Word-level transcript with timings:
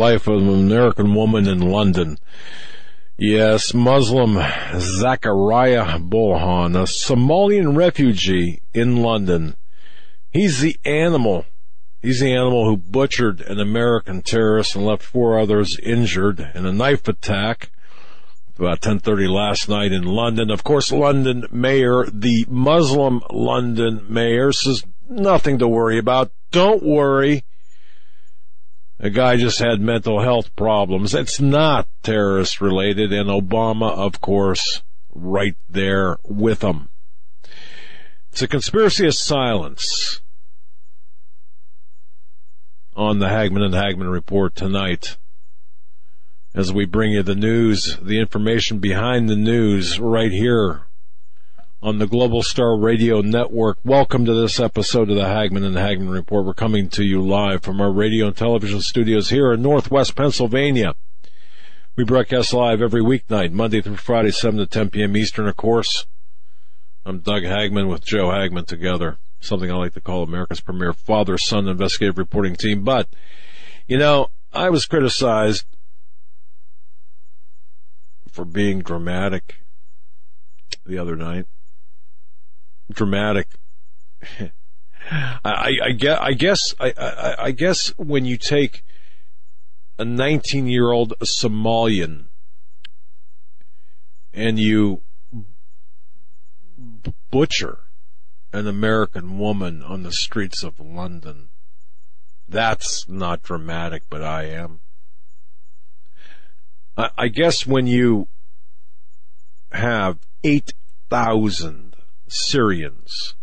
Life 0.00 0.28
of 0.28 0.40
an 0.40 0.48
American 0.48 1.14
woman 1.14 1.46
in 1.46 1.60
London. 1.60 2.16
Yes, 3.18 3.74
Muslim 3.74 4.42
Zachariah 4.78 5.98
Bulhan, 5.98 6.74
a 6.74 6.84
Somalian 6.84 7.76
refugee 7.76 8.62
in 8.72 9.02
London. 9.02 9.56
He's 10.30 10.60
the 10.60 10.78
animal. 10.86 11.44
He's 12.00 12.20
the 12.20 12.32
animal 12.32 12.64
who 12.64 12.78
butchered 12.78 13.42
an 13.42 13.60
American 13.60 14.22
terrorist 14.22 14.74
and 14.74 14.86
left 14.86 15.02
four 15.02 15.38
others 15.38 15.78
injured 15.78 16.50
in 16.54 16.64
a 16.64 16.72
knife 16.72 17.06
attack 17.06 17.70
about 18.58 18.80
10:30 18.80 19.28
last 19.28 19.68
night 19.68 19.92
in 19.92 20.04
London. 20.04 20.50
Of 20.50 20.64
course, 20.64 20.90
London 20.90 21.44
mayor, 21.52 22.06
the 22.10 22.46
Muslim 22.48 23.20
London 23.30 24.06
mayor 24.08 24.50
says 24.52 24.82
nothing 25.10 25.58
to 25.58 25.68
worry 25.68 25.98
about. 25.98 26.32
Don't 26.52 26.82
worry. 26.82 27.44
The 29.00 29.08
guy 29.08 29.36
just 29.36 29.60
had 29.60 29.80
mental 29.80 30.20
health 30.20 30.54
problems. 30.54 31.14
It's 31.14 31.40
not 31.40 31.88
terrorist 32.02 32.60
related 32.60 33.14
and 33.14 33.30
Obama, 33.30 33.90
of 33.90 34.20
course, 34.20 34.82
right 35.14 35.56
there 35.70 36.18
with 36.22 36.62
him. 36.62 36.90
It's 38.30 38.42
a 38.42 38.48
conspiracy 38.48 39.06
of 39.06 39.14
silence 39.14 40.20
on 42.94 43.20
the 43.20 43.28
Hagmann 43.28 43.62
and 43.62 43.74
Hagmann 43.74 44.10
report 44.10 44.54
tonight 44.54 45.16
as 46.54 46.70
we 46.70 46.84
bring 46.84 47.12
you 47.12 47.22
the 47.22 47.34
news, 47.34 47.96
the 48.02 48.20
information 48.20 48.80
behind 48.80 49.30
the 49.30 49.36
news 49.36 49.98
right 49.98 50.32
here 50.32 50.82
on 51.82 51.98
the 51.98 52.06
Global 52.06 52.42
Star 52.42 52.78
Radio 52.78 53.22
Network. 53.22 53.78
Welcome 53.84 54.26
to 54.26 54.34
this 54.34 54.60
episode 54.60 55.08
of 55.08 55.16
the 55.16 55.24
Hagmann 55.24 55.64
and 55.64 55.76
Hagmann 55.76 56.10
Report. 56.10 56.44
We're 56.44 56.52
coming 56.52 56.90
to 56.90 57.02
you 57.02 57.22
live 57.22 57.62
from 57.62 57.80
our 57.80 57.90
radio 57.90 58.26
and 58.26 58.36
television 58.36 58.82
studios 58.82 59.30
here 59.30 59.50
in 59.52 59.62
Northwest 59.62 60.14
Pennsylvania. 60.14 60.94
We 61.96 62.04
broadcast 62.04 62.52
live 62.52 62.82
every 62.82 63.00
weeknight, 63.00 63.52
Monday 63.52 63.80
through 63.80 63.96
Friday, 63.96 64.30
7 64.30 64.58
to 64.58 64.66
10 64.66 64.90
p.m. 64.90 65.16
Eastern, 65.16 65.48
of 65.48 65.56
course. 65.56 66.06
I'm 67.06 67.20
Doug 67.20 67.44
Hagmann 67.44 67.88
with 67.88 68.04
Joe 68.04 68.30
Hagmann 68.30 68.66
together. 68.66 69.16
Something 69.40 69.70
I 69.70 69.76
like 69.76 69.94
to 69.94 70.02
call 70.02 70.22
America's 70.22 70.60
premier 70.60 70.92
father-son 70.92 71.66
investigative 71.66 72.18
reporting 72.18 72.56
team. 72.56 72.84
But, 72.84 73.08
you 73.88 73.96
know, 73.96 74.28
I 74.52 74.68
was 74.68 74.84
criticized 74.84 75.64
for 78.30 78.44
being 78.44 78.80
dramatic 78.80 79.62
the 80.84 80.98
other 80.98 81.16
night. 81.16 81.46
Dramatic. 82.90 83.48
I, 85.44 85.76
I, 85.82 85.90
guess, 85.92 86.18
I 86.20 86.32
guess, 86.32 86.74
I, 86.78 87.34
I 87.38 87.50
guess 87.50 87.88
when 87.96 88.24
you 88.24 88.36
take 88.36 88.84
a 89.98 90.04
19 90.04 90.66
year 90.66 90.90
old 90.90 91.14
Somalian 91.20 92.26
and 94.32 94.58
you 94.58 95.02
butcher 97.30 97.78
an 98.52 98.66
American 98.66 99.38
woman 99.38 99.82
on 99.82 100.02
the 100.02 100.12
streets 100.12 100.62
of 100.62 100.80
London, 100.80 101.48
that's 102.48 103.08
not 103.08 103.42
dramatic, 103.42 104.02
but 104.10 104.22
I 104.22 104.44
am. 104.44 104.80
I, 106.96 107.10
I 107.16 107.28
guess 107.28 107.66
when 107.66 107.86
you 107.86 108.28
have 109.72 110.18
8,000 110.42 111.89
Syrians. 112.32 113.34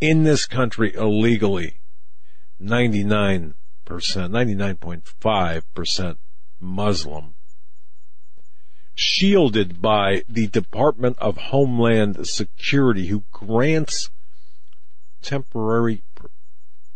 In 0.00 0.24
this 0.24 0.46
country 0.46 0.92
illegally, 0.94 1.80
99%, 2.60 3.54
99.5% 3.86 6.16
Muslim, 6.60 7.34
shielded 8.94 9.80
by 9.80 10.22
the 10.28 10.48
Department 10.48 11.16
of 11.18 11.36
Homeland 11.36 12.26
Security 12.26 13.06
who 13.06 13.24
grants 13.32 14.10
temporary 15.22 16.02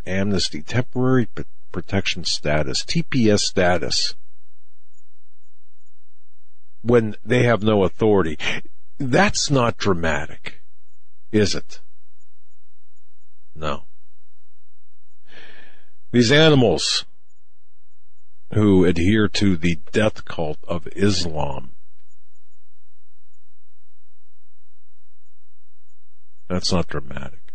amnesty, 0.06 0.62
temporary 0.62 1.28
protection 1.72 2.24
status, 2.24 2.84
TPS 2.84 3.40
status 3.40 4.14
when 6.82 7.16
they 7.24 7.44
have 7.44 7.62
no 7.62 7.84
authority. 7.84 8.38
That's 8.98 9.50
not 9.50 9.78
dramatic, 9.78 10.60
is 11.34 11.54
it? 11.54 11.80
No. 13.56 13.84
These 16.12 16.30
animals 16.30 17.04
who 18.52 18.84
adhere 18.84 19.28
to 19.28 19.56
the 19.56 19.80
death 19.90 20.24
cult 20.24 20.58
of 20.68 20.86
Islam, 20.94 21.72
that's 26.48 26.72
not 26.72 26.86
dramatic. 26.86 27.52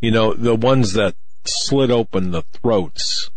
You 0.00 0.12
know, 0.12 0.32
the 0.32 0.54
ones 0.54 0.92
that 0.92 1.16
slit 1.44 1.90
open 1.90 2.30
the 2.30 2.42
throats 2.42 3.28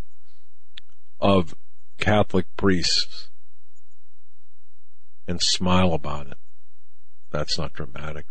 of 1.19 1.55
Catholic 1.97 2.45
priests 2.57 3.29
and 5.27 5.41
smile 5.41 5.93
about 5.93 6.27
it. 6.27 6.37
That's 7.31 7.57
not 7.57 7.73
dramatic. 7.73 8.27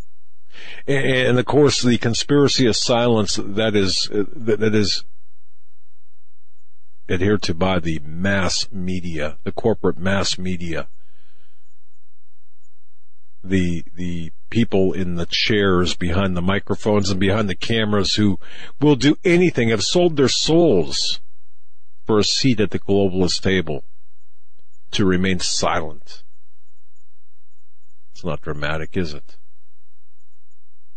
And 0.87 1.39
of 1.39 1.45
course, 1.45 1.83
the 1.83 1.99
conspiracy 1.99 2.67
of 2.67 2.77
silence 2.77 3.39
that 3.43 3.75
is 3.75 4.09
that 4.13 4.75
is 4.75 5.05
adhered 7.09 7.43
to 7.43 7.55
by 7.55 7.79
the 7.79 8.01
mass 8.01 8.69
media, 8.73 9.39
the 9.45 9.53
corporate 9.53 9.99
mass 9.99 10.39
media, 10.39 10.89
the 13.43 13.85
the 13.95 14.33
people 14.51 14.93
in 14.93 15.17
the 15.17 15.27
chairs 15.29 15.95
behind 15.95 16.37
the 16.37 16.43
microphones 16.43 17.11
and 17.11 17.21
behind 17.21 17.49
the 17.49 17.55
cameras 17.55 18.15
who 18.15 18.39
will 18.81 18.97
do 18.97 19.17
anything, 19.25 19.69
have 19.69 19.85
sold 19.85 20.17
their 20.17 20.29
souls 20.29 21.21
for 22.05 22.19
a 22.19 22.25
seat 22.25 22.61
at 22.61 22.71
the 22.71 22.79
globalist 22.79 23.43
table 23.43 23.85
to 24.93 25.05
remain 25.05 25.41
silent. 25.41 26.23
It's 28.13 28.25
not 28.25 28.41
dramatic, 28.41 28.97
is 28.97 29.13
it? 29.13 29.37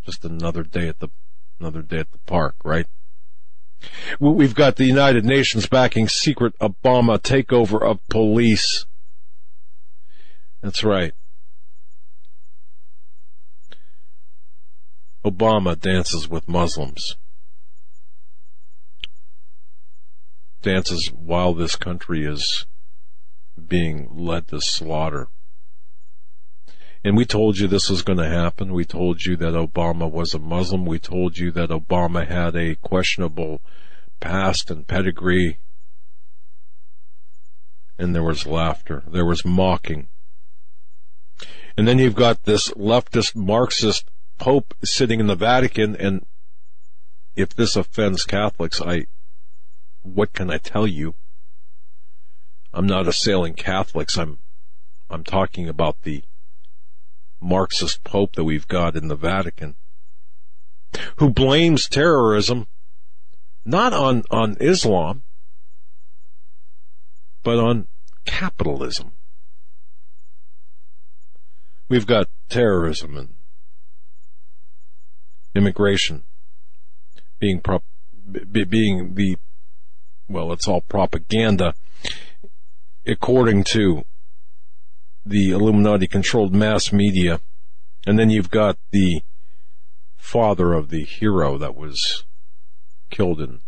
Just 0.09 0.25
another 0.25 0.63
day 0.63 0.87
at 0.87 0.97
the 0.97 1.09
another 1.59 1.83
day 1.83 1.99
at 1.99 2.11
the 2.11 2.17
park, 2.25 2.55
right? 2.63 2.87
We've 4.19 4.55
got 4.55 4.75
the 4.75 4.85
United 4.85 5.23
Nations 5.23 5.67
backing 5.67 6.07
secret 6.07 6.57
Obama 6.59 7.19
takeover 7.19 7.79
of 7.79 7.99
police. 8.09 8.87
That's 10.63 10.83
right. 10.83 11.13
Obama 15.23 15.79
dances 15.79 16.27
with 16.27 16.50
Muslims. 16.50 17.15
Dances 20.63 21.12
while 21.13 21.53
this 21.53 21.75
country 21.75 22.25
is 22.25 22.65
being 23.67 24.09
led 24.12 24.47
to 24.47 24.59
slaughter. 24.59 25.27
And 27.04 27.16
we 27.16 27.25
told 27.25 27.57
you 27.57 27.68
this 27.68 27.90
was 27.90 28.01
going 28.01 28.19
to 28.19 28.28
happen. 28.28 28.74
We 28.74 28.84
told 28.84 29.24
you 29.24 29.38
that 29.38 29.54
Obama 29.54 30.10
was 30.12 30.34
a 30.34 30.40
Muslim. 30.40 30.86
We 30.86 31.00
told 31.00 31.38
you 31.38 31.51
that 31.51 31.69
Obama 31.69 32.28
had 32.28 32.56
a 32.56 32.75
questionable 32.75 33.62
past 34.19 34.69
and 34.69 34.86
pedigree. 34.86 35.60
And 37.98 38.13
there 38.13 38.24
was 38.24 38.46
laughter. 38.46 39.04
There 39.07 39.25
was 39.25 39.46
mocking. 39.46 40.07
And 41.78 41.88
then 41.88 42.00
you've 42.00 42.16
got 42.16 42.44
this 42.44 42.69
leftist 42.72 43.36
Marxist 43.36 44.10
Pope 44.38 44.74
sitting 44.84 45.19
in 45.19 45.28
the 45.28 45.36
Vatican 45.36 45.96
and 45.96 46.25
if 47.40 47.56
this 47.56 47.78
offends 47.78 48.25
Catholics, 48.25 48.81
I, 48.81 49.06
what 50.01 50.34
can 50.34 50.51
I 50.51 50.57
tell 50.57 50.86
you? 50.86 51.13
I'm 52.74 52.86
not 52.86 53.07
assailing 53.07 53.54
Catholics. 53.54 54.18
I'm, 54.18 54.40
I'm 55.10 55.24
talking 55.24 55.69
about 55.69 56.01
the 56.01 56.24
Marxist 57.41 58.03
Pope 58.03 58.36
that 58.36 58.44
we've 58.44 58.68
got 58.68 58.95
in 58.95 59.07
the 59.07 59.15
Vatican, 59.15 59.75
who 61.18 61.30
blames 61.30 61.88
terrorism 61.88 62.68
not 63.65 63.94
on, 63.94 64.24
on 64.31 64.57
Islam, 64.59 65.24
but 67.44 67.59
on 67.59 67.88
capitalism. 68.25 69.12
We've 71.88 72.07
got 72.07 72.27
terrorism 72.50 73.18
and 73.18 73.33
immigration 75.56 76.24
being 77.39 77.59
prop, 77.59 77.83
being 78.51 79.15
the 79.15 79.38
well, 80.27 80.51
it's 80.51 80.68
all 80.68 80.81
propaganda 80.81 81.74
according 83.06 83.63
to 83.63 84.03
the 85.29 85.51
Illuminati 85.51 86.07
controlled 86.07 86.55
mass 86.55 86.91
media. 86.91 87.39
And 88.07 88.17
then 88.17 88.29
you've 88.29 88.49
got 88.49 88.77
the 88.91 89.21
father 90.17 90.73
of 90.73 90.89
the 90.89 91.03
hero 91.03 91.57
that 91.57 91.75
was 91.75 92.23
killed 93.09 93.39
in 93.39 93.59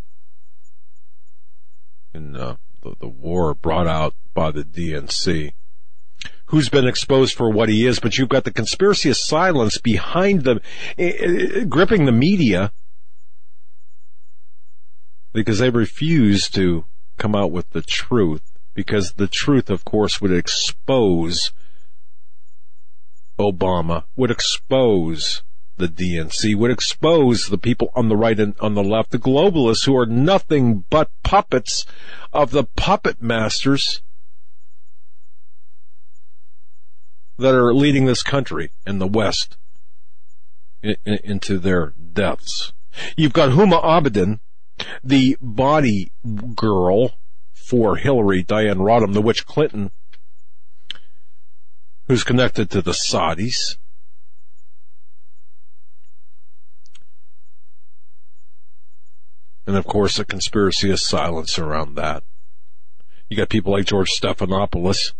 in 2.14 2.36
uh, 2.36 2.56
the, 2.82 2.94
the 3.00 3.08
war 3.08 3.54
brought 3.54 3.86
out 3.86 4.14
by 4.34 4.50
the 4.50 4.64
DNC, 4.64 5.52
who's 6.46 6.68
been 6.68 6.86
exposed 6.86 7.34
for 7.34 7.50
what 7.50 7.68
he 7.68 7.86
is. 7.86 8.00
But 8.00 8.18
you've 8.18 8.28
got 8.28 8.44
the 8.44 8.52
conspiracy 8.52 9.08
of 9.08 9.16
silence 9.16 9.78
behind 9.78 10.42
the 10.42 10.60
uh, 10.98 11.64
gripping 11.64 12.04
the 12.04 12.12
media 12.12 12.72
because 15.32 15.58
they 15.58 15.70
refuse 15.70 16.48
to 16.50 16.84
come 17.16 17.34
out 17.34 17.50
with 17.50 17.70
the 17.70 17.82
truth 17.82 18.51
because 18.74 19.14
the 19.16 19.28
truth, 19.28 19.70
of 19.70 19.84
course, 19.84 20.20
would 20.20 20.32
expose 20.32 21.52
Obama, 23.38 24.04
would 24.16 24.30
expose 24.30 25.42
the 25.76 25.88
DNC, 25.88 26.54
would 26.56 26.70
expose 26.70 27.46
the 27.46 27.58
people 27.58 27.90
on 27.94 28.08
the 28.08 28.16
right 28.16 28.38
and 28.38 28.54
on 28.60 28.74
the 28.74 28.82
left, 28.82 29.10
the 29.10 29.18
globalists 29.18 29.86
who 29.86 29.96
are 29.96 30.06
nothing 30.06 30.84
but 30.90 31.10
puppets 31.22 31.84
of 32.32 32.50
the 32.50 32.64
puppet 32.64 33.22
masters 33.22 34.02
that 37.38 37.54
are 37.54 37.74
leading 37.74 38.04
this 38.04 38.22
country 38.22 38.70
and 38.86 39.00
the 39.00 39.06
West 39.06 39.56
into 40.82 41.58
their 41.58 41.94
deaths. 42.12 42.72
You've 43.16 43.32
got 43.32 43.50
Huma 43.50 43.82
Abedin, 43.82 44.40
the 45.02 45.36
body 45.40 46.12
girl 46.54 47.12
for 47.72 47.96
Hillary, 47.96 48.42
Diane 48.42 48.80
Rodham, 48.80 49.14
the 49.14 49.22
witch 49.22 49.46
Clinton, 49.46 49.92
who's 52.06 52.22
connected 52.22 52.68
to 52.68 52.82
the 52.82 52.92
Saudis. 52.92 53.78
And 59.66 59.74
of 59.74 59.86
course, 59.86 60.18
a 60.18 60.26
conspiracy 60.26 60.90
of 60.90 61.00
silence 61.00 61.58
around 61.58 61.94
that. 61.94 62.24
You 63.30 63.38
got 63.38 63.48
people 63.48 63.72
like 63.72 63.86
George 63.86 64.10
Stephanopoulos, 64.10 65.14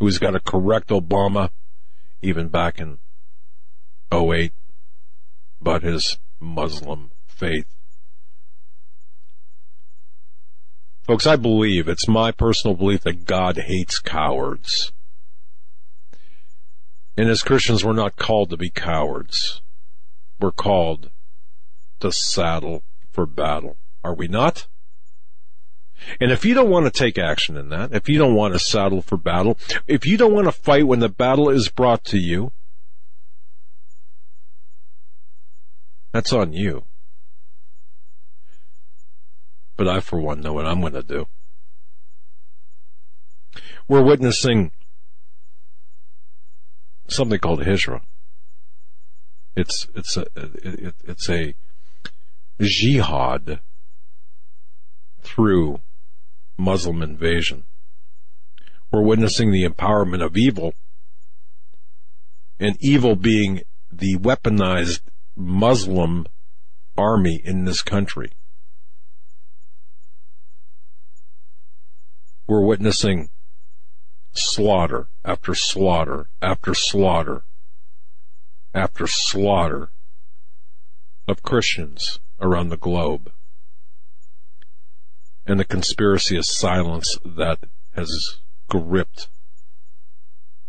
who's 0.00 0.18
got 0.18 0.32
to 0.32 0.40
correct 0.40 0.90
Obama 0.90 1.48
even 2.20 2.48
back 2.48 2.78
in 2.78 2.98
08 4.12 4.52
about 5.62 5.82
his 5.82 6.18
Muslim 6.38 7.10
faith. 7.26 7.81
Folks, 11.02 11.26
I 11.26 11.36
believe, 11.36 11.88
it's 11.88 12.06
my 12.06 12.30
personal 12.30 12.76
belief 12.76 13.02
that 13.02 13.24
God 13.24 13.56
hates 13.56 13.98
cowards. 13.98 14.92
And 17.16 17.28
as 17.28 17.42
Christians, 17.42 17.84
we're 17.84 17.92
not 17.92 18.16
called 18.16 18.50
to 18.50 18.56
be 18.56 18.70
cowards. 18.70 19.62
We're 20.40 20.52
called 20.52 21.10
to 22.00 22.12
saddle 22.12 22.84
for 23.10 23.26
battle. 23.26 23.76
Are 24.04 24.14
we 24.14 24.28
not? 24.28 24.68
And 26.20 26.30
if 26.30 26.44
you 26.44 26.54
don't 26.54 26.70
want 26.70 26.86
to 26.86 26.90
take 26.90 27.18
action 27.18 27.56
in 27.56 27.68
that, 27.68 27.92
if 27.92 28.08
you 28.08 28.18
don't 28.18 28.34
want 28.34 28.54
to 28.54 28.58
saddle 28.58 29.02
for 29.02 29.16
battle, 29.16 29.58
if 29.86 30.06
you 30.06 30.16
don't 30.16 30.32
want 30.32 30.46
to 30.46 30.52
fight 30.52 30.86
when 30.86 31.00
the 31.00 31.08
battle 31.08 31.48
is 31.48 31.68
brought 31.68 32.04
to 32.06 32.18
you, 32.18 32.52
that's 36.12 36.32
on 36.32 36.52
you. 36.52 36.84
But 39.76 39.88
I, 39.88 40.00
for 40.00 40.20
one, 40.20 40.40
know 40.40 40.52
what 40.52 40.66
I'm 40.66 40.80
going 40.80 40.92
to 40.92 41.02
do. 41.02 41.26
We're 43.88 44.02
witnessing 44.02 44.72
something 47.08 47.38
called 47.38 47.62
Hijra. 47.62 48.00
It's, 49.56 49.88
it's 49.94 50.16
a, 50.16 50.26
it, 50.34 50.94
it's 51.04 51.28
a 51.28 51.54
jihad 52.60 53.60
through 55.22 55.80
Muslim 56.56 57.02
invasion. 57.02 57.64
We're 58.90 59.02
witnessing 59.02 59.50
the 59.50 59.66
empowerment 59.66 60.24
of 60.24 60.36
evil, 60.36 60.74
and 62.60 62.76
evil 62.80 63.16
being 63.16 63.62
the 63.90 64.16
weaponized 64.16 65.00
Muslim 65.34 66.26
army 66.96 67.40
in 67.44 67.64
this 67.64 67.82
country. 67.82 68.32
We're 72.52 72.60
witnessing 72.60 73.30
slaughter 74.32 75.08
after 75.24 75.54
slaughter 75.54 76.28
after 76.42 76.74
slaughter 76.74 77.44
after 78.74 79.06
slaughter 79.06 79.90
of 81.26 81.42
Christians 81.42 82.20
around 82.42 82.68
the 82.68 82.76
globe. 82.76 83.32
And 85.46 85.58
the 85.58 85.64
conspiracy 85.64 86.36
of 86.36 86.44
silence 86.44 87.16
that 87.24 87.60
has 87.94 88.40
gripped 88.68 89.28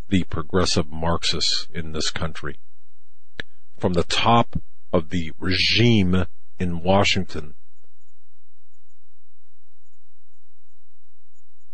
the 0.07 0.23
progressive 0.23 0.89
Marxists 0.89 1.67
in 1.73 1.91
this 1.91 2.11
country. 2.11 2.59
From 3.77 3.91
the 3.91 4.03
top 4.03 4.55
of 4.93 5.09
the 5.09 5.33
regime 5.37 6.27
in 6.57 6.81
Washington 6.81 7.55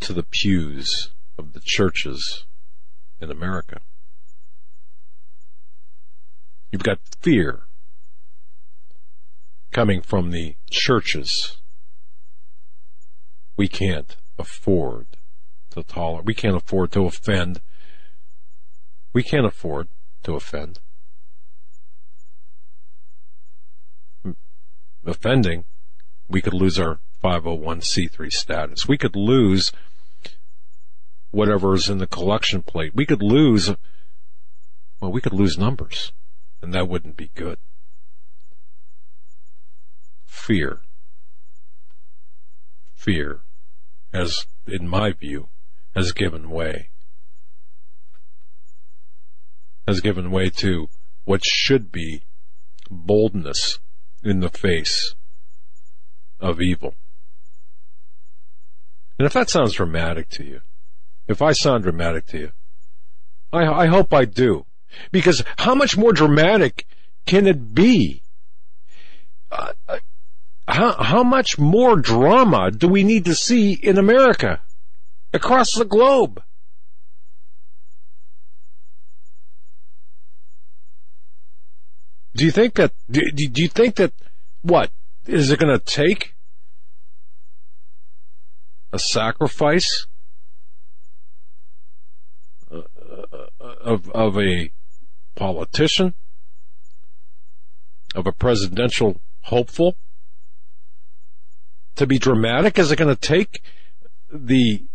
to 0.02 0.14
the 0.14 0.24
pews 0.24 1.12
of 1.38 1.54
the 1.54 1.60
churches 1.60 2.46
in 3.20 3.30
America. 3.32 3.82
You've 6.72 6.84
got 6.84 7.00
fear 7.22 7.64
coming 9.72 10.02
from 10.02 10.32
the 10.32 10.56
churches. 10.70 11.58
We 13.58 13.68
can't 13.68 14.16
afford 14.38 15.08
to 15.72 15.84
tolerate, 15.84 16.26
we 16.26 16.34
can't 16.34 16.56
afford 16.56 16.92
to 16.94 17.06
offend. 17.06 17.62
We 19.12 19.24
can't 19.24 19.46
afford 19.46 19.90
to 20.24 20.36
offend. 20.36 20.80
Offending, 25.06 25.66
we 26.28 26.42
could 26.42 26.54
lose 26.54 26.80
our 26.80 27.00
501c3 27.24 28.32
status. 28.32 28.88
We 28.88 28.98
could 28.98 29.16
lose 29.16 29.72
whatever 31.32 31.74
is 31.74 31.90
in 31.90 31.98
the 31.98 32.08
collection 32.08 32.62
plate. 32.62 32.94
We 32.96 33.06
could 33.06 33.22
lose, 33.22 33.76
well, 35.00 35.12
we 35.12 35.22
could 35.22 35.34
lose 35.34 35.58
numbers, 35.58 36.12
and 36.62 36.74
that 36.74 36.88
wouldn't 36.88 37.18
be 37.18 37.32
good. 37.36 37.58
Fear. 40.26 40.82
Fear 42.96 43.42
has, 44.14 44.46
in 44.66 44.88
my 44.88 45.12
view, 45.12 45.50
has 45.96 46.12
given 46.12 46.50
way. 46.50 46.90
Has 49.88 50.02
given 50.02 50.32
way 50.32 50.50
to 50.52 50.88
what 51.26 51.46
should 51.46 51.92
be 51.92 52.24
boldness 52.90 53.80
in 54.24 54.40
the 54.40 54.50
face 54.50 55.16
of 56.40 56.62
evil. 56.62 56.96
And 59.20 59.26
if 59.26 59.34
that 59.34 59.50
sounds 59.50 59.74
dramatic 59.74 60.30
to 60.30 60.46
you, 60.46 60.62
if 61.28 61.42
I 61.42 61.52
sound 61.52 61.84
dramatic 61.84 62.26
to 62.28 62.40
you. 62.40 62.52
I, 63.52 63.66
I 63.66 63.88
hope 63.88 64.14
I 64.14 64.24
do. 64.24 64.66
Because 65.12 65.44
how 65.58 65.76
much 65.76 65.98
more 65.98 66.14
dramatic 66.14 66.88
can 67.26 67.46
it 67.46 67.76
be? 67.76 68.24
Uh, 69.52 69.74
uh, 69.88 70.00
how, 70.68 70.94
how 70.94 71.24
much 71.24 71.60
more 71.60 71.98
drama 71.98 72.72
do 72.72 72.88
we 72.88 73.04
need 73.04 73.26
to 73.26 73.36
see 73.36 73.74
in 73.74 73.98
America? 73.98 74.62
Across 75.34 75.74
the 75.74 75.86
globe? 75.86 76.42
Do 82.36 82.46
you 82.46 82.52
think 82.52 82.76
that, 82.76 82.94
do, 83.12 83.22
do 83.32 83.62
you 83.62 83.68
think 83.68 83.96
that, 83.96 84.14
what, 84.62 84.92
is 85.28 85.52
it 85.52 85.60
going 85.60 85.78
to 85.78 85.84
take 85.84 86.36
a 88.92 89.00
sacrifice 89.00 90.08
of 93.82 94.10
of 94.12 94.38
a 94.38 94.72
politician, 95.36 96.14
of 98.16 98.28
a 98.28 98.32
presidential 98.32 99.22
hopeful? 99.42 99.96
To 101.96 102.08
be 102.08 102.18
dramatic, 102.18 102.80
is 102.80 102.92
it 102.92 102.96
going 102.96 103.14
to 103.14 103.20
take 103.20 103.62
the 104.32 104.86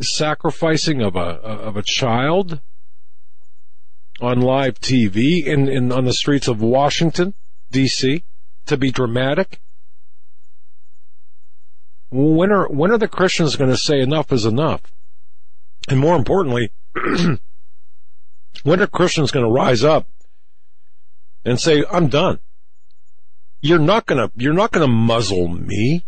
sacrificing 0.00 1.02
of 1.02 1.16
a 1.16 1.18
of 1.18 1.76
a 1.76 1.82
child 1.82 2.60
on 4.20 4.40
live 4.40 4.78
TV 4.78 5.44
in, 5.44 5.68
in 5.68 5.90
on 5.90 6.04
the 6.04 6.12
streets 6.12 6.48
of 6.48 6.60
Washington 6.60 7.34
D.C. 7.70 8.24
to 8.66 8.76
be 8.76 8.90
dramatic? 8.90 9.60
When 12.12 12.52
are 12.52 12.68
when 12.68 12.90
are 12.90 12.98
the 12.98 13.08
Christians 13.08 13.56
going 13.56 13.70
to 13.70 13.76
say 13.76 13.98
enough 13.98 14.32
is 14.32 14.44
enough? 14.44 14.82
And 15.88 15.98
more 15.98 16.14
importantly, 16.14 16.70
when 18.62 18.82
are 18.82 18.86
Christians 18.86 19.30
going 19.30 19.46
to 19.46 19.50
rise 19.50 19.82
up 19.82 20.06
and 21.42 21.58
say, 21.58 21.84
"I'm 21.90 22.08
done"? 22.08 22.40
You're 23.62 23.78
not 23.78 24.04
going 24.04 24.18
to 24.18 24.30
you're 24.36 24.52
not 24.52 24.72
going 24.72 24.86
to 24.86 24.92
muzzle 24.92 25.48
me. 25.48 26.04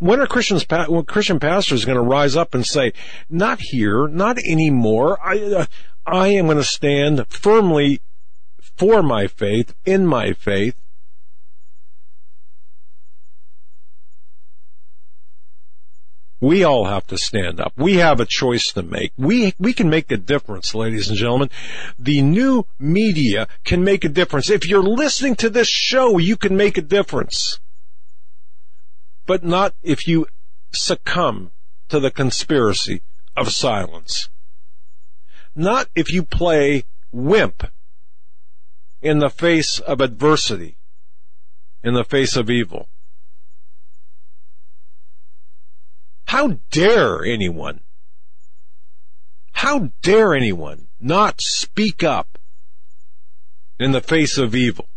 When 0.00 0.18
are 0.18 0.26
Christians, 0.26 0.66
when 0.88 1.04
Christian 1.04 1.38
pastors 1.38 1.84
going 1.84 1.96
to 1.96 2.02
rise 2.02 2.36
up 2.36 2.54
and 2.54 2.66
say, 2.66 2.92
not 3.28 3.58
here, 3.60 4.08
not 4.08 4.38
anymore. 4.38 5.18
I, 5.22 5.38
uh, 5.38 5.66
I 6.06 6.28
am 6.28 6.46
going 6.46 6.56
to 6.56 6.64
stand 6.64 7.26
firmly 7.28 8.00
for 8.76 9.02
my 9.02 9.26
faith, 9.26 9.74
in 9.84 10.06
my 10.06 10.32
faith. 10.32 10.74
We 16.40 16.64
all 16.64 16.86
have 16.86 17.06
to 17.06 17.18
stand 17.18 17.60
up. 17.60 17.72
We 17.76 17.94
have 17.96 18.20
a 18.20 18.26
choice 18.26 18.72
to 18.72 18.82
make. 18.82 19.12
We, 19.16 19.54
we 19.58 19.72
can 19.72 19.88
make 19.88 20.10
a 20.10 20.16
difference, 20.16 20.74
ladies 20.74 21.08
and 21.08 21.16
gentlemen. 21.16 21.50
The 21.98 22.20
new 22.22 22.66
media 22.78 23.48
can 23.64 23.82
make 23.82 24.04
a 24.04 24.08
difference. 24.08 24.50
If 24.50 24.68
you're 24.68 24.82
listening 24.82 25.36
to 25.36 25.48
this 25.48 25.68
show, 25.68 26.18
you 26.18 26.36
can 26.36 26.56
make 26.56 26.76
a 26.76 26.82
difference 26.82 27.58
but 29.26 29.44
not 29.44 29.74
if 29.82 30.06
you 30.06 30.26
succumb 30.72 31.50
to 31.88 32.00
the 32.00 32.10
conspiracy 32.10 33.02
of 33.36 33.50
silence. 33.50 34.28
Not 35.54 35.88
if 35.94 36.12
you 36.12 36.24
play 36.24 36.84
wimp 37.12 37.70
in 39.00 39.18
the 39.18 39.30
face 39.30 39.78
of 39.78 40.00
adversity, 40.00 40.76
in 41.82 41.94
the 41.94 42.04
face 42.04 42.36
of 42.36 42.50
evil. 42.50 42.88
How 46.34 46.58
dare 46.72 47.24
anyone, 47.24 47.78
how 49.52 49.92
dare 50.02 50.34
anyone 50.34 50.88
not 50.98 51.40
speak 51.40 52.02
up 52.02 52.38
in 53.78 53.92
the 53.92 54.00
face 54.00 54.36
of 54.36 54.52
evil? 54.52 54.88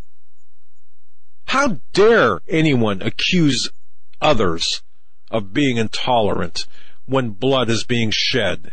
How 1.46 1.80
dare 1.92 2.40
anyone 2.48 3.02
accuse 3.02 3.70
others 4.20 4.82
of 5.30 5.52
being 5.52 5.76
intolerant 5.76 6.66
when 7.06 7.30
blood 7.30 7.70
is 7.70 7.84
being 7.84 8.10
shed 8.10 8.72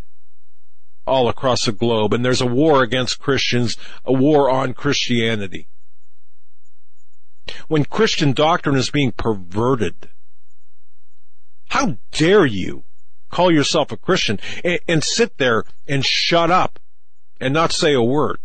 all 1.06 1.30
across 1.30 1.66
the 1.66 1.72
globe 1.72 2.14
and 2.14 2.26
there's 2.26 2.42
a 2.42 2.48
war 2.48 2.82
against 2.82 3.20
Christians, 3.20 3.78
a 4.04 4.12
war 4.12 4.50
on 4.50 4.74
Christianity. 4.74 5.68
When 7.68 7.86
Christian 7.86 8.34
doctrine 8.34 8.76
is 8.76 8.90
being 8.90 9.12
perverted, 9.12 10.10
how 11.76 11.98
dare 12.12 12.46
you 12.46 12.84
call 13.30 13.52
yourself 13.52 13.92
a 13.92 13.98
Christian 13.98 14.40
and, 14.64 14.80
and 14.88 15.04
sit 15.04 15.38
there 15.38 15.64
and 15.88 16.06
shut 16.06 16.50
up 16.50 16.80
and 17.40 17.54
not 17.54 17.72
say 17.72 17.94
a 17.94 18.02
word? 18.02 18.40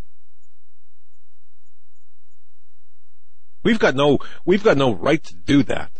We've 3.63 3.79
got 3.79 3.95
no, 3.95 4.19
we've 4.45 4.65
got 4.65 4.77
no 4.77 4.93
right 4.93 5.23
to 5.23 5.35
do 5.35 5.63
that 5.65 5.93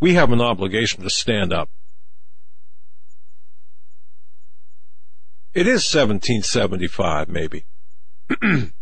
we 0.00 0.14
have 0.14 0.32
an 0.32 0.40
obligation 0.40 1.02
to 1.02 1.10
stand 1.10 1.52
up. 1.52 1.70
It 5.54 5.66
is 5.66 5.92
1775, 5.92 7.28
maybe. 7.28 7.64
it, 8.42 8.72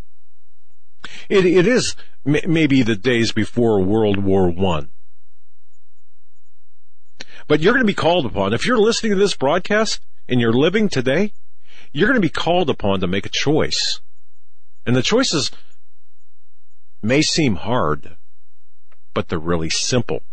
it 1.29 1.67
is 1.67 1.95
maybe 2.23 2.83
the 2.83 2.95
days 2.95 3.31
before 3.31 3.81
World 3.81 4.23
War 4.23 4.49
One. 4.49 4.89
But 7.47 7.61
you're 7.61 7.73
going 7.73 7.83
to 7.83 7.87
be 7.87 7.93
called 7.93 8.25
upon. 8.25 8.53
If 8.53 8.65
you're 8.65 8.77
listening 8.77 9.13
to 9.13 9.17
this 9.17 9.35
broadcast 9.35 10.01
and 10.27 10.41
you're 10.41 10.53
living 10.53 10.89
today, 10.89 11.33
you're 11.91 12.07
going 12.07 12.21
to 12.21 12.27
be 12.27 12.29
called 12.29 12.69
upon 12.69 12.99
to 12.99 13.07
make 13.07 13.25
a 13.25 13.31
choice. 13.31 14.01
And 14.85 14.95
the 14.95 15.01
choices 15.01 15.51
may 17.01 17.21
seem 17.21 17.55
hard, 17.55 18.17
but 19.13 19.29
they're 19.29 19.39
really 19.39 19.69
simple. 19.69 20.23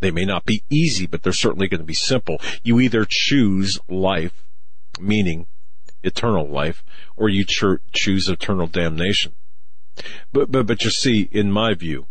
They 0.00 0.10
may 0.10 0.24
not 0.26 0.44
be 0.44 0.62
easy, 0.70 1.06
but 1.06 1.22
they're 1.22 1.32
certainly 1.32 1.68
going 1.68 1.80
to 1.80 1.86
be 1.86 1.94
simple. 1.94 2.40
You 2.62 2.80
either 2.80 3.06
choose 3.08 3.78
life, 3.88 4.44
meaning 5.00 5.46
eternal 6.02 6.48
life, 6.48 6.84
or 7.16 7.28
you 7.30 7.44
cho- 7.46 7.78
choose 7.92 8.28
eternal 8.28 8.66
damnation. 8.66 9.32
But, 10.32 10.52
but, 10.52 10.66
but 10.66 10.84
you 10.84 10.90
see, 10.90 11.28
in 11.32 11.50
my 11.50 11.72
view, 11.72 12.06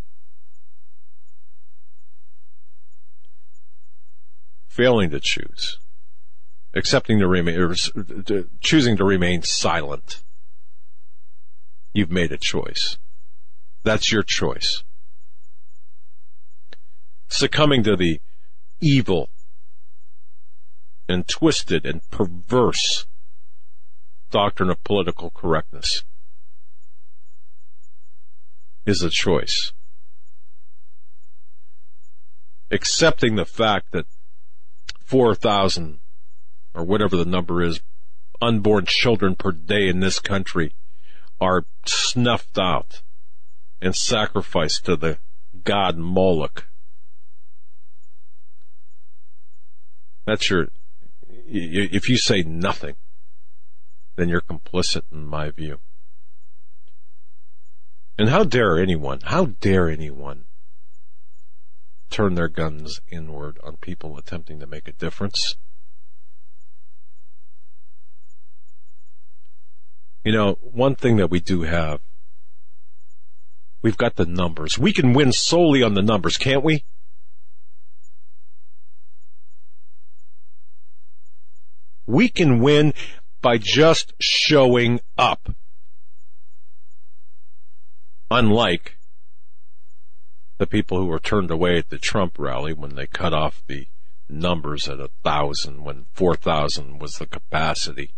failing 4.75 5.09
to 5.11 5.19
choose, 5.21 5.79
accepting 6.73 7.19
to 7.19 7.27
remain, 7.27 7.59
or 7.59 7.75
choosing 8.61 8.97
to 8.97 9.03
remain 9.03 9.41
silent, 9.41 10.23
you've 11.93 12.11
made 12.11 12.31
a 12.31 12.37
choice. 12.37 12.97
That's 13.83 14.11
your 14.11 14.23
choice 14.23 14.83
succumbing 17.27 17.83
to 17.83 17.95
the 17.95 18.21
evil 18.81 19.29
and 21.07 21.27
twisted 21.27 21.85
and 21.85 22.01
perverse 22.09 23.05
doctrine 24.31 24.69
of 24.69 24.83
political 24.83 25.29
correctness 25.29 26.03
is 28.85 29.01
a 29.01 29.09
choice. 29.09 29.71
Accepting 32.71 33.35
the 33.35 33.45
fact 33.45 33.91
that 33.91 34.05
4,000 35.05 35.99
or 36.73 36.83
whatever 36.83 37.15
the 37.15 37.25
number 37.25 37.61
is, 37.61 37.81
unborn 38.41 38.85
children 38.85 39.35
per 39.35 39.51
day 39.51 39.87
in 39.87 39.99
this 40.01 40.19
country 40.19 40.75
are 41.39 41.65
snuffed 41.85 42.57
out 42.57 43.01
and 43.81 43.95
sacrificed 43.95 44.85
to 44.85 44.95
the 44.95 45.17
god 45.63 45.97
Moloch 45.97 46.67
That's 50.25 50.49
your, 50.49 50.69
if 51.47 52.09
you 52.09 52.17
say 52.17 52.41
nothing, 52.41 52.95
then 54.15 54.27
you're 54.27 54.41
complicit 54.41 55.03
in 55.11 55.25
my 55.25 55.51
view. 55.51 55.79
And 58.17 58.29
how 58.29 58.43
dare 58.43 58.79
anyone, 58.79 59.19
how 59.23 59.45
dare 59.45 59.89
anyone 59.89 60.45
turn 62.09 62.35
their 62.35 62.47
guns 62.47 62.99
inward 63.11 63.59
on 63.63 63.77
people 63.77 64.17
attempting 64.17 64.59
to 64.59 64.67
make 64.67 64.87
a 64.87 64.93
difference? 64.93 65.55
You 70.23 70.31
know, 70.31 70.57
one 70.61 70.95
thing 70.95 71.17
that 71.17 71.29
we 71.29 71.39
do 71.39 71.61
have, 71.61 72.01
we've 73.83 73.97
got 73.97 74.15
the 74.15 74.25
numbers. 74.25 74.79
We 74.79 74.91
can 74.91 75.13
win 75.13 75.31
solely 75.31 75.83
on 75.83 75.93
the 75.93 76.01
numbers, 76.01 76.37
can't 76.37 76.63
we? 76.63 76.83
We 82.07 82.29
can 82.29 82.59
win 82.59 82.93
by 83.41 83.59
just 83.59 84.13
showing 84.19 84.99
up. 85.17 85.49
Unlike 88.31 88.94
the 90.57 90.67
people 90.67 90.97
who 90.97 91.07
were 91.07 91.19
turned 91.19 91.51
away 91.51 91.77
at 91.77 91.89
the 91.89 91.97
Trump 91.97 92.39
rally 92.39 92.73
when 92.73 92.95
they 92.95 93.07
cut 93.07 93.33
off 93.33 93.63
the 93.67 93.87
numbers 94.29 94.87
at 94.87 94.99
a 94.99 95.09
thousand 95.23 95.83
when 95.83 96.05
four 96.13 96.35
thousand 96.35 96.99
was 96.99 97.15
the 97.15 97.25
capacity. 97.25 98.11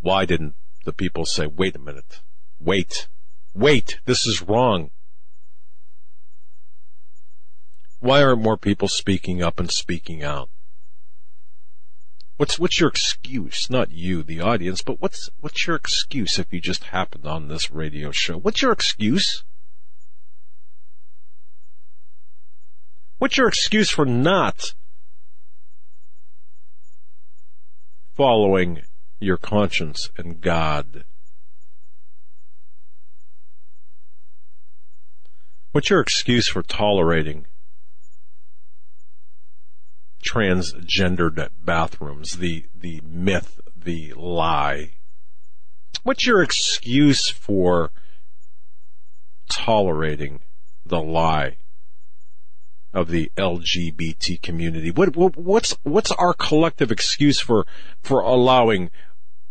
Why 0.00 0.24
didn't 0.24 0.54
the 0.84 0.92
people 0.92 1.26
say, 1.26 1.46
wait 1.46 1.76
a 1.76 1.78
minute, 1.78 2.20
wait, 2.58 3.08
wait, 3.54 4.00
this 4.04 4.26
is 4.26 4.42
wrong? 4.42 4.90
Why 8.00 8.22
aren't 8.22 8.42
more 8.42 8.56
people 8.56 8.88
speaking 8.88 9.42
up 9.42 9.60
and 9.60 9.70
speaking 9.70 10.24
out? 10.24 10.48
What's 12.36 12.58
what's 12.58 12.80
your 12.80 12.88
excuse? 12.88 13.70
Not 13.70 13.92
you, 13.92 14.24
the 14.24 14.40
audience, 14.40 14.82
but 14.82 15.00
what's 15.00 15.30
what's 15.40 15.66
your 15.66 15.76
excuse 15.76 16.38
if 16.38 16.52
you 16.52 16.60
just 16.60 16.84
happened 16.84 17.26
on 17.26 17.46
this 17.46 17.70
radio 17.70 18.10
show? 18.10 18.38
What's 18.38 18.62
your 18.62 18.72
excuse? 18.72 19.44
What's 23.22 23.36
your 23.36 23.46
excuse 23.46 23.88
for 23.88 24.04
not 24.04 24.74
following 28.16 28.82
your 29.20 29.36
conscience 29.36 30.10
and 30.16 30.40
God? 30.40 31.04
What's 35.70 35.88
your 35.88 36.00
excuse 36.00 36.48
for 36.48 36.64
tolerating 36.64 37.46
transgendered 40.26 41.48
bathrooms, 41.64 42.38
the, 42.38 42.64
the 42.74 43.00
myth, 43.04 43.60
the 43.76 44.14
lie? 44.16 44.94
What's 46.02 46.26
your 46.26 46.42
excuse 46.42 47.30
for 47.30 47.92
tolerating 49.48 50.40
the 50.84 51.00
lie? 51.00 51.58
Of 52.92 53.08
the 53.08 53.30
LGBT 53.36 54.40
community? 54.42 54.90
What, 54.90 55.16
what, 55.16 55.36
what's 55.36 55.76
what's 55.82 56.10
our 56.12 56.34
collective 56.34 56.90
excuse 56.90 57.40
for 57.40 57.66
for 58.02 58.20
allowing 58.20 58.90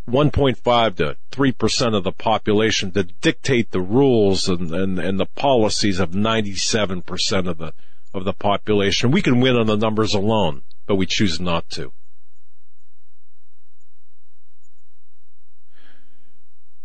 1.5 0.09 0.95
to 0.97 1.17
3 1.31 1.51
percent 1.53 1.95
of 1.95 2.03
the 2.03 2.11
population 2.11 2.91
to 2.91 3.03
dictate 3.03 3.71
the 3.71 3.81
rules 3.81 4.47
and, 4.47 4.71
and, 4.71 4.99
and 4.99 5.19
the 5.19 5.25
policies 5.25 5.99
of 5.99 6.13
97 6.13 7.01
percent 7.01 7.47
of 7.47 7.57
the 7.57 7.73
of 8.13 8.25
the 8.25 8.33
population? 8.33 9.11
We 9.11 9.21
can 9.21 9.39
win 9.39 9.55
on 9.55 9.67
the 9.67 9.77
numbers 9.77 10.13
alone, 10.13 10.63
but 10.85 10.95
we 10.95 11.05
choose 11.05 11.39
not 11.39 11.69
to. 11.71 11.93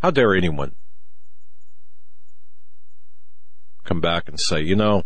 How 0.00 0.10
dare 0.10 0.34
anyone 0.34 0.76
come 3.86 4.00
back 4.00 4.28
and 4.28 4.38
say, 4.38 4.60
you 4.60 4.76
know, 4.76 5.04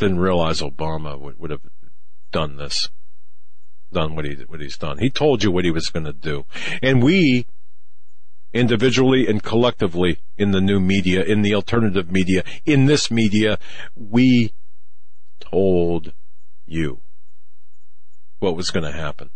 didn't 0.00 0.18
realize 0.18 0.60
Obama 0.60 1.18
would, 1.18 1.38
would 1.38 1.50
have 1.50 1.60
done 2.32 2.56
this, 2.56 2.88
done 3.92 4.16
what 4.16 4.24
he 4.24 4.34
what 4.48 4.60
he's 4.60 4.76
done. 4.76 4.98
He 4.98 5.10
told 5.10 5.44
you 5.44 5.52
what 5.52 5.64
he 5.64 5.70
was 5.70 5.88
going 5.88 6.06
to 6.06 6.12
do, 6.12 6.44
and 6.82 7.02
we 7.02 7.46
individually 8.52 9.28
and 9.28 9.42
collectively 9.42 10.18
in 10.36 10.50
the 10.50 10.60
new 10.60 10.80
media, 10.80 11.22
in 11.22 11.42
the 11.42 11.54
alternative 11.54 12.10
media, 12.10 12.42
in 12.64 12.86
this 12.86 13.10
media, 13.10 13.58
we 13.94 14.52
told 15.38 16.12
you 16.66 17.00
what 18.38 18.56
was 18.56 18.70
going 18.70 18.84
to 18.84 18.92
happen. 18.92 19.30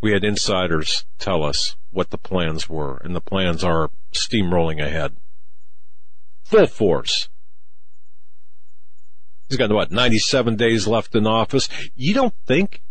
We 0.00 0.12
had 0.12 0.24
insiders 0.24 1.04
tell 1.18 1.44
us 1.44 1.76
what 1.92 2.10
the 2.10 2.18
plans 2.18 2.68
were, 2.68 2.96
and 3.04 3.14
the 3.14 3.20
plans 3.20 3.62
are 3.62 3.90
steamrolling 4.12 4.84
ahead. 4.84 5.16
Full 6.52 6.66
force. 6.66 7.30
He's 9.48 9.56
got 9.56 9.72
what, 9.72 9.90
97 9.90 10.54
days 10.56 10.86
left 10.86 11.14
in 11.14 11.26
office. 11.26 11.66
You 11.96 12.12
don't 12.12 12.34
think 12.46 12.82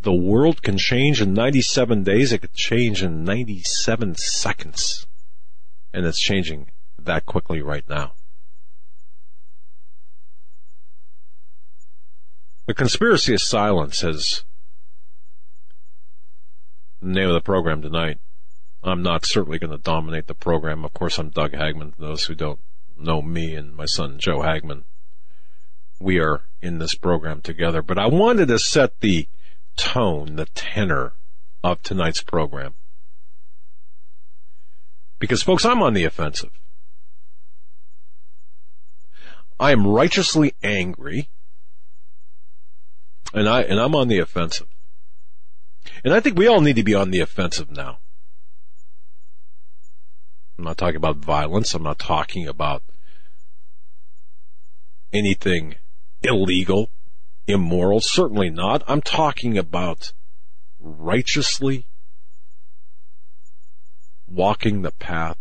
the 0.00 0.14
world 0.14 0.62
can 0.62 0.78
change 0.78 1.20
in 1.20 1.34
97 1.34 2.02
days? 2.02 2.32
It 2.32 2.38
could 2.38 2.54
change 2.54 3.02
in 3.02 3.24
97 3.24 4.14
seconds. 4.14 5.06
And 5.92 6.06
it's 6.06 6.18
changing 6.18 6.70
that 6.98 7.26
quickly 7.26 7.60
right 7.60 7.86
now. 7.90 8.14
The 12.66 12.72
conspiracy 12.72 13.34
of 13.34 13.42
silence 13.42 14.00
has 14.00 14.44
the 17.02 17.08
name 17.08 17.28
of 17.28 17.34
the 17.34 17.42
program 17.42 17.82
tonight. 17.82 18.18
I'm 18.84 19.02
not 19.02 19.24
certainly 19.24 19.58
going 19.58 19.70
to 19.70 19.78
dominate 19.78 20.26
the 20.26 20.34
program. 20.34 20.84
Of 20.84 20.92
course, 20.92 21.18
I'm 21.18 21.30
Doug 21.30 21.52
Hagmann. 21.52 21.94
Those 21.98 22.24
who 22.24 22.34
don't 22.34 22.60
know 22.96 23.22
me 23.22 23.54
and 23.54 23.74
my 23.74 23.86
son 23.86 24.18
Joe 24.18 24.42
Hagmann, 24.42 24.84
we 26.00 26.18
are 26.18 26.42
in 26.60 26.78
this 26.78 26.94
program 26.94 27.40
together. 27.40 27.82
But 27.82 27.98
I 27.98 28.06
wanted 28.06 28.48
to 28.48 28.58
set 28.58 29.00
the 29.00 29.28
tone, 29.76 30.36
the 30.36 30.46
tenor 30.46 31.12
of 31.62 31.82
tonight's 31.82 32.22
program. 32.22 32.74
Because 35.20 35.42
folks, 35.42 35.64
I'm 35.64 35.82
on 35.82 35.94
the 35.94 36.04
offensive. 36.04 36.50
I 39.60 39.70
am 39.70 39.86
righteously 39.86 40.54
angry 40.64 41.28
and 43.32 43.48
I, 43.48 43.62
and 43.62 43.78
I'm 43.78 43.94
on 43.94 44.08
the 44.08 44.18
offensive. 44.18 44.66
And 46.04 46.12
I 46.12 46.18
think 46.18 46.36
we 46.36 46.48
all 46.48 46.60
need 46.60 46.76
to 46.76 46.82
be 46.82 46.94
on 46.94 47.12
the 47.12 47.20
offensive 47.20 47.70
now. 47.70 47.98
I'm 50.58 50.64
not 50.64 50.76
talking 50.76 50.96
about 50.96 51.16
violence. 51.16 51.74
I'm 51.74 51.82
not 51.82 51.98
talking 51.98 52.46
about 52.46 52.82
anything 55.12 55.76
illegal, 56.22 56.90
immoral. 57.46 58.00
Certainly 58.00 58.50
not. 58.50 58.82
I'm 58.86 59.02
talking 59.02 59.58
about 59.58 60.12
righteously 60.78 61.86
walking 64.26 64.82
the 64.82 64.92
path 64.92 65.36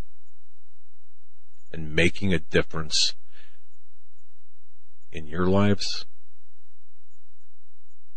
and 1.72 1.96
making 1.96 2.34
a 2.34 2.40
difference 2.40 3.16
in 5.12 5.28
your 5.28 5.46
lives, 5.46 6.06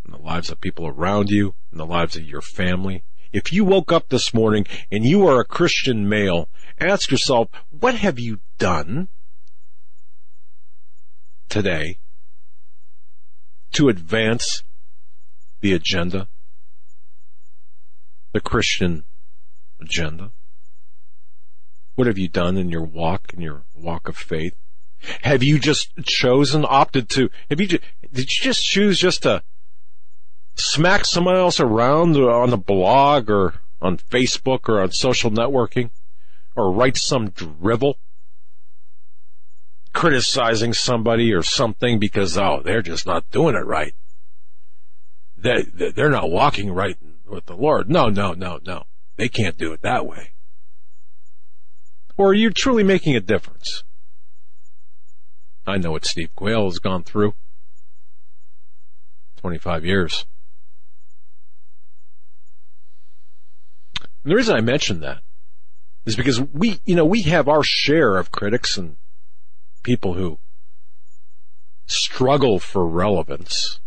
in 0.05 0.13
the 0.13 0.19
lives 0.19 0.51
of 0.51 0.61
people 0.61 0.87
around 0.87 1.31
you, 1.31 1.55
in 1.71 1.79
the 1.79 1.87
lives 1.87 2.17
of 2.17 2.25
your 2.25 2.43
family. 2.43 3.05
If 3.33 3.53
you 3.53 3.65
woke 3.65 3.91
up 3.91 4.09
this 4.09 4.33
morning 4.33 4.67
and 4.91 5.05
you 5.05 5.27
are 5.27 5.41
a 5.41 5.45
Christian 5.45 6.09
male, 6.09 6.49
ask 6.81 7.11
yourself, 7.11 7.49
what 7.71 7.95
have 7.95 8.19
you 8.19 8.41
done 8.59 9.09
today 11.49 11.99
to 13.73 13.89
advance 13.89 14.63
the 15.61 15.73
agenda, 15.73 16.29
the 18.33 18.41
Christian 18.41 19.05
agenda? 19.81 20.33
What 21.95 22.07
have 22.07 22.19
you 22.19 22.29
done 22.29 22.57
in 22.57 22.71
your 22.71 22.83
walk, 22.83 23.33
in 23.33 23.41
your 23.41 23.63
walk 23.75 24.09
of 24.09 24.17
faith? 24.17 24.55
Have 25.23 25.43
you 25.43 25.59
just 25.59 25.93
chosen, 26.05 26.65
opted 26.69 27.09
to, 27.11 27.31
have 27.51 27.61
you, 27.61 27.67
did 27.67 27.83
you 28.13 28.25
just 28.25 28.65
choose 28.65 28.99
just 28.99 29.23
to 29.23 29.43
smack 30.57 31.05
someone 31.05 31.37
else 31.37 31.61
around 31.61 32.17
on 32.17 32.51
the 32.51 32.57
blog 32.57 33.29
or 33.29 33.55
on 33.83 33.99
Facebook 33.99 34.69
or 34.69 34.81
on 34.81 34.93
social 34.93 35.31
networking 35.31 35.91
or 36.57 36.73
write 36.73 36.97
some 36.97 37.31
drivel 37.31 37.99
criticizing 39.95 40.75
somebody 40.75 41.33
or 41.33 41.43
something 41.43 41.99
because, 41.99 42.37
oh, 42.37 42.61
they're 42.63 42.83
just 42.83 43.07
not 43.07 43.31
doing 43.31 43.55
it 43.55 43.65
right. 43.65 43.95
They, 45.37 45.63
they're 45.63 46.11
not 46.11 46.31
walking 46.31 46.73
right 46.73 46.97
with 47.27 47.47
the 47.47 47.57
Lord. 47.57 47.89
No, 47.89 48.09
no, 48.09 48.33
no, 48.33 48.59
no. 48.67 48.85
They 49.17 49.29
can't 49.29 49.57
do 49.57 49.73
it 49.73 49.83
that 49.83 50.07
way. 50.07 50.33
Or 52.17 52.31
are 52.31 52.35
you 52.35 52.51
truly 52.51 52.83
making 52.83 53.17
a 53.17 53.21
difference? 53.21 53.85
I 55.67 55.79
know 55.79 55.93
what 55.93 56.05
Steve 56.05 56.35
Quayle 56.35 56.67
has 56.67 56.79
gone 56.79 57.05
through. 57.05 57.35
25 59.37 59.85
years. 59.85 60.27
And 64.01 64.33
the 64.33 64.37
reason 64.37 64.57
I 64.57 64.61
mention 64.61 65.01
that 65.01 65.21
is 66.05 66.17
because 66.17 66.41
we, 66.41 66.81
you 66.85 66.95
know, 66.95 67.05
we 67.05 67.23
have 67.23 67.49
our 67.49 67.63
share 67.63 68.17
of 68.17 68.31
critics 68.31 68.77
and 68.77 68.97
people 69.83 70.15
who 70.15 70.39
struggle 71.87 72.59
for 72.59 72.87
relevance. 72.87 73.81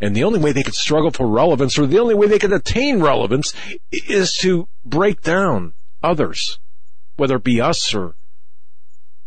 And 0.00 0.16
the 0.16 0.24
only 0.24 0.38
way 0.38 0.52
they 0.52 0.62
could 0.62 0.74
struggle 0.74 1.10
for 1.10 1.26
relevance 1.26 1.78
or 1.78 1.86
the 1.86 1.98
only 1.98 2.14
way 2.14 2.26
they 2.26 2.38
could 2.38 2.52
attain 2.52 3.00
relevance 3.00 3.54
is 3.92 4.32
to 4.40 4.68
break 4.84 5.20
down 5.20 5.74
others, 6.02 6.58
whether 7.16 7.36
it 7.36 7.44
be 7.44 7.60
us 7.60 7.94
or 7.94 8.14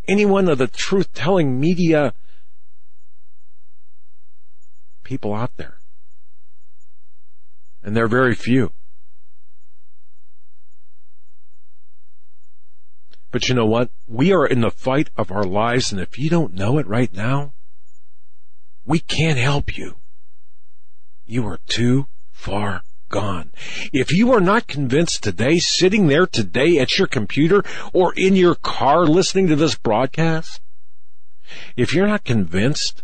anyone 0.08 0.50
of 0.50 0.58
the 0.58 0.68
truth 0.68 1.14
telling 1.14 1.60
media 1.60 2.14
people 5.04 5.34
out 5.34 5.56
there. 5.58 5.78
And 7.84 7.96
they're 7.96 8.08
very 8.08 8.34
few. 8.34 8.72
But 13.34 13.50
you 13.50 13.56
know 13.56 13.66
what? 13.66 13.90
We 14.08 14.32
are 14.32 14.46
in 14.46 14.62
the 14.62 14.70
fight 14.70 15.10
of 15.18 15.32
our 15.32 15.44
lives, 15.44 15.92
and 15.92 16.00
if 16.00 16.20
you 16.20 16.30
don't 16.30 16.54
know 16.54 16.78
it 16.78 16.86
right 16.86 17.12
now, 17.12 17.54
we 18.86 19.00
can't 19.00 19.40
help 19.40 19.76
you. 19.76 19.96
You 21.26 21.48
are 21.48 21.60
too 21.68 22.06
far 22.32 22.84
gone. 23.10 23.52
If 23.92 24.12
you 24.12 24.32
are 24.34 24.40
not 24.40 24.68
convinced 24.68 25.24
today, 25.24 25.58
sitting 25.58 26.06
there 26.06 26.28
today 26.28 26.78
at 26.78 27.00
your 27.00 27.08
computer 27.08 27.64
or 27.92 28.14
in 28.14 28.36
your 28.36 28.54
car 28.54 29.08
listening 29.08 29.48
to 29.48 29.56
this 29.56 29.74
broadcast, 29.74 30.62
if 31.76 31.92
you're 31.92 32.06
not 32.06 32.24
convinced 32.24 33.02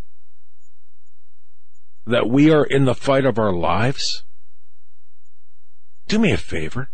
that 2.06 2.30
we 2.30 2.52
are 2.52 2.64
in 2.64 2.86
the 2.86 2.94
fight 2.94 3.26
of 3.26 3.40
our 3.40 3.52
lives, 3.52 4.24
do 6.08 6.20
me 6.20 6.32
a 6.32 6.38
favor. 6.38 6.92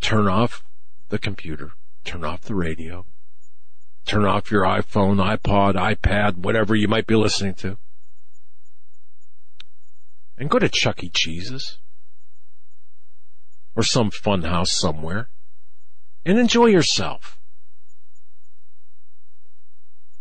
Turn 0.00 0.26
off 0.28 0.64
the 1.08 1.18
computer, 1.18 1.72
turn 2.04 2.24
off 2.24 2.42
the 2.42 2.54
radio, 2.54 3.06
turn 4.04 4.24
off 4.24 4.50
your 4.50 4.62
iPhone, 4.62 5.16
iPod, 5.16 5.74
iPad, 5.74 6.38
whatever 6.38 6.74
you 6.74 6.88
might 6.88 7.06
be 7.06 7.14
listening 7.14 7.54
to, 7.54 7.78
and 10.36 10.50
go 10.50 10.58
to 10.58 10.68
Chuck 10.68 11.02
E. 11.02 11.08
Cheese's 11.08 11.78
or 13.76 13.82
some 13.82 14.10
fun 14.10 14.42
house 14.42 14.72
somewhere 14.72 15.28
and 16.24 16.38
enjoy 16.38 16.66
yourself. 16.66 17.38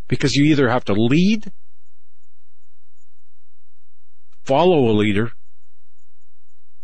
Because 0.07 0.35
you 0.35 0.43
either 0.45 0.69
have 0.69 0.85
to 0.85 0.93
lead, 0.93 1.51
follow 4.43 4.89
a 4.89 4.93
leader, 4.93 5.31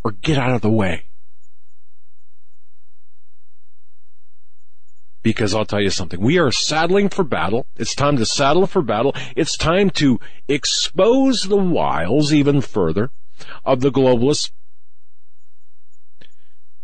or 0.03 0.11
get 0.11 0.37
out 0.37 0.51
of 0.51 0.61
the 0.61 0.69
way. 0.69 1.08
Because 5.21 5.53
I'll 5.53 5.65
tell 5.65 5.81
you 5.81 5.89
something, 5.89 6.21
we 6.21 6.37
are 6.37 6.51
saddling 6.51 7.09
for 7.09 7.23
battle. 7.23 7.67
It's 7.75 7.93
time 7.93 8.17
to 8.17 8.25
saddle 8.25 8.67
for 8.67 8.81
battle. 8.81 9.13
It's 9.35 9.57
time 9.57 9.89
to 9.91 10.19
expose 10.47 11.43
the 11.43 11.57
wiles 11.57 12.33
even 12.33 12.61
further 12.61 13.11
of 13.65 13.81
the 13.81 13.91
globalists. 13.91 14.51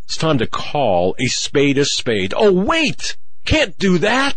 It's 0.03 0.17
time 0.17 0.37
to 0.37 0.47
call 0.47 1.15
a 1.17 1.27
spade 1.27 1.77
a 1.77 1.85
spade. 1.85 2.33
Oh 2.35 2.51
wait! 2.51 3.17
Can't 3.45 3.77
do 3.77 3.97
that! 3.99 4.35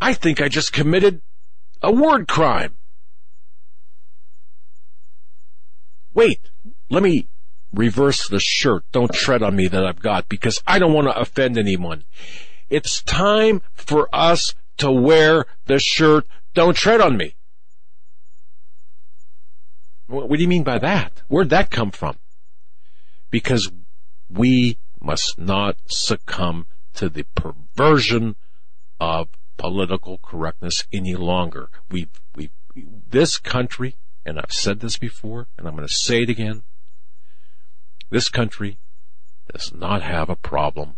I 0.00 0.14
think 0.14 0.40
I 0.40 0.48
just 0.48 0.72
committed 0.72 1.22
a 1.82 1.92
word 1.92 2.26
crime. 2.26 2.76
Wait, 6.12 6.50
let 6.88 7.02
me 7.02 7.28
reverse 7.72 8.28
the 8.28 8.40
shirt. 8.40 8.84
Don't 8.92 9.12
tread 9.12 9.42
on 9.42 9.56
me 9.56 9.68
that 9.68 9.84
I've 9.84 10.00
got 10.00 10.28
because 10.28 10.62
I 10.66 10.78
don't 10.78 10.92
want 10.92 11.08
to 11.08 11.18
offend 11.18 11.58
anyone. 11.58 12.04
It's 12.68 13.02
time 13.02 13.62
for 13.74 14.08
us 14.12 14.54
to 14.78 14.90
wear 14.90 15.46
the 15.66 15.78
shirt. 15.78 16.26
Don't 16.54 16.76
tread 16.76 17.00
on 17.00 17.16
me. 17.16 17.34
What, 20.06 20.30
do 20.30 20.42
you 20.42 20.48
mean 20.48 20.64
by 20.64 20.78
that? 20.78 21.22
Where'd 21.28 21.50
that 21.50 21.70
come 21.70 21.92
from? 21.92 22.16
Because 23.30 23.70
we 24.28 24.78
must 25.00 25.38
not 25.38 25.76
succumb 25.86 26.66
to 26.94 27.08
the 27.08 27.24
perversion 27.36 28.34
of 28.98 29.28
political 29.56 30.18
correctness 30.18 30.84
any 30.92 31.14
longer. 31.14 31.70
We've, 31.90 32.08
we 32.34 32.50
this 33.10 33.38
country, 33.38 33.96
and 34.24 34.38
I've 34.38 34.52
said 34.52 34.80
this 34.80 34.98
before, 34.98 35.46
and 35.56 35.66
I'm 35.66 35.76
going 35.76 35.86
to 35.86 35.94
say 35.94 36.22
it 36.22 36.30
again, 36.30 36.62
this 38.10 38.28
country 38.28 38.78
does 39.52 39.72
not 39.74 40.02
have 40.02 40.28
a 40.28 40.36
problem 40.36 40.94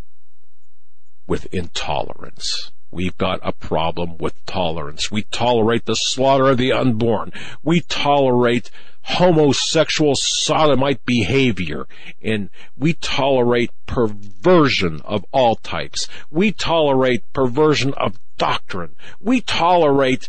with 1.26 1.46
intolerance. 1.52 2.72
We've 2.90 3.16
got 3.16 3.40
a 3.42 3.52
problem 3.52 4.18
with 4.18 4.44
tolerance. 4.44 5.10
We 5.10 5.22
tolerate 5.22 5.86
the 5.86 5.94
slaughter 5.94 6.50
of 6.50 6.58
the 6.58 6.72
unborn. 6.72 7.32
We 7.62 7.80
tolerate 7.80 8.70
homosexual 9.04 10.14
sodomite 10.14 11.04
behavior 11.06 11.86
and 12.20 12.50
we 12.76 12.92
tolerate 12.92 13.70
perversion 13.86 15.00
of 15.04 15.24
all 15.32 15.56
types. 15.56 16.06
We 16.30 16.52
tolerate 16.52 17.32
perversion 17.32 17.94
of 17.94 18.18
doctrine. 18.36 18.94
We 19.20 19.40
tolerate 19.40 20.28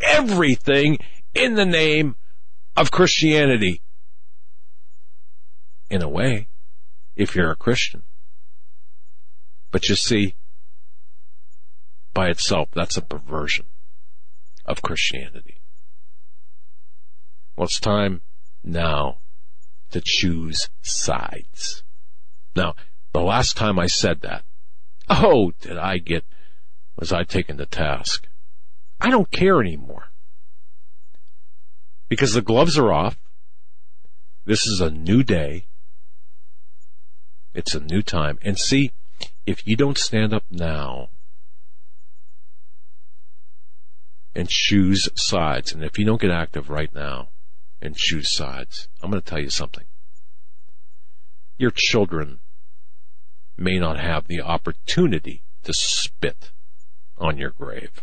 everything 0.00 0.98
in 1.34 1.54
the 1.54 1.64
name 1.64 2.16
of 2.76 2.90
Christianity. 2.90 3.82
In 5.90 6.02
a 6.02 6.08
way, 6.08 6.48
if 7.16 7.34
you're 7.34 7.50
a 7.50 7.56
Christian. 7.56 8.04
But 9.72 9.88
you 9.88 9.96
see, 9.96 10.36
by 12.14 12.28
itself, 12.28 12.68
that's 12.72 12.96
a 12.96 13.02
perversion 13.02 13.66
of 14.64 14.82
Christianity. 14.82 15.60
Well, 17.56 17.64
it's 17.64 17.80
time 17.80 18.22
now 18.62 19.18
to 19.90 20.00
choose 20.00 20.68
sides. 20.80 21.82
Now, 22.54 22.74
the 23.12 23.20
last 23.20 23.56
time 23.56 23.78
I 23.78 23.86
said 23.86 24.20
that, 24.20 24.44
oh, 25.08 25.52
did 25.60 25.76
I 25.76 25.98
get, 25.98 26.24
was 26.96 27.12
I 27.12 27.24
taken 27.24 27.56
to 27.56 27.66
task? 27.66 28.28
I 29.00 29.10
don't 29.10 29.30
care 29.30 29.60
anymore. 29.60 30.12
Because 32.08 32.34
the 32.34 32.42
gloves 32.42 32.78
are 32.78 32.92
off. 32.92 33.18
This 34.44 34.66
is 34.66 34.80
a 34.80 34.90
new 34.90 35.22
day. 35.22 35.66
It's 37.54 37.74
a 37.74 37.80
new 37.80 38.02
time. 38.02 38.38
And 38.42 38.58
see, 38.58 38.92
if 39.46 39.66
you 39.66 39.76
don't 39.76 39.98
stand 39.98 40.32
up 40.32 40.44
now 40.50 41.08
and 44.34 44.48
choose 44.48 45.08
sides, 45.16 45.72
and 45.72 45.82
if 45.82 45.98
you 45.98 46.04
don't 46.04 46.20
get 46.20 46.30
active 46.30 46.70
right 46.70 46.94
now 46.94 47.28
and 47.82 47.96
choose 47.96 48.30
sides, 48.30 48.88
I'm 49.02 49.10
going 49.10 49.22
to 49.22 49.28
tell 49.28 49.40
you 49.40 49.50
something. 49.50 49.84
Your 51.58 51.72
children 51.74 52.40
may 53.56 53.78
not 53.78 53.98
have 53.98 54.26
the 54.26 54.40
opportunity 54.40 55.42
to 55.64 55.74
spit 55.74 56.52
on 57.18 57.36
your 57.36 57.50
grave. 57.50 58.02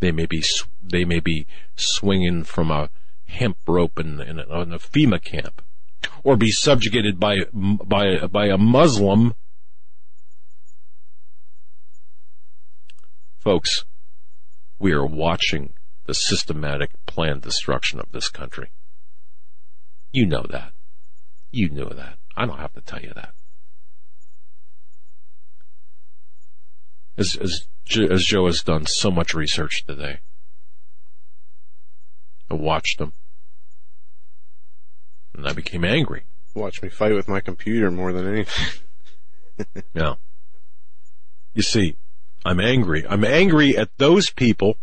They 0.00 0.12
may 0.12 0.26
be 0.26 0.44
they 0.82 1.04
may 1.04 1.20
be 1.20 1.46
swinging 1.74 2.44
from 2.44 2.70
a 2.70 2.90
hemp 3.28 3.56
rope 3.66 3.98
in, 3.98 4.20
in, 4.20 4.38
a, 4.38 4.60
in 4.62 4.72
a 4.72 4.78
FEMA 4.78 5.22
camp, 5.22 5.62
or 6.24 6.36
be 6.36 6.50
subjugated 6.50 7.20
by 7.20 7.38
by 7.52 8.26
by 8.26 8.46
a 8.46 8.58
Muslim 8.58 9.34
Folks, 13.48 13.84
we 14.78 14.92
are 14.92 15.06
watching 15.06 15.72
the 16.04 16.14
systematic 16.14 16.90
planned 17.06 17.40
destruction 17.40 17.98
of 17.98 18.12
this 18.12 18.28
country. 18.28 18.70
You 20.12 20.26
know 20.26 20.44
that. 20.50 20.72
You 21.50 21.70
know 21.70 21.88
that. 21.88 22.18
I 22.36 22.46
don't 22.46 22.58
have 22.58 22.74
to 22.74 22.80
tell 22.80 23.00
you 23.00 23.12
that. 23.14 23.32
As, 27.16 27.36
as, 27.36 27.66
as 27.96 28.24
Joe 28.24 28.46
has 28.46 28.62
done 28.62 28.86
so 28.86 29.10
much 29.10 29.32
research 29.32 29.84
today, 29.86 30.18
I 32.50 32.54
watched 32.54 32.98
them, 32.98 33.12
and 35.34 35.46
I 35.46 35.52
became 35.52 35.84
angry. 35.84 36.24
Watch 36.54 36.82
me 36.82 36.88
fight 36.88 37.14
with 37.14 37.28
my 37.28 37.40
computer 37.40 37.90
more 37.90 38.12
than 38.12 38.26
anything. 38.26 38.82
yeah. 39.94 40.14
You 41.54 41.62
see, 41.62 41.96
I'm 42.44 42.60
angry. 42.60 43.06
I'm 43.06 43.24
angry 43.24 43.76
at 43.76 43.96
those 43.98 44.30
people 44.30 44.76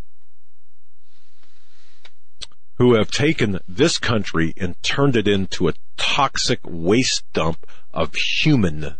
who 2.77 2.93
have 2.95 3.09
taken 3.09 3.59
this 3.67 3.97
country 3.97 4.53
and 4.57 4.81
turned 4.83 5.15
it 5.15 5.27
into 5.27 5.67
a 5.67 5.73
toxic 5.97 6.59
waste 6.63 7.23
dump 7.33 7.65
of 7.93 8.13
human, 8.15 8.95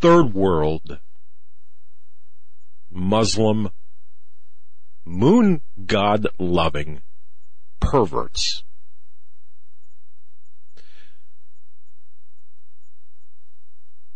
third 0.00 0.34
world, 0.34 0.98
Muslim, 2.90 3.70
moon 5.04 5.62
god 5.86 6.28
loving 6.38 7.00
perverts. 7.82 8.62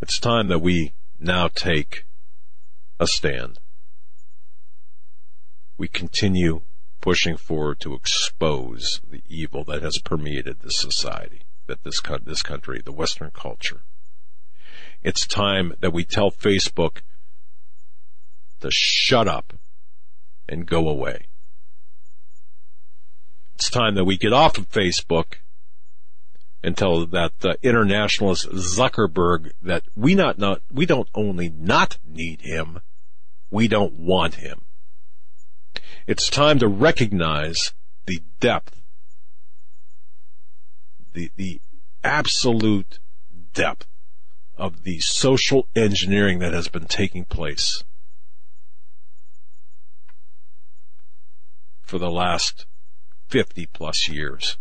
It's 0.01 0.21
time 0.21 0.49
that 0.49 0.61
we 0.61 0.93
now 1.19 1.49
take 1.49 2.05
a 3.01 3.07
stand. 3.07 3.59
We 5.77 5.89
continue 5.89 6.63
pushing 7.01 7.37
forward 7.37 7.81
to 7.81 7.95
expose 7.95 9.01
the 9.07 9.23
evil 9.29 9.65
that 9.65 9.83
has 9.83 9.99
permeated 9.99 10.61
this 10.61 10.79
society, 10.79 11.43
that 11.67 11.83
this 11.83 12.01
this 12.25 12.43
country, 12.43 12.81
the 12.85 12.93
Western 12.93 13.31
culture. 13.33 13.83
It's 15.03 15.27
time 15.27 15.75
that 15.81 15.93
we 15.93 16.05
tell 16.05 16.31
Facebook 16.31 17.01
to 18.61 18.71
shut 18.71 19.29
up 19.29 19.55
and 20.49 20.67
go 20.67 20.89
away. 20.89 21.27
It's 23.57 23.71
time 23.71 23.95
that 23.95 24.05
we 24.05 24.19
get 24.19 24.35
off 24.35 24.59
of 24.59 24.69
Facebook 24.69 25.37
and 26.63 26.77
tell 26.77 27.07
that 27.07 27.33
uh, 27.43 27.55
internationalist 27.63 28.51
Zuckerberg 28.51 29.53
that 29.63 29.83
we 29.97 30.15
not 30.15 30.39
not 30.39 30.61
we 30.71 30.85
don't 30.85 31.09
only 31.15 31.49
not 31.49 31.97
need 32.07 32.43
him, 32.43 32.81
we 33.51 33.67
don't 33.67 33.95
want 33.95 34.35
him. 34.35 34.67
It's 36.07 36.29
time 36.29 36.59
to 36.59 36.69
recognize 36.69 37.73
the 38.05 38.21
depth, 38.41 38.83
the 41.15 41.31
the 41.37 41.63
absolute 42.05 42.99
depth 43.55 43.87
of 44.59 44.83
the 44.83 44.99
social 44.99 45.67
engineering 45.75 46.41
that 46.41 46.53
has 46.53 46.69
been 46.69 46.85
taking 46.85 47.25
place 47.25 47.85
for 51.81 51.99
the 51.99 52.11
last 52.11 52.67
50 53.29 53.67
plus 53.73 54.09
years. 54.09 54.57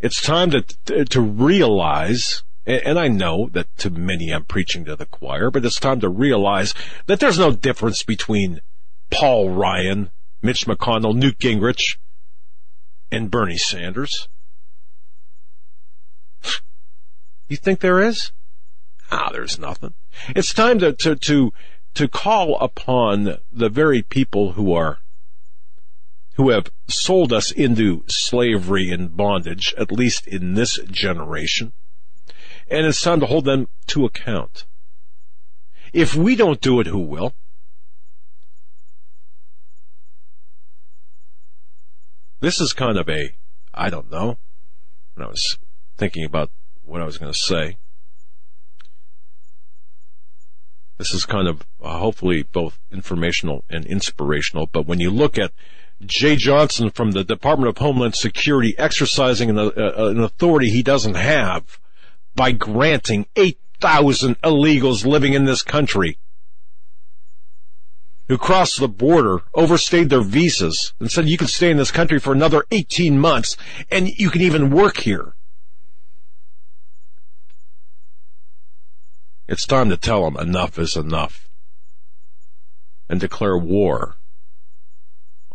It's 0.00 0.22
time 0.22 0.50
to, 0.50 1.04
to 1.04 1.20
realize, 1.20 2.44
and 2.66 2.98
I 2.98 3.08
know 3.08 3.48
that 3.52 3.76
to 3.78 3.90
many 3.90 4.30
I'm 4.30 4.44
preaching 4.44 4.84
to 4.84 4.94
the 4.94 5.06
choir, 5.06 5.50
but 5.50 5.64
it's 5.64 5.80
time 5.80 6.00
to 6.00 6.08
realize 6.08 6.72
that 7.06 7.18
there's 7.18 7.38
no 7.38 7.50
difference 7.50 8.02
between 8.04 8.60
Paul 9.10 9.50
Ryan, 9.50 10.10
Mitch 10.40 10.66
McConnell, 10.66 11.16
Newt 11.16 11.38
Gingrich, 11.38 11.96
and 13.10 13.30
Bernie 13.30 13.58
Sanders. 13.58 14.28
You 17.48 17.56
think 17.56 17.80
there 17.80 18.00
is? 18.00 18.30
Ah, 19.10 19.30
there's 19.32 19.58
nothing. 19.58 19.94
It's 20.36 20.52
time 20.52 20.78
to, 20.80 20.92
to, 20.92 21.16
to, 21.16 21.52
to 21.94 22.08
call 22.08 22.58
upon 22.60 23.38
the 23.50 23.68
very 23.70 24.02
people 24.02 24.52
who 24.52 24.74
are, 24.74 24.98
who 26.38 26.50
have 26.50 26.70
sold 26.88 27.32
us 27.32 27.50
into 27.50 28.04
slavery 28.06 28.90
and 28.90 29.16
bondage, 29.16 29.74
at 29.76 29.90
least 29.90 30.24
in 30.28 30.54
this 30.54 30.78
generation. 30.88 31.72
And 32.70 32.86
it's 32.86 33.02
time 33.02 33.18
to 33.18 33.26
hold 33.26 33.44
them 33.44 33.66
to 33.88 34.04
account. 34.04 34.64
If 35.92 36.14
we 36.14 36.36
don't 36.36 36.60
do 36.60 36.78
it, 36.78 36.86
who 36.86 37.00
will? 37.00 37.34
This 42.38 42.60
is 42.60 42.72
kind 42.72 42.98
of 42.98 43.08
a, 43.08 43.34
I 43.74 43.90
don't 43.90 44.08
know, 44.08 44.38
when 45.14 45.26
I 45.26 45.28
was 45.28 45.58
thinking 45.96 46.24
about 46.24 46.52
what 46.84 47.00
I 47.00 47.04
was 47.04 47.18
going 47.18 47.32
to 47.32 47.38
say. 47.38 47.78
This 50.98 51.12
is 51.12 51.26
kind 51.26 51.48
of 51.48 51.66
uh, 51.82 51.98
hopefully 51.98 52.44
both 52.44 52.78
informational 52.92 53.64
and 53.68 53.84
inspirational, 53.86 54.68
but 54.70 54.86
when 54.86 55.00
you 55.00 55.10
look 55.10 55.36
at 55.36 55.50
Jeh 56.04 56.36
Johnson 56.36 56.90
from 56.90 57.10
the 57.10 57.24
Department 57.24 57.68
of 57.68 57.78
Homeland 57.78 58.14
Security 58.14 58.74
exercising 58.78 59.50
an, 59.50 59.58
uh, 59.58 59.70
an 59.76 60.20
authority 60.20 60.70
he 60.70 60.82
doesn't 60.82 61.16
have 61.16 61.78
by 62.36 62.52
granting 62.52 63.26
8,000 63.34 64.40
illegals 64.42 65.04
living 65.04 65.32
in 65.32 65.44
this 65.44 65.62
country 65.62 66.18
who 68.28 68.38
crossed 68.38 68.78
the 68.78 68.88
border, 68.88 69.42
overstayed 69.54 70.10
their 70.10 70.20
visas, 70.20 70.92
and 71.00 71.10
said 71.10 71.28
you 71.28 71.38
can 71.38 71.46
stay 71.46 71.70
in 71.70 71.78
this 71.78 71.90
country 71.90 72.20
for 72.20 72.32
another 72.32 72.64
18 72.70 73.18
months 73.18 73.56
and 73.90 74.08
you 74.08 74.30
can 74.30 74.42
even 74.42 74.70
work 74.70 74.98
here. 74.98 75.34
It's 79.48 79.66
time 79.66 79.88
to 79.88 79.96
tell 79.96 80.24
them 80.24 80.36
enough 80.36 80.78
is 80.78 80.94
enough 80.94 81.48
and 83.08 83.18
declare 83.18 83.56
war 83.56 84.17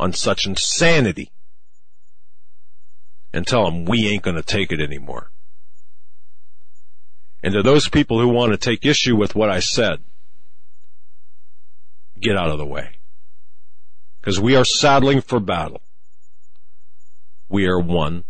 on 0.03 0.11
such 0.11 0.45
insanity 0.45 1.31
and 3.31 3.47
tell 3.47 3.63
them 3.63 3.85
we 3.85 4.09
ain't 4.09 4.21
going 4.21 4.35
to 4.35 4.43
take 4.43 4.69
it 4.73 4.81
anymore. 4.81 5.31
And 7.41 7.53
to 7.53 7.63
those 7.63 7.87
people 7.87 8.19
who 8.19 8.27
want 8.27 8.51
to 8.51 8.57
take 8.57 8.85
issue 8.85 9.15
with 9.15 9.33
what 9.33 9.49
I 9.49 9.61
said, 9.61 9.99
get 12.19 12.37
out 12.37 12.49
of 12.49 12.57
the 12.57 12.65
way. 12.65 12.97
Because 14.19 14.41
we 14.41 14.57
are 14.57 14.65
saddling 14.65 15.21
for 15.21 15.39
battle. 15.39 15.81
We 17.47 17.65
are 17.67 17.79
one. 17.79 18.25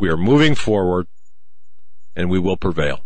We 0.00 0.08
are 0.08 0.16
moving 0.16 0.56
forward 0.56 1.06
and 2.16 2.28
we 2.28 2.40
will 2.40 2.56
prevail. 2.56 3.00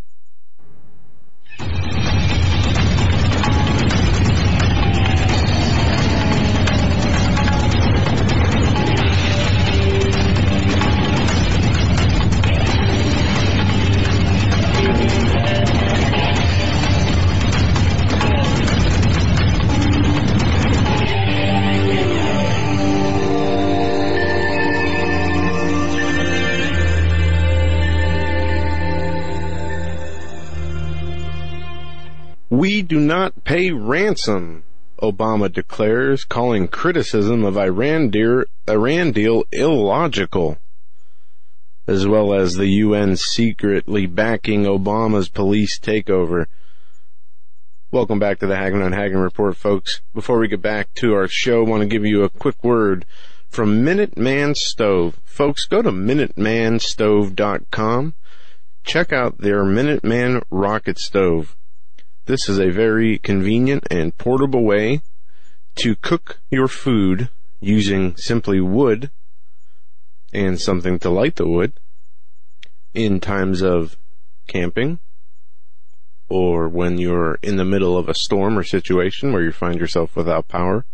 Do 32.91 32.99
not 32.99 33.45
pay 33.45 33.71
ransom, 33.71 34.65
Obama 35.01 35.51
declares, 35.51 36.25
calling 36.25 36.67
criticism 36.67 37.45
of 37.45 37.57
Iran, 37.57 38.11
dear, 38.11 38.49
Iran 38.69 39.13
deal 39.13 39.45
illogical, 39.53 40.59
as 41.87 42.09
well 42.09 42.35
as 42.35 42.55
the 42.55 42.67
UN 42.67 43.17
secretly 43.17 44.07
backing 44.07 44.65
Obama's 44.65 45.29
police 45.29 45.79
takeover. 45.79 46.47
Welcome 47.93 48.19
back 48.19 48.41
to 48.41 48.49
the 48.49 48.57
Hagmann 48.57 48.85
on 48.85 48.91
Hagmann 48.91 49.23
Report, 49.23 49.57
folks. 49.57 50.01
Before 50.13 50.41
we 50.41 50.49
get 50.49 50.61
back 50.61 50.93
to 50.95 51.15
our 51.15 51.29
show, 51.29 51.65
I 51.65 51.69
want 51.69 51.83
to 51.83 51.87
give 51.87 52.05
you 52.05 52.25
a 52.25 52.29
quick 52.29 52.65
word 52.65 53.07
from 53.49 53.85
Minuteman 53.85 54.57
Stove. 54.57 55.21
Folks, 55.25 55.65
go 55.65 55.81
to 55.81 55.93
MinutemanStove.com. 55.93 58.15
Check 58.83 59.13
out 59.13 59.39
their 59.39 59.63
Minuteman 59.63 60.43
Rocket 60.51 60.99
Stove. 60.99 61.55
This 62.27 62.49
is 62.49 62.59
a 62.59 62.71
very 62.71 63.19
convenient 63.19 63.87
and 63.91 64.17
portable 64.17 64.63
way 64.63 65.01
to 65.77 65.97
cook 65.97 66.41
your 66.51 66.69
food 66.69 67.31
using 67.61 68.17
simply 68.17 68.61
wood 68.61 69.11
and 70.33 70.61
something 70.61 70.99
to 71.01 71.11
light 71.11 71.37
the 71.37 71.49
wood 71.49 71.73
in 72.95 73.21
times 73.21 73.63
of 73.63 73.97
camping 74.47 74.99
or 76.29 76.69
when 76.69 76.99
you're 76.99 77.39
in 77.43 77.57
the 77.57 77.65
middle 77.65 77.97
of 77.97 78.09
a 78.09 78.15
storm 78.15 78.59
or 78.59 78.63
situation 78.63 79.33
where 79.33 79.43
you 79.43 79.53
find 79.53 79.79
yourself 79.79 80.15
without 80.15 80.47
power 80.47 80.85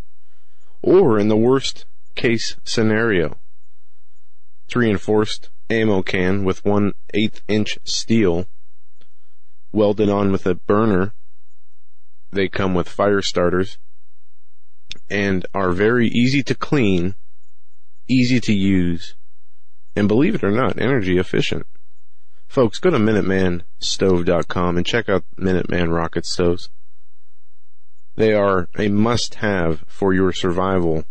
or 0.82 1.18
in 1.18 1.28
the 1.28 1.36
worst 1.36 1.84
case 2.14 2.56
scenario. 2.64 3.36
It's 4.66 4.76
reinforced 4.76 5.50
ammo 5.68 6.02
can 6.02 6.44
with 6.44 6.64
one 6.64 6.92
eighth 7.12 7.42
inch 7.48 7.78
steel 7.84 8.46
welded 9.76 10.08
on 10.08 10.32
with 10.32 10.46
a 10.46 10.54
burner 10.54 11.12
they 12.32 12.48
come 12.48 12.74
with 12.74 12.88
fire 12.88 13.20
starters 13.20 13.78
and 15.10 15.44
are 15.54 15.70
very 15.72 16.08
easy 16.08 16.42
to 16.42 16.54
clean, 16.54 17.14
easy 18.08 18.40
to 18.40 18.54
use, 18.54 19.14
and 19.94 20.08
believe 20.08 20.34
it 20.34 20.42
or 20.42 20.50
not, 20.50 20.80
energy 20.80 21.18
efficient. 21.18 21.66
Folks, 22.48 22.78
go 22.78 22.90
to 22.90 22.96
MinutemanStove.com 22.96 24.76
and 24.76 24.86
check 24.86 25.08
out 25.08 25.24
Minuteman 25.38 25.92
rocket 25.92 26.24
stoves. 26.24 26.70
They 28.14 28.32
are 28.32 28.68
a 28.78 28.88
must 28.88 29.36
have 29.36 29.84
for 29.86 30.14
your 30.14 30.32
survival 30.32 31.04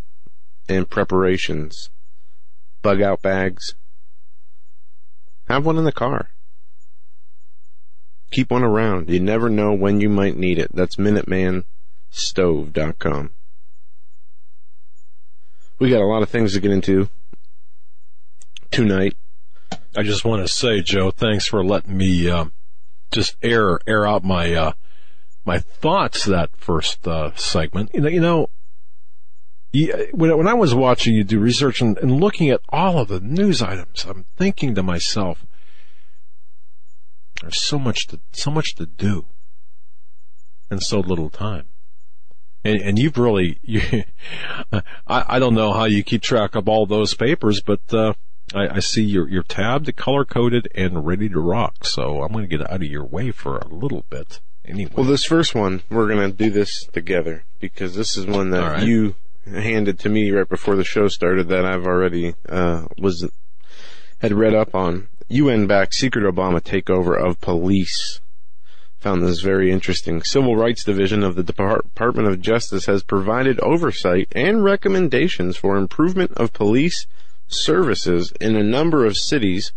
and 0.68 0.90
preparations. 0.90 1.88
Bug 2.82 3.00
out 3.00 3.22
bags. 3.22 3.76
Have 5.48 5.64
one 5.64 5.78
in 5.78 5.84
the 5.84 5.92
car. 5.92 6.30
Keep 8.30 8.50
one 8.50 8.62
around. 8.62 9.08
You 9.08 9.20
never 9.20 9.48
know 9.48 9.72
when 9.72 10.00
you 10.00 10.08
might 10.08 10.36
need 10.36 10.58
it. 10.58 10.74
That's 10.74 10.96
MinutemanStove.com. 10.96 13.30
We 15.78 15.90
got 15.90 16.00
a 16.00 16.06
lot 16.06 16.22
of 16.22 16.30
things 16.30 16.54
to 16.54 16.60
get 16.60 16.70
into 16.70 17.08
tonight. 18.70 19.14
I 19.96 20.02
just 20.02 20.24
want 20.24 20.46
to 20.46 20.52
say, 20.52 20.80
Joe, 20.80 21.10
thanks 21.10 21.46
for 21.46 21.64
letting 21.64 21.96
me 21.96 22.28
uh, 22.28 22.46
just 23.12 23.36
air 23.42 23.78
air 23.86 24.06
out 24.06 24.24
my 24.24 24.54
uh, 24.54 24.72
my 25.44 25.58
thoughts 25.58 26.24
that 26.24 26.56
first 26.56 27.06
uh, 27.06 27.34
segment. 27.36 27.90
You 27.94 28.00
know, 28.00 28.10
you 28.10 28.48
know, 30.12 30.12
when 30.12 30.48
I 30.48 30.54
was 30.54 30.74
watching 30.74 31.14
you 31.14 31.24
do 31.24 31.38
research 31.38 31.80
and, 31.80 31.96
and 31.98 32.20
looking 32.20 32.50
at 32.50 32.60
all 32.68 32.98
of 32.98 33.08
the 33.08 33.20
news 33.20 33.62
items, 33.62 34.04
I'm 34.08 34.26
thinking 34.36 34.74
to 34.74 34.82
myself, 34.82 35.46
there's 37.40 37.62
so 37.62 37.78
much 37.78 38.06
to 38.08 38.20
so 38.32 38.50
much 38.50 38.74
to 38.76 38.86
do, 38.86 39.26
and 40.70 40.82
so 40.82 41.00
little 41.00 41.30
time. 41.30 41.66
And, 42.64 42.80
and 42.82 42.98
you've 42.98 43.16
really, 43.16 43.60
you, 43.62 43.80
I, 44.72 44.82
I 45.06 45.38
don't 45.38 45.54
know 45.54 45.72
how 45.72 45.84
you 45.84 46.02
keep 46.02 46.22
track 46.22 46.56
of 46.56 46.68
all 46.68 46.84
those 46.84 47.14
papers, 47.14 47.60
but 47.64 47.80
uh, 47.92 48.14
I, 48.54 48.76
I 48.76 48.78
see 48.80 49.02
you're 49.02 49.28
you're 49.28 49.42
tabbed, 49.42 49.94
color 49.96 50.24
coded, 50.24 50.68
and 50.74 51.06
ready 51.06 51.28
to 51.28 51.40
rock. 51.40 51.84
So 51.84 52.22
I'm 52.22 52.32
going 52.32 52.48
to 52.48 52.56
get 52.56 52.68
out 52.68 52.82
of 52.82 52.88
your 52.88 53.04
way 53.04 53.30
for 53.30 53.58
a 53.58 53.68
little 53.68 54.04
bit. 54.10 54.40
Anyway. 54.64 54.90
Well, 54.96 55.06
this 55.06 55.24
first 55.24 55.54
one 55.54 55.82
we're 55.90 56.08
going 56.08 56.30
to 56.30 56.36
do 56.36 56.50
this 56.50 56.86
together 56.86 57.44
because 57.60 57.94
this 57.94 58.16
is 58.16 58.26
one 58.26 58.50
that 58.50 58.72
right. 58.72 58.82
you 58.82 59.14
handed 59.46 60.00
to 60.00 60.08
me 60.08 60.30
right 60.32 60.48
before 60.48 60.74
the 60.74 60.84
show 60.84 61.06
started 61.06 61.48
that 61.48 61.64
I've 61.64 61.86
already 61.86 62.34
uh, 62.48 62.86
was 62.98 63.28
had 64.18 64.32
read 64.32 64.54
up 64.54 64.74
on. 64.74 65.08
UN-backed 65.28 65.94
secret 65.94 66.22
Obama 66.24 66.60
takeover 66.60 67.18
of 67.18 67.40
police. 67.40 68.20
Found 68.98 69.22
this 69.22 69.40
very 69.40 69.72
interesting. 69.72 70.22
Civil 70.22 70.56
Rights 70.56 70.84
Division 70.84 71.22
of 71.22 71.34
the 71.34 71.42
Depart- 71.42 71.82
Department 71.82 72.28
of 72.28 72.40
Justice 72.40 72.86
has 72.86 73.02
provided 73.02 73.58
oversight 73.60 74.28
and 74.32 74.62
recommendations 74.62 75.56
for 75.56 75.76
improvement 75.76 76.32
of 76.32 76.52
police 76.52 77.06
services 77.48 78.32
in 78.40 78.56
a 78.56 78.62
number 78.62 79.04
of 79.04 79.16
cities 79.16 79.72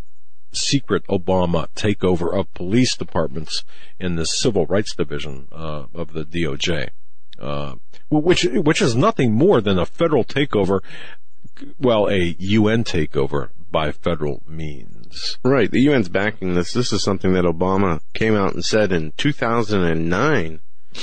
secret 0.51 1.05
Obama 1.07 1.67
takeover 1.75 2.33
of 2.33 2.51
police 2.53 2.95
departments 2.95 3.63
in 3.99 4.15
the 4.15 4.25
civil 4.25 4.65
rights 4.65 4.95
division, 4.95 5.47
uh, 5.51 5.85
of 5.93 6.13
the 6.13 6.25
DOJ. 6.25 6.89
Uh, 7.39 7.75
which, 8.09 8.43
which 8.43 8.81
is 8.81 8.95
nothing 8.95 9.33
more 9.33 9.61
than 9.61 9.77
a 9.79 9.85
federal 9.85 10.23
takeover 10.25 10.81
well, 11.79 12.07
a 12.09 12.35
UN 12.39 12.83
takeover 12.83 13.49
by 13.71 13.91
federal 13.91 14.43
means. 14.47 15.37
Right. 15.43 15.69
The 15.69 15.87
UN's 15.87 16.09
backing 16.09 16.53
this. 16.53 16.73
This 16.73 16.91
is 16.91 17.03
something 17.03 17.33
that 17.33 17.43
Obama 17.45 17.99
came 18.13 18.35
out 18.35 18.53
and 18.53 18.63
said 18.63 18.91
in 18.91 19.13
2009 19.17 20.59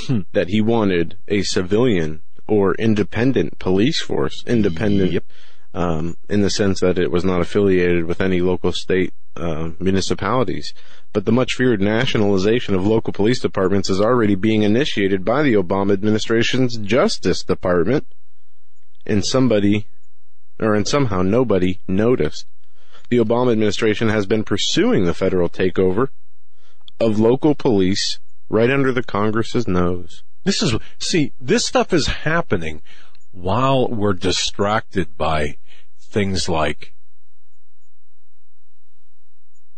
Hmm. 0.07 0.19
that 0.33 0.49
he 0.49 0.59
wanted 0.59 1.17
a 1.29 1.43
civilian 1.43 2.21
or 2.45 2.75
independent 2.75 3.57
police 3.57 4.01
force, 4.01 4.43
independent 4.45 5.13
Yep. 5.13 5.23
Um, 5.77 6.17
in 6.27 6.41
the 6.41 6.49
sense 6.49 6.79
that 6.79 6.97
it 6.97 7.11
was 7.11 7.23
not 7.23 7.39
affiliated 7.39 8.05
with 8.05 8.19
any 8.19 8.41
local 8.41 8.71
state 8.71 9.13
uh, 9.35 9.69
municipalities. 9.79 10.73
But 11.13 11.25
the 11.25 11.31
much 11.31 11.53
feared 11.53 11.81
nationalization 11.81 12.73
of 12.73 12.87
local 12.87 13.13
police 13.13 13.39
departments 13.39 13.87
is 13.87 14.01
already 14.01 14.33
being 14.33 14.63
initiated 14.63 15.23
by 15.23 15.43
the 15.43 15.53
Obama 15.53 15.93
administration's 15.93 16.77
Justice 16.77 17.43
Department, 17.43 18.07
and 19.05 19.23
somebody, 19.23 19.85
or 20.59 20.73
and 20.73 20.87
somehow 20.87 21.21
nobody 21.21 21.79
noticed. 21.87 22.47
The 23.09 23.17
Obama 23.17 23.51
administration 23.51 24.09
has 24.09 24.25
been 24.25 24.43
pursuing 24.43 25.05
the 25.05 25.13
federal 25.13 25.47
takeover 25.47 26.07
of 26.99 27.19
local 27.19 27.53
police 27.53 28.17
right 28.49 28.71
under 28.71 28.91
the 28.91 29.03
Congress's 29.03 29.67
nose. 29.67 30.23
This 30.43 30.63
is, 30.63 30.75
see, 30.97 31.33
this 31.39 31.67
stuff 31.67 31.93
is 31.93 32.07
happening 32.07 32.81
while 33.31 33.87
we're 33.87 34.13
distracted 34.13 35.15
by 35.17 35.57
things 36.17 36.49
like 36.49 36.93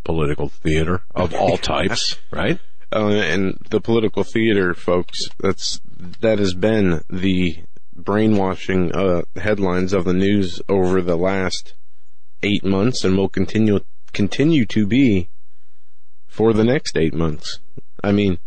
political 0.04 0.48
theater 0.48 1.02
of 1.14 1.34
all 1.34 1.58
types, 1.74 2.16
right? 2.30 2.58
Uh, 2.92 3.08
and 3.08 3.58
the 3.70 3.80
political 3.80 4.24
theater, 4.24 4.72
folks, 4.72 5.28
that's 5.38 5.80
that 6.20 6.38
has 6.38 6.54
been 6.54 7.02
the 7.10 7.58
brainwashing 7.94 8.90
uh, 8.92 9.22
headlines 9.36 9.92
of 9.92 10.04
the 10.06 10.14
news 10.14 10.60
over 10.68 11.02
the 11.02 11.16
last 11.16 11.74
eight 12.42 12.64
months, 12.64 13.04
and 13.04 13.16
will 13.18 13.28
continue 13.28 13.80
continue 14.12 14.64
to 14.64 14.86
be 14.86 15.28
for 16.26 16.52
the 16.54 16.64
next 16.64 16.96
eight 16.96 17.12
months. 17.12 17.60
I 18.02 18.12
mean, 18.12 18.38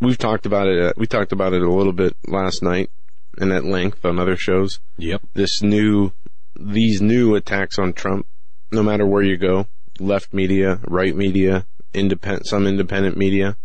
we've 0.00 0.18
talked 0.18 0.46
about 0.46 0.68
it. 0.68 0.80
uh, 0.82 0.92
We 0.96 1.08
talked 1.08 1.32
about 1.32 1.52
it 1.52 1.62
a 1.62 1.70
little 1.70 1.92
bit 1.92 2.16
last 2.28 2.62
night 2.62 2.90
and 3.38 3.52
at 3.52 3.64
length 3.64 4.04
on 4.04 4.18
other 4.20 4.36
shows. 4.36 4.78
Yep. 4.98 5.22
This 5.34 5.62
new, 5.62 6.12
these 6.58 7.00
new 7.00 7.34
attacks 7.34 7.78
on 7.78 7.92
Trump, 7.92 8.26
no 8.70 8.82
matter 8.82 9.06
where 9.06 9.22
you 9.22 9.36
go, 9.36 9.66
left 9.98 10.32
media, 10.32 10.80
right 10.86 11.14
media, 11.14 11.66
independent, 11.94 12.46
some 12.46 12.66
independent 12.66 13.16
media. 13.16 13.56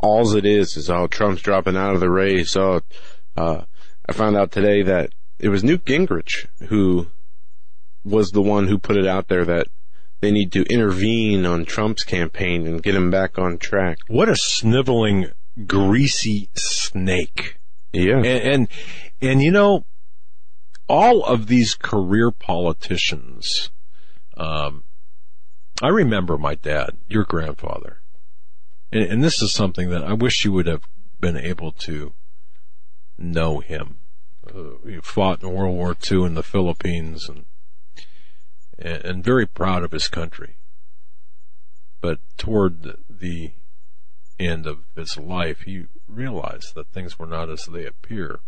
Alls 0.00 0.34
it 0.34 0.46
is 0.46 0.76
is 0.76 0.90
oh 0.90 1.08
Trump's 1.08 1.42
dropping 1.42 1.76
out 1.76 1.94
of 1.94 2.00
the 2.00 2.10
race. 2.10 2.56
Oh, 2.56 2.80
uh, 3.36 3.62
I 4.08 4.12
found 4.12 4.36
out 4.36 4.52
today 4.52 4.82
that 4.82 5.10
it 5.38 5.48
was 5.48 5.64
Newt 5.64 5.84
Gingrich 5.84 6.46
who 6.68 7.08
was 8.04 8.30
the 8.30 8.42
one 8.42 8.68
who 8.68 8.78
put 8.78 8.96
it 8.96 9.06
out 9.06 9.28
there 9.28 9.44
that 9.44 9.66
they 10.20 10.30
need 10.30 10.52
to 10.52 10.62
intervene 10.64 11.46
on 11.46 11.64
Trump's 11.64 12.02
campaign 12.02 12.66
and 12.66 12.82
get 12.82 12.94
him 12.94 13.10
back 13.10 13.38
on 13.38 13.58
track. 13.58 13.98
What 14.08 14.28
a 14.28 14.36
sniveling, 14.36 15.30
greasy 15.66 16.48
snake. 16.54 17.58
Yeah. 17.92 18.16
And, 18.16 18.26
and, 18.26 18.68
and 19.20 19.42
you 19.42 19.50
know, 19.50 19.84
all 20.88 21.24
of 21.24 21.46
these 21.46 21.74
career 21.74 22.30
politicians, 22.30 23.70
um, 24.36 24.84
I 25.82 25.88
remember 25.88 26.38
my 26.38 26.54
dad, 26.54 26.98
your 27.06 27.24
grandfather, 27.24 28.00
and, 28.90 29.04
and 29.04 29.24
this 29.24 29.42
is 29.42 29.52
something 29.52 29.90
that 29.90 30.04
I 30.04 30.12
wish 30.14 30.44
you 30.44 30.52
would 30.52 30.66
have 30.66 30.82
been 31.20 31.36
able 31.36 31.72
to 31.72 32.14
know 33.18 33.60
him. 33.60 33.98
Uh, 34.46 34.86
he 34.86 34.98
fought 35.00 35.42
in 35.42 35.52
World 35.52 35.76
War 35.76 35.96
II 36.10 36.24
in 36.24 36.34
the 36.34 36.42
Philippines 36.42 37.28
and, 37.28 37.44
and, 38.78 39.04
and 39.04 39.24
very 39.24 39.46
proud 39.46 39.82
of 39.82 39.92
his 39.92 40.08
country. 40.08 40.56
But 42.00 42.20
toward 42.36 42.82
the, 42.82 42.96
the 43.10 43.52
end 44.38 44.66
of 44.66 44.84
his 44.94 45.16
life, 45.16 45.62
he 45.62 45.86
realized 46.06 46.74
that 46.74 46.88
things 46.88 47.18
were 47.18 47.26
not 47.26 47.50
as 47.50 47.64
they 47.70 47.84
appear. 47.84 48.40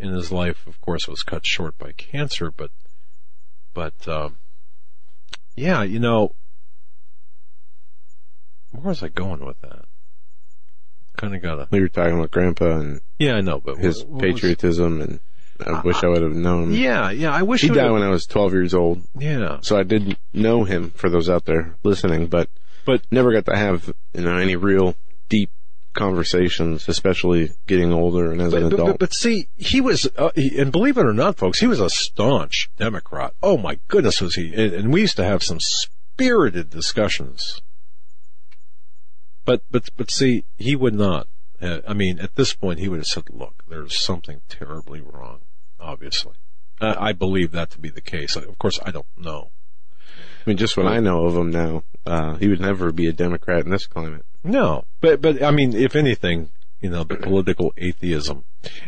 And 0.00 0.12
his 0.14 0.32
life, 0.32 0.66
of 0.66 0.80
course, 0.80 1.06
was 1.08 1.22
cut 1.22 1.46
short 1.46 1.78
by 1.78 1.92
cancer, 1.92 2.50
but, 2.50 2.70
but, 3.74 4.06
um, 4.08 4.38
yeah, 5.56 5.82
you 5.82 6.00
know, 6.00 6.34
where 8.72 8.88
was 8.88 9.02
I 9.02 9.08
going 9.08 9.44
with 9.44 9.60
that? 9.60 9.84
Kind 11.16 11.34
of 11.36 11.42
got 11.42 11.60
a, 11.60 11.68
we 11.70 11.80
were 11.80 11.88
talking 11.88 12.16
about 12.18 12.32
Grandpa 12.32 12.76
and 12.78 13.00
yeah, 13.20 13.34
I 13.34 13.40
know, 13.40 13.60
but 13.60 13.78
his 13.78 14.00
what- 14.00 14.08
what 14.08 14.22
was- 14.22 14.32
patriotism, 14.34 15.00
and 15.00 15.20
I 15.64 15.80
wish 15.82 16.02
I 16.02 16.08
would 16.08 16.22
have 16.22 16.34
known. 16.34 16.64
him. 16.64 16.72
yeah, 16.72 17.10
yeah, 17.10 17.32
I 17.32 17.42
wish 17.42 17.60
He 17.62 17.68
died 17.68 17.92
when 17.92 18.02
I 18.02 18.08
was 18.08 18.26
12 18.26 18.52
years 18.52 18.74
old, 18.74 19.00
yeah, 19.16 19.58
so 19.62 19.78
I 19.78 19.84
didn't 19.84 20.18
know 20.32 20.64
him 20.64 20.90
for 20.90 21.08
those 21.08 21.30
out 21.30 21.44
there 21.44 21.76
listening, 21.84 22.26
but 22.26 22.50
but 22.84 23.02
never 23.12 23.32
got 23.32 23.46
to 23.46 23.56
have 23.56 23.94
you 24.12 24.22
know 24.22 24.36
any 24.38 24.56
real 24.56 24.96
deep 25.28 25.50
conversations, 25.94 26.88
especially 26.88 27.52
getting 27.66 27.92
older 27.92 28.30
and 28.32 28.40
as 28.42 28.52
an 28.52 28.62
But, 28.62 28.70
but, 28.70 28.74
adult. 28.74 28.90
but, 28.90 28.98
but 28.98 29.14
see, 29.14 29.48
he 29.56 29.80
was, 29.80 30.08
uh, 30.16 30.30
he, 30.34 30.58
and 30.58 30.70
believe 30.70 30.98
it 30.98 31.06
or 31.06 31.14
not, 31.14 31.36
folks, 31.38 31.60
he 31.60 31.66
was 31.66 31.80
a 31.80 31.88
staunch 31.88 32.70
Democrat. 32.76 33.32
Oh 33.42 33.56
my 33.56 33.78
goodness, 33.88 34.20
was 34.20 34.34
he? 34.34 34.52
And, 34.54 34.72
and 34.74 34.92
we 34.92 35.00
used 35.02 35.16
to 35.16 35.24
have 35.24 35.42
some 35.42 35.58
spirited 35.60 36.70
discussions. 36.70 37.62
But, 39.44 39.62
but, 39.70 39.88
but 39.96 40.10
see, 40.10 40.44
he 40.56 40.74
would 40.76 40.94
not. 40.94 41.28
Uh, 41.60 41.80
I 41.86 41.94
mean, 41.94 42.18
at 42.18 42.34
this 42.34 42.54
point, 42.54 42.78
he 42.78 42.88
would 42.88 42.98
have 42.98 43.06
said, 43.06 43.24
"Look, 43.30 43.62
there's 43.68 43.96
something 43.98 44.40
terribly 44.48 45.00
wrong." 45.00 45.40
Obviously, 45.78 46.34
uh, 46.80 46.94
I 46.98 47.12
believe 47.12 47.52
that 47.52 47.70
to 47.70 47.78
be 47.78 47.90
the 47.90 48.00
case. 48.00 48.36
Of 48.36 48.58
course, 48.58 48.78
I 48.84 48.90
don't 48.90 49.06
know. 49.16 49.50
I 50.46 50.50
mean, 50.50 50.56
just 50.56 50.76
what 50.76 50.86
I 50.86 51.00
know 51.00 51.24
of 51.24 51.36
him 51.36 51.50
now, 51.50 51.84
uh, 52.06 52.34
he 52.34 52.48
would 52.48 52.60
never 52.60 52.92
be 52.92 53.06
a 53.06 53.12
Democrat 53.12 53.64
in 53.64 53.70
this 53.70 53.86
climate. 53.86 54.24
No, 54.42 54.84
but 55.00 55.22
but 55.22 55.42
I 55.42 55.50
mean, 55.50 55.74
if 55.74 55.96
anything, 55.96 56.50
you 56.80 56.90
know, 56.90 57.02
the 57.02 57.16
political 57.16 57.72
atheism, 57.78 58.44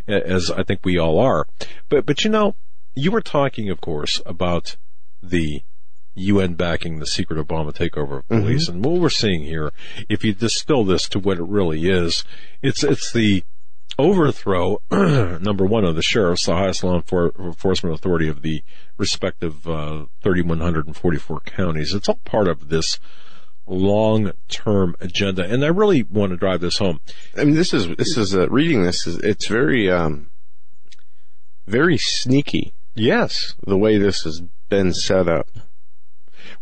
as 0.06 0.50
I 0.50 0.62
think 0.62 0.80
we 0.84 0.98
all 0.98 1.18
are. 1.18 1.46
But 1.88 2.04
but 2.04 2.24
you 2.24 2.30
know, 2.30 2.56
you 2.94 3.10
were 3.10 3.22
talking, 3.22 3.70
of 3.70 3.80
course, 3.80 4.20
about 4.26 4.76
the 5.22 5.62
UN 6.14 6.54
backing 6.54 6.98
the 6.98 7.06
secret 7.06 7.38
Obama 7.38 7.72
takeover 7.72 8.18
of 8.18 8.28
police, 8.28 8.68
and 8.68 8.84
what 8.84 9.00
we're 9.00 9.08
seeing 9.08 9.42
here, 9.42 9.72
if 10.08 10.24
you 10.24 10.34
distill 10.34 10.84
this 10.84 11.08
to 11.08 11.18
what 11.18 11.38
it 11.38 11.44
really 11.44 11.88
is, 11.88 12.24
it's 12.62 12.84
it's 12.84 13.12
the 13.12 13.42
overthrow, 13.98 14.80
number 14.90 15.64
one, 15.64 15.84
of 15.84 15.96
the 15.96 16.02
sheriffs, 16.02 16.46
the 16.46 16.54
highest 16.54 16.84
law 16.84 16.94
enforcement 16.96 17.94
authority 17.94 18.28
of 18.28 18.42
the 18.42 18.62
respective 18.96 19.66
uh, 19.66 20.06
3,144 20.22 21.40
counties. 21.40 21.94
It's 21.94 22.08
all 22.08 22.20
part 22.24 22.48
of 22.48 22.68
this 22.68 22.98
long-term 23.66 24.96
agenda, 25.00 25.44
and 25.44 25.64
I 25.64 25.68
really 25.68 26.02
want 26.02 26.30
to 26.30 26.36
drive 26.36 26.60
this 26.60 26.78
home. 26.78 27.00
I 27.36 27.44
mean, 27.44 27.54
this 27.54 27.74
is 27.74 27.88
this 27.96 28.16
is 28.16 28.34
uh, 28.36 28.48
reading 28.48 28.82
this 28.84 29.06
is 29.06 29.18
it's 29.18 29.48
very 29.48 29.90
um, 29.90 30.30
very 31.66 31.98
sneaky 31.98 32.72
Yes. 32.94 33.54
the 33.66 33.76
way 33.76 33.98
this 33.98 34.22
has 34.22 34.42
been 34.68 34.94
set 34.94 35.28
up. 35.28 35.48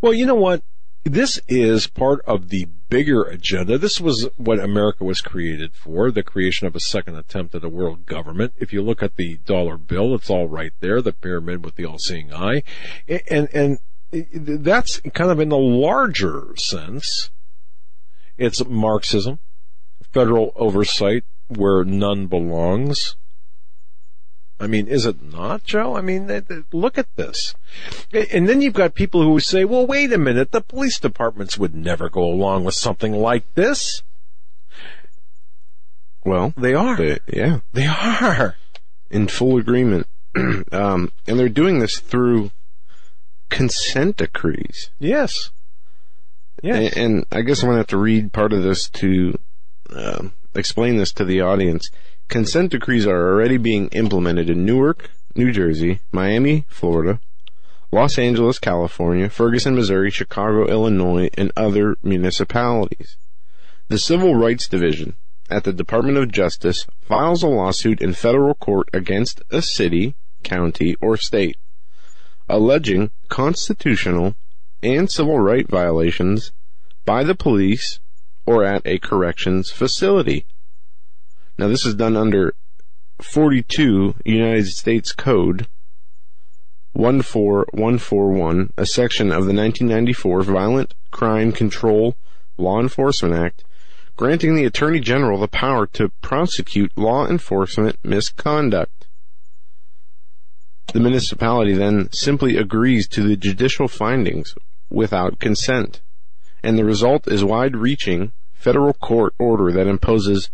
Well, 0.01 0.13
you 0.13 0.27
know 0.27 0.35
what? 0.35 0.63
This 1.05 1.39
is 1.49 1.87
part 1.87 2.21
of 2.27 2.49
the 2.49 2.67
bigger 2.89 3.23
agenda. 3.25 3.77
This 3.77 4.01
was 4.01 4.29
what 4.37 4.59
America 4.59 5.05
was 5.05 5.21
created 5.21 5.75
for, 5.75 6.11
the 6.11 6.23
creation 6.23 6.67
of 6.67 6.75
a 6.75 6.81
second 6.81 7.17
attempt 7.17 7.55
at 7.55 7.63
a 7.63 7.69
world 7.69 8.07
government. 8.07 8.55
If 8.57 8.73
you 8.73 8.83
look 8.83 9.03
at 9.03 9.17
the 9.17 9.37
dollar 9.45 9.77
bill, 9.77 10.15
it's 10.15 10.31
all 10.31 10.49
right 10.49 10.73
there, 10.81 11.03
the 11.03 11.13
pyramid 11.13 11.65
with 11.65 11.77
the 11.77 11.85
all-seeing 11.85 12.33
eye. 12.33 12.63
And, 13.31 13.49
and 13.53 13.79
that's 14.11 15.01
kind 15.13 15.31
of 15.31 15.41
in 15.41 15.51
the 15.51 15.59
larger 15.59 16.55
sense. 16.57 17.31
It's 18.39 18.65
Marxism, 18.65 19.39
federal 20.13 20.53
oversight 20.57 21.25
where 21.49 21.85
none 21.85 22.27
belongs. 22.27 23.17
I 24.61 24.67
mean, 24.67 24.87
is 24.87 25.05
it 25.05 25.21
not, 25.21 25.65
Joe? 25.65 25.97
I 25.97 26.01
mean, 26.01 26.45
look 26.73 26.97
at 26.97 27.15
this. 27.17 27.55
And 28.31 28.49
then 28.49 28.63
you've 28.63 28.75
got 28.75 28.95
people 28.95 29.23
who 29.23 29.41
say, 29.41 29.65
well, 29.65 29.87
wait 29.87 30.13
a 30.13 30.19
minute, 30.19 30.53
the 30.53 30.61
police 30.61 30.99
departments 30.99 31.59
would 31.59 31.75
never 31.75 32.09
go 32.09 32.23
along 32.23 32.65
with 32.65 32.75
something 32.75 33.13
like 33.13 33.53
this. 33.55 34.03
Well, 36.25 36.55
they 36.57 36.73
are. 36.73 36.97
They, 36.97 37.19
yeah. 37.27 37.61
They 37.73 37.87
are. 37.87 38.57
In 39.11 39.29
full 39.29 39.59
agreement. 39.59 40.07
um, 40.73 41.13
and 41.27 41.39
they're 41.39 41.49
doing 41.49 41.81
this 41.81 41.99
through 41.99 42.51
consent 43.51 44.17
decrees. 44.17 44.91
Yes. 44.99 45.51
Yes. 46.63 46.95
And, 46.95 46.97
and 46.97 47.27
I 47.31 47.43
guess 47.43 47.63
I'm 47.63 47.69
going 47.69 47.75
to 47.75 47.81
have 47.81 47.87
to 47.89 47.99
read 47.99 48.33
part 48.33 48.53
of 48.53 48.63
this 48.63 48.89
to 48.91 49.39
uh, 49.91 50.29
explain 50.55 50.97
this 50.97 51.13
to 51.13 51.25
the 51.25 51.41
audience. 51.41 51.91
Consent 52.29 52.71
decrees 52.71 53.07
are 53.07 53.33
already 53.33 53.57
being 53.57 53.89
implemented 53.89 54.51
in 54.51 54.65
Newark, 54.65 55.11
New 55.35 55.53
Jersey, 55.53 56.01
Miami, 56.11 56.65
Florida, 56.69 57.21
Los 57.93 58.19
Angeles, 58.19 58.59
California, 58.59 59.29
Ferguson, 59.29 59.75
Missouri, 59.75 60.11
Chicago, 60.11 60.67
Illinois, 60.67 61.29
and 61.37 61.53
other 61.57 61.97
municipalities. 62.03 63.17
The 63.89 63.99
Civil 63.99 64.35
Rights 64.35 64.67
Division 64.67 65.15
at 65.51 65.65
the 65.65 65.73
Department 65.73 66.17
of 66.17 66.33
Justice 66.33 66.87
files 67.03 67.43
a 67.43 67.49
lawsuit 67.49 68.01
in 68.01 68.15
federal 68.15 68.55
court 68.55 68.89
against 68.93 69.43
a 69.51 69.61
city, 69.61 70.15
county, 70.43 70.97
or 71.01 71.17
state, 71.17 71.59
alleging 72.49 73.11
constitutional 73.29 74.35
and 74.83 75.11
civil 75.11 75.39
right 75.39 75.69
violations 75.69 76.53
by 77.05 77.23
the 77.23 77.35
police 77.35 78.01
or 78.47 78.65
at 78.65 78.83
a 78.87 78.99
corrections 78.99 79.71
facility. 79.71 80.47
Now 81.57 81.69
this 81.69 81.87
is 81.87 81.95
done 81.95 82.17
under 82.17 82.53
42 83.21 84.17
United 84.25 84.67
States 84.67 85.13
Code 85.13 85.69
14141, 86.95 88.73
a 88.77 88.87
section 88.87 89.29
of 89.29 89.47
the 89.47 89.55
1994 89.55 90.43
Violent 90.43 90.95
Crime 91.13 91.53
Control 91.53 92.17
Law 92.57 92.81
Enforcement 92.81 93.35
Act, 93.35 93.65
granting 94.17 94.57
the 94.57 94.65
Attorney 94.65 94.99
General 94.99 95.39
the 95.39 95.47
power 95.47 95.87
to 95.89 96.09
prosecute 96.23 96.91
law 96.97 97.27
enforcement 97.27 97.99
misconduct. 98.03 99.07
The 100.93 101.01
municipality 101.01 101.75
then 101.75 102.13
simply 102.13 102.57
agrees 102.57 103.07
to 103.09 103.23
the 103.23 103.37
judicial 103.37 103.87
findings 103.87 104.57
without 104.91 105.39
consent, 105.39 106.01
and 106.65 106.77
the 106.77 106.85
result 106.85 107.29
is 107.29 107.45
wide-reaching 107.45 108.33
federal 108.53 108.93
court 108.93 109.35
order 109.39 109.71
that 109.71 109.87
imposes 109.87 110.51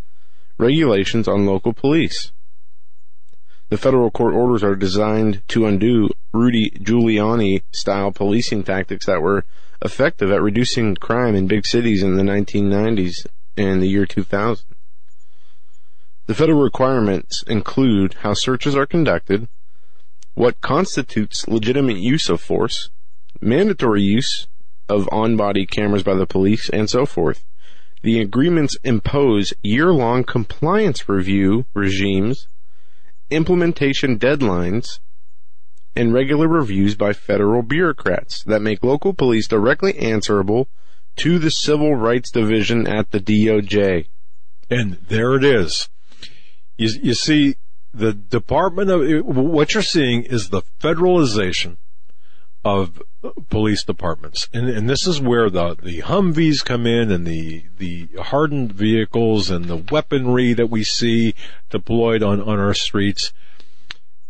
regulations 0.60 1.26
on 1.26 1.46
local 1.46 1.72
police. 1.72 2.32
The 3.70 3.78
federal 3.78 4.10
court 4.10 4.34
orders 4.34 4.62
are 4.62 4.74
designed 4.74 5.42
to 5.48 5.66
undo 5.66 6.10
Rudy 6.32 6.70
Giuliani 6.70 7.62
style 7.72 8.12
policing 8.12 8.64
tactics 8.64 9.06
that 9.06 9.22
were 9.22 9.44
effective 9.82 10.30
at 10.30 10.42
reducing 10.42 10.96
crime 10.96 11.34
in 11.34 11.46
big 11.46 11.66
cities 11.66 12.02
in 12.02 12.16
the 12.16 12.22
1990s 12.22 13.26
and 13.56 13.80
the 13.80 13.86
year 13.86 14.06
2000. 14.06 14.64
The 16.26 16.34
federal 16.34 16.60
requirements 16.60 17.42
include 17.46 18.14
how 18.22 18.34
searches 18.34 18.76
are 18.76 18.86
conducted, 18.86 19.48
what 20.34 20.60
constitutes 20.60 21.48
legitimate 21.48 21.96
use 21.96 22.28
of 22.28 22.40
force, 22.40 22.90
mandatory 23.40 24.02
use 24.02 24.46
of 24.88 25.08
on-body 25.10 25.66
cameras 25.66 26.02
by 26.02 26.14
the 26.14 26.26
police, 26.26 26.68
and 26.70 26.90
so 26.90 27.06
forth. 27.06 27.44
The 28.02 28.20
agreements 28.20 28.76
impose 28.82 29.52
year-long 29.62 30.24
compliance 30.24 31.08
review 31.08 31.66
regimes, 31.74 32.46
implementation 33.28 34.18
deadlines, 34.18 35.00
and 35.94 36.14
regular 36.14 36.48
reviews 36.48 36.94
by 36.94 37.12
federal 37.12 37.62
bureaucrats 37.62 38.42
that 38.44 38.62
make 38.62 38.82
local 38.82 39.12
police 39.12 39.46
directly 39.46 39.98
answerable 39.98 40.68
to 41.16 41.38
the 41.38 41.50
Civil 41.50 41.94
Rights 41.94 42.30
Division 42.30 42.86
at 42.86 43.10
the 43.10 43.20
DOJ. 43.20 44.06
And 44.70 44.94
there 45.08 45.34
it 45.34 45.44
is. 45.44 45.88
You, 46.78 46.88
you 47.02 47.14
see, 47.14 47.56
the 47.92 48.14
Department 48.14 48.88
of, 48.88 49.26
what 49.26 49.74
you're 49.74 49.82
seeing 49.82 50.22
is 50.22 50.48
the 50.48 50.62
federalization 50.80 51.76
of 52.64 53.02
police 53.48 53.84
departments. 53.84 54.48
And, 54.52 54.68
and 54.68 54.88
this 54.88 55.06
is 55.06 55.20
where 55.20 55.48
the, 55.48 55.76
the 55.76 56.02
Humvees 56.02 56.64
come 56.64 56.86
in 56.86 57.10
and 57.10 57.26
the, 57.26 57.64
the 57.78 58.08
hardened 58.20 58.72
vehicles 58.72 59.50
and 59.50 59.64
the 59.64 59.84
weaponry 59.90 60.52
that 60.52 60.68
we 60.68 60.84
see 60.84 61.34
deployed 61.70 62.22
on, 62.22 62.40
on 62.40 62.58
our 62.58 62.74
streets. 62.74 63.32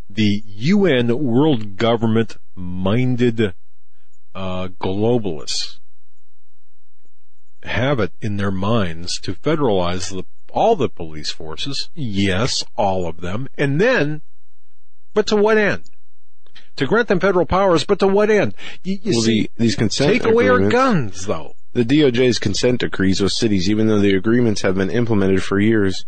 The 0.08 0.42
UN 0.46 1.18
world 1.18 1.76
government 1.76 2.36
minded 2.54 3.54
uh, 4.34 4.68
globalists 4.80 5.78
have 7.62 8.00
it 8.00 8.12
in 8.20 8.36
their 8.36 8.50
minds 8.50 9.18
to 9.20 9.34
federalize 9.34 10.10
the, 10.10 10.24
all 10.52 10.76
the 10.76 10.88
police 10.88 11.30
forces. 11.30 11.90
Yes, 11.94 12.64
all 12.76 13.06
of 13.06 13.20
them. 13.20 13.48
And 13.58 13.80
then, 13.80 14.22
but 15.14 15.26
to 15.28 15.36
what 15.36 15.58
end? 15.58 15.84
To 16.76 16.86
grant 16.86 17.08
them 17.08 17.20
federal 17.20 17.46
powers, 17.46 17.84
but 17.84 17.98
to 17.98 18.08
what 18.08 18.30
end? 18.30 18.54
You, 18.82 18.98
you 19.02 19.12
well, 19.12 19.22
see, 19.22 19.42
the, 19.42 19.50
these 19.56 19.76
consent 19.76 20.12
take 20.12 20.24
away 20.24 20.48
our 20.48 20.68
guns, 20.68 21.26
though. 21.26 21.54
The 21.72 21.84
DOJ's 21.84 22.38
consent 22.38 22.80
decrees 22.80 23.20
with 23.20 23.32
cities, 23.32 23.70
even 23.70 23.86
though 23.86 24.00
the 24.00 24.16
agreements 24.16 24.62
have 24.62 24.74
been 24.74 24.90
implemented 24.90 25.42
for 25.42 25.60
years, 25.60 26.04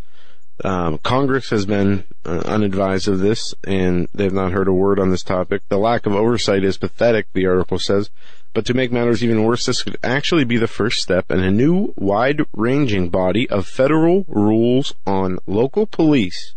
um, 0.64 0.98
Congress 0.98 1.50
has 1.50 1.66
been 1.66 2.04
uh, 2.24 2.42
unadvised 2.44 3.08
of 3.08 3.20
this, 3.20 3.54
and 3.64 4.08
they've 4.14 4.32
not 4.32 4.52
heard 4.52 4.68
a 4.68 4.72
word 4.72 4.98
on 5.00 5.10
this 5.10 5.22
topic. 5.22 5.62
The 5.68 5.78
lack 5.78 6.06
of 6.06 6.14
oversight 6.14 6.64
is 6.64 6.78
pathetic, 6.78 7.26
the 7.32 7.46
article 7.46 7.78
says. 7.78 8.10
But 8.54 8.66
to 8.66 8.74
make 8.74 8.92
matters 8.92 9.24
even 9.24 9.44
worse, 9.44 9.64
this 9.64 9.82
could 9.82 9.96
actually 10.02 10.44
be 10.44 10.58
the 10.58 10.66
first 10.66 11.00
step 11.00 11.30
in 11.30 11.40
a 11.40 11.50
new, 11.50 11.94
wide-ranging 11.96 13.08
body 13.08 13.48
of 13.48 13.66
federal 13.66 14.24
rules 14.28 14.94
on 15.06 15.38
local 15.46 15.86
police. 15.86 16.54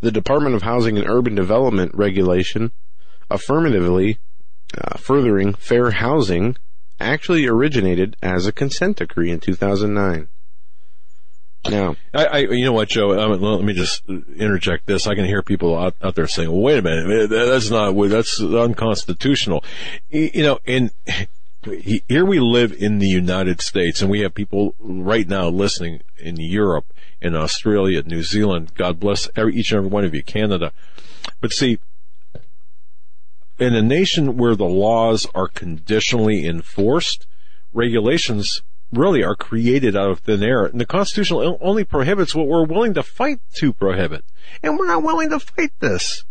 The 0.00 0.10
Department 0.10 0.54
of 0.54 0.62
Housing 0.62 0.98
and 0.98 1.08
Urban 1.08 1.34
Development 1.34 1.92
regulation 1.94 2.72
affirmatively 3.34 4.18
uh, 4.76 4.96
furthering 4.96 5.54
fair 5.54 5.90
housing 5.92 6.56
actually 7.00 7.46
originated 7.46 8.16
as 8.22 8.46
a 8.46 8.52
consent 8.52 8.98
decree 8.98 9.30
in 9.30 9.40
2009. 9.40 10.28
Now, 11.68 11.96
I, 12.12 12.26
I, 12.26 12.38
you 12.38 12.64
know 12.66 12.72
what, 12.72 12.88
Joe? 12.88 13.18
Um, 13.18 13.40
let 13.40 13.62
me 13.62 13.72
just 13.72 14.02
interject 14.06 14.86
this. 14.86 15.06
I 15.06 15.14
can 15.14 15.24
hear 15.24 15.42
people 15.42 15.76
out, 15.78 15.94
out 16.02 16.14
there 16.14 16.26
saying, 16.26 16.50
"Well, 16.50 16.60
wait 16.60 16.78
a 16.78 16.82
minute, 16.82 17.30
that's 17.30 17.70
not 17.70 17.92
that's 18.08 18.38
unconstitutional." 18.38 19.64
You 20.10 20.42
know, 20.42 20.58
and 20.66 20.90
here 22.08 22.26
we 22.26 22.38
live 22.38 22.72
in 22.72 22.98
the 22.98 23.08
United 23.08 23.62
States, 23.62 24.02
and 24.02 24.10
we 24.10 24.20
have 24.20 24.34
people 24.34 24.74
right 24.78 25.26
now 25.26 25.48
listening 25.48 26.02
in 26.18 26.36
Europe, 26.36 26.92
in 27.22 27.34
Australia, 27.34 28.02
New 28.02 28.22
Zealand. 28.22 28.74
God 28.74 29.00
bless 29.00 29.30
every, 29.34 29.54
each 29.54 29.72
and 29.72 29.78
every 29.78 29.90
one 29.90 30.04
of 30.04 30.14
you, 30.14 30.22
Canada. 30.22 30.70
But 31.40 31.52
see, 31.52 31.78
in 33.58 33.74
a 33.74 33.82
nation 33.82 34.36
where 34.36 34.56
the 34.56 34.64
laws 34.64 35.26
are 35.34 35.48
conditionally 35.48 36.46
enforced, 36.46 37.26
regulations 37.72 38.62
really 38.92 39.22
are 39.22 39.34
created 39.34 39.96
out 39.96 40.10
of 40.10 40.20
thin 40.20 40.42
air. 40.42 40.64
And 40.64 40.80
the 40.80 40.86
Constitution 40.86 41.56
only 41.60 41.84
prohibits 41.84 42.34
what 42.34 42.46
we're 42.46 42.64
willing 42.64 42.94
to 42.94 43.02
fight 43.02 43.40
to 43.56 43.72
prohibit. 43.72 44.24
And 44.62 44.78
we're 44.78 44.86
not 44.86 45.02
willing 45.02 45.30
to 45.30 45.40
fight 45.40 45.72
this. 45.80 46.24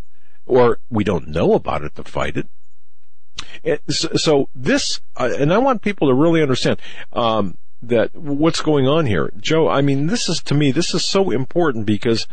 Or 0.45 0.80
we 0.89 1.03
don't 1.03 1.30
know 1.30 1.53
about 1.53 1.84
it 1.84 1.95
to 1.95 2.03
fight 2.03 2.38
it. 2.38 3.82
so, 3.89 4.49
this, 4.53 5.01
uh, 5.15 5.30
and 5.38 5.53
I 5.53 5.57
want 5.57 5.82
people 5.82 6.07
to 6.09 6.13
really 6.13 6.41
understand, 6.41 6.82
um, 7.13 7.57
that 7.82 8.15
what's 8.15 8.61
going 8.61 8.88
on 8.88 9.05
here. 9.05 9.32
Joe, 9.38 9.67
I 9.67 9.82
mean, 9.82 10.07
this 10.07 10.30
is, 10.30 10.41
to 10.43 10.53
me, 10.53 10.71
this 10.71 10.93
is 10.93 11.03
so 11.05 11.32
important 11.32 11.86
because, 11.86 12.28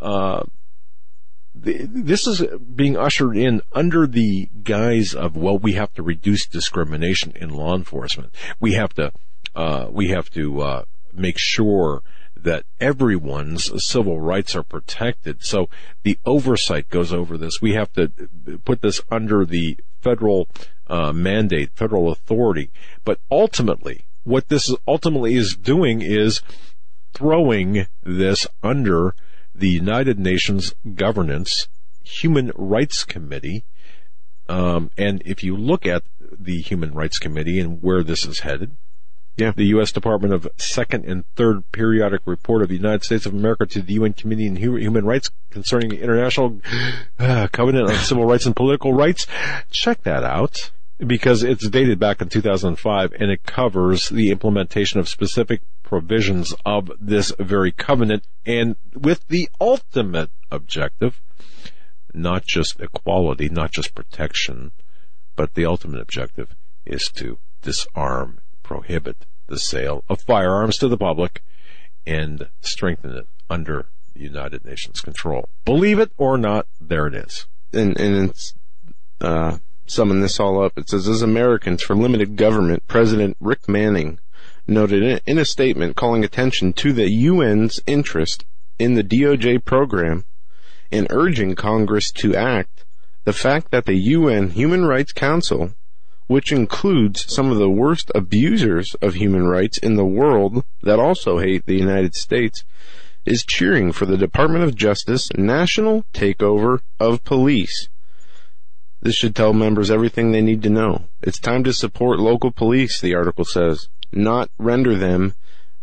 uh, 0.00 0.42
this 1.58 2.26
is 2.26 2.42
being 2.74 2.96
ushered 2.96 3.36
in 3.36 3.62
under 3.72 4.06
the 4.06 4.48
guise 4.62 5.14
of 5.14 5.36
well 5.36 5.58
we 5.58 5.72
have 5.72 5.92
to 5.94 6.02
reduce 6.02 6.46
discrimination 6.46 7.32
in 7.34 7.48
law 7.48 7.74
enforcement 7.74 8.32
we 8.60 8.74
have 8.74 8.92
to 8.92 9.10
uh, 9.54 9.88
we 9.90 10.08
have 10.08 10.28
to 10.30 10.60
uh, 10.60 10.84
make 11.14 11.38
sure 11.38 12.02
that 12.36 12.64
everyone's 12.78 13.84
civil 13.84 14.20
rights 14.20 14.54
are 14.54 14.62
protected. 14.62 15.42
So 15.42 15.68
the 16.02 16.18
oversight 16.24 16.88
goes 16.90 17.12
over 17.12 17.38
this. 17.38 17.62
We 17.62 17.72
have 17.72 17.92
to 17.94 18.08
put 18.64 18.82
this 18.82 19.00
under 19.10 19.44
the 19.44 19.78
federal 20.00 20.48
uh, 20.86 21.12
mandate, 21.12 21.70
federal 21.74 22.12
authority. 22.12 22.70
But 23.04 23.18
ultimately, 23.30 24.04
what 24.24 24.48
this 24.48 24.72
ultimately 24.86 25.34
is 25.34 25.56
doing 25.56 26.02
is 26.02 26.42
throwing 27.14 27.86
this 28.02 28.46
under 28.62 29.14
the 29.58 29.68
United 29.68 30.18
Nations 30.18 30.74
Governance 30.94 31.68
Human 32.04 32.52
Rights 32.54 33.04
Committee. 33.04 33.64
Um, 34.48 34.90
and 34.96 35.22
if 35.24 35.42
you 35.42 35.56
look 35.56 35.86
at 35.86 36.02
the 36.20 36.60
Human 36.60 36.92
Rights 36.92 37.18
Committee 37.18 37.58
and 37.58 37.82
where 37.82 38.02
this 38.04 38.24
is 38.24 38.40
headed, 38.40 38.76
Yeah. 39.36 39.52
the 39.56 39.64
U.S. 39.66 39.90
Department 39.92 40.32
of 40.34 40.46
Second 40.56 41.04
and 41.04 41.24
Third 41.34 41.70
Periodic 41.72 42.20
Report 42.26 42.62
of 42.62 42.68
the 42.68 42.76
United 42.76 43.02
States 43.02 43.26
of 43.26 43.34
America 43.34 43.66
to 43.66 43.82
the 43.82 43.94
UN 43.94 44.12
Committee 44.12 44.48
on 44.48 44.56
Human 44.56 45.04
Rights 45.04 45.30
concerning 45.50 45.88
the 45.90 46.00
International 46.00 46.60
uh, 47.18 47.48
Covenant 47.52 47.90
on 47.90 47.96
Civil 47.96 48.24
Rights 48.24 48.46
and 48.46 48.54
Political 48.54 48.92
Rights. 48.92 49.26
Check 49.70 50.02
that 50.04 50.22
out 50.22 50.70
because 50.98 51.42
it's 51.42 51.68
dated 51.68 51.98
back 51.98 52.22
in 52.22 52.28
2005 52.28 53.12
and 53.18 53.30
it 53.30 53.42
covers 53.42 54.08
the 54.08 54.30
implementation 54.30 55.00
of 55.00 55.08
specific 55.08 55.60
provisions 55.86 56.52
of 56.66 56.90
this 57.00 57.32
very 57.38 57.72
covenant 57.72 58.24
and 58.44 58.76
with 58.92 59.26
the 59.28 59.48
ultimate 59.60 60.30
objective, 60.50 61.22
not 62.12 62.44
just 62.44 62.78
equality, 62.80 63.48
not 63.48 63.70
just 63.70 63.94
protection, 63.94 64.72
but 65.36 65.54
the 65.54 65.64
ultimate 65.64 66.00
objective 66.00 66.54
is 66.84 67.08
to 67.14 67.38
disarm, 67.62 68.40
prohibit 68.62 69.24
the 69.46 69.58
sale 69.58 70.02
of 70.08 70.20
firearms 70.20 70.76
to 70.76 70.88
the 70.88 70.98
public 70.98 71.42
and 72.04 72.48
strengthen 72.60 73.16
it 73.16 73.28
under 73.48 73.86
United 74.14 74.64
Nations 74.64 75.00
control. 75.00 75.48
Believe 75.64 75.98
it 76.00 76.10
or 76.16 76.36
not, 76.36 76.66
there 76.80 77.06
it 77.06 77.14
is. 77.14 77.46
and 77.72 77.98
and 77.98 78.30
it's 78.30 78.54
uh, 79.20 79.58
summing 79.86 80.20
this 80.20 80.40
all 80.40 80.62
up. 80.62 80.76
It 80.76 80.88
says, 80.88 81.06
as 81.08 81.22
Americans 81.22 81.82
for 81.82 81.94
limited 81.94 82.36
government, 82.36 82.88
President 82.88 83.36
Rick 83.40 83.68
Manning 83.68 84.18
noted 84.66 85.22
in, 85.26 85.38
a 85.38 85.44
statement 85.44 85.96
calling 85.96 86.24
attention 86.24 86.72
to 86.74 86.92
the 86.92 87.26
UN's 87.26 87.80
interest 87.86 88.44
in 88.78 88.94
the 88.94 89.04
DOJ 89.04 89.64
program 89.64 90.24
and 90.90 91.06
urging 91.10 91.54
Congress 91.54 92.10
to 92.12 92.34
act. 92.34 92.84
The 93.24 93.32
fact 93.32 93.70
that 93.70 93.86
the 93.86 93.96
UN 93.96 94.50
Human 94.50 94.84
Rights 94.84 95.12
Council, 95.12 95.74
which 96.26 96.52
includes 96.52 97.32
some 97.32 97.50
of 97.50 97.58
the 97.58 97.70
worst 97.70 98.10
abusers 98.14 98.94
of 99.02 99.14
human 99.14 99.46
rights 99.46 99.78
in 99.78 99.96
the 99.96 100.04
world 100.04 100.64
that 100.82 100.98
also 100.98 101.38
hate 101.38 101.66
the 101.66 101.78
United 101.78 102.14
States, 102.14 102.64
is 103.24 103.44
cheering 103.44 103.90
for 103.92 104.06
the 104.06 104.16
Department 104.16 104.64
of 104.64 104.76
Justice 104.76 105.28
national 105.36 106.04
takeover 106.14 106.80
of 107.00 107.24
police. 107.24 107.88
This 109.02 109.16
should 109.16 109.36
tell 109.36 109.52
members 109.52 109.90
everything 109.90 110.32
they 110.32 110.40
need 110.40 110.62
to 110.62 110.70
know. 110.70 111.04
It's 111.22 111.38
time 111.38 111.64
to 111.64 111.72
support 111.72 112.18
local 112.18 112.50
police, 112.50 113.00
the 113.00 113.14
article 113.14 113.44
says, 113.44 113.88
not 114.12 114.50
render 114.58 114.96
them 114.96 115.34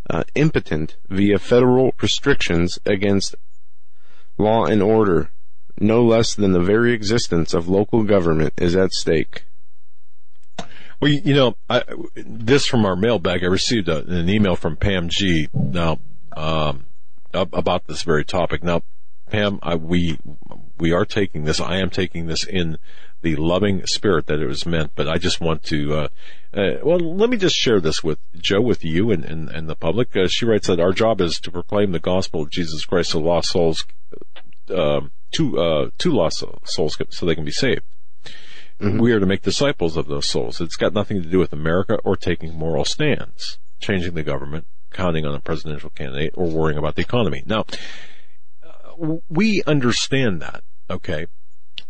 uh, 0.10 0.24
impotent 0.36 0.98
via 1.10 1.40
federal 1.40 1.94
restrictions 2.02 2.80
against 2.86 3.36
law 4.38 4.66
and 4.66 4.82
order. 4.82 5.30
No 5.80 6.04
less 6.04 6.36
than 6.36 6.52
the 6.52 6.60
very 6.62 6.94
existence 6.94 7.54
of 7.54 7.68
local 7.68 8.04
government 8.04 8.54
is 8.58 8.76
at 8.76 8.92
stake. 8.92 9.46
Well, 11.02 11.12
you 11.12 11.34
know, 11.34 11.56
I, 11.70 11.84
this 12.16 12.66
from 12.66 12.86
our 12.86 12.96
mailbag, 12.96 13.44
I 13.44 13.48
received 13.48 13.90
a, 13.90 14.06
an 14.06 14.30
email 14.30 14.56
from 14.56 14.78
Pam 14.78 15.10
G. 15.10 15.50
Now, 15.54 16.00
um, 16.38 16.86
about 17.34 17.88
this 17.88 18.04
very 18.04 18.24
topic. 18.24 18.64
Now, 18.64 18.84
Pam, 19.30 19.60
I, 19.64 19.76
we 19.76 20.20
we 20.78 20.92
are 20.92 21.06
taking 21.06 21.44
this. 21.44 21.60
I 21.60 21.78
am 21.78 21.90
taking 21.90 22.28
this 22.28 22.46
in 22.46 22.78
the 23.24 23.36
loving 23.36 23.86
spirit 23.88 24.28
that 24.28 24.40
it 24.40 24.46
was 24.46 24.66
meant. 24.66 24.92
But 24.96 25.10
I 25.10 25.18
just 25.18 25.42
want 25.42 25.64
to. 25.64 25.94
Uh, 25.96 26.08
uh, 26.54 26.74
well, 26.84 27.00
let 27.00 27.30
me 27.30 27.38
just 27.38 27.56
share 27.56 27.82
this 27.82 28.04
with 28.04 28.20
Joe, 28.36 28.62
with 28.62 28.86
you, 28.86 29.12
and 29.12 29.26
and, 29.26 29.50
and 29.50 29.68
the 29.68 29.76
public. 29.76 30.16
Uh, 30.16 30.28
she 30.28 30.46
writes 30.46 30.68
that 30.68 30.80
our 30.80 30.92
job 30.92 31.20
is 31.20 31.40
to 31.40 31.52
proclaim 31.52 31.92
the 31.92 32.00
gospel 32.00 32.44
of 32.44 32.52
Jesus 32.52 32.86
Christ 32.86 33.12
to 33.12 33.20
lost 33.20 33.50
souls, 33.50 33.86
um, 34.70 35.12
to 35.32 35.60
uh, 35.60 35.90
to 35.98 36.12
lost 36.12 36.44
souls, 36.66 36.98
so 37.10 37.26
they 37.26 37.36
can 37.36 37.46
be 37.46 37.52
saved. 37.52 37.82
We 38.80 39.14
are 39.14 39.20
to 39.20 39.26
make 39.26 39.44
disciples 39.44 39.96
of 39.96 40.08
those 40.08 40.28
souls. 40.28 40.60
It's 40.60 40.76
got 40.76 40.94
nothing 40.94 41.22
to 41.22 41.30
do 41.30 41.40
with 41.40 41.54
America 41.54 42.00
or 42.04 42.18
taking 42.18 42.54
moral 42.54 42.84
stands, 42.84 43.58
changing 43.80 44.14
the 44.14 44.24
government, 44.24 44.66
counting 44.92 45.26
on 45.26 45.34
a 45.34 45.40
presidential 45.40 45.90
candidate, 45.90 46.34
or 46.36 46.50
worrying 46.50 46.78
about 46.78 46.96
the 46.96 47.02
economy. 47.02 47.44
Now, 47.46 47.66
uh, 48.62 49.18
we 49.30 49.64
understand 49.66 50.42
that, 50.42 50.64
okay? 50.90 51.28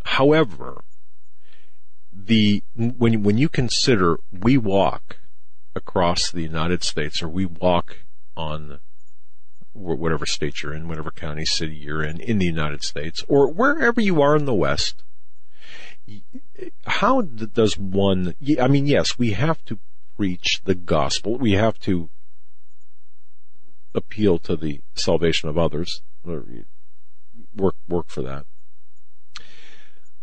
However, 0.04 0.84
the 2.16 2.64
when 2.76 3.24
when 3.24 3.38
you 3.38 3.50
consider 3.50 4.18
we 4.32 4.58
walk 4.58 5.18
across 5.76 6.32
the 6.32 6.42
United 6.42 6.84
States 6.84 7.22
or 7.22 7.28
we 7.28 7.46
walk 7.46 7.98
on 8.36 8.80
whatever 9.74 10.26
state 10.26 10.62
you're 10.62 10.74
in, 10.74 10.88
whatever 10.88 11.12
county, 11.12 11.46
city 11.46 11.76
you're 11.76 12.04
in, 12.04 12.20
in 12.22 12.38
the 12.38 12.46
United 12.46 12.84
States, 12.84 13.24
or 13.28 13.52
wherever 13.52 14.00
you 14.00 14.22
are 14.22 14.36
in 14.36 14.46
the 14.46 14.54
West, 14.54 15.04
how 16.86 17.22
does 17.22 17.78
one, 17.78 18.36
I 18.60 18.68
mean, 18.68 18.86
yes, 18.86 19.18
we 19.18 19.32
have 19.32 19.64
to 19.66 19.80
preach 20.16 20.62
the 20.66 20.76
gospel. 20.76 21.38
We 21.38 21.54
have 21.54 21.80
to 21.82 22.10
appeal 23.96 24.38
to 24.40 24.56
the 24.56 24.82
salvation 24.96 25.50
of 25.50 25.58
others, 25.58 26.02
or 26.26 26.46
work, 27.56 27.76
work 27.88 28.10
for 28.10 28.22
that. 28.22 28.46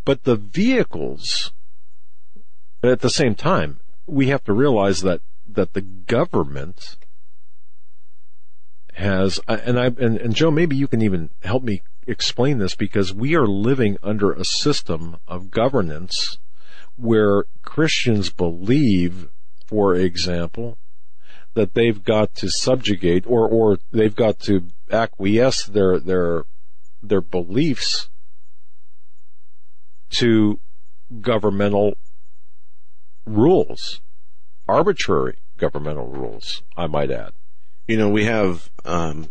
But 0.05 0.23
the 0.23 0.35
vehicles, 0.35 1.51
at 2.83 3.01
the 3.01 3.09
same 3.09 3.35
time, 3.35 3.79
we 4.07 4.27
have 4.27 4.43
to 4.45 4.53
realize 4.53 5.01
that, 5.01 5.21
that 5.47 5.73
the 5.73 5.81
government 5.81 6.97
has, 8.93 9.39
uh, 9.47 9.57
and 9.63 9.79
I, 9.79 9.85
and, 9.85 10.17
and 10.17 10.35
Joe, 10.35 10.51
maybe 10.51 10.75
you 10.75 10.87
can 10.87 11.01
even 11.01 11.29
help 11.43 11.63
me 11.63 11.81
explain 12.07 12.57
this 12.57 12.75
because 12.75 13.13
we 13.13 13.35
are 13.35 13.47
living 13.47 13.97
under 14.01 14.31
a 14.31 14.43
system 14.43 15.17
of 15.27 15.51
governance 15.51 16.39
where 16.95 17.45
Christians 17.61 18.29
believe, 18.29 19.29
for 19.65 19.95
example, 19.95 20.77
that 21.53 21.73
they've 21.73 22.03
got 22.03 22.33
to 22.35 22.49
subjugate 22.49 23.25
or, 23.27 23.47
or 23.47 23.77
they've 23.91 24.15
got 24.15 24.39
to 24.39 24.67
acquiesce 24.89 25.65
their, 25.65 25.99
their, 25.99 26.45
their 27.01 27.21
beliefs 27.21 28.09
to 30.09 30.59
governmental 31.21 31.95
rules, 33.25 34.01
arbitrary 34.67 35.37
governmental 35.57 36.07
rules, 36.07 36.63
I 36.75 36.87
might 36.87 37.11
add. 37.11 37.33
You 37.87 37.97
know, 37.97 38.09
we 38.09 38.25
have 38.25 38.69
um, 38.85 39.29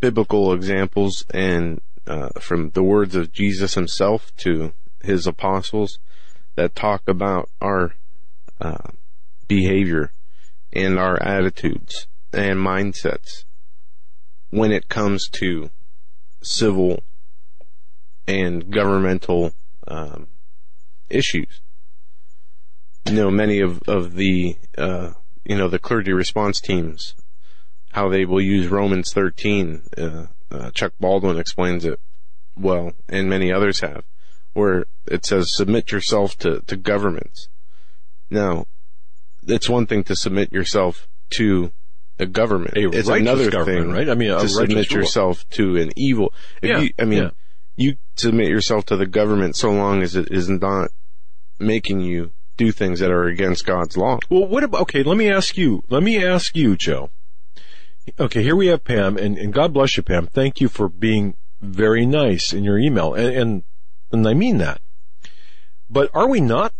biblical 0.00 0.52
examples 0.52 1.24
and 1.32 1.80
uh, 2.06 2.30
from 2.40 2.70
the 2.70 2.82
words 2.82 3.14
of 3.14 3.32
Jesus 3.32 3.74
himself 3.74 4.34
to 4.36 4.72
his 5.02 5.26
apostles 5.26 5.98
that 6.56 6.74
talk 6.74 7.02
about 7.06 7.48
our 7.60 7.94
uh, 8.60 8.90
behavior 9.46 10.12
and 10.72 10.98
our 10.98 11.20
attitudes 11.22 12.06
and 12.32 12.58
mindsets 12.58 13.44
when 14.50 14.72
it 14.72 14.88
comes 14.88 15.28
to 15.28 15.70
civil 16.42 17.02
and 18.26 18.70
governmental 18.70 19.52
um, 19.86 20.28
issues. 21.08 21.60
You 23.06 23.14
know, 23.14 23.30
many 23.30 23.60
of, 23.60 23.80
of 23.88 24.14
the, 24.14 24.56
uh, 24.76 25.12
you 25.44 25.56
know, 25.56 25.68
the 25.68 25.78
clergy 25.78 26.12
response 26.12 26.60
teams, 26.60 27.14
how 27.92 28.08
they 28.08 28.24
will 28.24 28.40
use 28.40 28.68
Romans 28.68 29.12
13. 29.12 29.82
Uh, 29.96 30.26
uh, 30.50 30.70
Chuck 30.72 30.92
Baldwin 31.00 31.38
explains 31.38 31.84
it 31.84 31.98
well, 32.56 32.92
and 33.08 33.28
many 33.28 33.52
others 33.52 33.80
have, 33.80 34.04
where 34.52 34.86
it 35.06 35.24
says, 35.24 35.54
submit 35.54 35.92
yourself 35.92 36.36
to, 36.38 36.60
to 36.66 36.76
governments. 36.76 37.48
Now, 38.28 38.66
it's 39.46 39.68
one 39.68 39.86
thing 39.86 40.04
to 40.04 40.16
submit 40.16 40.52
yourself 40.52 41.08
to 41.30 41.72
a 42.18 42.26
government. 42.26 42.76
A 42.76 42.90
it's 42.90 43.08
another 43.08 43.50
thing 43.64 43.90
right? 43.90 44.08
I 44.08 44.14
mean, 44.14 44.30
to 44.30 44.48
submit 44.48 44.90
rule. 44.90 45.00
yourself 45.00 45.48
to 45.50 45.76
an 45.76 45.90
evil. 45.96 46.32
If 46.62 46.70
Yeah, 46.70 46.80
you, 46.80 46.90
I 46.98 47.04
mean, 47.04 47.22
yeah. 47.24 47.30
you 47.76 47.96
submit 48.16 48.48
yourself 48.48 48.84
to 48.86 48.96
the 48.96 49.06
government 49.06 49.56
so 49.56 49.70
long 49.70 50.02
as 50.02 50.14
it 50.14 50.30
is 50.30 50.48
not 50.48 50.90
making 51.58 52.00
you 52.00 52.32
do 52.60 52.70
things 52.70 53.00
that 53.00 53.10
are 53.10 53.24
against 53.24 53.64
God's 53.64 53.96
law. 53.96 54.18
Well, 54.28 54.46
what 54.46 54.62
about, 54.62 54.82
okay, 54.82 55.02
let 55.02 55.16
me 55.16 55.30
ask 55.30 55.56
you, 55.56 55.82
let 55.88 56.02
me 56.02 56.22
ask 56.22 56.54
you, 56.54 56.76
Joe. 56.76 57.08
Okay, 58.18 58.42
here 58.42 58.54
we 58.54 58.66
have 58.66 58.84
Pam, 58.84 59.16
and, 59.16 59.38
and 59.38 59.52
God 59.52 59.72
bless 59.72 59.96
you, 59.96 60.02
Pam. 60.02 60.26
Thank 60.26 60.60
you 60.60 60.68
for 60.68 60.88
being 60.88 61.36
very 61.62 62.04
nice 62.04 62.52
in 62.52 62.62
your 62.62 62.78
email, 62.78 63.14
and, 63.14 63.34
and, 63.34 63.62
and 64.12 64.28
I 64.28 64.34
mean 64.34 64.58
that. 64.58 64.82
But 65.88 66.10
are 66.12 66.28
we 66.28 66.42
not, 66.42 66.74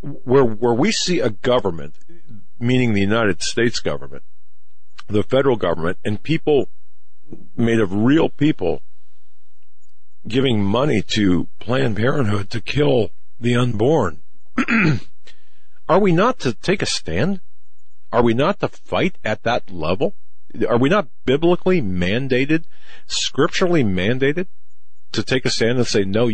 where, 0.00 0.44
where 0.44 0.72
we 0.72 0.92
see 0.92 1.18
a 1.18 1.30
government, 1.30 1.96
meaning 2.60 2.92
the 2.92 3.00
United 3.00 3.42
States 3.42 3.80
government, 3.80 4.22
the 5.08 5.24
federal 5.24 5.56
government 5.56 5.98
and 6.04 6.22
people 6.22 6.68
made 7.56 7.80
of 7.80 7.92
real 7.92 8.28
people 8.28 8.82
giving 10.28 10.62
money 10.62 11.02
to 11.02 11.48
Planned 11.58 11.96
Parenthood 11.96 12.50
to 12.50 12.60
kill 12.60 13.10
the 13.40 13.56
unborn. 13.56 14.22
Are 15.88 16.00
we 16.00 16.12
not 16.12 16.38
to 16.40 16.54
take 16.54 16.82
a 16.82 16.86
stand? 16.86 17.40
Are 18.12 18.22
we 18.22 18.34
not 18.34 18.60
to 18.60 18.68
fight 18.68 19.16
at 19.24 19.42
that 19.42 19.70
level? 19.70 20.14
Are 20.68 20.78
we 20.78 20.88
not 20.88 21.08
biblically 21.24 21.80
mandated, 21.80 22.64
scripturally 23.06 23.82
mandated 23.82 24.48
to 25.12 25.22
take 25.22 25.44
a 25.44 25.50
stand 25.50 25.78
and 25.78 25.86
say, 25.86 26.04
no, 26.04 26.30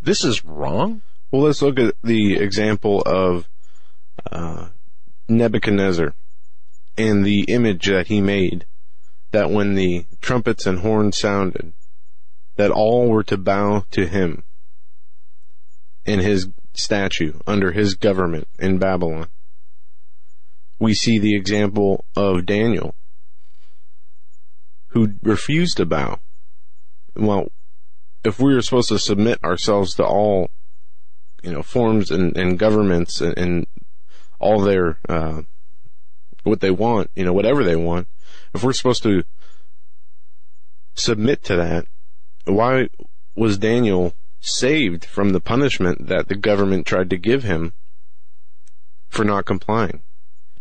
this 0.00 0.24
is 0.24 0.44
wrong? 0.44 1.02
Well, 1.30 1.42
let's 1.42 1.62
look 1.62 1.78
at 1.78 1.94
the 2.02 2.36
example 2.36 3.00
of 3.06 3.48
uh, 4.30 4.68
Nebuchadnezzar 5.28 6.14
and 6.98 7.24
the 7.24 7.44
image 7.48 7.86
that 7.86 8.08
he 8.08 8.20
made. 8.20 8.66
That 9.30 9.50
when 9.50 9.74
the 9.74 10.04
trumpets 10.20 10.66
and 10.66 10.80
horns 10.80 11.16
sounded, 11.16 11.72
that 12.56 12.70
all 12.70 13.08
were 13.08 13.24
to 13.24 13.38
bow 13.38 13.86
to 13.92 14.06
him 14.06 14.44
And 16.04 16.20
his 16.20 16.48
statue 16.74 17.34
under 17.46 17.72
his 17.72 17.94
government 17.94 18.48
in 18.58 18.78
Babylon. 18.78 19.28
We 20.78 20.94
see 20.94 21.18
the 21.18 21.36
example 21.36 22.04
of 22.16 22.46
Daniel, 22.46 22.94
who 24.88 25.14
refused 25.22 25.76
to 25.76 25.86
bow. 25.86 26.18
Well, 27.14 27.48
if 28.24 28.40
we 28.40 28.54
are 28.54 28.62
supposed 28.62 28.88
to 28.88 28.98
submit 28.98 29.42
ourselves 29.44 29.94
to 29.94 30.04
all, 30.04 30.50
you 31.42 31.52
know, 31.52 31.62
forms 31.62 32.10
and, 32.10 32.36
and 32.36 32.58
governments 32.58 33.20
and, 33.20 33.36
and, 33.36 33.66
all 34.42 34.60
their, 34.60 34.98
uh, 35.08 35.42
what 36.42 36.60
they 36.60 36.70
want, 36.70 37.10
you 37.14 37.24
know, 37.24 37.32
whatever 37.32 37.62
they 37.64 37.76
want, 37.76 38.08
if 38.52 38.62
we're 38.62 38.72
supposed 38.72 39.04
to 39.04 39.22
submit 40.94 41.44
to 41.44 41.56
that, 41.56 41.86
why 42.44 42.88
was 43.34 43.56
Daniel 43.56 44.12
saved 44.42 45.04
from 45.04 45.30
the 45.30 45.40
punishment 45.40 46.08
that 46.08 46.28
the 46.28 46.34
government 46.34 46.86
tried 46.86 47.08
to 47.10 47.16
give 47.16 47.44
him 47.44 47.72
for 49.08 49.24
not 49.24 49.46
complying? 49.46 50.02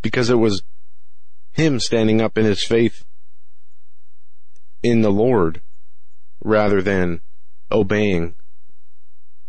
Because 0.01 0.29
it 0.29 0.39
was 0.39 0.63
him 1.51 1.79
standing 1.79 2.21
up 2.21 2.37
in 2.37 2.45
his 2.45 2.63
faith 2.63 3.03
in 4.83 5.01
the 5.01 5.11
Lord 5.11 5.61
rather 6.43 6.81
than 6.81 7.21
obeying 7.71 8.35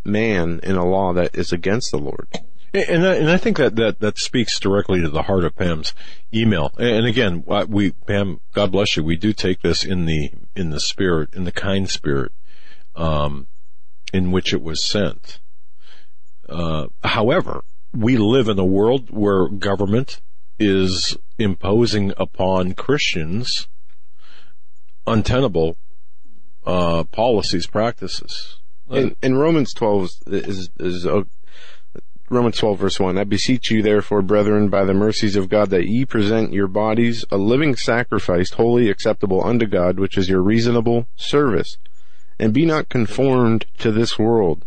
man 0.05 0.59
in 0.63 0.75
a 0.75 0.85
law 0.85 1.13
that 1.13 1.35
is 1.35 1.51
against 1.51 1.91
the 1.91 1.97
Lord. 1.97 2.27
And 2.73 3.05
I, 3.05 3.15
and 3.15 3.29
I 3.29 3.37
think 3.37 3.57
that, 3.57 3.75
that, 3.75 3.99
that 3.99 4.17
speaks 4.17 4.59
directly 4.59 4.99
to 5.01 5.09
the 5.09 5.23
heart 5.23 5.43
of 5.43 5.55
Pam's 5.55 5.93
email. 6.33 6.71
And 6.79 7.05
again, 7.05 7.43
we, 7.67 7.91
Pam, 7.91 8.41
God 8.53 8.71
bless 8.71 8.97
you. 8.97 9.03
We 9.03 9.15
do 9.15 9.31
take 9.31 9.61
this 9.61 9.85
in 9.85 10.05
the, 10.05 10.31
in 10.55 10.71
the 10.71 10.79
spirit, 10.79 11.35
in 11.35 11.43
the 11.43 11.51
kind 11.51 11.87
spirit, 11.87 12.31
um, 12.95 13.47
in 14.13 14.31
which 14.31 14.53
it 14.53 14.61
was 14.61 14.85
sent. 14.85 15.39
Uh, 16.47 16.87
however, 17.03 17.63
we 17.91 18.15
live 18.15 18.47
in 18.47 18.59
a 18.59 18.65
world 18.65 19.09
where 19.09 19.47
government 19.47 20.21
is 20.59 21.17
imposing 21.37 22.13
upon 22.17 22.73
Christians 22.73 23.67
untenable, 25.05 25.75
uh, 26.65 27.03
policies, 27.05 27.67
practices. 27.67 28.59
In, 28.89 29.15
in 29.23 29.35
Romans 29.35 29.73
12 29.73 30.09
is, 30.27 30.47
is, 30.47 30.69
is 30.79 31.07
Romans 32.29 32.57
12 32.57 32.79
verse 32.79 32.99
1. 32.99 33.17
I 33.17 33.23
beseech 33.23 33.71
you 33.71 33.81
therefore, 33.81 34.21
brethren, 34.21 34.69
by 34.69 34.85
the 34.85 34.93
mercies 34.93 35.35
of 35.35 35.49
God, 35.49 35.69
that 35.71 35.87
ye 35.87 36.05
present 36.05 36.53
your 36.53 36.67
bodies 36.67 37.25
a 37.31 37.37
living 37.37 37.75
sacrifice, 37.75 38.51
wholly 38.51 38.89
acceptable 38.89 39.43
unto 39.43 39.65
God, 39.65 39.99
which 39.99 40.17
is 40.17 40.29
your 40.29 40.41
reasonable 40.41 41.07
service. 41.15 41.77
And 42.39 42.53
be 42.53 42.65
not 42.65 42.89
conformed 42.89 43.65
to 43.77 43.91
this 43.91 44.17
world, 44.17 44.65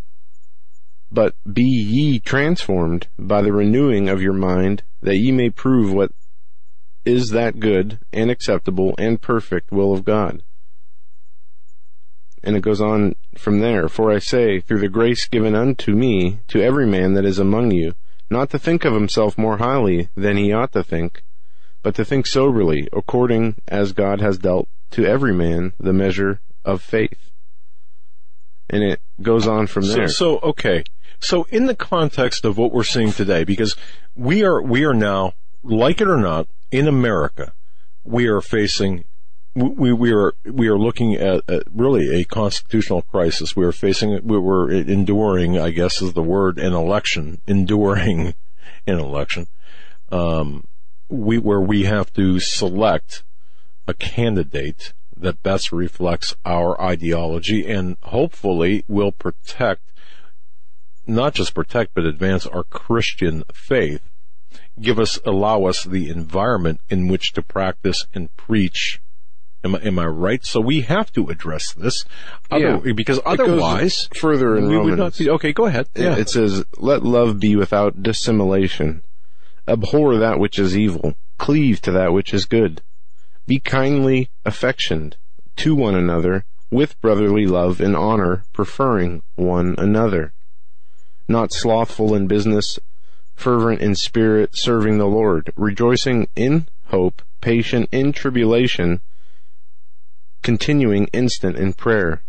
but 1.11 1.35
be 1.51 1.63
ye 1.63 2.19
transformed 2.19 3.07
by 3.17 3.41
the 3.41 3.53
renewing 3.53 4.09
of 4.09 4.21
your 4.21 4.33
mind, 4.33 4.83
that 5.01 5.17
ye 5.17 5.31
may 5.31 5.49
prove 5.49 5.93
what 5.93 6.11
is 7.05 7.29
that 7.29 7.59
good 7.59 7.99
and 8.11 8.29
acceptable 8.29 8.93
and 8.97 9.21
perfect 9.21 9.71
will 9.71 9.93
of 9.93 10.03
God. 10.03 10.43
And 12.43 12.55
it 12.55 12.61
goes 12.61 12.81
on 12.81 13.15
from 13.37 13.59
there. 13.59 13.87
For 13.87 14.11
I 14.11 14.19
say, 14.19 14.59
through 14.59 14.79
the 14.79 14.89
grace 14.89 15.27
given 15.27 15.55
unto 15.55 15.93
me, 15.93 16.39
to 16.47 16.61
every 16.61 16.85
man 16.85 17.13
that 17.13 17.25
is 17.25 17.39
among 17.39 17.71
you, 17.71 17.93
not 18.29 18.49
to 18.51 18.59
think 18.59 18.85
of 18.85 18.93
himself 18.93 19.37
more 19.37 19.57
highly 19.57 20.09
than 20.15 20.37
he 20.37 20.51
ought 20.51 20.73
to 20.73 20.83
think, 20.83 21.23
but 21.81 21.95
to 21.95 22.05
think 22.05 22.27
soberly, 22.27 22.87
according 22.91 23.55
as 23.67 23.93
God 23.93 24.19
has 24.19 24.37
dealt 24.37 24.67
to 24.91 25.05
every 25.05 25.33
man 25.33 25.73
the 25.79 25.93
measure 25.93 26.41
of 26.65 26.81
faith. 26.81 27.26
And 28.69 28.83
it 28.83 29.01
goes 29.21 29.47
on 29.47 29.67
from 29.67 29.87
there. 29.87 30.07
So, 30.07 30.39
so 30.39 30.49
okay. 30.49 30.83
So 31.19 31.47
in 31.49 31.65
the 31.65 31.75
context 31.75 32.45
of 32.45 32.57
what 32.57 32.71
we're 32.71 32.83
seeing 32.83 33.11
today, 33.11 33.43
because 33.43 33.75
we 34.15 34.43
are, 34.43 34.61
we 34.61 34.83
are 34.83 34.93
now, 34.93 35.33
like 35.63 36.01
it 36.01 36.07
or 36.07 36.17
not, 36.17 36.47
in 36.71 36.87
America, 36.87 37.53
we 38.03 38.27
are 38.27 38.41
facing 38.41 39.05
we, 39.57 39.91
we 39.91 40.13
are 40.13 40.33
we 40.45 40.67
are 40.67 40.77
looking 40.77 41.15
at, 41.15 41.41
at, 41.49 41.63
really 41.73 42.21
a 42.21 42.23
constitutional 42.25 43.01
crisis. 43.01 43.55
We 43.55 43.65
are 43.65 43.71
facing 43.71 44.19
we 44.23 44.37
were 44.37 44.71
enduring, 44.71 45.57
I 45.57 45.71
guess, 45.71 46.01
is 46.01 46.13
the 46.13 46.21
word, 46.21 46.59
an 46.59 46.73
election, 46.73 47.41
enduring 47.47 48.35
an 48.87 48.99
election, 48.99 49.47
um, 50.11 50.67
we 51.09 51.39
where 51.39 51.61
we 51.61 51.83
have 51.83 52.13
to 52.13 52.39
select 52.39 53.23
a 53.87 53.93
candidate 53.93 54.93
that 55.21 55.43
best 55.43 55.71
reflects 55.71 56.35
our 56.45 56.79
ideology 56.81 57.65
and 57.69 57.97
hopefully 58.03 58.83
will 58.87 59.11
protect, 59.11 59.91
not 61.05 61.33
just 61.33 61.53
protect, 61.53 61.93
but 61.93 62.05
advance 62.05 62.45
our 62.45 62.63
Christian 62.63 63.43
faith. 63.53 64.01
Give 64.79 64.99
us, 64.99 65.19
allow 65.25 65.65
us 65.65 65.83
the 65.83 66.09
environment 66.09 66.81
in 66.89 67.07
which 67.07 67.33
to 67.33 67.41
practice 67.41 68.05
and 68.13 68.35
preach 68.37 68.99
Am 69.63 69.75
I, 69.75 69.79
am 69.79 69.99
I 69.99 70.05
right? 70.05 70.45
So 70.45 70.61
we 70.61 70.81
have 70.81 71.11
to 71.13 71.27
address 71.29 71.73
this, 71.73 72.05
other, 72.51 72.79
yeah. 72.85 72.93
because 72.93 73.19
otherwise, 73.25 74.07
further 74.15 74.55
in 74.55 74.69
we 74.69 74.77
would 74.77 74.97
not 74.97 75.17
be, 75.17 75.29
okay, 75.31 75.51
go 75.51 75.65
ahead. 75.65 75.89
Yeah. 75.95 76.15
It 76.15 76.29
says, 76.29 76.63
"Let 76.77 77.03
love 77.03 77.39
be 77.39 77.55
without 77.55 78.03
dissimulation. 78.03 79.01
Abhor 79.67 80.17
that 80.17 80.39
which 80.39 80.59
is 80.59 80.77
evil. 80.77 81.15
Cleave 81.37 81.81
to 81.81 81.91
that 81.91 82.13
which 82.13 82.33
is 82.33 82.45
good. 82.45 82.81
Be 83.47 83.59
kindly 83.59 84.29
affectioned 84.45 85.15
to 85.55 85.73
one 85.73 85.95
another 85.95 86.43
with 86.69 86.99
brotherly 87.01 87.47
love 87.47 87.79
and 87.79 87.95
honor, 87.95 88.43
preferring 88.51 89.23
one 89.35 89.73
another. 89.77 90.33
Not 91.29 91.53
slothful 91.53 92.13
in 92.13 92.27
business, 92.27 92.77
fervent 93.35 93.81
in 93.81 93.95
spirit, 93.95 94.57
serving 94.57 94.97
the 94.97 95.07
Lord, 95.07 95.51
rejoicing 95.55 96.27
in 96.35 96.67
hope, 96.87 97.21
patient 97.41 97.89
in 97.91 98.11
tribulation." 98.11 99.01
continuing 100.43 101.07
instant 101.07 101.57
in 101.57 101.73
prayer, 101.73 102.21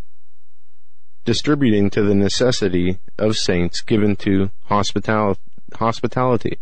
distributing 1.23 1.89
to 1.89 2.03
the 2.03 2.15
necessity 2.15 2.99
of 3.17 3.37
saints 3.37 3.81
given 3.81 4.15
to 4.15 4.51
hospital- 4.65 5.37
hospitality. 5.75 6.59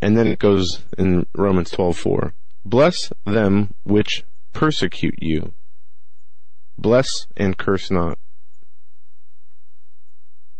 And 0.00 0.16
then 0.16 0.26
it 0.26 0.38
goes 0.38 0.84
in 0.98 1.26
Romans 1.34 1.70
12:4. 1.70 2.32
Bless 2.64 3.12
them 3.24 3.74
which 3.84 4.24
persecute 4.52 5.18
you. 5.18 5.52
Bless 6.78 7.26
and 7.36 7.56
curse 7.56 7.90
not. 7.90 8.18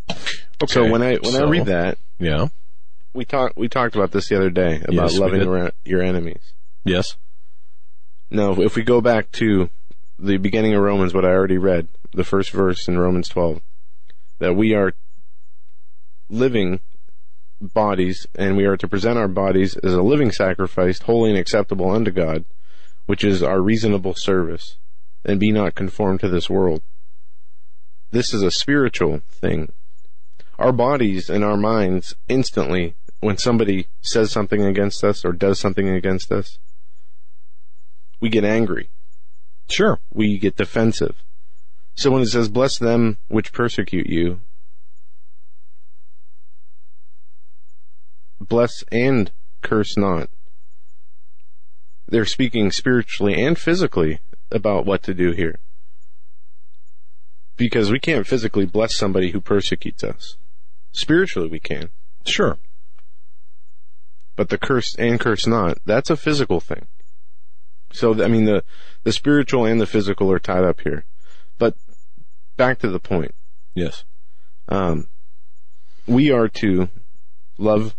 Okay, 0.08 0.72
so 0.72 0.90
when 0.90 1.02
I 1.02 1.16
when 1.16 1.32
so, 1.32 1.46
I 1.46 1.50
read 1.50 1.66
that, 1.66 1.98
yeah, 2.18 2.48
we 3.12 3.24
talked 3.24 3.56
we 3.56 3.68
talked 3.68 3.94
about 3.94 4.12
this 4.12 4.28
the 4.28 4.36
other 4.36 4.50
day 4.50 4.76
about 4.76 5.10
yes, 5.10 5.18
loving 5.18 5.42
your, 5.42 5.70
your 5.84 6.02
enemies. 6.02 6.52
Yes. 6.84 7.16
Now, 8.30 8.60
if 8.60 8.74
we 8.74 8.82
go 8.82 9.00
back 9.00 9.30
to 9.32 9.70
the 10.18 10.38
beginning 10.38 10.74
of 10.74 10.82
Romans, 10.82 11.12
what 11.14 11.24
I 11.24 11.28
already 11.28 11.58
read, 11.58 11.88
the 12.12 12.24
first 12.24 12.50
verse 12.50 12.88
in 12.88 12.98
Romans 12.98 13.28
12, 13.28 13.60
that 14.38 14.54
we 14.54 14.74
are 14.74 14.94
living 16.28 16.80
bodies 17.60 18.26
and 18.34 18.56
we 18.56 18.64
are 18.64 18.76
to 18.76 18.88
present 18.88 19.18
our 19.18 19.28
bodies 19.28 19.76
as 19.78 19.94
a 19.94 20.02
living 20.02 20.30
sacrifice, 20.30 21.00
holy 21.00 21.30
and 21.30 21.38
acceptable 21.38 21.90
unto 21.90 22.10
God, 22.10 22.44
which 23.06 23.24
is 23.24 23.42
our 23.42 23.60
reasonable 23.60 24.14
service, 24.14 24.76
and 25.24 25.40
be 25.40 25.52
not 25.52 25.74
conformed 25.74 26.20
to 26.20 26.28
this 26.28 26.50
world. 26.50 26.82
This 28.10 28.32
is 28.32 28.42
a 28.42 28.50
spiritual 28.50 29.20
thing. 29.28 29.72
Our 30.58 30.72
bodies 30.72 31.28
and 31.28 31.44
our 31.44 31.56
minds 31.56 32.14
instantly, 32.28 32.94
when 33.20 33.36
somebody 33.36 33.88
says 34.00 34.30
something 34.30 34.62
against 34.62 35.04
us 35.04 35.24
or 35.24 35.32
does 35.32 35.58
something 35.58 35.88
against 35.88 36.32
us, 36.32 36.58
we 38.20 38.28
get 38.28 38.44
angry. 38.44 38.90
Sure. 39.68 39.98
We 40.12 40.38
get 40.38 40.56
defensive. 40.56 41.16
So 41.94 42.10
when 42.10 42.22
it 42.22 42.28
says, 42.28 42.48
bless 42.48 42.78
them 42.78 43.18
which 43.28 43.52
persecute 43.52 44.06
you, 44.06 44.40
bless 48.40 48.84
and 48.90 49.30
curse 49.62 49.96
not. 49.96 50.28
they're 52.08 52.24
speaking 52.24 52.70
spiritually 52.70 53.34
and 53.42 53.58
physically 53.58 54.20
about 54.50 54.86
what 54.86 55.02
to 55.02 55.14
do 55.14 55.32
here. 55.32 55.58
Because 57.56 57.90
we 57.90 57.98
can't 57.98 58.26
physically 58.26 58.66
bless 58.66 58.94
somebody 58.94 59.30
who 59.30 59.40
persecutes 59.40 60.04
us. 60.04 60.36
Spiritually 60.92 61.48
we 61.48 61.58
can. 61.58 61.90
Sure. 62.24 62.58
But 64.36 64.50
the 64.50 64.58
curse 64.58 64.94
and 64.96 65.18
curse 65.18 65.46
not, 65.46 65.78
that's 65.84 66.10
a 66.10 66.16
physical 66.16 66.60
thing. 66.60 66.86
So, 67.92 68.22
I 68.22 68.28
mean, 68.28 68.44
the, 68.44 68.62
the 69.04 69.12
spiritual 69.12 69.64
and 69.64 69.80
the 69.80 69.86
physical 69.86 70.30
are 70.30 70.38
tied 70.38 70.64
up 70.64 70.80
here. 70.82 71.06
But 71.58 71.74
back 72.56 72.78
to 72.80 72.88
the 72.88 73.00
point. 73.00 73.34
Yes. 73.74 74.04
Um, 74.68 75.08
we 76.06 76.30
are 76.30 76.48
to 76.48 76.88
love 77.58 77.96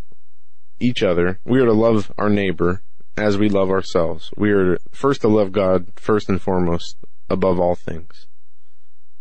each 0.79 1.03
other. 1.03 1.39
We 1.45 1.59
are 1.61 1.65
to 1.65 1.73
love 1.73 2.11
our 2.17 2.29
neighbor 2.29 2.81
as 3.15 3.37
we 3.37 3.49
love 3.49 3.69
ourselves. 3.69 4.31
We 4.37 4.51
are 4.51 4.77
first 4.91 5.21
to 5.21 5.27
love 5.27 5.51
God 5.51 5.87
first 5.95 6.29
and 6.29 6.41
foremost 6.41 6.97
above 7.29 7.59
all 7.59 7.75
things. 7.75 8.27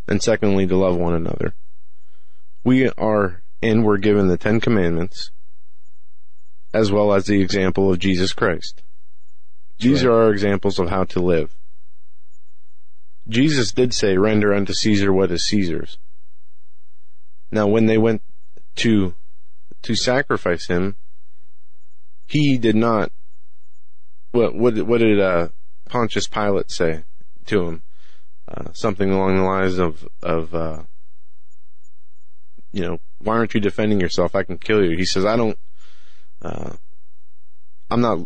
And 0.07 0.23
secondly, 0.23 0.67
to 0.67 0.77
love 0.77 0.97
one 0.97 1.15
another. 1.15 1.55
We 2.63 2.89
are, 2.91 3.43
and 3.63 3.85
we're 3.85 3.99
given 3.99 4.29
the 4.29 4.37
Ten 4.37 4.61
Commandments 4.61 5.31
as 6.73 6.93
well 6.93 7.13
as 7.15 7.25
the 7.25 7.41
example 7.41 7.91
of 7.91 7.99
Jesus 7.99 8.33
Christ. 8.33 8.83
These 9.79 10.05
right. 10.05 10.13
are 10.13 10.23
our 10.25 10.31
examples 10.31 10.79
of 10.79 10.91
how 10.91 11.05
to 11.05 11.21
live. 11.21 11.57
Jesus 13.29 13.73
did 13.73 13.95
say, 13.95 14.17
render 14.17 14.53
unto 14.53 14.73
Caesar 14.73 15.13
what 15.13 15.31
is 15.31 15.47
Caesar's. 15.47 15.99
Now, 17.51 17.67
when 17.67 17.87
they 17.87 17.99
went 17.99 18.23
to, 18.77 19.15
to 19.83 19.95
sacrifice 19.95 20.67
him, 20.67 20.97
he 22.27 22.59
did 22.59 22.77
not, 22.77 23.11
what, 24.33 24.55
what, 24.55 24.75
did- 24.75 24.87
what 24.87 24.99
did, 24.99 25.21
uh, 25.21 25.49
Pontius 25.89 26.27
Pilate 26.29 26.71
say 26.71 27.05
to 27.47 27.63
him? 27.67 27.83
Uh, 28.49 28.73
something 28.75 29.11
along 29.11 29.37
the 29.37 29.43
lines 29.43 29.79
of, 29.79 30.07
of, 30.23 30.55
uh, 30.55 30.83
you 32.73 32.83
know, 32.83 32.99
why 33.19 33.37
aren't 33.37 33.55
you 33.55 33.61
defending 33.61 34.01
yourself? 34.01 34.35
I 34.35 34.43
can 34.43 34.59
kill 34.59 34.85
you. 34.85 34.97
He 34.97 35.05
says, 35.05 35.25
I 35.25 35.37
don't, 35.37 35.59
uh, 36.43 36.75
I'm 37.91 38.01
not, 38.01 38.19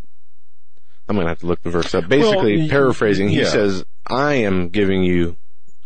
I'm 1.09 1.17
gonna 1.17 1.29
have 1.29 1.39
to 1.41 1.47
look 1.47 1.63
the 1.63 1.71
verse 1.71 1.95
up. 1.95 2.09
Basically, 2.09 2.63
y- 2.63 2.69
paraphrasing, 2.69 3.29
he 3.29 3.41
yeah. 3.41 3.49
says, 3.49 3.85
I 4.07 4.35
am 4.35 4.69
giving 4.69 5.03
you, 5.03 5.37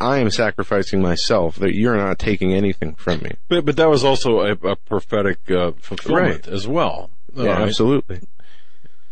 I 0.00 0.18
am 0.18 0.30
sacrificing 0.30 1.00
myself, 1.00 1.56
that 1.56 1.74
you're 1.74 1.96
not 1.96 2.18
taking 2.18 2.52
anything 2.52 2.94
from 2.94 3.20
me. 3.20 3.32
But, 3.48 3.64
but 3.64 3.76
that 3.76 3.88
was 3.88 4.02
also 4.04 4.40
a, 4.40 4.52
a 4.52 4.76
prophetic 4.76 5.48
uh, 5.50 5.72
fulfillment 5.78 6.46
Right. 6.46 6.48
as 6.48 6.66
well. 6.66 7.10
Yeah, 7.35 7.51
right. 7.51 7.62
absolutely. 7.62 8.20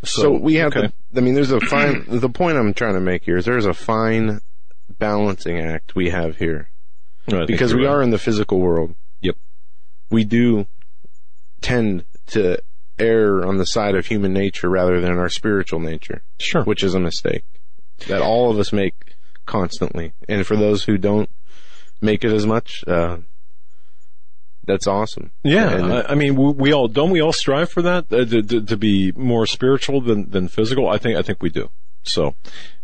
So, 0.05 0.33
we 0.33 0.55
have 0.57 0.77
okay. 0.77 0.89
to, 0.89 0.93
I 1.17 1.21
mean, 1.21 1.35
there's 1.35 1.53
a 1.53 1.61
fine, 1.61 2.05
the 2.09 2.29
point 2.29 2.59
I'm 2.59 2.75
trying 2.75 2.95
to 2.95 3.01
make 3.01 3.25
here 3.25 3.37
is 3.37 3.45
there's 3.45 3.67
a 3.67 3.75
fine 3.75 4.41
balancing 4.99 5.61
act 5.61 5.95
we 5.95 6.11
have 6.11 6.39
here. 6.39 6.69
Because 7.27 7.73
we 7.73 7.87
right. 7.87 7.93
are 7.93 8.03
in 8.03 8.11
the 8.11 8.19
physical 8.19 8.59
world. 8.59 8.97
Yep. 9.21 9.37
We 10.11 10.25
do 10.25 10.67
tend 11.61 12.05
to 12.29 12.59
err 12.99 13.47
on 13.47 13.59
the 13.59 13.65
side 13.65 13.95
of 13.95 14.07
human 14.07 14.33
nature 14.33 14.69
rather 14.69 15.01
than 15.01 15.19
our 15.19 15.29
spiritual 15.29 15.81
nature, 15.81 16.23
Sure. 16.41 16.65
which 16.65 16.83
is 16.83 16.95
a 16.95 17.01
mistake 17.01 17.45
that 18.09 18.21
all 18.21 18.51
of 18.51 18.59
us 18.59 18.73
make 18.73 19.15
constantly. 19.47 20.13
And 20.29 20.47
for 20.47 20.57
those 20.57 20.85
who 20.85 20.99
don't 20.99 21.31
make 22.01 22.25
it 22.25 22.33
as 22.33 22.47
much, 22.47 22.83
uh, 22.87 23.19
that's 24.65 24.87
awesome. 24.87 25.33
Yeah, 25.43 25.71
And- 25.71 25.93
I, 25.93 26.03
I 26.11 26.15
mean, 26.15 26.37
we, 26.37 26.53
we 26.53 26.73
all 26.73 26.89
don't 26.89 27.11
we 27.11 27.21
all 27.21 27.33
strive 27.33 27.71
for 27.71 27.83
that 27.83 28.13
uh, 28.13 28.25
to, 28.25 28.43
to, 28.43 28.61
to 28.63 28.77
be 28.77 29.13
more 29.13 29.47
spiritual 29.47 30.01
than 30.01 30.31
than 30.31 30.49
physical. 30.49 30.89
I 30.89 30.99
think 30.99 31.17
I 31.19 31.23
think 31.23 31.43
we 31.43 31.51
do. 31.51 31.71
So 32.03 32.35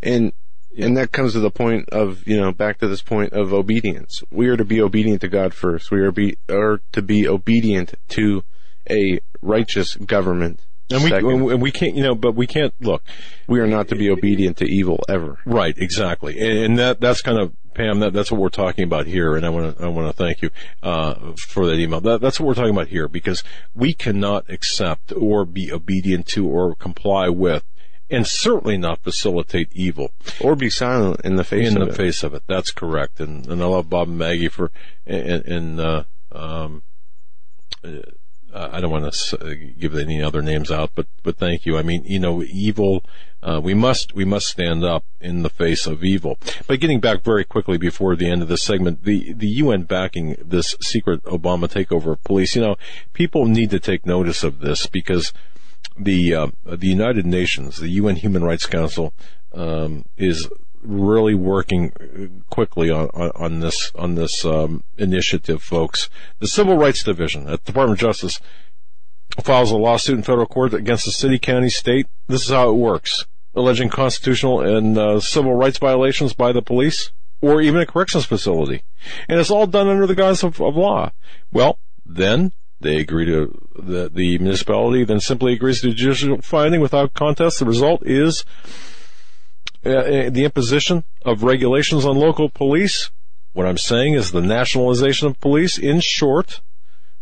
And 0.03 0.33
and 0.77 0.97
that 0.97 1.13
comes 1.13 1.33
to 1.33 1.41
the 1.41 1.51
point 1.51 1.89
of 1.91 2.27
you 2.27 2.37
know 2.37 2.53
back 2.53 2.79
to 2.79 2.89
this 2.89 3.03
point 3.03 3.33
of 3.33 3.53
obedience. 3.53 4.23
We 4.31 4.49
are 4.49 4.57
to 4.57 4.65
be 4.65 4.81
obedient 4.81 5.21
to 5.23 5.29
God 5.29 5.55
first. 5.55 5.91
We 5.91 6.01
are 6.01 6.13
be 6.13 6.37
are 6.49 6.81
to 6.93 7.03
be 7.03 7.27
obedient 7.27 7.95
to 8.11 8.45
a 8.91 9.21
righteous 9.43 9.97
government. 9.97 10.61
And 10.91 11.03
we 11.03 11.11
second. 11.11 11.51
and 11.51 11.63
we 11.63 11.71
can't 11.71 11.95
you 11.95 12.03
know, 12.03 12.15
but 12.15 12.35
we 12.35 12.47
can't 12.47 12.75
look 12.81 13.03
we 13.47 13.61
are 13.61 13.67
not 13.67 13.89
to 13.89 13.97
be 13.97 14.11
obedient 14.11 14.57
to 14.59 14.65
evil 14.65 15.05
ever. 15.09 15.39
right 15.45 15.77
exactly, 15.79 16.39
and, 16.39 16.59
and 16.59 16.79
that 16.79 17.01
that's 17.01 17.23
kind 17.23 17.39
of 17.39 17.53
Pam. 17.79 18.01
That 18.01 18.13
that's 18.13 18.33
what 18.33 18.41
we're 18.41 18.49
talking 18.49 18.83
about 18.83 19.07
here, 19.07 19.37
and 19.37 19.47
I 19.47 19.51
want 19.51 19.79
to 19.79 19.85
I 19.85 19.89
want 19.89 20.09
to 20.09 20.13
thank 20.13 20.43
you 20.43 20.51
uh, 20.83 21.35
for 21.47 21.65
that 21.67 21.79
email. 21.79 22.01
That, 22.01 22.21
that's 22.21 22.41
what 22.41 22.49
we're 22.49 22.55
talking 22.55 22.75
about 22.75 22.89
here 22.89 23.07
because 23.07 23.45
we 23.73 23.95
cannot 23.95 24.51
accept 24.51 25.13
or 25.13 25.45
be 25.45 25.73
obedient 25.73 26.27
to 26.29 26.47
or 26.47 26.75
comply 26.75 27.29
with. 27.29 27.65
And 28.11 28.27
certainly 28.27 28.79
not 28.79 29.01
facilitate 29.01 29.69
evil. 29.73 30.13
Or 30.41 30.57
be 30.57 30.71
silent 30.71 31.21
in 31.25 31.37
the 31.37 31.45
face 31.45 31.69
in 31.69 31.77
of 31.77 31.89
the 31.89 31.93
it. 31.93 31.97
face 31.99 32.23
of 32.23 32.33
it. 32.33 32.43
That's 32.47 32.71
correct. 32.71 33.21
And, 33.21 33.47
and 33.47 33.63
I 33.63 33.67
love 33.67 33.91
Bob 33.91 34.09
and 34.09 34.17
Maggie 34.17 34.49
for, 34.49 34.71
and, 35.07 35.45
and 35.45 35.79
uh, 35.79 36.05
um, 36.33 36.83
uh, 38.53 38.71
I 38.73 38.81
don't 38.81 38.91
want 38.91 39.13
to 39.13 39.55
give 39.79 39.95
any 39.95 40.23
other 40.23 40.43
names 40.43 40.71
out, 40.71 40.93
but, 40.95 41.07
but 41.23 41.37
thank 41.37 41.67
you. 41.67 41.77
I 41.77 41.83
mean, 41.83 42.05
you 42.05 42.19
know, 42.19 42.43
evil, 42.43 43.05
uh, 43.43 43.61
we 43.63 43.75
must, 43.75 44.15
we 44.15 44.25
must 44.25 44.47
stand 44.47 44.85
up 44.85 45.05
in 45.21 45.43
the 45.43 45.51
face 45.51 45.87
of 45.87 46.03
evil. 46.03 46.39
But 46.67 46.81
getting 46.81 47.01
back 47.01 47.23
very 47.23 47.45
quickly 47.45 47.79
before 47.79 48.17
the 48.17 48.31
end 48.31 48.43
of 48.43 48.49
this 48.49 48.63
segment, 48.63 49.05
the, 49.05 49.33
the 49.33 49.49
UN 49.49 49.83
backing 49.83 50.37
this 50.43 50.77
secret 50.81 51.23
Obama 51.25 51.69
takeover 51.69 52.13
of 52.13 52.25
police, 52.25 52.57
you 52.57 52.63
know, 52.63 52.77
people 53.13 53.45
need 53.45 53.71
to 53.71 53.81
take 53.81 54.07
notice 54.07 54.43
of 54.43 54.61
this 54.61 54.87
because 54.87 55.33
the 55.99 56.35
uh, 56.35 56.47
the 56.65 56.87
United 56.87 57.27
Nations, 57.27 57.79
the 57.79 57.89
UN 57.89 58.17
Human 58.17 58.45
Rights 58.45 58.67
Council, 58.67 59.13
um, 59.53 60.05
is 60.17 60.49
really 60.83 61.35
working 61.35 62.43
quickly 62.51 62.91
on, 62.91 63.09
on, 63.15 63.31
on 63.35 63.61
this 63.61 63.93
on 63.95 64.15
this 64.15 64.45
um, 64.45 64.85
initiative, 64.97 65.63
folks. 65.63 66.09
The 66.39 66.49
Civil 66.49 66.77
Rights 66.77 67.03
Division 67.03 67.49
at 67.49 67.65
the 67.65 67.73
Department 67.73 68.01
of 68.01 68.07
Justice 68.07 68.41
files 69.43 69.71
a 69.71 69.77
lawsuit 69.77 70.17
in 70.17 70.23
federal 70.23 70.47
court 70.47 70.75
against 70.75 71.05
the 71.05 71.13
city, 71.13 71.39
county, 71.39 71.71
state. 71.71 72.07
This 72.27 72.43
is 72.43 72.51
how 72.51 72.71
it 72.71 72.75
works: 72.75 73.27
alleging 73.55 73.89
constitutional 73.89 74.61
and 74.61 74.99
uh, 74.99 75.21
civil 75.21 75.55
rights 75.55 75.79
violations 75.79 76.33
by 76.33 76.53
the 76.53 76.63
police 76.63 77.13
or 77.41 77.61
even 77.61 77.81
a 77.81 77.87
corrections 77.87 78.25
facility, 78.25 78.83
and 79.29 79.39
it's 79.39 79.51
all 79.51 79.67
done 79.67 79.89
under 79.89 80.07
the 80.07 80.15
guise 80.15 80.43
of, 80.43 80.61
of 80.61 80.77
law. 80.77 81.11
Well, 81.53 81.79
then 82.05 82.53
they 82.81 82.97
agree 82.97 83.27
to 83.27 83.69
the 83.77 84.09
the 84.13 84.39
municipality 84.39 85.05
then 85.05 85.21
simply 85.21 85.53
agrees 85.53 85.81
to 85.81 85.93
judicial 85.93 86.41
finding 86.43 86.81
without 86.81 87.15
contest. 87.15 87.59
The 87.59 87.65
result 87.65 88.03
is 88.07 88.45
uh, 89.85 89.91
uh, 89.91 90.31
the 90.31 90.45
imposition 90.45 91.05
of 91.25 91.43
regulations 91.43 92.05
on 92.05 92.17
local 92.17 92.49
police. 92.49 93.11
What 93.53 93.67
I'm 93.67 93.79
saying 93.79 94.15
is 94.15 94.31
the 94.31 94.41
nationalization 94.41 95.29
of 95.29 95.41
police. 95.41 95.79
In 95.79 96.01
short, 96.01 96.61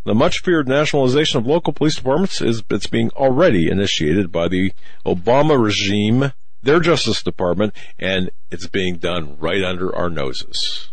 the 0.05 0.15
much 0.15 0.41
feared 0.41 0.69
nationalization 0.69 1.39
of 1.39 1.47
local 1.47 1.73
police 1.73 1.97
departments 1.97 2.41
is 2.41 2.63
it's 2.71 2.87
being 2.87 3.11
already 3.11 3.69
initiated 3.71 4.31
by 4.31 4.49
the 4.49 4.73
Obama 5.05 5.61
regime, 5.61 6.33
their 6.63 6.81
Justice 6.81 7.23
Department, 7.23 7.75
and 7.99 8.31
it's 8.51 8.69
being 8.69 8.97
done 8.97 9.37
right 9.39 9.63
under 9.63 9.95
our 9.95 10.09
noses. 10.09 10.91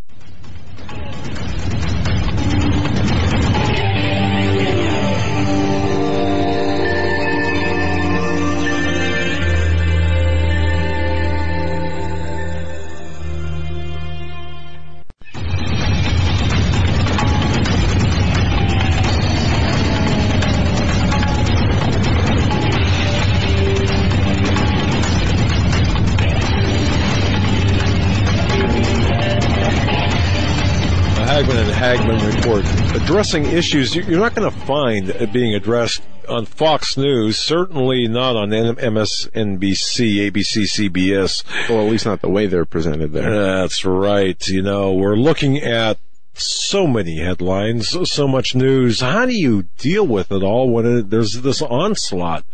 Addressing 32.62 33.46
issues 33.46 33.96
you- 33.96 34.04
you're 34.04 34.20
not 34.20 34.36
going 34.36 34.50
to 34.52 34.58
find 34.66 35.14
being 35.32 35.56
addressed 35.56 36.02
on 36.30 36.46
Fox 36.46 36.96
News, 36.98 37.38
certainly 37.38 38.08
not 38.08 38.36
on 38.36 38.50
MSNBC, 38.54 40.20
ABC, 40.30 40.66
CBS. 40.66 41.44
Or 41.70 41.82
at 41.82 41.92
least 41.92 42.06
not 42.06 42.22
the 42.22 42.30
way 42.30 42.46
they're 42.48 42.66
presented 42.66 43.12
there. 43.12 43.32
That's 43.62 43.84
right. 43.86 44.42
You 44.48 44.62
know, 44.62 44.94
we're 44.94 45.16
looking 45.18 45.58
at 45.58 45.98
so 46.36 46.88
many 46.88 47.18
headlines, 47.20 47.90
so- 47.90 48.04
so 48.06 48.28
much 48.28 48.56
news. 48.56 49.02
How 49.02 49.26
do 49.26 49.34
you 49.36 49.66
deal 49.78 50.06
with 50.08 50.32
it 50.32 50.44
all 50.44 50.70
when 50.70 50.86
it, 50.86 51.10
there's 51.10 51.42
this 51.42 51.62
onslaught? 51.62 52.46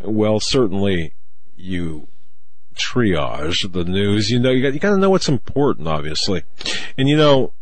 Well, 0.00 0.40
certainly 0.40 1.12
you 1.56 2.08
triage 2.76 3.70
the 3.72 3.84
news. 3.84 4.30
You 4.30 4.38
know, 4.38 4.50
you 4.50 4.62
got, 4.62 4.72
you 4.74 4.80
got 4.80 4.90
to 4.90 4.98
know 4.98 5.10
what's 5.10 5.28
important, 5.28 5.88
obviously. 5.88 6.44
And 6.96 7.08
you 7.08 7.16
know, 7.16 7.52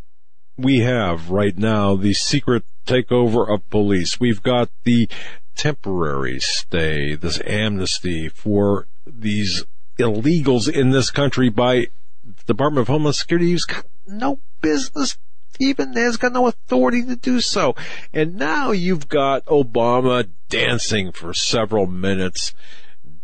we 0.56 0.80
have 0.80 1.30
right 1.30 1.56
now 1.56 1.96
the 1.96 2.14
secret 2.14 2.64
takeover 2.86 3.52
of 3.52 3.68
police. 3.70 4.18
We've 4.18 4.42
got 4.42 4.70
the 4.84 5.08
temporary 5.54 6.38
stay, 6.40 7.14
this 7.14 7.40
amnesty 7.46 8.28
for 8.28 8.86
these 9.06 9.64
illegals 9.98 10.70
in 10.70 10.90
this 10.90 11.10
country 11.10 11.48
by 11.48 11.86
the 12.24 12.44
Department 12.46 12.82
of 12.82 12.88
Homeland 12.88 13.16
Security 13.16 13.50
who's 13.50 13.64
got 13.64 13.86
no 14.06 14.38
business 14.60 15.18
even 15.58 15.94
has 15.94 16.16
got 16.16 16.32
no 16.32 16.46
authority 16.46 17.02
to 17.02 17.16
do 17.16 17.40
so. 17.40 17.74
And 18.12 18.36
now 18.36 18.72
you've 18.72 19.08
got 19.08 19.44
Obama 19.46 20.28
dancing 20.48 21.12
for 21.12 21.32
several 21.32 21.86
minutes, 21.86 22.52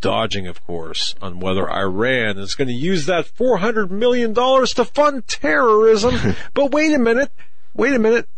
dodging, 0.03 0.47
of 0.47 0.63
course, 0.63 1.15
on 1.23 1.41
whether 1.41 1.71
Iran 1.71 2.37
is 2.37 2.55
going 2.55 2.69
to 2.69 2.75
use 2.75 3.07
that 3.07 3.25
$400 3.35 3.91
million 3.91 4.35
to 4.35 4.85
fund 4.85 5.27
terrorism. 5.27 6.37
but 6.55 6.73
wait 6.73 6.93
a 6.93 6.99
minute. 6.99 7.33
Wait 7.73 7.95
a 7.95 7.99
minute. 7.99 8.29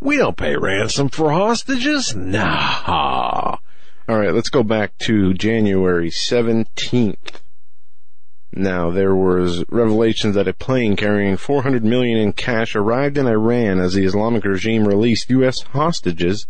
We 0.00 0.16
don't 0.16 0.36
pay 0.36 0.56
ransom 0.56 1.08
for 1.10 1.30
hostages. 1.30 2.16
Nah. 2.16 3.58
All 4.08 4.18
right, 4.18 4.34
let's 4.34 4.48
go 4.48 4.62
back 4.62 4.96
to 4.98 5.34
January 5.34 6.10
17th. 6.10 7.40
Now, 8.52 8.90
there 8.90 9.14
was 9.14 9.64
revelations 9.68 10.34
that 10.34 10.48
a 10.48 10.54
plane 10.54 10.96
carrying 10.96 11.36
400 11.36 11.84
million 11.84 12.16
in 12.18 12.32
cash 12.32 12.74
arrived 12.74 13.18
in 13.18 13.26
Iran 13.26 13.78
as 13.78 13.94
the 13.94 14.04
Islamic 14.04 14.44
regime 14.44 14.88
released 14.88 15.30
U.S. 15.30 15.60
hostages, 15.60 16.46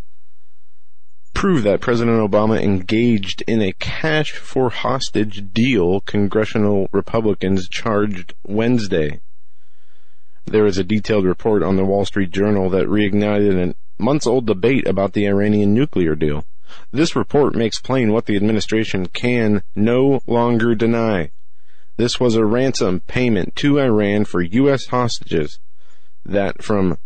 prove 1.39 1.63
that 1.63 1.81
President 1.81 2.19
Obama 2.19 2.61
engaged 2.61 3.45
in 3.47 3.63
a 3.63 3.73
cash 3.75 4.33
for 4.33 4.71
hostage 4.71 5.53
deal, 5.53 6.01
congressional 6.01 6.89
Republicans 6.91 7.69
charged 7.69 8.35
Wednesday. 8.43 9.21
There 10.47 10.67
is 10.67 10.79
a 10.79 10.83
detailed 10.83 11.25
report 11.25 11.63
on 11.63 11.77
the 11.77 11.85
Wall 11.85 12.05
Street 12.05 12.33
Journal 12.33 12.69
that 12.71 12.89
reignited 12.89 13.71
a 13.71 14.03
months 14.03 14.27
old 14.27 14.47
debate 14.47 14.85
about 14.89 15.13
the 15.13 15.29
Iranian 15.29 15.73
nuclear 15.73 16.17
deal. 16.17 16.45
This 16.91 17.15
report 17.15 17.55
makes 17.55 17.79
plain 17.79 18.13
what 18.13 18.27
the 18.27 18.35
administration 18.35 19.07
can 19.07 19.63
no 19.77 20.21
longer 20.27 20.75
deny. 20.75 21.31
This 21.99 22.19
was 22.19 22.35
a 22.35 22.45
ransom 22.45 22.99
payment 23.07 23.55
to 23.57 23.79
Iran 23.79 24.25
for 24.25 24.43
U.S. 24.43 24.87
hostages 24.87 25.61
that 26.27 26.65
from 26.65 26.99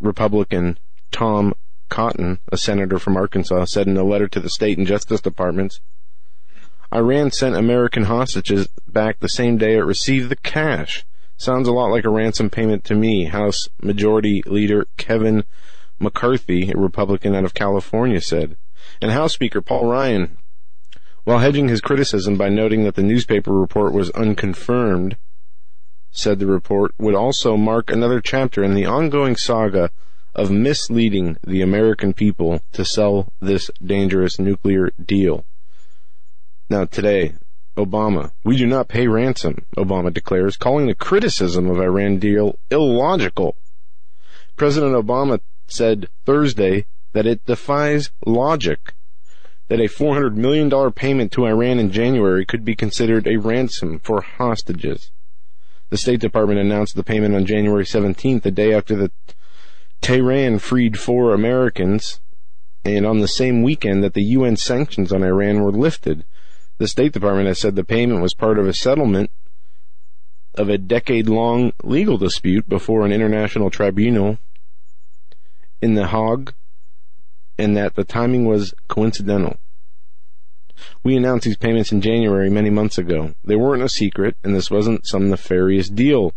Republican 0.00 0.78
Tom 1.12 1.54
Cotton, 1.94 2.40
a 2.50 2.56
senator 2.56 2.98
from 2.98 3.16
Arkansas, 3.16 3.66
said 3.66 3.86
in 3.86 3.96
a 3.96 4.02
letter 4.02 4.26
to 4.26 4.40
the 4.40 4.50
state 4.50 4.78
and 4.78 4.84
justice 4.84 5.20
departments. 5.20 5.80
Iran 6.92 7.30
sent 7.30 7.54
American 7.54 8.06
hostages 8.06 8.66
back 8.88 9.20
the 9.20 9.28
same 9.28 9.58
day 9.58 9.76
it 9.76 9.82
received 9.82 10.28
the 10.28 10.34
cash. 10.34 11.06
Sounds 11.36 11.68
a 11.68 11.72
lot 11.72 11.92
like 11.92 12.04
a 12.04 12.10
ransom 12.10 12.50
payment 12.50 12.82
to 12.86 12.96
me, 12.96 13.26
House 13.26 13.68
Majority 13.80 14.42
Leader 14.44 14.88
Kevin 14.96 15.44
McCarthy, 16.00 16.72
a 16.72 16.76
Republican 16.76 17.32
out 17.32 17.44
of 17.44 17.54
California, 17.54 18.20
said. 18.20 18.56
And 19.00 19.12
House 19.12 19.32
Speaker 19.34 19.62
Paul 19.62 19.86
Ryan 19.86 20.36
while 21.22 21.38
hedging 21.38 21.68
his 21.68 21.80
criticism 21.80 22.36
by 22.36 22.48
noting 22.48 22.82
that 22.82 22.96
the 22.96 23.04
newspaper 23.04 23.52
report 23.52 23.92
was 23.92 24.10
unconfirmed, 24.10 25.16
said 26.10 26.40
the 26.40 26.46
report 26.46 26.92
would 26.98 27.14
also 27.14 27.56
mark 27.56 27.88
another 27.88 28.20
chapter 28.20 28.64
in 28.64 28.74
the 28.74 28.84
ongoing 28.84 29.36
saga 29.36 29.92
of 30.34 30.50
misleading 30.50 31.36
the 31.46 31.62
American 31.62 32.12
people 32.12 32.60
to 32.72 32.84
sell 32.84 33.32
this 33.40 33.70
dangerous 33.84 34.38
nuclear 34.38 34.90
deal. 35.04 35.44
Now 36.68 36.84
today, 36.86 37.34
Obama, 37.76 38.32
we 38.44 38.56
do 38.56 38.66
not 38.66 38.88
pay 38.88 39.06
ransom, 39.06 39.66
Obama 39.76 40.12
declares, 40.12 40.56
calling 40.56 40.86
the 40.86 40.94
criticism 40.94 41.68
of 41.68 41.80
Iran 41.80 42.18
deal 42.18 42.58
illogical. 42.70 43.56
President 44.56 44.94
Obama 44.94 45.40
said 45.66 46.08
Thursday 46.24 46.86
that 47.12 47.26
it 47.26 47.44
defies 47.44 48.10
logic 48.26 48.94
that 49.68 49.80
a 49.80 49.84
$400 49.84 50.34
million 50.34 50.92
payment 50.92 51.32
to 51.32 51.46
Iran 51.46 51.78
in 51.78 51.90
January 51.90 52.44
could 52.44 52.64
be 52.64 52.76
considered 52.76 53.26
a 53.26 53.36
ransom 53.36 53.98
for 53.98 54.20
hostages. 54.20 55.10
The 55.90 55.96
State 55.96 56.20
Department 56.20 56.60
announced 56.60 56.96
the 56.96 57.02
payment 57.02 57.34
on 57.34 57.46
January 57.46 57.84
17th, 57.84 58.42
the 58.42 58.50
day 58.50 58.74
after 58.74 58.94
the 58.96 59.10
Tehran 60.04 60.58
freed 60.58 60.98
four 60.98 61.32
Americans, 61.32 62.20
and 62.84 63.06
on 63.06 63.20
the 63.20 63.26
same 63.26 63.62
weekend 63.62 64.04
that 64.04 64.12
the 64.12 64.22
UN 64.36 64.54
sanctions 64.54 65.10
on 65.10 65.22
Iran 65.22 65.62
were 65.62 65.72
lifted. 65.72 66.26
The 66.76 66.88
State 66.88 67.14
Department 67.14 67.48
has 67.48 67.58
said 67.58 67.74
the 67.74 67.84
payment 67.84 68.20
was 68.20 68.34
part 68.34 68.58
of 68.58 68.68
a 68.68 68.74
settlement 68.74 69.30
of 70.56 70.68
a 70.68 70.76
decade 70.76 71.26
long 71.26 71.72
legal 71.82 72.18
dispute 72.18 72.68
before 72.68 73.06
an 73.06 73.12
international 73.12 73.70
tribunal 73.70 74.36
in 75.80 75.94
The 75.94 76.08
Hague 76.08 76.52
and 77.56 77.74
that 77.74 77.94
the 77.94 78.04
timing 78.04 78.44
was 78.44 78.74
coincidental. 78.88 79.56
We 81.02 81.16
announced 81.16 81.46
these 81.46 81.56
payments 81.56 81.92
in 81.92 82.02
January 82.02 82.50
many 82.50 82.68
months 82.68 82.98
ago. 82.98 83.34
They 83.42 83.56
weren't 83.56 83.82
a 83.82 83.88
secret, 83.88 84.36
and 84.44 84.54
this 84.54 84.70
wasn't 84.70 85.06
some 85.06 85.30
nefarious 85.30 85.88
deal. 85.88 86.34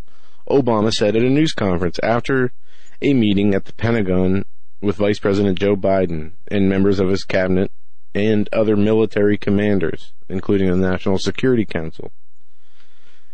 Obama 0.50 0.94
said 0.94 1.18
at 1.18 1.24
a 1.24 1.30
news 1.30 1.52
conference 1.52 2.00
after 2.02 2.54
a 3.02 3.14
meeting 3.14 3.54
at 3.54 3.66
the 3.66 3.74
Pentagon 3.74 4.46
with 4.82 4.98
Vice 4.98 5.20
President 5.20 5.60
Joe 5.60 5.76
Biden 5.76 6.34
and 6.50 6.70
members 6.70 7.00
of 7.00 7.10
his 7.10 7.24
cabinet 7.24 7.72
and 8.14 8.50
other 8.52 8.76
military 8.76 9.38
commanders, 9.38 10.14
including 10.28 10.70
the 10.70 10.78
National 10.78 11.18
Security 11.18 11.66
Council. 11.66 12.12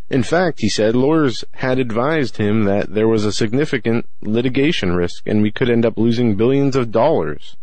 In 0.09 0.23
fact, 0.23 0.59
he 0.59 0.69
said 0.69 0.95
lawyers 0.95 1.45
had 1.55 1.79
advised 1.79 2.37
him 2.37 2.65
that 2.65 2.93
there 2.93 3.07
was 3.07 3.25
a 3.25 3.31
significant 3.31 4.07
litigation 4.21 4.95
risk 4.95 5.23
and 5.25 5.41
we 5.41 5.51
could 5.51 5.69
end 5.69 5.85
up 5.85 5.97
losing 5.97 6.35
billions 6.35 6.75
of 6.75 6.91
dollars. 6.91 7.55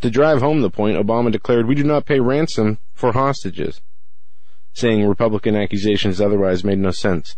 To 0.00 0.10
drive 0.10 0.40
home 0.40 0.60
the 0.60 0.70
point, 0.70 0.96
Obama 0.96 1.32
declared, 1.32 1.66
We 1.66 1.74
do 1.74 1.84
not 1.84 2.06
pay 2.06 2.20
ransom 2.20 2.78
for 2.94 3.12
hostages, 3.12 3.80
saying 4.72 5.06
Republican 5.06 5.56
accusations 5.56 6.20
otherwise 6.20 6.64
made 6.64 6.78
no 6.78 6.90
sense. 6.90 7.36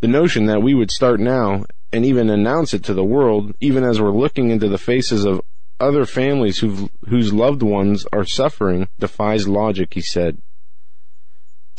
The 0.00 0.08
notion 0.08 0.46
that 0.46 0.62
we 0.62 0.74
would 0.74 0.90
start 0.90 1.20
now 1.20 1.64
and 1.92 2.04
even 2.06 2.30
announce 2.30 2.72
it 2.72 2.84
to 2.84 2.94
the 2.94 3.04
world, 3.04 3.54
even 3.60 3.84
as 3.84 4.00
we're 4.00 4.10
looking 4.10 4.50
into 4.50 4.68
the 4.68 4.78
faces 4.78 5.24
of 5.24 5.40
other 5.78 6.04
families 6.04 6.58
whose 7.08 7.32
loved 7.32 7.62
ones 7.62 8.06
are 8.12 8.24
suffering, 8.24 8.88
defies 8.98 9.48
logic, 9.48 9.94
he 9.94 10.02
said. 10.02 10.38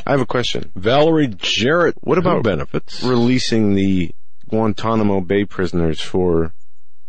I 0.05 0.11
have 0.11 0.21
a 0.21 0.25
question. 0.25 0.71
Valerie 0.75 1.27
Jarrett, 1.27 1.95
what 2.01 2.17
about 2.17 2.43
benefits? 2.43 3.03
Releasing 3.03 3.75
the 3.75 4.11
Guantanamo 4.49 5.21
Bay 5.21 5.45
prisoners 5.45 6.01
for 6.01 6.53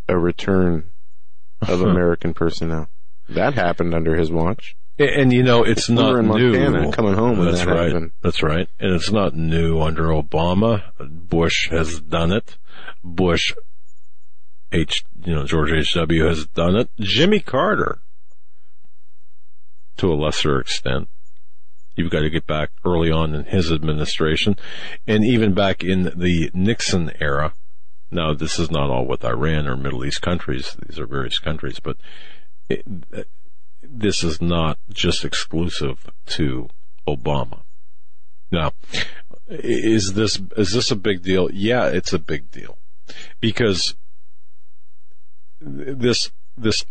a 0.09 0.19
return 0.19 0.91
of 1.63 1.81
American 1.83 2.35
personnel. 2.35 2.89
That 3.29 3.55
happened 3.55 3.95
under 3.95 4.17
his 4.17 4.31
watch. 4.31 4.77
And, 4.99 5.09
and 5.09 5.33
you 5.33 5.43
know, 5.43 5.65
it's 5.65 5.89
not 5.89 6.17
in 6.17 6.29
new. 6.29 6.53
Montana, 6.53 6.93
coming 6.93 7.15
home 7.15 7.45
That's 7.45 7.61
that 7.61 7.69
right. 7.69 7.87
happened. 7.87 8.13
That's 8.23 8.43
right. 8.43 8.69
And 8.79 8.95
it's 8.95 9.11
not 9.11 9.35
new 9.35 9.81
under 9.81 10.05
Obama. 10.09 10.83
Bush 10.99 11.69
has 11.71 12.01
done 12.01 12.33
it. 12.33 12.57
Bush, 13.03 13.53
H, 14.71 15.05
you 15.25 15.35
know, 15.35 15.45
George 15.45 15.73
H.W. 15.73 16.25
has 16.25 16.47
done 16.47 16.77
it. 16.77 16.91
Jimmy 17.01 17.41
Carter, 17.41 18.01
to 19.97 20.13
a 20.13 20.15
lesser 20.15 20.61
extent. 20.61 21.09
You've 21.95 22.11
got 22.11 22.21
to 22.21 22.31
get 22.31 22.47
back 22.47 22.71
early 22.87 23.11
on 23.11 23.35
in 23.35 23.45
his 23.45 23.71
administration 23.71 24.57
and 25.07 25.25
even 25.25 25.53
back 25.53 25.85
in 25.85 26.05
the 26.17 26.51
Nixon 26.55 27.13
era. 27.21 27.53
Now, 28.11 28.33
this 28.33 28.59
is 28.59 28.71
not 28.71 28.91
all 28.91 29.07
with 29.07 29.25
Iran 29.25 29.67
or 29.67 29.77
Middle 29.77 30.05
East 30.05 30.23
countries. 30.23 30.77
These 30.87 30.99
are 30.99 31.07
various 31.07 31.39
countries, 31.39 31.81
but 31.81 31.97
it, 32.69 32.83
this 33.93 34.25
is 34.25 34.41
not 34.41 34.79
just 34.91 35.25
exclusive 35.25 36.11
to 36.27 36.69
Obama. 37.07 37.63
Now, 38.51 38.73
is 39.49 40.15
this 40.15 40.41
is 40.57 40.73
this 40.73 40.91
a 40.91 40.97
big 40.97 41.23
deal? 41.23 41.51
Yeah, 41.53 41.89
it's 41.89 42.13
a 42.13 42.19
big 42.19 42.51
deal 42.51 42.79
because 43.41 43.95
this 45.61 46.31
this 46.57 46.85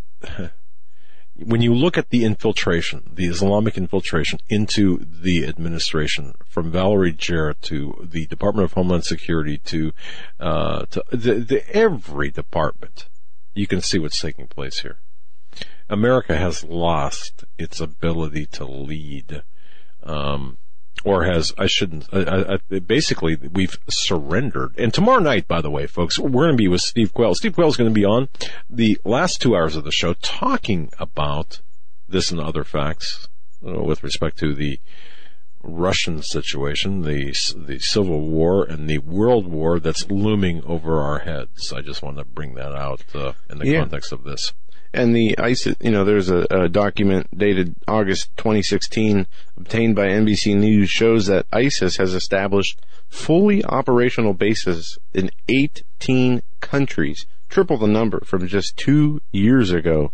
when 1.44 1.62
you 1.62 1.74
look 1.74 1.98
at 1.98 2.10
the 2.10 2.24
infiltration, 2.24 3.12
the 3.14 3.26
Islamic 3.26 3.78
infiltration 3.78 4.40
into 4.50 5.06
the 5.06 5.46
administration, 5.46 6.36
from 6.46 6.72
Valerie 6.72 7.14
Jarrett 7.14 7.62
to 7.64 8.08
the 8.12 8.28
Department 8.28 8.66
of 8.66 8.74
Homeland 8.74 9.06
Security 9.06 9.58
to 9.66 9.92
uh, 10.40 10.86
to 10.92 11.04
the, 11.12 11.36
the, 11.36 11.76
every 11.76 12.30
department, 12.30 13.08
you 13.54 13.68
can 13.68 13.82
see 13.82 13.98
what's 13.98 14.20
taking 14.20 14.48
place 14.48 14.80
here. 14.82 15.00
America 15.92 16.36
has 16.38 16.64
lost 16.64 17.44
its 17.60 17.80
ability 17.80 18.46
to 18.48 18.66
lead, 18.66 19.44
um, 20.04 20.58
or 21.04 21.26
has 21.26 21.54
I 21.58 21.68
shouldn't. 21.68 22.08
I, 22.14 22.58
I, 22.72 22.80
basically, 22.80 23.36
we've 23.36 23.78
surrendered. 23.90 24.74
And 24.78 24.94
tomorrow 24.94 25.20
night, 25.20 25.48
by 25.48 25.62
the 25.62 25.70
way, 25.70 25.88
folks, 25.88 26.18
we're 26.18 26.30
going 26.46 26.54
to 26.54 26.58
be 26.58 26.68
with 26.68 26.82
Steve 26.82 27.14
Quayle. 27.14 27.36
Steve 27.36 27.54
Quayle 27.56 27.68
is 27.70 27.78
going 27.78 27.90
to 27.90 27.94
be 28.00 28.06
on 28.06 28.30
the 28.70 28.98
last 29.04 29.42
two 29.42 29.56
hours 29.56 29.76
of 29.76 29.84
the 29.84 29.92
show 29.92 30.14
talking 30.14 30.90
about 30.98 31.62
this 32.08 32.32
and 32.32 32.40
other 32.40 32.64
facts 32.64 33.28
uh, 33.66 33.84
with 33.84 34.04
respect 34.04 34.38
to 34.40 34.54
the 34.54 34.80
Russian 35.64 36.22
situation, 36.24 37.02
the 37.04 37.36
the 37.56 37.80
civil 37.80 38.22
war, 38.22 38.64
and 38.64 38.90
the 38.90 38.98
world 39.00 39.46
war 39.48 39.80
that's 39.80 40.10
looming 40.10 40.64
over 40.66 41.00
our 41.02 41.20
heads. 41.20 41.72
I 41.72 41.82
just 41.82 42.02
want 42.02 42.18
to 42.18 42.26
bring 42.26 42.56
that 42.56 42.74
out 42.74 43.04
uh, 43.14 43.34
in 43.50 43.60
the 43.60 43.68
Yeah. 43.68 43.82
context 43.82 44.12
of 44.12 44.24
this. 44.24 44.54
And 44.94 45.16
the 45.16 45.38
ISIS, 45.38 45.76
you 45.80 45.92
know, 45.92 46.04
there's 46.04 46.30
a, 46.30 46.46
a 46.50 46.68
document 46.68 47.28
dated 47.38 47.76
August 47.88 48.36
2016 48.38 49.26
obtained 49.58 49.96
by 49.96 50.08
NBC 50.08 50.56
News 50.58 50.90
shows 50.90 51.28
that 51.28 51.46
ISIS 51.54 51.98
has 51.98 52.14
established 52.14 52.82
fully 53.08 53.64
operational 53.64 54.34
bases 54.34 54.98
in 55.14 55.32
18 55.48 56.42
countries, 56.60 57.26
triple 57.50 57.78
the 57.78 57.88
number 57.88 58.22
from 58.26 58.48
just 58.48 58.76
two 58.76 59.22
years 59.32 59.72
ago. 59.72 60.12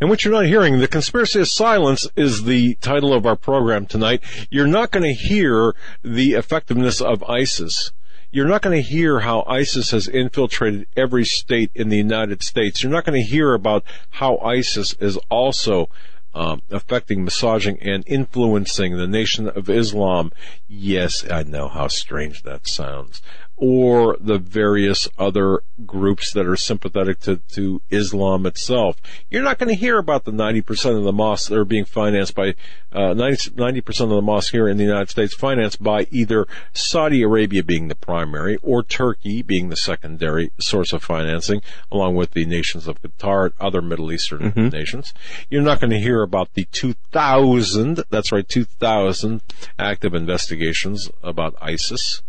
And 0.00 0.08
what 0.08 0.24
you're 0.24 0.32
not 0.32 0.46
hearing, 0.46 0.78
The 0.78 0.88
Conspiracy 0.88 1.40
of 1.40 1.48
Silence 1.48 2.06
is 2.16 2.44
the 2.44 2.74
title 2.76 3.12
of 3.12 3.26
our 3.26 3.36
program 3.36 3.84
tonight. 3.84 4.22
You're 4.48 4.66
not 4.66 4.92
going 4.92 5.02
to 5.02 5.12
hear 5.12 5.74
the 6.02 6.32
effectiveness 6.32 7.02
of 7.02 7.22
ISIS. 7.24 7.92
You're 8.32 8.48
not 8.48 8.62
going 8.62 8.80
to 8.80 8.88
hear 8.88 9.20
how 9.20 9.44
ISIS 9.46 9.90
has 9.90 10.06
infiltrated 10.06 10.86
every 10.96 11.24
state 11.24 11.70
in 11.74 11.88
the 11.88 11.96
United 11.96 12.42
States. 12.42 12.82
You're 12.82 12.92
not 12.92 13.04
going 13.04 13.20
to 13.20 13.28
hear 13.28 13.54
about 13.54 13.84
how 14.10 14.38
ISIS 14.38 14.94
is 15.00 15.18
also 15.28 15.88
um, 16.32 16.62
affecting, 16.70 17.24
massaging, 17.24 17.78
and 17.80 18.04
influencing 18.06 18.96
the 18.96 19.08
Nation 19.08 19.48
of 19.48 19.68
Islam. 19.68 20.30
Yes, 20.68 21.28
I 21.28 21.42
know 21.42 21.68
how 21.68 21.88
strange 21.88 22.44
that 22.44 22.68
sounds 22.68 23.20
or 23.60 24.16
the 24.18 24.38
various 24.38 25.06
other 25.18 25.62
groups 25.84 26.32
that 26.32 26.46
are 26.46 26.56
sympathetic 26.56 27.20
to, 27.20 27.36
to 27.52 27.82
Islam 27.90 28.46
itself. 28.46 28.96
You're 29.28 29.42
not 29.42 29.58
going 29.58 29.68
to 29.68 29.74
hear 29.74 29.98
about 29.98 30.24
the 30.24 30.32
90% 30.32 30.96
of 30.96 31.04
the 31.04 31.12
mosques 31.12 31.48
that 31.48 31.58
are 31.58 31.66
being 31.66 31.84
financed 31.84 32.34
by, 32.34 32.54
uh, 32.90 33.12
90, 33.12 33.80
percent 33.82 34.10
of 34.10 34.16
the 34.16 34.22
mosques 34.22 34.50
here 34.50 34.66
in 34.66 34.78
the 34.78 34.84
United 34.84 35.10
States 35.10 35.34
financed 35.34 35.82
by 35.82 36.06
either 36.10 36.48
Saudi 36.72 37.22
Arabia 37.22 37.62
being 37.62 37.88
the 37.88 37.94
primary 37.94 38.56
or 38.62 38.82
Turkey 38.82 39.42
being 39.42 39.68
the 39.68 39.76
secondary 39.76 40.52
source 40.58 40.94
of 40.94 41.02
financing, 41.02 41.60
along 41.92 42.14
with 42.14 42.30
the 42.30 42.46
nations 42.46 42.88
of 42.88 43.02
Qatar 43.02 43.46
and 43.46 43.54
other 43.60 43.82
Middle 43.82 44.10
Eastern 44.10 44.52
mm-hmm. 44.52 44.68
nations. 44.68 45.12
You're 45.50 45.62
not 45.62 45.80
going 45.80 45.90
to 45.90 46.00
hear 46.00 46.22
about 46.22 46.54
the 46.54 46.64
2,000, 46.72 48.04
that's 48.08 48.32
right, 48.32 48.48
2,000 48.48 49.42
active 49.78 50.14
investigations 50.14 51.10
about 51.22 51.54
ISIS 51.60 52.22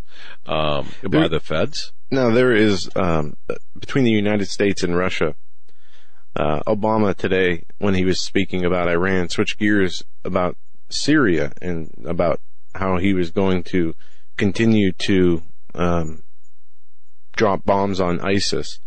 um, 0.46 0.88
by 1.08 1.28
the 1.28 1.40
feds? 1.40 1.92
No, 2.10 2.32
there 2.32 2.52
is 2.52 2.90
um, 2.96 3.36
between 3.78 4.04
the 4.04 4.10
United 4.10 4.46
States 4.46 4.82
and 4.82 4.96
Russia. 4.96 5.34
Uh, 6.34 6.60
Obama 6.66 7.14
today, 7.14 7.64
when 7.78 7.94
he 7.94 8.04
was 8.04 8.20
speaking 8.20 8.64
about 8.64 8.88
Iran, 8.88 9.28
switched 9.28 9.58
gears 9.58 10.02
about 10.24 10.56
Syria 10.88 11.52
and 11.60 11.92
about 12.06 12.40
how 12.74 12.96
he 12.98 13.12
was 13.12 13.30
going 13.30 13.62
to 13.64 13.94
continue 14.36 14.92
to 14.92 15.42
um, 15.74 16.22
drop 17.36 17.64
bombs 17.64 18.00
on 18.00 18.20
ISIS. 18.20 18.78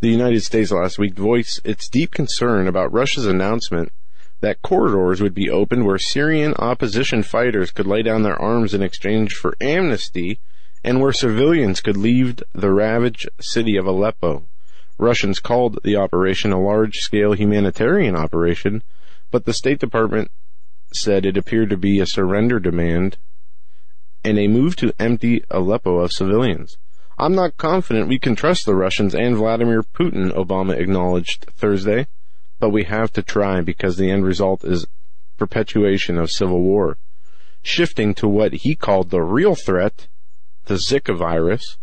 The 0.00 0.08
United 0.08 0.42
States 0.42 0.70
last 0.70 0.98
week 0.98 1.14
voiced 1.14 1.60
its 1.64 1.88
deep 1.88 2.10
concern 2.12 2.66
about 2.66 2.92
Russia's 2.92 3.26
announcement 3.26 3.92
that 4.40 4.62
corridors 4.62 5.20
would 5.20 5.34
be 5.34 5.50
opened 5.50 5.84
where 5.84 5.98
Syrian 5.98 6.54
opposition 6.54 7.22
fighters 7.22 7.70
could 7.70 7.86
lay 7.86 8.02
down 8.02 8.22
their 8.22 8.40
arms 8.40 8.72
in 8.72 8.82
exchange 8.82 9.34
for 9.34 9.54
amnesty 9.60 10.40
and 10.82 11.00
where 11.00 11.12
civilians 11.12 11.80
could 11.80 11.96
leave 11.96 12.42
the 12.52 12.72
ravaged 12.72 13.28
city 13.40 13.76
of 13.76 13.86
Aleppo. 13.86 14.44
Russians 14.98 15.38
called 15.38 15.78
the 15.82 15.96
operation 15.96 16.52
a 16.52 16.60
large-scale 16.60 17.32
humanitarian 17.32 18.16
operation, 18.16 18.82
but 19.30 19.44
the 19.44 19.52
State 19.52 19.78
Department 19.78 20.30
said 20.92 21.24
it 21.24 21.36
appeared 21.36 21.70
to 21.70 21.76
be 21.76 22.00
a 22.00 22.06
surrender 22.06 22.58
demand 22.58 23.16
and 24.24 24.38
a 24.38 24.48
move 24.48 24.76
to 24.76 24.94
empty 24.98 25.42
Aleppo 25.50 25.98
of 25.98 26.12
civilians. 26.12 26.76
I'm 27.18 27.34
not 27.34 27.56
confident 27.56 28.08
we 28.08 28.18
can 28.18 28.34
trust 28.34 28.64
the 28.64 28.74
Russians 28.74 29.14
and 29.14 29.36
Vladimir 29.36 29.82
Putin, 29.82 30.32
Obama 30.32 30.78
acknowledged 30.78 31.46
Thursday, 31.54 32.06
but 32.58 32.70
we 32.70 32.84
have 32.84 33.12
to 33.12 33.22
try 33.22 33.60
because 33.60 33.96
the 33.96 34.10
end 34.10 34.24
result 34.24 34.64
is 34.64 34.86
perpetuation 35.36 36.18
of 36.18 36.30
civil 36.30 36.60
war. 36.60 36.98
Shifting 37.62 38.14
to 38.14 38.28
what 38.28 38.52
he 38.52 38.74
called 38.74 39.10
the 39.10 39.22
real 39.22 39.54
threat, 39.54 40.08
the 40.70 40.76
Zika 40.76 41.16
virus. 41.16 41.76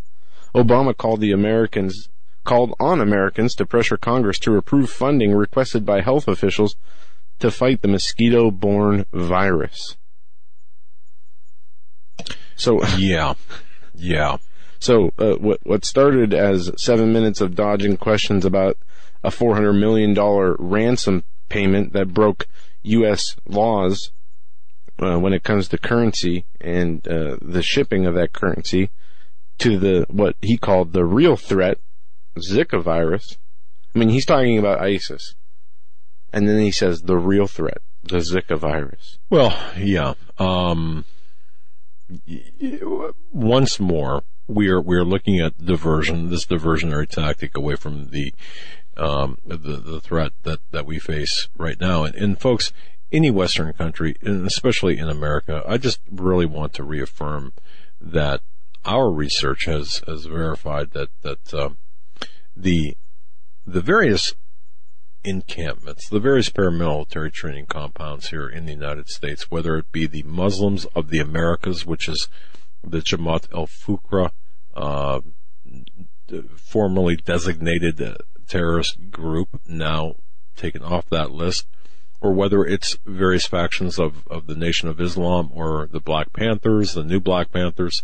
Obama 0.55 0.95
called 0.95 1.19
the 1.19 1.33
Americans 1.33 2.07
called 2.45 2.73
on 2.79 3.01
Americans 3.01 3.53
to 3.53 3.65
pressure 3.65 3.97
Congress 3.97 4.39
to 4.39 4.55
approve 4.55 4.89
funding 4.89 5.35
requested 5.35 5.85
by 5.85 5.99
health 5.99 6.29
officials 6.29 6.77
to 7.39 7.51
fight 7.51 7.81
the 7.81 7.89
mosquito-borne 7.89 9.05
virus. 9.11 9.97
So 12.55 12.81
yeah, 12.95 13.33
yeah. 13.93 14.37
So 14.79 15.11
uh, 15.19 15.33
what 15.33 15.59
what 15.63 15.83
started 15.83 16.33
as 16.33 16.71
seven 16.77 17.11
minutes 17.11 17.41
of 17.41 17.55
dodging 17.55 17.97
questions 17.97 18.45
about 18.45 18.77
a 19.21 19.31
four 19.31 19.53
hundred 19.53 19.73
million 19.73 20.13
dollar 20.13 20.55
ransom 20.59 21.25
payment 21.49 21.91
that 21.91 22.13
broke 22.13 22.47
U.S. 22.83 23.35
laws 23.45 24.11
uh, 24.99 25.17
when 25.17 25.33
it 25.33 25.43
comes 25.43 25.67
to 25.67 25.77
currency 25.77 26.45
and 26.59 27.07
uh, 27.07 27.37
the 27.41 27.61
shipping 27.61 28.05
of 28.05 28.15
that 28.15 28.33
currency 28.33 28.89
to 29.59 29.77
the 29.77 30.05
what 30.09 30.35
he 30.41 30.57
called 30.57 30.93
the 30.93 31.05
real 31.05 31.35
threat, 31.35 31.79
Zika 32.37 32.81
virus. 32.81 33.37
I 33.95 33.99
mean, 33.99 34.09
he's 34.09 34.25
talking 34.25 34.57
about 34.57 34.81
ISIS, 34.81 35.35
and 36.31 36.47
then 36.47 36.59
he 36.59 36.71
says 36.71 37.01
the 37.01 37.17
real 37.17 37.47
threat, 37.47 37.81
the 38.03 38.17
Zika 38.17 38.57
virus. 38.57 39.17
Well, 39.29 39.57
yeah. 39.77 40.13
Um, 40.37 41.05
once 43.31 43.79
more, 43.79 44.23
we 44.47 44.69
are 44.69 44.81
we 44.81 44.95
are 44.95 45.05
looking 45.05 45.39
at 45.39 45.63
diversion, 45.63 46.29
this 46.29 46.45
diversionary 46.45 47.07
tactic 47.07 47.57
away 47.57 47.75
from 47.75 48.09
the 48.09 48.33
um, 48.95 49.37
the 49.45 49.57
the 49.57 49.99
threat 49.99 50.31
that 50.43 50.59
that 50.71 50.85
we 50.85 50.99
face 50.99 51.49
right 51.57 51.79
now. 51.79 52.03
And, 52.03 52.15
and 52.15 52.39
folks, 52.39 52.71
any 53.11 53.31
Western 53.31 53.73
country, 53.73 54.15
and 54.21 54.45
especially 54.45 54.97
in 54.97 55.09
America, 55.09 55.63
I 55.67 55.77
just 55.77 55.99
really 56.11 56.45
want 56.45 56.73
to 56.73 56.83
reaffirm 56.83 57.53
that 57.99 58.41
our 58.85 59.11
research 59.11 59.65
has 59.65 60.01
has 60.07 60.25
verified 60.25 60.91
that 60.91 61.09
that 61.21 61.53
uh, 61.53 61.69
the 62.55 62.97
the 63.65 63.81
various 63.81 64.33
encampments, 65.23 66.07
the 66.09 66.19
various 66.19 66.49
paramilitary 66.49 67.31
training 67.31 67.65
compounds 67.65 68.29
here 68.29 68.47
in 68.47 68.65
the 68.65 68.71
United 68.71 69.09
States, 69.09 69.51
whether 69.51 69.77
it 69.77 69.91
be 69.91 70.07
the 70.07 70.23
Muslims 70.23 70.85
of 70.95 71.09
the 71.09 71.19
Americas, 71.19 71.85
which 71.85 72.07
is 72.07 72.29
the 72.81 72.99
Jamaat 72.99 73.51
al-Fuqra, 73.53 74.31
uh, 74.75 75.19
formerly 76.55 77.17
designated 77.17 78.01
terrorist 78.47 79.11
group, 79.11 79.49
now 79.67 80.15
taken 80.55 80.81
off 80.81 81.09
that 81.09 81.31
list, 81.31 81.67
or 82.19 82.33
whether 82.33 82.63
it's 82.63 82.97
various 83.05 83.45
factions 83.45 83.99
of, 83.99 84.27
of 84.27 84.47
the 84.47 84.55
Nation 84.55 84.89
of 84.89 84.99
Islam 84.99 85.49
or 85.53 85.87
the 85.91 85.99
Black 85.99 86.33
Panthers, 86.33 86.93
the 86.93 87.03
new 87.03 87.19
Black 87.19 87.51
Panthers, 87.51 88.03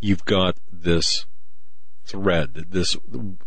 you've 0.00 0.24
got 0.24 0.56
this 0.70 1.26
thread, 2.04 2.66
this 2.70 2.96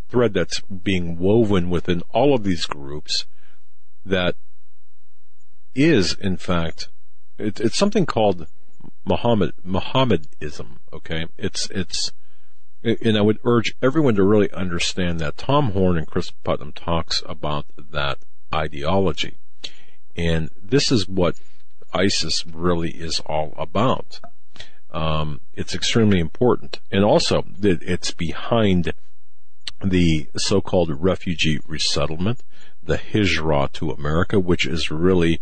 thread 0.07 0.33
that's 0.33 0.61
being 0.61 1.17
woven 1.17 1.69
within 1.69 2.01
all 2.11 2.33
of 2.33 2.43
these 2.43 2.65
groups 2.65 3.25
that 4.05 4.35
is, 5.75 6.13
in 6.13 6.37
fact, 6.37 6.89
it, 7.37 7.59
it's 7.59 7.77
something 7.77 8.05
called 8.05 8.47
Muhammad, 9.05 9.53
Muhammadism, 9.63 10.79
okay? 10.93 11.25
It's, 11.37 11.69
it's, 11.71 12.11
and 12.83 13.17
I 13.17 13.21
would 13.21 13.39
urge 13.43 13.75
everyone 13.81 14.15
to 14.15 14.23
really 14.23 14.51
understand 14.51 15.19
that 15.19 15.37
Tom 15.37 15.71
Horn 15.71 15.97
and 15.97 16.07
Cris 16.07 16.31
Putnam 16.31 16.71
talks 16.71 17.21
about 17.25 17.65
that 17.77 18.19
ideology. 18.53 19.37
And 20.15 20.49
this 20.61 20.91
is 20.91 21.07
what 21.07 21.35
ISIS 21.93 22.45
really 22.45 22.91
is 22.91 23.19
all 23.25 23.53
about. 23.57 24.19
Um, 24.91 25.41
it's 25.53 25.73
extremely 25.73 26.19
important. 26.19 26.79
And 26.91 27.03
also, 27.03 27.43
it's 27.61 28.11
behind 28.11 28.93
the 29.83 30.27
so-called 30.37 30.91
refugee 31.01 31.59
resettlement, 31.67 32.43
the 32.81 32.97
hijrah 32.97 33.69
to 33.73 33.91
America, 33.91 34.39
which 34.39 34.65
is 34.65 34.91
really 34.91 35.39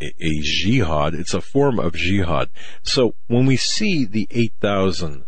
a, 0.00 0.12
a 0.20 0.40
jihad. 0.42 1.14
It's 1.14 1.34
a 1.34 1.40
form 1.40 1.78
of 1.78 1.94
jihad. 1.94 2.50
So 2.82 3.14
when 3.28 3.46
we 3.46 3.56
see 3.56 4.04
the 4.04 4.26
8,000 4.30 5.24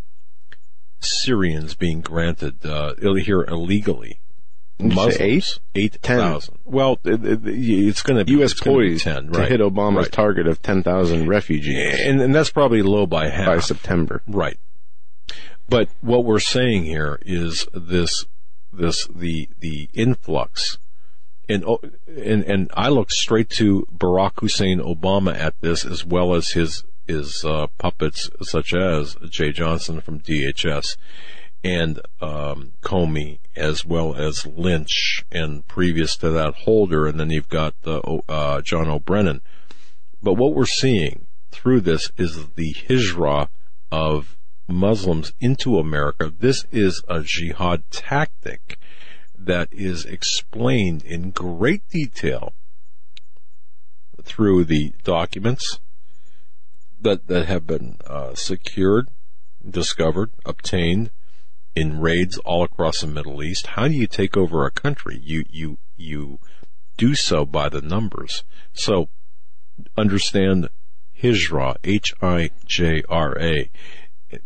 Syrians 1.00 1.74
being 1.74 2.00
granted 2.00 2.64
uh, 2.64 2.94
here 2.96 3.42
illegally, 3.42 4.20
Muslims. 4.78 5.20
Eight? 5.20 5.58
Eight 5.74 5.94
thousand. 6.02 6.58
Well, 6.64 6.98
it, 7.04 7.24
it, 7.24 7.40
it's 7.44 8.02
going 8.02 8.18
to 8.18 8.24
be 8.24 8.32
U.S. 8.32 8.54
poised 8.54 9.04
ten, 9.04 9.30
right. 9.30 9.44
to 9.44 9.46
hit 9.46 9.60
Obama's 9.60 10.06
right. 10.06 10.12
target 10.12 10.46
of 10.46 10.62
ten 10.62 10.82
thousand 10.82 11.28
refugees, 11.28 12.00
and, 12.00 12.20
and 12.20 12.34
that's 12.34 12.50
probably 12.50 12.82
low 12.82 13.06
by 13.06 13.28
half 13.28 13.46
by 13.46 13.58
September. 13.60 14.22
Right. 14.26 14.58
But 15.68 15.88
what 16.00 16.24
we're 16.24 16.40
saying 16.40 16.84
here 16.84 17.18
is 17.22 17.66
this, 17.72 18.26
this 18.72 19.06
the 19.06 19.48
the 19.60 19.88
influx, 19.94 20.78
and 21.48 21.64
oh, 21.64 21.80
and 22.08 22.42
and 22.42 22.70
I 22.74 22.88
look 22.88 23.10
straight 23.10 23.50
to 23.50 23.86
Barack 23.96 24.40
Hussein 24.40 24.80
Obama 24.80 25.34
at 25.34 25.54
this, 25.60 25.84
as 25.84 26.04
well 26.04 26.34
as 26.34 26.50
his 26.50 26.84
his 27.06 27.44
uh, 27.44 27.68
puppets 27.78 28.30
such 28.42 28.74
as 28.74 29.14
Jeh 29.16 29.54
Johnson 29.54 30.00
from 30.00 30.20
DHS 30.20 30.96
and 31.62 32.00
um, 32.20 32.72
Comey 32.82 33.38
as 33.56 33.84
well 33.84 34.14
as 34.14 34.46
Lynch, 34.46 35.24
and 35.30 35.66
previous 35.66 36.16
to 36.16 36.30
that 36.30 36.54
Holder, 36.54 37.06
and 37.06 37.18
then 37.18 37.30
you've 37.30 37.48
got 37.48 37.74
uh, 37.84 38.60
John 38.62 38.88
O'Brennan. 38.88 39.42
But 40.22 40.34
what 40.34 40.54
we're 40.54 40.66
seeing 40.66 41.26
through 41.50 41.82
this 41.82 42.10
is 42.16 42.48
the 42.56 42.74
hijra 42.88 43.48
of 43.92 44.36
Muslims 44.66 45.32
into 45.40 45.78
America. 45.78 46.32
This 46.36 46.64
is 46.72 47.02
a 47.08 47.20
jihad 47.22 47.84
tactic 47.90 48.78
that 49.38 49.68
is 49.70 50.04
explained 50.04 51.04
in 51.04 51.30
great 51.30 51.86
detail 51.90 52.54
through 54.22 54.64
the 54.64 54.92
documents 55.04 55.80
that, 57.00 57.26
that 57.26 57.46
have 57.46 57.66
been 57.66 57.98
uh, 58.06 58.34
secured, 58.34 59.08
discovered, 59.68 60.30
obtained 60.46 61.10
in 61.74 62.00
raids 62.00 62.38
all 62.38 62.62
across 62.62 63.00
the 63.00 63.06
Middle 63.06 63.42
East. 63.42 63.68
How 63.68 63.88
do 63.88 63.94
you 63.94 64.06
take 64.06 64.36
over 64.36 64.64
a 64.64 64.70
country? 64.70 65.18
You, 65.22 65.44
you, 65.48 65.78
you 65.96 66.38
do 66.96 67.14
so 67.14 67.44
by 67.44 67.68
the 67.68 67.82
numbers. 67.82 68.44
So 68.72 69.08
understand 69.96 70.68
Hijra, 71.20 71.76
H-I-J-R-A, 71.82 73.70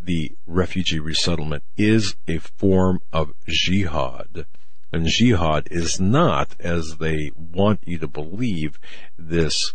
the 0.02 0.32
refugee 0.46 1.00
resettlement 1.00 1.64
is 1.76 2.16
a 2.26 2.38
form 2.38 3.00
of 3.12 3.32
jihad. 3.46 4.46
And 4.92 5.06
jihad 5.06 5.68
is 5.70 6.00
not, 6.00 6.56
as 6.58 6.96
they 6.98 7.30
want 7.36 7.80
you 7.86 7.98
to 7.98 8.08
believe, 8.08 8.78
this 9.18 9.74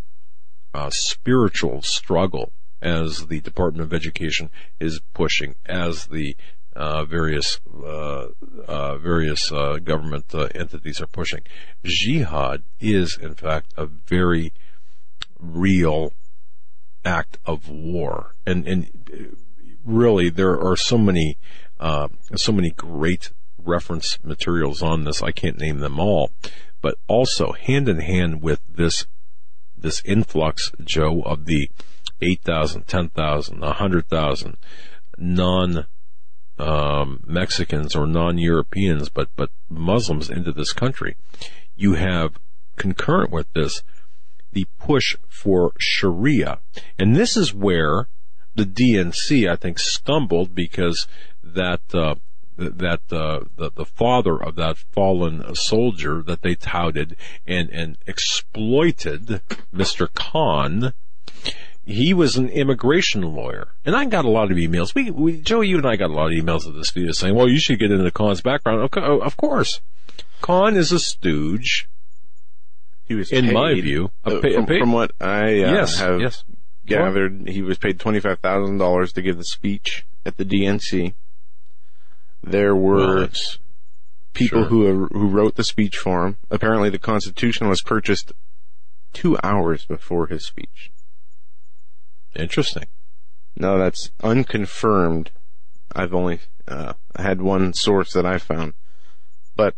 uh, 0.74 0.90
spiritual 0.90 1.82
struggle 1.82 2.52
as 2.82 3.28
the 3.28 3.40
Department 3.42 3.84
of 3.84 3.94
Education 3.94 4.50
is 4.80 5.00
pushing, 5.14 5.56
as 5.66 6.08
the 6.08 6.36
uh, 6.76 7.06
various 7.06 7.60
uh, 7.84 8.28
uh 8.68 8.98
various 8.98 9.52
uh, 9.52 9.78
government 9.84 10.26
uh, 10.34 10.48
entities 10.56 11.02
are 11.02 11.08
pushing. 11.08 11.42
Jihad 11.84 12.64
is, 12.80 13.18
in 13.18 13.36
fact, 13.36 13.74
a 13.78 13.86
very 13.86 14.54
real 15.40 16.14
act 17.06 17.38
of 17.46 17.70
war, 17.70 18.36
and 18.46 18.68
and 18.68 19.38
really 19.84 20.30
there 20.30 20.60
are 20.60 20.76
so 20.76 20.98
many 20.98 21.38
so 22.36 22.52
many 22.52 22.72
great 22.72 23.32
reference 23.58 24.18
materials 24.24 24.82
on 24.82 25.04
this. 25.04 25.22
I 25.22 25.32
can't 25.32 25.58
name 25.58 25.80
them 25.80 26.00
all, 26.00 26.32
but 26.82 26.96
also 27.08 27.52
hand 27.54 27.88
in 27.88 28.00
hand 28.00 28.42
with 28.42 28.62
this 28.68 29.06
this 29.78 30.02
influx, 30.06 30.72
Joe, 30.84 31.22
of 31.24 31.46
the 31.46 31.70
8,000, 32.22 32.88
10,000, 32.88 33.60
100,000 33.60 34.58
non 35.18 35.86
um, 36.60 37.24
Mexicans 37.26 37.96
or 37.96 38.06
non-Europeans, 38.06 39.10
but 39.10 39.30
but 39.36 39.50
Muslims 39.70 40.30
into 40.30 40.52
this 40.52 40.74
country. 40.74 41.16
You 41.76 41.96
have 41.96 42.38
concurrent 42.76 43.32
with 43.32 43.52
this 43.54 43.84
the 44.52 44.68
push 44.78 45.18
for 45.28 45.74
Sharia, 45.80 46.60
and 47.00 47.16
this 47.16 47.36
is 47.36 47.54
where 47.54 48.08
the 48.56 48.66
DNC 48.66 49.50
I 49.50 49.56
think 49.56 49.80
stumbled 49.80 50.54
because 50.54 51.08
that 51.44 51.82
uh, 51.94 52.16
that 52.58 53.02
uh, 53.12 53.46
the 53.58 53.72
the 53.76 53.86
father 53.86 54.42
of 54.42 54.56
that 54.56 54.78
fallen 54.78 55.56
soldier 55.56 56.22
that 56.22 56.42
they 56.42 56.56
touted 56.56 57.16
and 57.48 57.70
and 57.70 57.98
exploited, 58.06 59.42
Mr. 59.74 60.14
Khan. 60.14 60.94
He 61.86 62.14
was 62.14 62.38
an 62.38 62.48
immigration 62.50 63.22
lawyer, 63.22 63.68
and 63.86 63.94
I 63.94 64.06
got 64.06 64.24
a 64.24 64.30
lot 64.30 64.52
of 64.52 64.58
emails. 64.58 64.96
We, 64.96 65.12
we 65.12 65.42
Joe, 65.42 65.60
you 65.60 65.78
and 65.78 65.86
I 65.86 65.98
got 65.98 66.12
a 66.12 66.14
lot 66.14 66.28
of 66.28 66.32
emails 66.32 66.66
of 66.66 66.76
this 66.76 66.92
video 66.92 67.12
saying, 67.12 67.36
"Well, 67.36 67.50
you 67.50 67.60
should 67.60 67.80
get 67.80 67.92
into 67.92 68.10
Khan's 68.10 68.42
background." 68.42 68.82
Of, 68.82 69.22
of 69.22 69.36
course, 69.36 69.82
Khan 70.42 70.78
is 70.78 70.94
a 70.94 71.00
stooge. 71.00 71.90
He 73.06 73.16
was, 73.16 73.32
in 73.34 73.48
paid, 73.48 73.54
my 73.54 73.74
view, 73.74 74.12
uh, 74.24 74.40
from, 74.40 74.66
from, 74.66 74.92
what 74.94 75.12
I 75.20 75.62
uh, 75.62 75.74
yes, 75.74 76.00
have 76.00 76.22
yes. 76.22 76.46
gathered, 76.86 77.50
he 77.50 77.62
was 77.62 77.78
paid 77.78 78.00
twenty 78.00 78.22
five 78.22 78.40
thousand 78.40 78.78
dollars 78.78 79.12
to 79.14 79.22
give 79.22 79.38
the 79.38 79.44
speech 79.44 80.06
at 80.26 80.38
the 80.38 80.46
DNC. 80.46 81.14
There 82.42 82.76
were 82.76 83.20
well, 83.20 83.30
people 84.34 84.62
sure. 84.62 84.70
who 84.70 85.08
who 85.08 85.28
wrote 85.28 85.56
the 85.56 85.66
speech 85.66 85.98
for 85.98 86.28
him. 86.28 86.38
Apparently, 86.50 86.90
the 86.90 86.98
Constitution 86.98 87.68
was 87.68 87.82
purchased 87.82 88.32
two 89.12 89.38
hours 89.44 89.86
before 89.86 90.28
his 90.28 90.46
speech. 90.46 90.92
Interesting. 92.36 92.86
No, 93.56 93.78
that's 93.78 94.12
unconfirmed. 94.22 95.32
I've 95.96 96.14
only 96.14 96.40
uh, 96.68 96.94
had 97.16 97.42
one 97.42 97.74
source 97.74 98.14
that 98.14 98.26
I 98.26 98.40
found, 98.40 98.74
but 99.56 99.76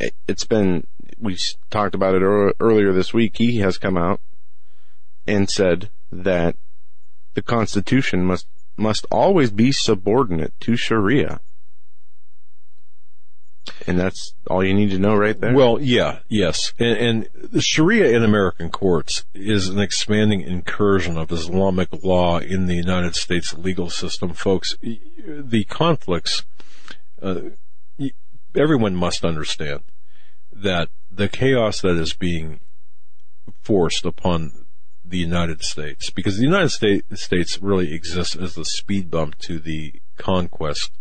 it, 0.00 0.14
has 0.28 0.44
been. 0.44 0.86
We 1.18 1.38
talked 1.70 1.94
about 1.94 2.16
it 2.16 2.22
earlier 2.58 2.92
this 2.92 3.14
week. 3.14 3.36
He 3.38 3.58
has 3.58 3.78
come 3.78 3.96
out 3.96 4.20
and 5.26 5.48
said 5.48 5.90
that 6.10 6.56
the 7.34 7.42
Constitution 7.42 8.24
must 8.24 8.46
must 8.76 9.06
always 9.10 9.50
be 9.50 9.70
subordinate 9.70 10.58
to 10.60 10.76
Sharia. 10.76 11.40
And 13.86 13.98
that's 13.98 14.34
all 14.46 14.62
you 14.62 14.74
need 14.74 14.90
to 14.90 14.98
know 14.98 15.14
right 15.14 15.38
there. 15.38 15.54
Well, 15.54 15.80
yeah, 15.80 16.18
yes. 16.28 16.72
And, 16.78 17.28
and 17.32 17.62
Sharia 17.62 18.14
in 18.14 18.22
American 18.22 18.70
courts 18.70 19.24
is 19.34 19.68
an 19.68 19.78
expanding 19.78 20.42
incursion 20.42 21.16
of 21.16 21.32
Islamic 21.32 21.88
law 22.04 22.38
in 22.38 22.66
the 22.66 22.74
United 22.74 23.14
States 23.14 23.54
legal 23.54 23.90
system, 23.90 24.34
folks. 24.34 24.76
The 24.82 25.64
conflicts, 25.64 26.44
uh, 27.22 27.40
everyone 28.54 28.96
must 28.96 29.24
understand 29.24 29.82
that 30.52 30.88
the 31.10 31.28
chaos 31.28 31.80
that 31.80 31.96
is 31.96 32.12
being 32.12 32.60
forced 33.60 34.04
upon 34.04 34.66
the 35.04 35.18
United 35.18 35.62
States, 35.62 36.10
because 36.10 36.36
the 36.36 36.44
United 36.44 36.70
States 36.70 37.62
really 37.62 37.92
exists 37.92 38.36
as 38.36 38.54
the 38.54 38.64
speed 38.64 39.10
bump 39.10 39.38
to 39.38 39.58
the 39.58 39.94
conquest 40.16 40.92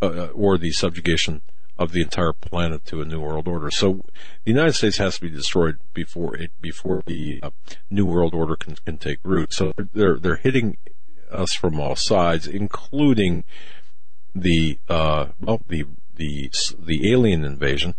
uh, 0.00 0.26
or 0.28 0.58
the 0.58 0.70
subjugation 0.70 1.42
of 1.78 1.92
the 1.92 2.00
entire 2.00 2.32
planet 2.32 2.84
to 2.86 3.00
a 3.00 3.04
new 3.04 3.20
world 3.20 3.46
order. 3.46 3.70
So 3.70 4.04
the 4.44 4.52
United 4.52 4.74
States 4.74 4.98
has 4.98 5.16
to 5.16 5.22
be 5.22 5.30
destroyed 5.30 5.78
before 5.92 6.36
it 6.36 6.50
before 6.60 7.02
the 7.06 7.40
uh, 7.42 7.50
new 7.90 8.06
world 8.06 8.34
order 8.34 8.56
can, 8.56 8.76
can 8.84 8.98
take 8.98 9.18
root. 9.22 9.52
So 9.52 9.72
they're 9.92 10.18
they're 10.18 10.36
hitting 10.36 10.76
us 11.30 11.52
from 11.52 11.80
all 11.80 11.96
sides, 11.96 12.46
including 12.46 13.44
the 14.34 14.78
uh, 14.88 15.26
well 15.40 15.60
the 15.68 15.84
the 16.14 16.50
the 16.78 17.12
alien 17.12 17.44
invasion, 17.44 17.94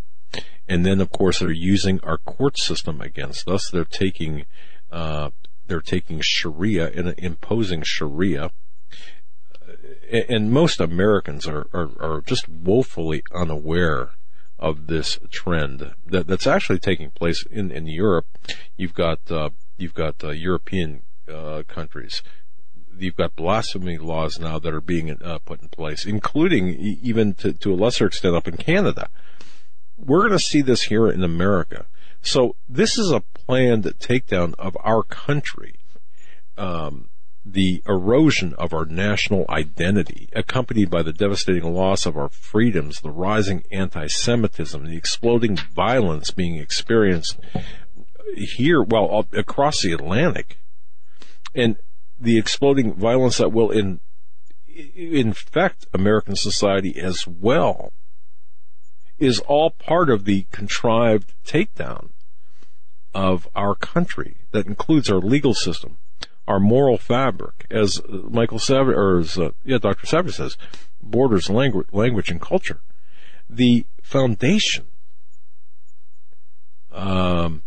and 0.68 0.86
then 0.86 1.02
of 1.02 1.12
course 1.12 1.40
they're 1.40 1.52
using 1.52 2.00
our 2.02 2.18
court 2.18 2.58
system 2.58 3.02
against 3.02 3.48
us. 3.48 3.70
They're 3.72 3.86
taking 3.86 4.46
uh, 4.92 5.30
they're 5.68 5.82
taking 5.82 6.22
Sharia 6.22 6.92
and 6.92 7.14
imposing 7.18 7.84
Sharia 7.84 8.52
and 10.12 10.52
most 10.52 10.80
Americans 10.80 11.48
are, 11.48 11.68
are, 11.74 11.90
are 12.00 12.22
just 12.22 12.48
woefully 12.48 13.24
unaware 13.34 14.12
of 14.60 14.88
this 14.88 15.20
trend 15.32 15.94
that, 16.06 16.28
that's 16.28 16.48
actually 16.48 16.80
taking 16.80 17.12
place 17.12 17.46
in, 17.50 17.72
in 17.72 17.88
Europe. 17.88 18.26
You've 18.76 18.94
got 18.94 19.20
uh, 19.30 19.50
you've 19.78 19.94
got 19.94 20.24
uh, 20.24 20.32
European 20.32 21.04
uh, 21.32 21.64
countries. 21.68 22.24
You've 22.98 23.16
got 23.16 23.36
blasphemy 23.36 23.98
laws 23.98 24.40
now 24.40 24.58
that 24.58 24.74
are 24.74 24.82
being 24.82 25.12
uh, 25.22 25.38
put 25.40 25.62
in 25.62 25.68
place, 25.68 26.06
including 26.06 26.70
even 26.70 27.36
to, 27.36 27.54
to 27.54 27.74
a 27.74 27.76
lesser 27.76 28.08
extent 28.08 28.36
up 28.36 28.48
in 28.48 28.58
Canada. 28.58 29.10
We're 29.98 30.22
going 30.22 30.32
to 30.32 30.40
see 30.40 30.62
this 30.62 30.84
here 30.84 31.08
in 31.08 31.24
America. 31.24 31.86
So 32.22 32.56
this 32.68 32.98
is 32.98 33.12
a 33.12 33.22
planned 33.22 33.84
takedown 34.00 34.56
of 34.58 34.76
our 34.84 35.04
country. 35.04 35.76
Um, 36.58 37.10
the 37.52 37.82
erosion 37.88 38.54
of 38.56 38.74
our 38.74 38.86
national 38.86 39.46
identity, 39.50 40.28
accompanied 40.34 40.90
by 40.90 41.02
the 41.02 41.14
devastating 41.14 41.74
loss 41.74 42.06
of 42.06 42.18
our 42.18 42.30
freedoms, 42.30 43.00
the 43.00 43.10
rising 43.10 43.64
anti-Semitism, 43.72 44.86
the 44.86 44.98
exploding 44.98 45.56
violence 45.56 46.32
being 46.32 46.58
experienced 46.58 47.40
here, 48.36 48.84
well, 48.84 49.26
across 49.34 49.82
the 49.82 49.94
Atlantic, 49.94 50.60
and 51.56 51.78
the 52.20 52.38
exploding 52.38 52.94
violence 52.94 53.38
that 53.38 53.54
will 53.54 53.72
in, 53.72 54.02
infect 54.96 55.88
American 55.94 56.36
society 56.36 57.00
as 57.00 57.26
well, 57.26 57.94
is 59.18 59.40
all 59.48 59.72
part 59.72 60.10
of 60.10 60.26
the 60.26 60.46
contrived 60.52 61.34
takedown 61.46 62.10
of 63.14 63.48
our 63.56 63.74
country 63.74 64.38
that 64.52 64.68
includes 64.68 65.10
our 65.10 65.20
legal 65.20 65.54
system, 65.54 65.98
our 66.48 66.60
moral 66.60 66.98
fabric, 66.98 67.66
as 67.70 68.02
Michael 68.08 68.60
Savage, 68.60 68.96
or 68.96 69.20
as, 69.20 69.38
uh, 69.38 69.52
yeah, 69.66 69.78
Dr. 69.78 70.06
Savage 70.06 70.36
says, 70.36 70.58
borders 71.02 71.50
language, 71.50 71.88
language 71.92 72.30
and 72.30 72.42
culture. 72.42 72.82
The 73.50 73.86
foundation, 74.02 74.86
um, 76.92 77.64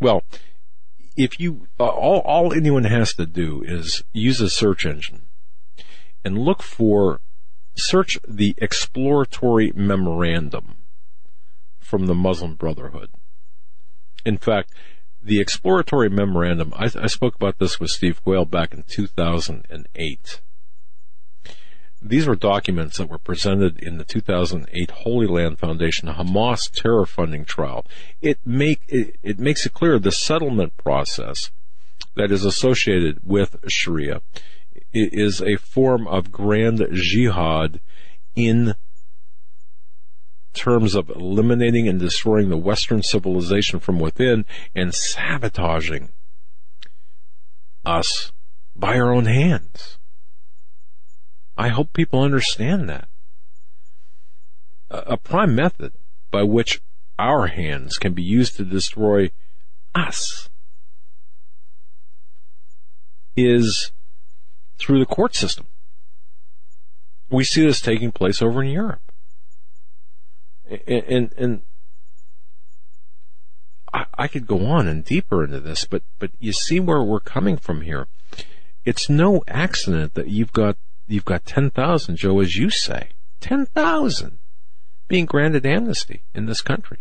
well, 0.00 0.22
if 1.16 1.40
you, 1.40 1.66
uh, 1.80 1.86
all, 1.86 2.20
all 2.20 2.52
anyone 2.52 2.84
has 2.84 3.14
to 3.14 3.26
do 3.26 3.62
is 3.66 4.04
use 4.12 4.40
a 4.40 4.50
search 4.50 4.86
engine 4.86 5.26
and 6.24 6.38
look 6.38 6.62
for 6.62 7.20
search 7.76 8.18
the 8.26 8.54
exploratory 8.58 9.72
memorandum 9.74 10.76
from 11.78 12.06
the 12.06 12.14
Muslim 12.14 12.54
Brotherhood. 12.54 13.10
In 14.24 14.36
fact, 14.36 14.74
the 15.28 15.40
exploratory 15.40 16.08
memorandum, 16.08 16.72
I, 16.74 16.90
I 16.96 17.06
spoke 17.06 17.34
about 17.34 17.58
this 17.58 17.78
with 17.78 17.90
Steve 17.90 18.22
Quayle 18.24 18.46
back 18.46 18.72
in 18.72 18.82
2008. 18.84 20.40
These 22.00 22.26
were 22.26 22.36
documents 22.36 22.96
that 22.96 23.10
were 23.10 23.18
presented 23.18 23.78
in 23.78 23.98
the 23.98 24.04
2008 24.04 24.90
Holy 24.90 25.26
Land 25.26 25.58
Foundation 25.58 26.08
Hamas 26.08 26.70
terror 26.70 27.04
funding 27.04 27.44
trial. 27.44 27.84
It 28.22 28.38
make 28.44 28.82
it, 28.88 29.16
it 29.22 29.38
makes 29.38 29.66
it 29.66 29.74
clear 29.74 29.98
the 29.98 30.12
settlement 30.12 30.76
process 30.76 31.50
that 32.14 32.32
is 32.32 32.44
associated 32.44 33.20
with 33.22 33.56
Sharia 33.68 34.22
is 34.92 35.42
a 35.42 35.56
form 35.56 36.06
of 36.08 36.32
grand 36.32 36.86
jihad 36.92 37.80
in 38.34 38.74
terms 40.52 40.94
of 40.94 41.10
eliminating 41.10 41.88
and 41.88 41.98
destroying 42.00 42.48
the 42.48 42.56
Western 42.56 43.02
civilization 43.02 43.80
from 43.80 43.98
within 43.98 44.44
and 44.74 44.94
sabotaging 44.94 46.10
us 47.84 48.32
by 48.74 48.98
our 48.98 49.12
own 49.12 49.26
hands. 49.26 49.98
I 51.56 51.68
hope 51.68 51.92
people 51.92 52.22
understand 52.22 52.88
that. 52.88 53.08
A 54.90 55.16
prime 55.16 55.54
method 55.54 55.92
by 56.30 56.44
which 56.44 56.80
our 57.18 57.48
hands 57.48 57.98
can 57.98 58.14
be 58.14 58.22
used 58.22 58.56
to 58.56 58.64
destroy 58.64 59.30
us 59.94 60.48
is 63.36 63.92
through 64.78 65.00
the 65.00 65.06
court 65.06 65.34
system. 65.34 65.66
We 67.30 67.44
see 67.44 67.64
this 67.64 67.80
taking 67.80 68.12
place 68.12 68.40
over 68.40 68.62
in 68.62 68.70
Europe. 68.70 69.07
And, 70.68 71.32
and, 71.36 71.62
I, 73.92 74.04
I 74.18 74.28
could 74.28 74.46
go 74.46 74.66
on 74.66 74.86
and 74.86 75.04
deeper 75.04 75.44
into 75.44 75.60
this, 75.60 75.84
but, 75.84 76.02
but 76.18 76.30
you 76.38 76.52
see 76.52 76.78
where 76.78 77.02
we're 77.02 77.20
coming 77.20 77.56
from 77.56 77.80
here. 77.80 78.06
It's 78.84 79.08
no 79.08 79.42
accident 79.48 80.14
that 80.14 80.28
you've 80.28 80.52
got, 80.52 80.76
you've 81.06 81.24
got 81.24 81.46
10,000, 81.46 82.16
Joe, 82.16 82.40
as 82.40 82.56
you 82.56 82.68
say, 82.70 83.10
10,000 83.40 84.38
being 85.08 85.24
granted 85.24 85.64
amnesty 85.64 86.22
in 86.34 86.44
this 86.44 86.60
country 86.60 86.98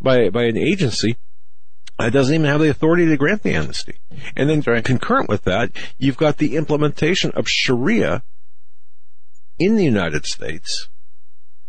by, 0.00 0.30
by 0.30 0.44
an 0.44 0.56
agency 0.56 1.16
it 2.00 2.12
doesn't 2.12 2.34
even 2.34 2.46
have 2.46 2.60
the 2.60 2.70
authority 2.70 3.06
to 3.06 3.16
grant 3.16 3.42
the 3.42 3.54
amnesty. 3.54 3.98
And 4.36 4.48
then 4.48 4.62
right. 4.66 4.84
concurrent 4.84 5.28
with 5.28 5.42
that, 5.44 5.72
you've 5.98 6.16
got 6.16 6.36
the 6.36 6.56
implementation 6.56 7.32
of 7.32 7.48
Sharia 7.48 8.22
in 9.58 9.74
the 9.74 9.84
United 9.84 10.24
States, 10.24 10.88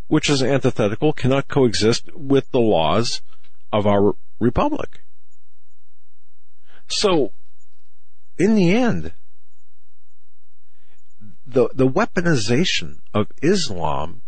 which 0.10 0.30
is 0.30 0.44
antithetical, 0.44 1.14
cannot 1.14 1.48
coexist 1.48 2.14
with 2.14 2.52
the 2.52 2.60
laws 2.60 3.22
of 3.72 3.88
our 3.88 4.16
republic. 4.40 5.02
So, 6.88 7.32
in 8.38 8.56
the 8.56 8.72
end, 8.72 9.14
the, 11.46 11.70
the 11.74 11.88
weaponization 11.88 13.00
of 13.14 13.28
Islam 13.42 14.24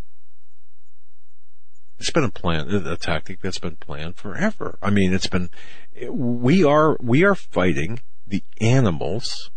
it's 2.02 2.10
been 2.10 2.24
a 2.24 2.32
plan, 2.32 2.68
a 2.68 2.96
tactic 2.96 3.40
that's 3.40 3.60
been 3.60 3.76
planned 3.76 4.16
forever. 4.16 4.76
I 4.82 4.90
mean, 4.90 5.14
it's 5.14 5.28
been, 5.28 5.50
we 6.10 6.64
are, 6.64 6.96
we 7.00 7.22
are 7.22 7.36
fighting 7.36 8.00
the 8.26 8.42
animals, 8.60 9.52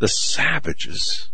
the 0.00 0.08
savages 0.08 1.30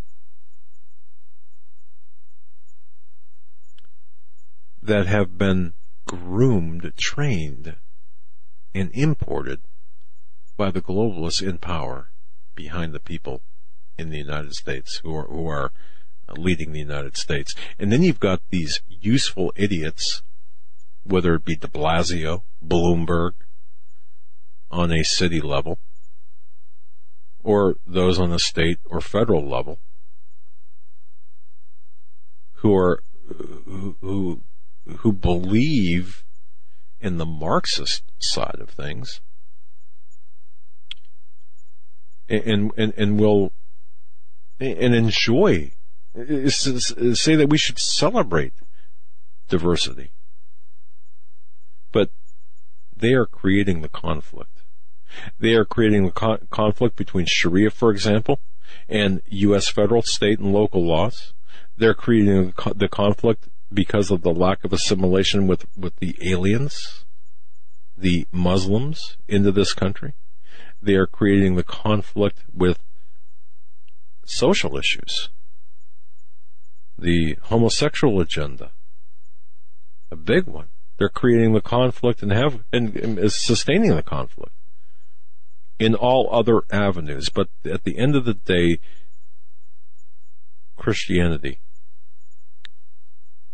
that 4.83 5.07
have 5.07 5.37
been 5.37 5.75
groomed, 6.07 6.93
trained, 6.97 7.77
and 8.75 8.91
imported 8.95 9.61
by 10.57 10.71
the 10.71 10.81
globalists 10.81 11.43
in 11.43 11.59
power 11.59 12.11
behind 12.55 12.93
the 12.93 13.01
people 13.01 13.43
in 13.99 14.11
the 14.11 14.19
United 14.19 14.55
States 14.55 15.01
who 15.03 15.15
are, 15.15 15.27
who 15.27 15.47
are 15.47 15.73
uh, 16.29 16.35
leading 16.37 16.73
the 16.73 16.79
United 16.79 17.17
States. 17.17 17.55
And 17.79 17.93
then 17.93 18.03
you've 18.03 18.21
got 18.21 18.41
these 18.51 18.81
useful 18.89 19.53
idiots, 19.57 20.23
whether 21.05 21.35
it 21.35 21.45
be 21.45 21.57
de 21.57 21.69
Blasio, 21.69 22.43
Bloomberg, 22.65 23.33
on 24.71 24.93
a 24.93 25.03
city 25.03 25.41
level, 25.41 25.79
or 27.43 27.77
those 27.87 28.19
on 28.19 28.33
a 28.33 28.39
state 28.39 28.79
or 28.85 29.01
federal 29.01 29.49
level, 29.49 29.79
who 32.55 32.75
are, 32.75 33.03
who, 33.27 33.97
who, 34.01 34.43
who 34.99 35.13
believe 35.13 36.25
in 37.01 37.19
the 37.19 37.27
Marxist 37.27 38.03
side 38.19 38.59
of 38.61 38.71
things, 38.71 39.21
and, 42.29 42.73
and, 42.77 42.93
and 42.97 43.19
will, 43.19 43.53
and 44.61 44.95
enjoy 44.95 45.73
say 46.15 47.37
that 47.37 47.49
we 47.49 47.59
should 47.59 47.79
celebrate 47.79 48.53
diversity. 49.49 50.11
But 51.93 52.11
they 52.97 53.13
are 53.15 53.27
creating 53.27 53.83
the 53.83 53.89
conflict. 53.89 54.63
They 55.39 55.55
are 55.55 55.65
creating 55.65 56.05
the 56.05 56.13
con- 56.13 56.47
conflict 56.51 56.97
between 56.97 57.27
Sharia, 57.27 57.71
for 57.71 57.91
example, 57.91 58.41
and 58.89 59.23
U.S. 59.27 59.69
federal, 59.69 60.03
state, 60.03 60.39
and 60.39 60.53
local 60.53 60.87
laws. 60.87 61.33
They're 61.77 61.95
creating 61.95 62.53
the 62.77 62.89
conflict 62.89 63.49
because 63.73 64.11
of 64.11 64.23
the 64.23 64.33
lack 64.33 64.65
of 64.65 64.73
assimilation 64.73 65.47
with, 65.47 65.67
with 65.77 65.97
the 65.97 66.17
aliens, 66.23 67.05
the 67.97 68.27
Muslims 68.33 69.17
into 69.29 69.53
this 69.53 69.73
country. 69.73 70.15
They 70.83 70.95
are 70.95 71.07
creating 71.07 71.57
the 71.57 71.63
conflict 71.63 72.43
with 72.53 72.79
social 74.25 74.77
issues 74.77 75.29
the 77.01 77.37
homosexual 77.45 78.21
agenda. 78.21 78.73
A 80.11 80.17
big 80.17 80.47
one. 80.47 80.69
They're 80.99 81.09
creating 81.09 81.55
the 81.55 81.61
conflict 81.61 82.23
and 82.23 82.31
have 82.31 82.63
and, 82.73 82.95
and 82.97 83.33
sustaining 83.33 83.97
the 83.97 84.03
conflict 84.03 84.53
in 85.79 85.95
all 85.95 86.29
other 86.31 86.61
avenues. 86.71 87.31
But 87.31 87.49
at 87.65 87.85
the 87.85 87.99
end 87.99 88.17
of 88.17 88.27
the 88.27 88.35
day, 88.35 88.81
Christianity 90.77 91.59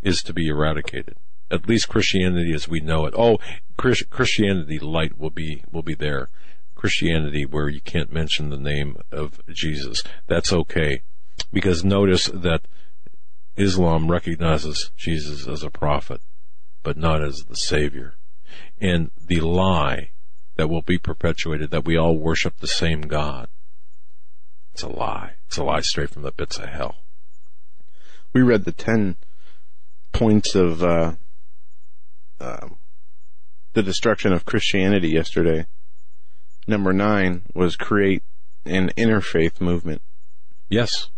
is 0.07 0.23
to 0.23 0.33
be 0.33 0.47
eradicated. 0.47 1.17
At 1.51 1.69
least 1.69 1.89
Christianity 1.89 2.55
as 2.55 2.69
we 2.69 2.81
know 2.81 3.07
it. 3.07 3.15
Oh, 3.17 3.39
Christianity 3.77 4.79
light 4.79 5.19
will 5.19 5.31
be 5.31 5.63
will 5.71 5.83
be 5.83 5.95
there. 5.95 6.29
Christianity 6.75 7.45
where 7.45 7.69
you 7.69 7.81
can't 7.81 8.13
mention 8.13 8.51
the 8.51 8.57
name 8.57 8.97
of 9.11 9.41
Jesus. 9.49 10.03
That's 10.29 10.53
okay. 10.53 11.03
Because 11.53 11.85
notice 11.85 12.27
that 12.27 12.69
Islam 13.57 14.11
recognizes 14.11 14.91
Jesus 14.97 15.49
as 15.49 15.63
a 15.63 15.71
prophet, 15.71 16.21
but 16.83 16.97
not 16.97 17.23
as 17.23 17.45
the 17.49 17.57
Savior. 17.57 18.15
And 18.81 19.11
the 19.27 19.41
lie 19.41 20.11
that 20.57 20.69
will 20.69 20.83
be 20.83 20.99
perpetuated 20.99 21.71
that 21.71 21.85
we 21.85 21.97
all 21.97 22.17
worship 22.17 22.59
the 22.59 22.67
same 22.67 23.03
God. 23.03 23.49
It's 24.73 24.83
a 24.83 24.89
lie. 24.89 25.33
It's 25.47 25.57
a 25.57 25.65
lie 25.65 25.81
straight 25.81 26.11
from 26.11 26.23
the 26.23 26.33
pits 26.33 26.59
of 26.59 26.69
hell. 26.69 26.97
We 28.33 28.43
read 28.43 28.65
the 28.65 28.73
ten 28.73 29.17
points 30.17 30.55
of 30.55 30.83
uh, 30.83 31.13
uh, 32.41 32.69
the 33.75 33.83
destruction 33.83 34.33
of 34.33 34.45
Christianity 34.45 35.09
yesterday. 35.09 35.67
Number 36.67 36.93
nine 36.93 37.43
was 37.55 37.77
create 37.77 38.23
an 38.65 38.91
interfaith 38.97 39.61
movement. 39.61 40.03
Yes. 40.69 41.11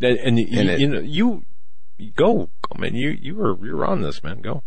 And, 0.00 0.18
and, 0.18 0.38
and 0.38 0.70
it, 0.70 0.80
you 0.80 0.88
know, 0.88 1.00
you 1.00 1.44
go, 2.16 2.50
I 2.74 2.78
mean, 2.78 2.94
you 2.94 3.10
you 3.10 3.34
were 3.36 3.56
you're 3.64 3.84
on 3.84 4.02
this, 4.02 4.22
man. 4.22 4.40
Go. 4.40 4.62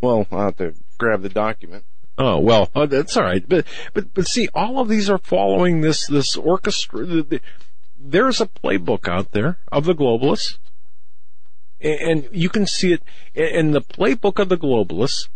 Well, 0.00 0.26
I'll 0.30 0.40
have 0.40 0.56
to 0.56 0.74
grab 0.98 1.22
the 1.22 1.28
document. 1.28 1.84
Oh 2.18 2.38
well, 2.38 2.70
oh, 2.74 2.86
that's 2.86 3.16
all 3.16 3.24
right. 3.24 3.46
But 3.46 3.66
but 3.92 4.14
but 4.14 4.26
see, 4.26 4.48
all 4.54 4.80
of 4.80 4.88
these 4.88 5.10
are 5.10 5.18
following 5.18 5.80
this 5.80 6.06
this 6.06 6.36
orchestra. 6.36 7.04
The, 7.04 7.22
the, 7.22 7.40
there's 7.98 8.40
a 8.40 8.46
playbook 8.46 9.08
out 9.08 9.32
there 9.32 9.58
of 9.70 9.84
the 9.84 9.94
globalists, 9.94 10.58
and, 11.86 12.28
you 12.32 12.48
can 12.48 12.66
see 12.66 12.92
it. 12.92 13.02
And 13.34 13.74
the 13.74 13.80
playbook 13.80 14.40
of 14.40 14.48
the 14.48 14.56
globalists 14.56 15.28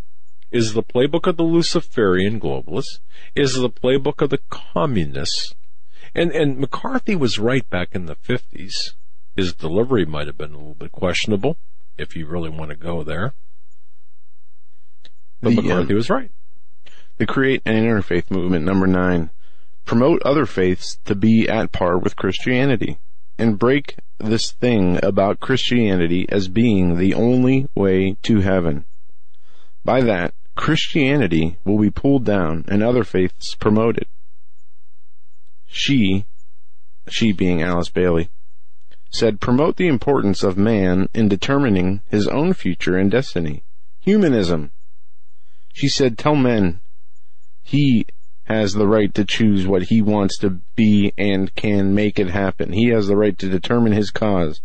is 0.51 0.73
the 0.73 0.83
playbook 0.83 1.27
of 1.27 1.37
the 1.37 1.45
Luciferian 1.45 2.41
globalists, 2.41 3.01
is 3.35 3.55
the 3.55 3.71
playbook 3.71 4.21
of 4.21 4.31
the 4.31 4.41
communists. 4.51 5.55
And 6.15 6.33
and 6.33 6.59
McCarthy 6.59 7.15
was 7.15 7.39
right 7.39 7.69
back 7.71 7.91
in 7.93 8.07
the 8.07 8.17
fifties 8.17 8.95
his 9.37 9.55
delivery 9.55 10.05
might 10.05 10.27
have 10.27 10.37
been 10.39 10.53
a 10.53 10.59
little 10.59 10.75
bit 10.75 10.93
questionable, 10.93 11.57
if 11.97 12.17
you 12.17 12.27
really 12.27 12.51
want 12.51 12.71
to 12.71 12.77
go 12.77 13.03
there. 13.03 13.35
But 15.41 15.51
the, 15.51 15.63
McCarthy 15.63 15.93
um, 15.93 15.97
was 15.97 16.11
right. 16.11 16.31
The 17.17 17.27
Create 17.27 17.63
an 17.65 17.85
Interfaith 17.85 18.31
Movement, 18.31 18.65
number 18.65 18.87
nine. 18.87 19.31
Promote 19.85 20.23
other 20.23 20.47
faiths 20.47 20.99
to 21.07 21.15
be 21.15 21.49
at 21.49 21.73
par 21.73 21.99
with 21.99 22.17
Christianity. 22.17 22.99
And 23.41 23.59
break 23.59 23.97
this 24.19 24.53
thing 24.53 25.03
about 25.03 25.41
Christianity 25.41 26.27
as 26.29 26.49
being 26.49 26.99
the 26.99 27.15
only 27.15 27.67
way 27.75 28.19
to 28.23 28.41
heaven. 28.41 28.85
By 29.83 30.03
that, 30.03 30.35
Christianity 30.57 31.57
will 31.65 31.79
be 31.79 31.91
pulled 31.91 32.27
down 32.27 32.67
and 32.69 32.83
other 32.83 33.03
faiths 33.03 33.55
promoted. 33.55 34.07
She, 35.67 36.27
she 37.09 37.33
being 37.33 37.63
Alice 37.63 37.89
Bailey, 37.89 38.29
said 39.11 39.41
promote 39.41 39.77
the 39.77 39.89
importance 39.89 40.43
of 40.43 40.59
man 40.59 41.09
in 41.15 41.29
determining 41.29 42.03
his 42.09 42.29
own 42.29 42.53
future 42.53 42.99
and 42.99 43.11
destiny. 43.11 43.65
Humanism. 44.01 44.71
She 45.73 45.89
said 45.89 46.19
tell 46.19 46.37
men 46.37 46.81
he 47.63 48.05
has 48.51 48.73
the 48.73 48.87
right 48.89 49.15
to 49.15 49.25
choose 49.25 49.65
what 49.65 49.85
he 49.85 50.03
wants 50.03 50.37
to 50.37 50.51
be 50.75 51.13
and 51.17 51.55
can 51.55 51.95
make 51.95 52.19
it 52.19 52.29
happen. 52.29 52.73
He 52.73 52.89
has 52.89 53.07
the 53.07 53.17
right 53.17 53.39
to 53.39 53.49
determine 53.49 53.93
his 53.93 54.11
cause. 54.11 54.61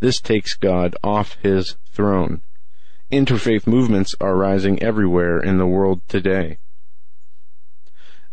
This 0.00 0.22
takes 0.22 0.54
God 0.54 0.96
off 1.04 1.36
his 1.42 1.76
throne. 1.92 2.40
Interfaith 3.12 3.66
movements 3.66 4.14
are 4.22 4.36
rising 4.36 4.82
everywhere 4.82 5.38
in 5.38 5.58
the 5.58 5.66
world 5.66 6.00
today. 6.08 6.56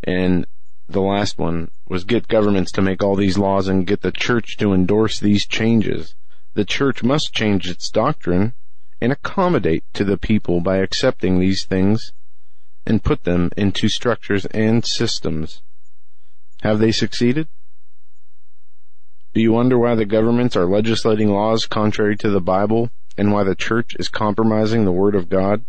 And 0.05 0.45
the 0.88 1.01
last 1.01 1.38
one 1.38 1.69
was 1.85 2.05
get 2.05 2.30
governments 2.30 2.71
to 2.71 2.81
make 2.81 3.03
all 3.03 3.17
these 3.17 3.38
laws 3.38 3.67
and 3.67 3.85
get 3.85 4.03
the 4.03 4.11
church 4.11 4.55
to 4.59 4.71
endorse 4.71 5.19
these 5.19 5.45
changes. 5.45 6.15
The 6.53 6.63
church 6.63 7.03
must 7.03 7.34
change 7.34 7.69
its 7.69 7.89
doctrine 7.89 8.53
and 9.01 9.11
accommodate 9.11 9.84
to 9.95 10.05
the 10.05 10.17
people 10.17 10.61
by 10.61 10.77
accepting 10.77 11.39
these 11.39 11.65
things 11.65 12.13
and 12.85 13.03
put 13.03 13.23
them 13.23 13.49
into 13.57 13.88
structures 13.88 14.45
and 14.47 14.85
systems. 14.85 15.61
Have 16.61 16.80
they 16.80 16.91
succeeded? 16.91 17.47
Do 19.34 19.41
you 19.41 19.51
wonder 19.51 19.77
why 19.80 19.95
the 19.95 20.05
governments 20.05 20.55
are 20.55 20.65
legislating 20.65 21.30
laws 21.30 21.65
contrary 21.65 22.15
to 22.18 22.30
the 22.30 22.41
Bible 22.41 22.91
and 23.18 23.31
why 23.31 23.43
the 23.43 23.55
church 23.55 23.95
is 23.97 24.07
compromising 24.07 24.85
the 24.85 24.91
Word 24.91 25.15
of 25.15 25.30
God? 25.30 25.65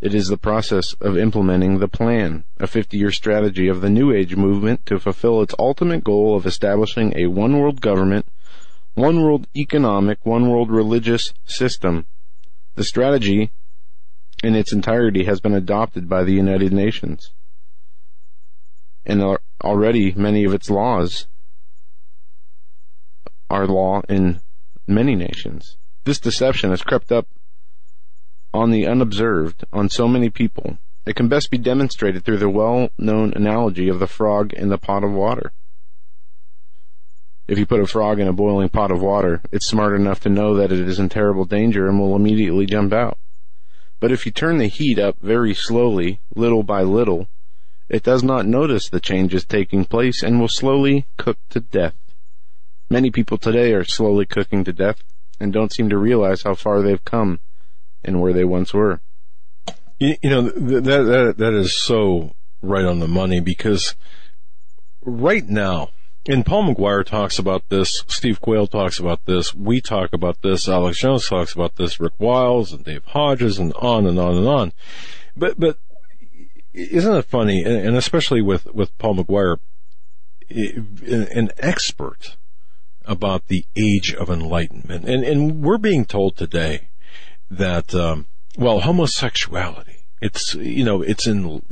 It 0.00 0.14
is 0.14 0.28
the 0.28 0.36
process 0.36 0.94
of 1.00 1.18
implementing 1.18 1.78
the 1.78 1.88
plan, 1.88 2.44
a 2.58 2.66
50-year 2.66 3.10
strategy 3.10 3.66
of 3.66 3.80
the 3.80 3.90
New 3.90 4.12
Age 4.12 4.36
movement 4.36 4.86
to 4.86 5.00
fulfill 5.00 5.42
its 5.42 5.54
ultimate 5.58 6.04
goal 6.04 6.36
of 6.36 6.46
establishing 6.46 7.14
a 7.16 7.26
one 7.26 7.58
world 7.58 7.80
government, 7.80 8.26
one 8.94 9.22
world 9.22 9.48
economic, 9.56 10.24
one 10.24 10.50
world 10.50 10.70
religious 10.70 11.32
system. 11.46 12.06
The 12.76 12.84
strategy 12.84 13.50
in 14.42 14.54
its 14.54 14.72
entirety 14.72 15.24
has 15.24 15.40
been 15.40 15.54
adopted 15.54 16.08
by 16.08 16.22
the 16.24 16.32
United 16.32 16.72
Nations. 16.72 17.32
And 19.04 19.22
already 19.64 20.12
many 20.12 20.44
of 20.44 20.54
its 20.54 20.70
laws 20.70 21.26
are 23.50 23.66
law 23.66 24.02
in 24.08 24.40
many 24.86 25.16
nations. 25.16 25.76
This 26.04 26.20
deception 26.20 26.70
has 26.70 26.82
crept 26.82 27.10
up 27.10 27.26
on 28.52 28.70
the 28.70 28.86
unobserved 28.86 29.64
on 29.72 29.88
so 29.88 30.06
many 30.08 30.30
people. 30.30 30.78
It 31.06 31.16
can 31.16 31.28
best 31.28 31.50
be 31.50 31.58
demonstrated 31.58 32.24
through 32.24 32.38
the 32.38 32.50
well-known 32.50 33.32
analogy 33.34 33.88
of 33.88 33.98
the 33.98 34.06
frog 34.06 34.52
in 34.52 34.68
the 34.68 34.78
pot 34.78 35.04
of 35.04 35.10
water. 35.10 35.52
If 37.46 37.58
you 37.58 37.64
put 37.64 37.80
a 37.80 37.86
frog 37.86 38.20
in 38.20 38.28
a 38.28 38.32
boiling 38.32 38.68
pot 38.68 38.90
of 38.90 39.00
water, 39.00 39.40
it's 39.50 39.66
smart 39.66 39.98
enough 39.98 40.20
to 40.20 40.28
know 40.28 40.54
that 40.56 40.70
it 40.70 40.86
is 40.86 40.98
in 40.98 41.08
terrible 41.08 41.46
danger 41.46 41.88
and 41.88 41.98
will 41.98 42.14
immediately 42.14 42.66
jump 42.66 42.92
out. 42.92 43.16
But 44.00 44.12
if 44.12 44.26
you 44.26 44.32
turn 44.32 44.58
the 44.58 44.68
heat 44.68 44.98
up 44.98 45.16
very 45.20 45.54
slowly, 45.54 46.20
little 46.34 46.62
by 46.62 46.82
little, 46.82 47.28
it 47.88 48.02
does 48.02 48.22
not 48.22 48.46
notice 48.46 48.88
the 48.88 49.00
changes 49.00 49.44
taking 49.44 49.84
place 49.84 50.22
and 50.22 50.40
will 50.40 50.48
slowly 50.48 51.06
cook 51.16 51.38
to 51.50 51.60
death. 51.60 51.94
Many 52.90 53.10
people 53.10 53.38
today 53.38 53.72
are 53.72 53.84
slowly 53.84 54.26
cooking 54.26 54.64
to 54.64 54.72
death 54.72 55.02
and 55.40 55.52
don't 55.52 55.72
seem 55.72 55.88
to 55.88 55.98
realize 55.98 56.42
how 56.42 56.54
far 56.54 56.82
they've 56.82 57.04
come 57.04 57.40
and 58.04 58.20
where 58.20 58.32
they 58.32 58.44
once 58.44 58.72
were. 58.72 59.00
You, 59.98 60.16
you 60.22 60.30
know, 60.30 60.42
that, 60.42 60.84
that, 60.84 61.34
that 61.38 61.54
is 61.54 61.74
so 61.74 62.34
right 62.62 62.84
on 62.84 63.00
the 63.00 63.08
money 63.08 63.40
because 63.40 63.94
right 65.02 65.46
now, 65.46 65.90
and 66.28 66.44
Paul 66.44 66.74
McGuire 66.74 67.04
talks 67.04 67.38
about 67.38 67.68
this, 67.70 68.04
Steve 68.06 68.40
Quayle 68.40 68.66
talks 68.66 68.98
about 68.98 69.24
this, 69.24 69.54
we 69.54 69.80
talk 69.80 70.12
about 70.12 70.42
this, 70.42 70.68
Alex 70.68 71.00
Jones 71.00 71.26
talks 71.26 71.54
about 71.54 71.76
this, 71.76 71.98
Rick 71.98 72.12
Wiles 72.18 72.72
and 72.72 72.84
Dave 72.84 73.04
Hodges 73.06 73.58
and 73.58 73.72
on 73.74 74.06
and 74.06 74.18
on 74.18 74.36
and 74.36 74.46
on. 74.46 74.72
But, 75.36 75.58
but 75.58 75.78
isn't 76.74 77.16
it 77.16 77.24
funny, 77.24 77.64
and 77.64 77.96
especially 77.96 78.42
with, 78.42 78.66
with 78.74 78.96
Paul 78.98 79.16
McGuire, 79.16 79.56
an 80.50 81.50
expert 81.58 82.36
about 83.04 83.48
the 83.48 83.64
age 83.76 84.14
of 84.14 84.28
enlightenment. 84.28 85.08
And, 85.08 85.24
and 85.24 85.62
we're 85.62 85.78
being 85.78 86.04
told 86.04 86.36
today 86.36 86.90
that, 87.50 87.94
um, 87.94 88.26
well, 88.56 88.80
homosexuality 88.80 89.97
it's, 90.20 90.54
you 90.54 90.84
know, 90.84 91.02
it's 91.02 91.26
in, 91.26 91.62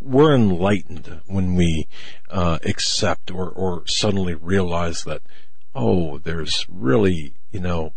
we're 0.00 0.34
enlightened 0.34 1.20
when 1.26 1.54
we, 1.54 1.86
uh, 2.30 2.58
accept 2.64 3.30
or, 3.30 3.48
or 3.48 3.86
suddenly 3.86 4.34
realize 4.34 5.04
that, 5.04 5.22
oh, 5.74 6.18
there's 6.18 6.66
really, 6.68 7.34
you 7.50 7.60
know, 7.60 7.94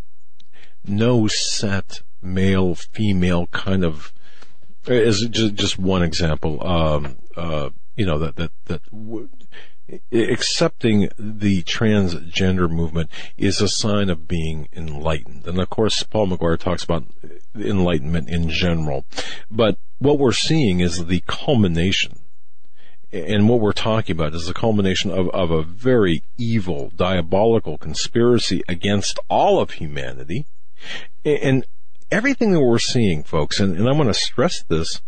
no 0.86 1.28
set 1.28 2.02
male, 2.22 2.76
female 2.76 3.48
kind 3.48 3.84
of, 3.84 4.14
is 4.86 5.28
just, 5.30 5.56
just 5.56 5.80
one 5.80 6.03
example, 6.03 6.65
um, 6.65 7.18
uh, 7.36 7.69
you 7.95 8.06
know, 8.06 8.19
that, 8.19 8.36
that, 8.36 8.52
that 8.65 8.82
accepting 10.11 11.09
the 11.18 11.64
transgender 11.64 12.69
movement 12.69 13.09
is 13.38 13.61
a 13.61 13.68
sign 13.68 14.09
of 14.09 14.27
being 14.27 14.68
enlightened. 14.73 15.47
And 15.47 15.59
of 15.59 15.69
course, 15.69 16.03
Paul 16.03 16.27
McGuire 16.27 16.59
talks 16.59 16.84
about 16.84 17.05
enlightenment 17.55 18.30
in 18.30 18.49
general. 18.49 19.05
But 19.49 19.77
what 19.99 20.19
we're 20.19 20.31
seeing 20.31 20.80
is 20.80 21.05
the 21.05 21.23
culmination. 21.27 22.19
And 23.11 23.47
what 23.47 23.61
we're 23.61 23.72
talking 23.72 24.15
about 24.15 24.35
is 24.35 24.47
the 24.47 24.53
culmination 24.53 25.11
of, 25.11 25.30
of 25.30 25.49
a 25.49 25.64
very 25.64 26.23
evil, 26.38 26.91
diabolical 26.95 27.77
conspiracy 27.77 28.61
against 28.68 29.18
all 29.30 29.61
of 29.61 29.72
humanity. 29.72 30.45
And 31.23 31.65
everything 32.11 32.51
that 32.51 32.61
we're 32.61 32.80
seeing, 32.80 33.23
folks, 33.23 33.59
and, 33.59 33.77
and 33.77 33.88
I 33.88 33.93
want 33.93 34.09
to 34.09 34.14
stress 34.14 34.64
this, 34.64 35.01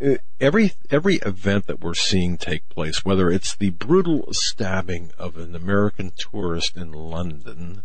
Uh, 0.00 0.14
every 0.40 0.72
every 0.90 1.16
event 1.16 1.66
that 1.66 1.80
we're 1.80 1.94
seeing 1.94 2.36
take 2.36 2.68
place, 2.68 3.04
whether 3.04 3.30
it's 3.30 3.56
the 3.56 3.70
brutal 3.70 4.28
stabbing 4.30 5.10
of 5.18 5.36
an 5.36 5.56
American 5.56 6.12
tourist 6.16 6.76
in 6.76 6.92
London, 6.92 7.82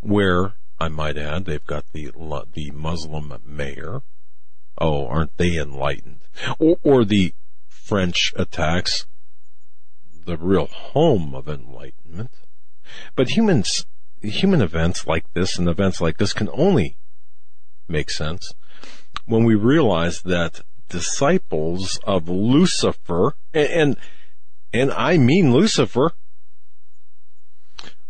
where 0.00 0.54
I 0.80 0.88
might 0.88 1.18
add 1.18 1.44
they've 1.44 1.64
got 1.66 1.84
the 1.92 2.10
the 2.54 2.70
Muslim 2.70 3.32
mayor. 3.44 4.02
Oh, 4.78 5.06
aren't 5.06 5.36
they 5.36 5.56
enlightened? 5.56 6.20
Or, 6.58 6.78
or 6.82 7.04
the 7.04 7.34
French 7.68 8.32
attacks, 8.36 9.06
the 10.24 10.38
real 10.38 10.66
home 10.66 11.34
of 11.34 11.48
enlightenment. 11.48 12.30
But 13.14 13.36
humans, 13.36 13.84
human 14.22 14.62
events 14.62 15.06
like 15.06 15.30
this 15.34 15.58
and 15.58 15.68
events 15.68 16.00
like 16.00 16.16
this 16.16 16.32
can 16.32 16.48
only 16.54 16.96
make 17.86 18.10
sense 18.10 18.54
when 19.26 19.44
we 19.44 19.54
realize 19.54 20.22
that 20.22 20.62
disciples 20.88 21.98
of 22.04 22.28
Lucifer, 22.28 23.34
and, 23.52 23.96
and, 24.72 24.92
I 24.92 25.18
mean 25.18 25.52
Lucifer, 25.52 26.12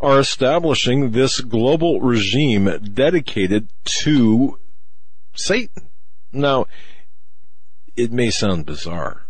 are 0.01 0.19
establishing 0.19 1.11
this 1.11 1.41
global 1.41 2.01
regime 2.01 2.65
dedicated 2.93 3.69
to 4.03 4.59
Satan. 5.35 5.89
Now, 6.33 6.67
it 7.97 8.13
may 8.13 8.31
sound 8.31 8.67
bizarre. 8.67 9.27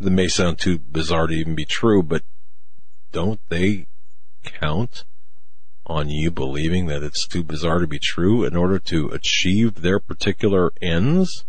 It 0.00 0.12
may 0.12 0.28
sound 0.28 0.58
too 0.58 0.78
bizarre 0.78 1.28
to 1.28 1.34
even 1.34 1.54
be 1.54 1.64
true, 1.64 2.02
but 2.02 2.22
don't 3.10 3.40
they 3.48 3.86
count 4.42 5.04
on 5.86 6.08
you 6.08 6.30
believing 6.30 6.86
that 6.86 7.02
it's 7.02 7.26
too 7.26 7.42
bizarre 7.42 7.78
to 7.78 7.86
be 7.86 7.98
true 7.98 8.44
in 8.44 8.56
order 8.56 8.78
to 8.78 9.08
achieve 9.08 9.76
their 9.76 9.98
particular 9.98 10.72
ends? 10.80 11.44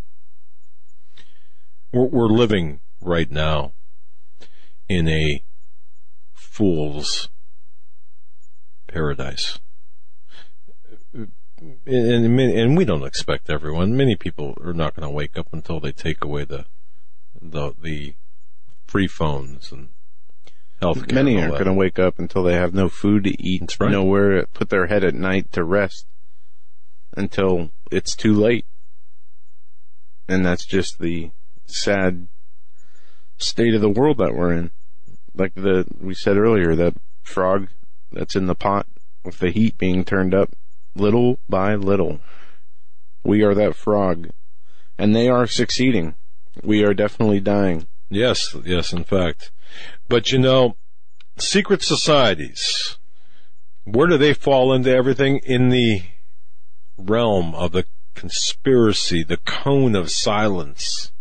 We're, 1.91 2.05
we're 2.05 2.27
living 2.27 2.81
right 3.01 3.31
now 3.31 3.73
in 4.89 5.07
a 5.07 5.43
fool's 6.33 7.29
paradise. 8.87 9.59
And, 11.13 12.39
and, 12.39 12.77
we 12.77 12.85
don't 12.85 13.05
expect 13.05 13.49
everyone. 13.49 13.95
Many 13.95 14.15
people 14.15 14.57
are 14.63 14.73
not 14.73 14.95
going 14.95 15.07
to 15.07 15.13
wake 15.13 15.37
up 15.37 15.47
until 15.51 15.79
they 15.79 15.91
take 15.91 16.23
away 16.23 16.43
the 16.43 16.65
the 17.41 17.73
the 17.81 18.15
free 18.85 19.07
phones 19.07 19.71
and 19.71 19.89
health 20.81 21.11
Many 21.11 21.41
aren't 21.41 21.53
going 21.53 21.65
to 21.65 21.73
wake 21.73 21.99
up 21.99 22.19
until 22.19 22.43
they 22.43 22.53
have 22.53 22.73
no 22.73 22.89
food 22.89 23.23
to 23.25 23.41
eat, 23.41 23.75
right. 23.79 23.91
nowhere 23.91 24.41
to 24.41 24.47
put 24.47 24.69
their 24.69 24.87
head 24.87 25.03
at 25.03 25.13
night 25.13 25.51
to 25.53 25.63
rest 25.63 26.05
until 27.15 27.71
it's 27.91 28.15
too 28.15 28.33
late. 28.33 28.65
And 30.27 30.45
that's 30.45 30.65
just 30.65 30.99
the 30.99 31.31
sad 31.65 32.27
state 33.37 33.73
of 33.73 33.81
the 33.81 33.89
world 33.89 34.17
that 34.17 34.33
we're 34.33 34.53
in. 34.53 34.71
like 35.33 35.53
the 35.55 35.85
we 35.99 36.13
said 36.13 36.37
earlier, 36.37 36.75
that 36.75 36.95
frog 37.23 37.67
that's 38.11 38.35
in 38.35 38.45
the 38.45 38.55
pot 38.55 38.87
with 39.23 39.39
the 39.39 39.51
heat 39.51 39.77
being 39.77 40.03
turned 40.03 40.33
up 40.33 40.55
little 40.95 41.39
by 41.49 41.75
little. 41.75 42.21
We 43.23 43.43
are 43.43 43.55
that 43.55 43.75
frog, 43.75 44.29
and 44.97 45.15
they 45.15 45.27
are 45.27 45.47
succeeding. 45.47 46.15
We 46.63 46.83
are 46.83 46.93
definitely 46.93 47.39
dying. 47.39 47.87
Yes, 48.09 48.55
yes, 48.63 48.93
in 48.93 49.03
fact. 49.03 49.51
But 50.07 50.31
you 50.31 50.39
know, 50.39 50.77
secret 51.37 51.83
societies, 51.83 52.97
where 53.83 54.07
do 54.07 54.17
they 54.17 54.33
fall 54.33 54.73
into 54.73 54.89
everything? 54.89 55.39
In 55.43 55.69
the 55.69 56.03
realm 56.97 57.53
of 57.55 57.71
the 57.71 57.85
conspiracy, 58.13 59.23
the 59.23 59.37
cone 59.37 59.95
of 59.95 60.09
silence. 60.09 61.11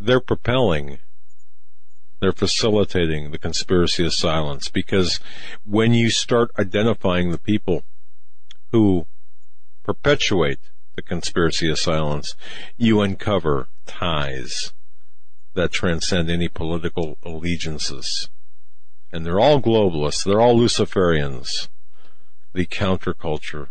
They're 0.00 0.20
propelling, 0.20 0.98
they're 2.20 2.32
facilitating 2.32 3.30
the 3.30 3.38
conspiracy 3.38 4.04
of 4.04 4.14
silence 4.14 4.68
because 4.68 5.20
when 5.64 5.92
you 5.92 6.10
start 6.10 6.50
identifying 6.58 7.30
the 7.30 7.38
people 7.38 7.82
who 8.72 9.06
perpetuate 9.82 10.58
the 10.96 11.02
conspiracy 11.02 11.70
of 11.70 11.78
silence, 11.78 12.34
you 12.76 13.00
uncover 13.00 13.68
ties 13.86 14.72
that 15.56 15.72
transcend 15.72 16.30
any 16.30 16.48
political 16.48 17.18
allegiances. 17.24 18.28
And 19.12 19.26
they're 19.26 19.40
all 19.40 19.60
globalists. 19.60 20.24
They're 20.24 20.40
all 20.40 20.56
Luciferians. 20.56 21.68
The 22.52 22.66
counterculture. 22.66 23.68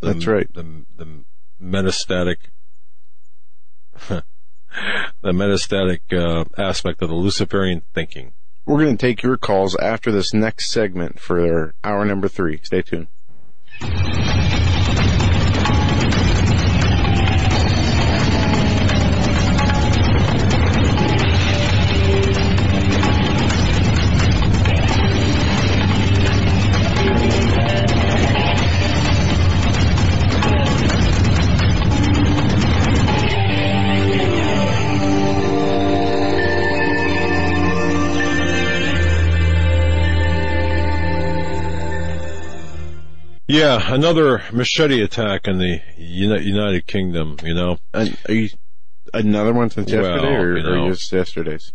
The, 0.00 0.12
That's 0.12 0.26
right. 0.26 0.52
The, 0.52 0.84
the 0.96 1.24
metastatic, 1.62 2.36
the 4.08 4.22
metastatic 5.24 6.00
uh, 6.12 6.44
aspect 6.56 7.02
of 7.02 7.08
the 7.08 7.14
Luciferian 7.14 7.82
thinking. 7.94 8.32
We're 8.66 8.84
going 8.84 8.96
to 8.96 9.06
take 9.06 9.22
your 9.22 9.36
calls 9.36 9.76
after 9.76 10.12
this 10.12 10.34
next 10.34 10.70
segment 10.70 11.20
for 11.20 11.74
hour 11.82 12.04
number 12.04 12.28
three. 12.28 12.60
Stay 12.62 12.82
tuned. 12.82 13.08
Yeah, 43.48 43.94
another 43.94 44.42
machete 44.52 45.00
attack 45.00 45.48
in 45.48 45.56
the 45.56 45.80
United 45.96 46.86
Kingdom, 46.86 47.38
you 47.42 47.54
know. 47.54 47.78
And 47.94 48.16
are 48.28 48.34
you 48.34 48.50
another 49.14 49.54
one 49.54 49.70
since 49.70 49.90
Well, 49.90 50.02
yesterday, 50.02 50.34
or, 50.34 50.58
you 50.58 50.84
or 50.84 50.90
just 50.90 51.10
yesterday's? 51.10 51.72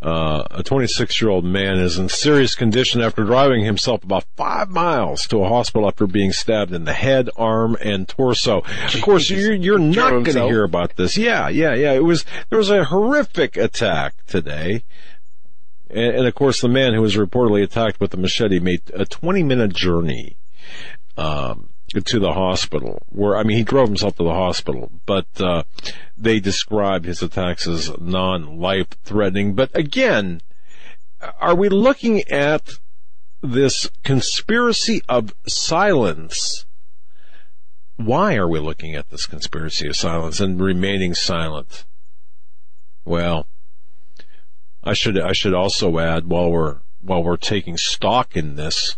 Uh, 0.00 0.44
a 0.50 0.62
26 0.62 1.20
year 1.20 1.30
old 1.30 1.44
man 1.44 1.78
is 1.78 1.98
in 1.98 2.08
serious 2.08 2.54
condition 2.54 3.00
after 3.00 3.24
driving 3.24 3.64
himself 3.64 4.04
about 4.04 4.24
five 4.36 4.68
miles 4.68 5.26
to 5.26 5.42
a 5.42 5.48
hospital 5.48 5.88
after 5.88 6.06
being 6.06 6.30
stabbed 6.30 6.72
in 6.72 6.84
the 6.84 6.92
head, 6.92 7.28
arm, 7.36 7.76
and 7.80 8.06
torso. 8.06 8.58
Of 8.58 9.00
course, 9.00 9.30
you're, 9.30 9.54
you're 9.54 9.78
not 9.78 10.10
going 10.10 10.24
to 10.26 10.46
hear 10.46 10.62
about 10.62 10.94
this. 10.96 11.16
Yeah, 11.16 11.48
yeah, 11.48 11.74
yeah. 11.74 11.92
It 11.92 12.04
was, 12.04 12.24
there 12.50 12.58
was 12.58 12.70
a 12.70 12.84
horrific 12.84 13.56
attack 13.56 14.14
today. 14.26 14.84
And, 15.88 16.16
and 16.16 16.26
of 16.26 16.34
course, 16.34 16.60
the 16.60 16.68
man 16.68 16.92
who 16.94 17.00
was 17.00 17.16
reportedly 17.16 17.62
attacked 17.64 17.98
with 17.98 18.10
the 18.10 18.18
machete 18.18 18.60
made 18.60 18.82
a 18.92 19.06
20 19.06 19.42
minute 19.42 19.74
journey, 19.74 20.36
um, 21.16 21.70
to 22.04 22.18
the 22.18 22.32
hospital 22.32 23.02
where, 23.08 23.36
I 23.36 23.42
mean, 23.42 23.58
he 23.58 23.64
drove 23.64 23.88
himself 23.88 24.16
to 24.16 24.24
the 24.24 24.34
hospital, 24.34 24.90
but, 25.06 25.26
uh, 25.38 25.62
they 26.16 26.40
described 26.40 27.04
his 27.04 27.22
attacks 27.22 27.66
as 27.66 27.90
non-life 27.98 28.88
threatening. 29.04 29.54
But 29.54 29.70
again, 29.76 30.40
are 31.40 31.54
we 31.54 31.68
looking 31.68 32.22
at 32.28 32.70
this 33.42 33.90
conspiracy 34.02 35.02
of 35.08 35.34
silence? 35.46 36.64
Why 37.96 38.34
are 38.34 38.48
we 38.48 38.58
looking 38.58 38.94
at 38.94 39.10
this 39.10 39.26
conspiracy 39.26 39.88
of 39.88 39.96
silence 39.96 40.40
and 40.40 40.60
remaining 40.60 41.14
silent? 41.14 41.84
Well, 43.04 43.46
I 44.82 44.94
should 44.94 45.18
I 45.18 45.32
should 45.32 45.54
also 45.54 45.98
add 45.98 46.26
while 46.26 46.50
we're 46.50 46.78
while 47.00 47.22
we're 47.22 47.36
taking 47.36 47.76
stock 47.76 48.36
in 48.36 48.56
this 48.56 48.96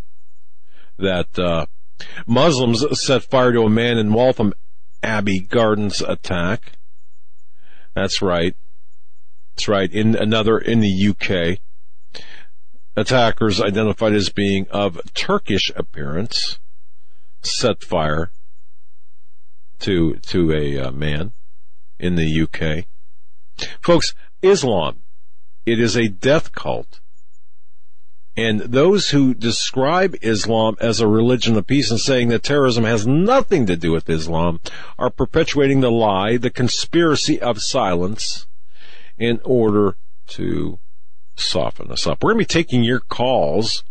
that 0.98 1.39
uh, 1.39 1.66
Muslims 2.27 2.85
set 3.01 3.23
fire 3.24 3.52
to 3.52 3.62
a 3.62 3.70
man 3.70 3.98
in 3.98 4.12
Waltham 4.12 4.52
Abbey 5.02 5.40
Gardens 5.40 6.01
attack. 6.01 6.73
That's 7.94 8.20
right. 8.20 8.56
That's 9.55 9.68
right. 9.68 9.90
In 9.90 10.14
another 10.14 10.59
in 10.59 10.81
the 10.81 11.09
UK, 11.09 11.59
attackers 12.97 13.60
identified 13.60 14.14
as 14.14 14.31
being 14.31 14.66
of 14.70 15.01
Turkish 15.14 15.70
appearance 15.77 16.59
set 17.43 17.82
fire 17.82 18.31
to 19.78 20.16
to 20.16 20.52
a 20.52 20.78
uh, 20.78 20.90
man 20.90 21.32
in 21.98 22.16
the 22.16 22.43
UK. 22.43 22.86
Folks, 23.82 24.14
Islam, 24.43 25.01
it 25.64 25.81
is 25.81 25.97
a 25.97 26.09
death 26.09 26.52
cult. 26.52 27.01
And 28.36 28.60
those 28.60 29.10
who 29.10 29.32
describe 29.32 30.14
Islam 30.20 30.76
as 30.80 31.00
a 31.00 31.08
religion 31.08 31.56
of 31.56 31.66
peace 31.66 31.90
and 31.90 31.98
saying 31.98 32.28
that 32.28 32.42
terrorism 32.42 32.84
has 32.84 33.06
nothing 33.06 33.64
to 33.66 33.76
do 33.76 33.92
with 33.92 34.10
Islam 34.10 34.60
are 34.98 35.08
perpetuating 35.08 35.80
the 35.80 35.90
lie, 35.90 36.36
the 36.36 36.50
conspiracy 36.50 37.40
of 37.40 37.62
silence 37.62 38.46
in 39.16 39.40
order 39.42 39.96
to 40.28 40.78
soften 41.34 41.90
us 41.90 42.06
up. 42.06 42.22
We're 42.22 42.32
going 42.34 42.44
to 42.44 42.48
be 42.48 42.60
taking 42.62 42.84
your 42.84 43.00
calls 43.00 43.84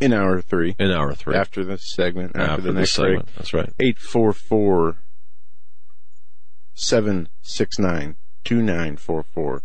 In 0.00 0.12
hour 0.12 0.40
three, 0.40 0.74
in 0.78 0.90
hour 0.90 1.14
three. 1.14 1.36
after 1.36 1.64
this 1.64 1.92
segment, 1.92 2.32
after, 2.34 2.50
after 2.52 2.62
the 2.62 2.72
next 2.72 2.96
break. 2.96 3.08
segment. 3.18 3.28
That's 3.36 3.54
right. 3.54 3.72
844 3.78 4.96
769 6.74 8.16
2944. 8.42 9.62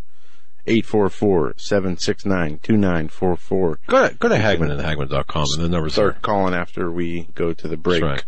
844 0.68 1.54
769 1.58 2.60
2944. 2.64 3.80
Go 3.88 4.08
to, 4.08 4.16
go 4.16 4.30
to 4.30 4.36
Hagmann 4.36 4.72
and 4.72 4.82
Hagmann.com 4.82 5.46
and 5.56 5.64
the 5.64 5.70
numbers 5.70 5.94
Start 5.94 6.18
are. 6.18 6.20
calling 6.20 6.54
after 6.54 6.92
we 6.92 7.28
go 7.36 7.54
to 7.54 7.68
the 7.68 7.78
break. 7.78 8.02
That's 8.02 8.12
right. 8.12 8.26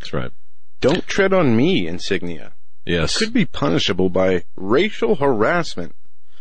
That's 0.00 0.12
right. 0.12 0.30
Don't 0.80 1.06
tread 1.06 1.32
on 1.32 1.56
me 1.56 1.86
insignia. 1.86 2.52
Yes. 2.86 3.18
Could 3.18 3.32
be 3.32 3.44
punishable 3.44 4.08
by 4.08 4.44
racial 4.56 5.16
harassment. 5.16 5.94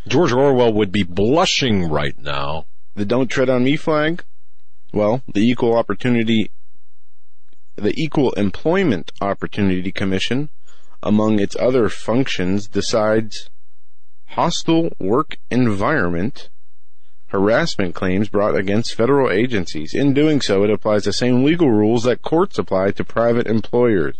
George 0.08 0.32
Orwell 0.32 0.74
would 0.74 0.92
be 0.92 1.04
blushing 1.04 1.90
right 1.90 2.18
now. 2.18 2.66
The 2.96 3.06
don't 3.06 3.28
tread 3.28 3.50
on 3.50 3.64
me 3.64 3.76
flag? 3.76 4.24
Well, 4.94 5.22
the 5.32 5.42
equal 5.42 5.76
opportunity, 5.78 6.52
the 7.76 7.94
Equal 7.96 8.32
Employment 8.34 9.12
Opportunity 9.22 9.92
Commission, 9.92 10.50
among 11.04 11.40
its 11.40 11.56
other 11.60 11.90
functions, 11.90 12.68
decides 12.68 13.50
hostile 14.30 14.90
work 15.00 15.38
environment 15.50 16.50
harassment 17.30 17.96
claims 17.96 18.30
brought 18.30 18.56
against 18.56 18.96
federal 18.96 19.32
agencies. 19.32 19.94
In 19.94 20.14
doing 20.14 20.42
so, 20.42 20.64
it 20.64 20.70
applies 20.70 21.04
the 21.04 21.14
same 21.14 21.44
legal 21.44 21.72
rules 21.72 22.04
that 22.04 22.22
courts 22.22 22.58
apply 22.58 22.92
to 22.92 23.04
private 23.04 23.48
employers. 23.48 24.18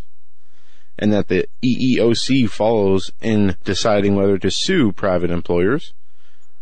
And 0.98 1.14
that 1.14 1.28
the 1.28 1.48
EEOC 1.64 2.50
follows 2.50 3.12
in 3.22 3.56
deciding 3.64 4.16
whether 4.16 4.38
to 4.38 4.52
sue 4.52 4.92
private 4.92 5.32
employers. 5.32 5.94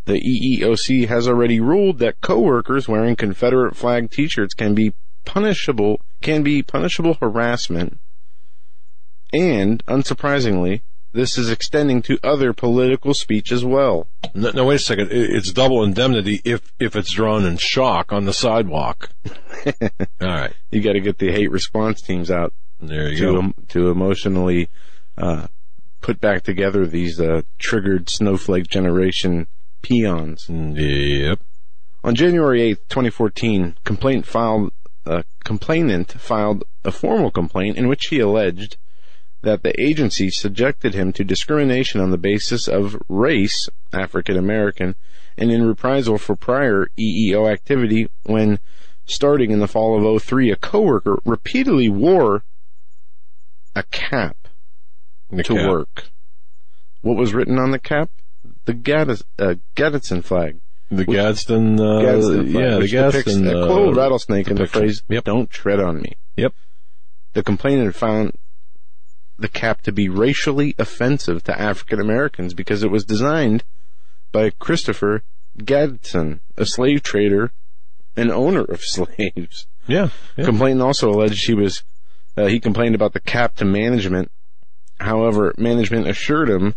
The 0.06 0.22
EEOC 0.22 1.08
has 1.08 1.28
already 1.28 1.60
ruled 1.60 2.00
that 2.00 2.22
coworkers 2.22 2.88
wearing 2.88 3.16
Confederate 3.16 3.76
flag 3.76 4.10
t-shirts 4.10 4.54
can 4.54 4.74
be 4.74 4.94
punishable, 5.26 6.00
can 6.22 6.44
be 6.44 6.64
punishable 6.64 7.16
harassment. 7.16 8.00
And, 9.34 9.84
unsurprisingly, 9.88 10.82
this 11.18 11.38
is 11.38 11.50
extending 11.50 12.02
to 12.04 12.18
other 12.24 12.54
political 12.54 13.14
speech 13.14 13.52
as 13.52 13.66
well. 13.66 14.08
No, 14.34 14.52
no, 14.52 14.66
wait 14.66 14.76
a 14.76 14.80
second. 14.80 15.10
It's 15.12 15.52
double 15.52 15.84
indemnity 15.84 16.42
if 16.46 16.72
if 16.80 16.96
it's 16.96 17.12
drawn 17.12 17.46
in 17.46 17.58
shock 17.58 18.14
on 18.14 18.26
the 18.26 18.34
sidewalk. 18.34 19.10
All 19.66 20.28
right, 20.28 20.54
You 20.72 20.82
gotta 20.82 21.00
get 21.02 21.18
the 21.18 21.32
hate 21.32 21.52
response 21.52 22.02
teams 22.02 22.30
out 22.32 22.54
there 22.80 23.10
you 23.10 23.18
to, 23.18 23.32
go. 23.34 23.38
em- 23.40 23.54
to 23.70 23.90
emotionally, 23.90 24.70
uh, 25.18 25.48
put 26.02 26.22
back 26.22 26.44
together 26.44 26.86
these, 26.86 27.20
uh, 27.20 27.42
triggered 27.58 28.10
snowflake 28.10 28.68
generation 28.68 29.48
peons. 29.82 30.46
Yep. 30.50 31.40
On 32.04 32.14
January 32.16 32.62
8th, 32.74 32.88
2014, 32.90 33.76
complaint 33.84 34.26
filed, 34.26 34.72
uh, 35.06 35.24
complainant 35.44 36.12
filed 36.14 36.64
a 36.86 36.92
formal 36.92 37.32
complaint 37.32 37.78
in 37.78 37.88
which 37.88 38.08
he 38.08 38.20
alleged 38.20 38.78
that 39.42 39.64
the 39.64 39.80
agency 39.82 40.30
subjected 40.30 40.94
him 40.94 41.14
to 41.14 41.24
discrimination 41.24 42.02
on 42.02 42.12
the 42.12 42.18
basis 42.18 42.68
of 42.68 42.98
race, 43.08 43.70
African 43.94 44.38
American, 44.38 44.96
and 45.38 45.52
in 45.52 45.66
reprisal 45.68 46.18
for 46.18 46.36
prior 46.36 46.88
EEO 46.98 47.52
activity 47.52 48.10
when 48.24 48.60
starting 49.06 49.52
in 49.52 49.60
the 49.60 49.68
fall 49.68 49.96
of 50.16 50.22
03, 50.22 50.52
a 50.52 50.56
coworker 50.56 51.18
repeatedly 51.26 51.88
wore 51.90 52.44
a 53.76 53.84
cap 53.84 54.48
The 55.30 55.44
to 55.44 55.54
cap. 55.56 55.70
work. 55.70 56.06
What 57.02 57.16
was 57.16 57.34
written 57.34 57.60
on 57.60 57.72
the 57.72 57.80
cap? 57.80 58.10
The 58.66 58.74
Gaddis, 58.74 59.24
uh, 59.40 59.56
Gadsden 59.76 60.24
flag. 60.24 60.60
The 60.90 61.06
Gadsden, 61.06 61.80
uh, 61.80 62.02
Gadsden 62.02 62.52
flag, 62.52 62.64
yeah, 62.64 62.78
the 62.80 62.88
Gadsden, 62.88 63.48
a 63.48 63.68
uh, 63.68 63.92
rattlesnake 63.94 64.50
and 64.50 64.58
the 64.58 64.68
phrase, 64.68 65.04
Yep. 65.08 65.24
don't 65.26 65.50
tread 65.50 65.80
on 65.80 66.02
me. 66.02 66.14
Yep. 66.38 66.54
The 67.34 67.44
complainant 67.44 67.94
found 67.96 68.34
the 69.38 69.48
cap 69.48 69.82
to 69.84 69.92
be 69.92 70.10
racially 70.10 70.76
offensive 70.78 71.44
to 71.44 71.60
African 71.60 72.00
Americans 72.00 72.54
because 72.54 72.84
it 72.84 72.92
was 72.92 73.06
designed 73.06 73.64
by 74.32 74.50
Christopher 74.50 75.24
Gadsden, 75.64 76.42
a 76.58 76.66
slave 76.66 77.04
trader 77.04 77.52
and 78.16 78.32
owner 78.32 78.64
of 78.64 78.82
slaves. 78.84 79.68
Yeah. 79.88 80.10
yeah. 80.36 80.46
Complainant 80.46 80.82
also 80.82 81.10
alleged 81.10 81.48
he 81.48 81.54
was 81.54 81.84
uh, 82.36 82.46
he 82.46 82.60
complained 82.60 82.96
about 82.96 83.14
the 83.14 83.20
cap 83.20 83.56
to 83.56 83.66
management. 83.66 84.32
However, 85.00 85.54
management 85.58 86.08
assured 86.08 86.50
him 86.50 86.76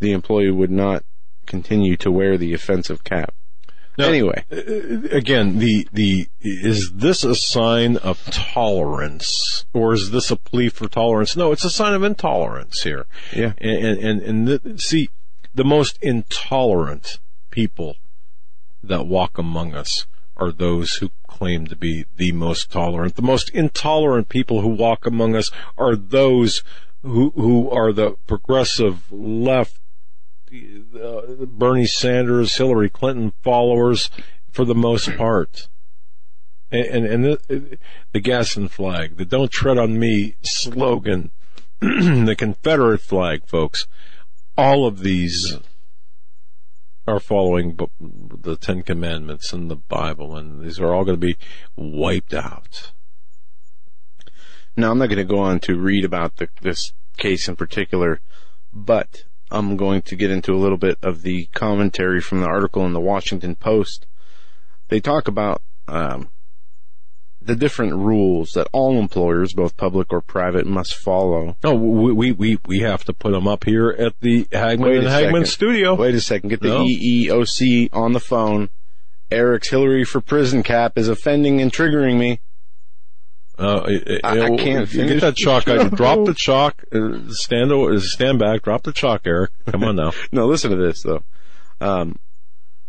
the 0.00 0.12
employee 0.12 0.50
would 0.50 0.70
not 0.70 1.04
continue 1.46 1.96
to 1.98 2.10
wear 2.10 2.36
the 2.36 2.52
offensive 2.54 3.04
cap. 3.04 3.34
Now, 3.96 4.08
anyway, 4.08 4.44
uh, 4.50 5.08
again, 5.16 5.58
the 5.58 5.88
the 5.92 6.28
is 6.40 6.92
this 6.94 7.22
a 7.22 7.34
sign 7.34 7.96
of 7.98 8.24
tolerance 8.30 9.64
or 9.72 9.92
is 9.92 10.10
this 10.10 10.30
a 10.30 10.36
plea 10.36 10.68
for 10.68 10.88
tolerance? 10.88 11.36
No, 11.36 11.52
it's 11.52 11.64
a 11.64 11.70
sign 11.70 11.94
of 11.94 12.02
intolerance 12.02 12.82
here. 12.82 13.06
yeah, 13.32 13.52
And 13.58 13.86
and 13.86 13.98
and, 13.98 14.22
and 14.22 14.48
the, 14.48 14.78
see, 14.78 15.10
the 15.54 15.64
most 15.64 15.98
intolerant 16.02 17.18
people 17.50 17.96
that 18.82 19.06
walk 19.06 19.38
among 19.38 19.74
us 19.74 20.06
are 20.36 20.50
those 20.50 20.94
who 20.94 21.10
claim 21.28 21.66
to 21.68 21.76
be 21.76 22.04
the 22.16 22.32
most 22.32 22.72
tolerant. 22.72 23.14
The 23.14 23.22
most 23.22 23.50
intolerant 23.50 24.28
people 24.28 24.60
who 24.60 24.68
walk 24.68 25.06
among 25.06 25.36
us 25.36 25.50
are 25.78 25.94
those 25.94 26.64
who 27.02 27.30
who 27.36 27.70
are 27.70 27.92
the 27.92 28.16
progressive 28.26 29.12
left 29.12 29.78
uh, 30.54 31.46
Bernie 31.46 31.86
Sanders, 31.86 32.56
Hillary 32.56 32.90
Clinton 32.90 33.32
followers 33.42 34.10
for 34.50 34.64
the 34.64 34.74
most 34.74 35.16
part. 35.16 35.68
And, 36.70 36.86
and, 36.86 37.06
and 37.06 37.24
the, 37.24 37.78
the 38.12 38.20
Gadsden 38.20 38.68
flag, 38.68 39.16
the 39.16 39.24
don't 39.24 39.50
tread 39.50 39.78
on 39.78 39.98
me 39.98 40.36
slogan, 40.42 41.30
the 41.80 42.34
Confederate 42.36 43.00
flag, 43.00 43.46
folks, 43.46 43.86
all 44.56 44.86
of 44.86 45.00
these 45.00 45.58
are 47.06 47.20
following 47.20 47.78
the 48.00 48.56
Ten 48.56 48.82
Commandments 48.82 49.52
and 49.52 49.70
the 49.70 49.76
Bible, 49.76 50.36
and 50.36 50.64
these 50.64 50.80
are 50.80 50.94
all 50.94 51.04
going 51.04 51.20
to 51.20 51.26
be 51.26 51.36
wiped 51.76 52.32
out. 52.32 52.92
Now, 54.76 54.90
I'm 54.90 54.98
not 54.98 55.08
going 55.08 55.18
to 55.18 55.24
go 55.24 55.38
on 55.38 55.60
to 55.60 55.78
read 55.78 56.04
about 56.04 56.36
the, 56.36 56.48
this 56.62 56.92
case 57.16 57.48
in 57.48 57.56
particular, 57.56 58.20
but 58.72 59.24
I'm 59.54 59.76
going 59.76 60.02
to 60.02 60.16
get 60.16 60.30
into 60.30 60.52
a 60.52 60.58
little 60.58 60.76
bit 60.76 60.98
of 61.02 61.22
the 61.22 61.46
commentary 61.54 62.20
from 62.20 62.40
the 62.40 62.48
article 62.48 62.84
in 62.84 62.92
the 62.92 63.00
Washington 63.00 63.54
Post. 63.54 64.06
They 64.88 65.00
talk 65.00 65.28
about 65.28 65.62
um, 65.86 66.28
the 67.40 67.54
different 67.54 67.94
rules 67.94 68.50
that 68.50 68.66
all 68.72 68.98
employers, 68.98 69.52
both 69.52 69.76
public 69.76 70.12
or 70.12 70.20
private, 70.20 70.66
must 70.66 70.94
follow. 70.94 71.56
No, 71.62 71.74
we, 71.74 72.12
we, 72.12 72.32
we, 72.32 72.58
we 72.66 72.80
have 72.80 73.04
to 73.04 73.12
put 73.12 73.32
them 73.32 73.46
up 73.46 73.64
here 73.64 73.90
at 73.90 74.18
the 74.20 74.44
Hagmann 74.52 74.80
Wait 74.80 74.98
and 74.98 75.06
Hagmann 75.06 75.32
second. 75.42 75.46
studio. 75.46 75.94
Wait 75.94 76.14
a 76.14 76.20
second, 76.20 76.48
get 76.48 76.60
the 76.60 76.68
No. 76.68 76.84
EEOC 76.84 77.90
on 77.92 78.12
the 78.12 78.20
phone. 78.20 78.70
Eric's 79.30 79.70
Hillary 79.70 80.04
for 80.04 80.20
prison 80.20 80.62
cap 80.62 80.98
is 80.98 81.08
offending 81.08 81.60
and 81.60 81.72
triggering 81.72 82.18
me. 82.18 82.40
Uh, 83.58 83.80
I- 84.24 84.40
I 84.40 84.56
can't 84.56 84.90
Get 84.90 85.20
that 85.20 85.36
chalk. 85.36 85.68
I 85.68 85.88
drop 85.88 86.26
the 86.26 86.34
chalk. 86.34 86.82
uh, 86.92 87.18
Stand 87.28 87.70
stand 88.02 88.38
back. 88.38 88.62
Drop 88.62 88.82
the 88.82 88.92
chalk, 88.92 89.22
Eric. 89.26 89.50
Come 89.66 89.84
on 89.84 89.96
now. 89.96 90.12
No, 90.32 90.46
listen 90.46 90.70
to 90.70 90.76
this 90.76 91.02
though. 91.02 91.22
Um, 91.80 92.18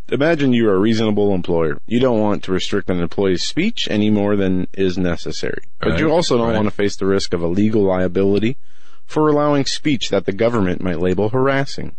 imagine 0.09 0.53
you're 0.53 0.73
a 0.73 0.79
reasonable 0.79 1.33
employer. 1.33 1.79
You 1.85 1.99
don't 1.99 2.19
want 2.19 2.43
to 2.45 2.51
restrict 2.51 2.89
an 2.89 2.99
employee's 2.99 3.43
speech 3.43 3.87
any 3.89 4.09
more 4.09 4.35
than 4.35 4.67
is 4.73 4.97
necessary. 4.97 5.63
But 5.79 5.99
you 5.99 6.11
also 6.11 6.37
don't 6.37 6.47
right. 6.49 6.55
want 6.55 6.67
to 6.67 6.71
face 6.75 6.95
the 6.95 7.05
risk 7.05 7.33
of 7.33 7.41
a 7.41 7.47
legal 7.47 7.83
liability 7.83 8.57
for 9.05 9.27
allowing 9.29 9.65
speech 9.65 10.09
that 10.09 10.25
the 10.25 10.31
government 10.31 10.81
might 10.81 10.99
label 10.99 11.29
harassing. 11.29 11.95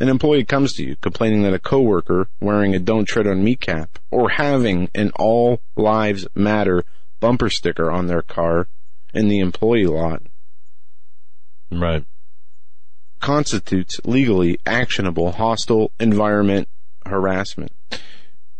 An 0.00 0.08
employee 0.08 0.44
comes 0.44 0.74
to 0.74 0.84
you 0.84 0.96
complaining 0.96 1.42
that 1.42 1.54
a 1.54 1.58
coworker 1.58 2.28
wearing 2.40 2.74
a 2.74 2.78
don't 2.78 3.04
tread 3.06 3.26
on 3.26 3.42
me 3.44 3.54
cap 3.56 3.98
or 4.10 4.30
having 4.30 4.90
an 4.94 5.10
all 5.16 5.60
lives 5.76 6.26
matter 6.34 6.84
bumper 7.24 7.48
sticker 7.48 7.90
on 7.90 8.06
their 8.06 8.20
car 8.20 8.68
in 9.14 9.28
the 9.28 9.38
employee 9.38 9.86
lot 9.86 10.20
Right. 11.70 12.04
constitutes 13.18 13.98
legally 14.04 14.58
actionable 14.66 15.32
hostile 15.32 15.90
environment 15.98 16.68
harassment. 17.06 17.72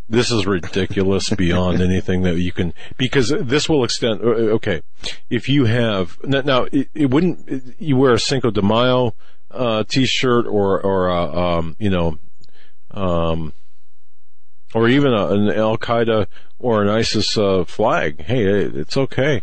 This 0.09 0.31
is 0.31 0.47
ridiculous 0.47 1.28
beyond 1.36 1.82
anything 1.82 2.23
that 2.23 2.39
you 2.39 2.53
can, 2.53 2.73
because 2.97 3.28
this 3.39 3.69
will 3.69 3.85
extend, 3.85 4.23
uh, 4.23 4.57
okay, 4.57 4.81
if 5.28 5.47
you 5.51 5.66
have, 5.66 6.16
now, 6.24 6.41
now 6.41 6.62
it, 6.73 6.89
it 6.95 7.11
wouldn't, 7.11 7.74
you 7.78 7.99
wear 7.99 8.15
a 8.15 8.19
Cinco 8.19 8.51
de 8.51 8.62
Mayo, 8.62 9.15
uh, 9.51 9.85
t-shirt 9.86 10.47
or, 10.47 10.81
or, 10.81 11.11
uh, 11.11 11.59
um, 11.59 11.77
you 11.78 11.91
know, 11.91 12.16
um, 12.93 13.53
or 14.75 14.89
even 14.89 15.15
a, 15.15 15.29
an 15.29 15.51
Al 15.51 15.79
Qaeda 15.79 16.27
or 16.59 16.83
an 16.83 16.89
ISIS, 16.89 17.39
uh, 17.39 17.65
flag. 17.65 18.23
Hey, 18.23 18.45
it's 18.45 18.97
okay. 18.97 19.43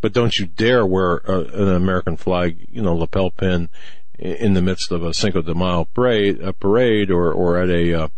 But 0.00 0.14
don't 0.14 0.38
you 0.38 0.46
dare 0.46 0.86
wear 0.86 1.18
a, 1.18 1.40
an 1.40 1.68
American 1.68 2.16
flag, 2.16 2.66
you 2.70 2.80
know, 2.80 2.96
lapel 2.96 3.30
pin 3.30 3.68
in 4.18 4.54
the 4.54 4.62
midst 4.62 4.90
of 4.90 5.04
a 5.04 5.14
Cinco 5.14 5.42
de 5.42 5.54
Mayo 5.54 5.84
parade, 5.84 6.40
a 6.40 6.52
parade 6.52 7.10
or, 7.10 7.32
or 7.32 7.58
at 7.58 7.68
a, 7.68 7.94
uh, 7.94 8.08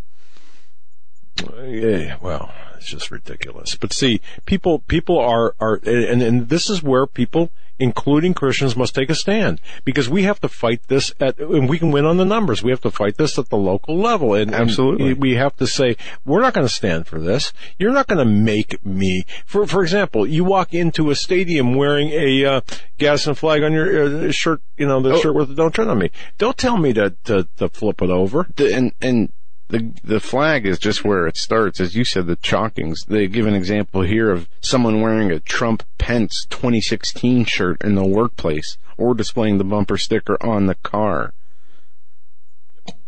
yeah, 1.65 2.17
well, 2.21 2.53
it's 2.77 2.87
just 2.87 3.11
ridiculous. 3.11 3.77
But 3.77 3.93
see, 3.93 4.21
people, 4.47 4.81
people 4.81 5.19
are, 5.19 5.55
are, 5.61 5.81
and, 5.85 6.23
and 6.23 6.49
this 6.49 6.71
is 6.71 6.83
where 6.83 7.07
people, 7.07 7.51
including 7.83 8.33
Christians, 8.35 8.77
must 8.77 8.95
take 8.95 9.11
a 9.11 9.15
stand 9.15 9.61
because 9.85 10.09
we 10.09 10.23
have 10.23 10.41
to 10.41 10.49
fight 10.49 10.81
this 10.89 11.13
at, 11.21 11.39
and 11.39 11.69
we 11.69 11.79
can 11.79 11.91
win 11.91 12.05
on 12.05 12.17
the 12.17 12.25
numbers. 12.25 12.63
We 12.63 12.71
have 12.71 12.81
to 12.83 12.91
fight 12.91 13.17
this 13.17 13.39
at 13.39 13.49
the 13.49 13.57
local 13.57 13.99
level. 13.99 14.35
And, 14.35 14.53
and 14.55 14.63
Absolutely. 14.63 15.15
we 15.15 15.35
have 15.35 15.57
to 15.57 15.67
say, 15.67 15.97
we're 16.25 16.41
not 16.41 16.55
going 16.55 16.67
to 16.67 16.73
stand 16.73 17.07
for 17.07 17.19
this. 17.21 17.53
You're 17.79 17.93
not 17.93 18.07
going 18.07 18.25
to 18.27 18.33
make 18.53 18.85
me, 18.85 19.25
for, 19.47 19.67
for 19.67 19.83
example, 19.83 20.27
you 20.27 20.45
walk 20.45 20.73
into 20.75 21.11
a 21.11 21.15
stadium 21.15 21.75
wearing 21.75 22.09
a, 22.11 22.45
uh, 22.45 22.61
Gadsden 22.99 23.35
flag 23.35 23.63
on 23.65 23.73
your 23.73 24.29
uh, 24.29 24.31
shirt, 24.31 24.63
you 24.77 24.87
know, 24.87 25.03
the 25.03 25.15
Oh. 25.15 25.21
shirt 25.21 25.35
with 25.35 25.49
the 25.49 25.55
don't 25.55 25.75
tread 25.75 25.89
on 25.89 25.99
me. 25.99 26.11
Don't 26.39 26.57
tell 26.57 26.77
me 26.77 26.93
to, 26.93 27.11
to, 27.25 27.49
to 27.57 27.69
flip 27.69 28.01
it 28.01 28.11
over. 28.11 28.47
The, 28.55 28.73
and 28.73 28.93
and 29.01 29.33
the 29.73 29.91
the 30.05 30.21
flag 30.21 30.67
is 30.67 30.79
just 30.79 31.03
where 31.03 31.27
it 31.27 31.39
starts, 31.39 31.81
as 31.81 31.97
you 31.97 32.05
said. 32.05 32.27
The 32.27 32.37
chalkings. 32.37 33.07
They 33.07 33.27
give 33.27 33.47
an 33.47 33.55
example 33.55 34.03
here 34.03 34.31
of 34.31 34.49
someone 34.61 35.01
wearing 35.01 35.33
a 35.33 35.41
Trump 35.41 35.83
Pence 35.97 36.47
2016 36.51 37.47
shirt 37.47 37.83
in 37.83 37.95
the 37.95 38.07
workplace, 38.07 38.77
or 38.99 39.15
displaying 39.15 39.57
the 39.57 39.65
bumper 39.65 39.97
sticker 39.97 40.37
on 40.45 40.67
the 40.67 40.75
car. 40.75 41.33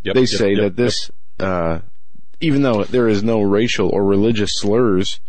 Yep, 0.05 0.15
they 0.15 0.20
yep, 0.20 0.28
say 0.28 0.51
yep, 0.53 0.61
that 0.61 0.77
this, 0.77 1.11
uh, 1.39 1.81
even 2.41 2.62
though 2.62 2.85
there 2.85 3.09
is 3.09 3.23
no 3.23 3.43
racial 3.43 3.91
or 3.91 4.03
religious 4.03 4.57
slurs, 4.57 5.20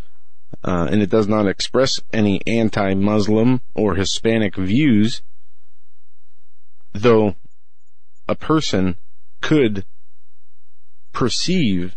uh, 0.64 0.88
and 0.90 1.02
it 1.02 1.10
does 1.10 1.28
not 1.28 1.48
express 1.48 2.00
any 2.14 2.42
anti-Muslim 2.48 3.60
or 3.74 3.96
Hispanic 3.96 4.56
views, 4.56 5.22
though 6.94 7.36
a 8.26 8.36
person 8.36 8.98
could 9.42 9.86
perceive 11.16 11.96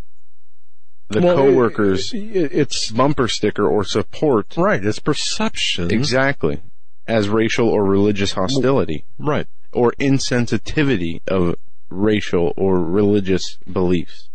the 1.11 1.21
Well, 1.21 1.37
coworker's 1.37 2.13
it- 2.15 2.37
it- 2.37 2.53
it's 2.53 2.91
bumper 2.91 3.29
sticker 3.29 3.67
or 3.67 3.85
support 3.85 4.55
right. 4.57 4.85
It's 4.85 4.99
perception. 4.99 5.91
exactly 5.91 6.61
as 7.07 7.29
racial 7.29 7.69
or 7.69 7.85
religious 7.85 8.33
hostility 8.33 9.05
Right. 9.19 9.47
or 9.73 9.93
insensitivity 9.99 11.21
of 11.27 11.55
racial 11.91 12.53
or 12.57 12.81
religious 12.85 13.57
beliefs. 13.71 14.29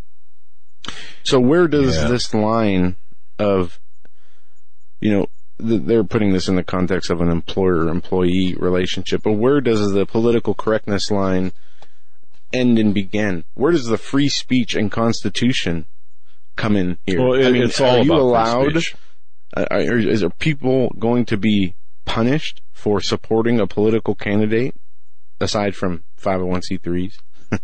So 1.23 1.39
where 1.39 1.67
does 1.67 1.95
Yeah. 1.95 2.07
this 2.07 2.33
line 2.33 2.95
of, 3.39 3.79
you 4.99 5.11
know, 5.11 5.27
they're 5.59 6.03
putting 6.03 6.33
this 6.33 6.47
in 6.47 6.55
the 6.55 6.63
context 6.63 7.09
of 7.11 7.21
an 7.21 7.29
employer-employee 7.29 8.55
relationship, 8.57 9.21
but 9.23 9.33
where 9.33 9.61
does 9.61 9.91
the 9.93 10.05
political 10.07 10.55
correctness 10.55 11.11
line 11.11 11.53
end 12.53 12.79
and 12.79 12.93
begin? 12.93 13.43
Where 13.55 13.71
does 13.71 13.87
the 13.87 13.97
free 13.97 14.29
speech 14.29 14.75
and 14.75 14.91
constitution 14.91 15.85
come 16.55 16.75
in 16.75 16.97
here? 17.05 17.21
Well, 17.21 17.33
it, 17.33 17.47
I 17.47 17.51
mean, 17.51 17.63
it's 17.63 17.81
all 17.81 17.97
are 17.97 18.03
you 18.03 18.13
allowed? 18.13 18.71
speech. 18.71 18.95
uh, 19.57 19.65
are, 19.71 19.97
is 19.97 20.23
are 20.23 20.29
people 20.29 20.89
going 20.99 21.25
to 21.25 21.37
be 21.37 21.75
punished 22.05 22.61
for 22.71 23.01
supporting 23.01 23.59
a 23.59 23.67
political 23.67 24.15
candidate 24.15 24.75
aside 25.39 25.75
from 25.75 26.03
501c3s? 26.21 27.17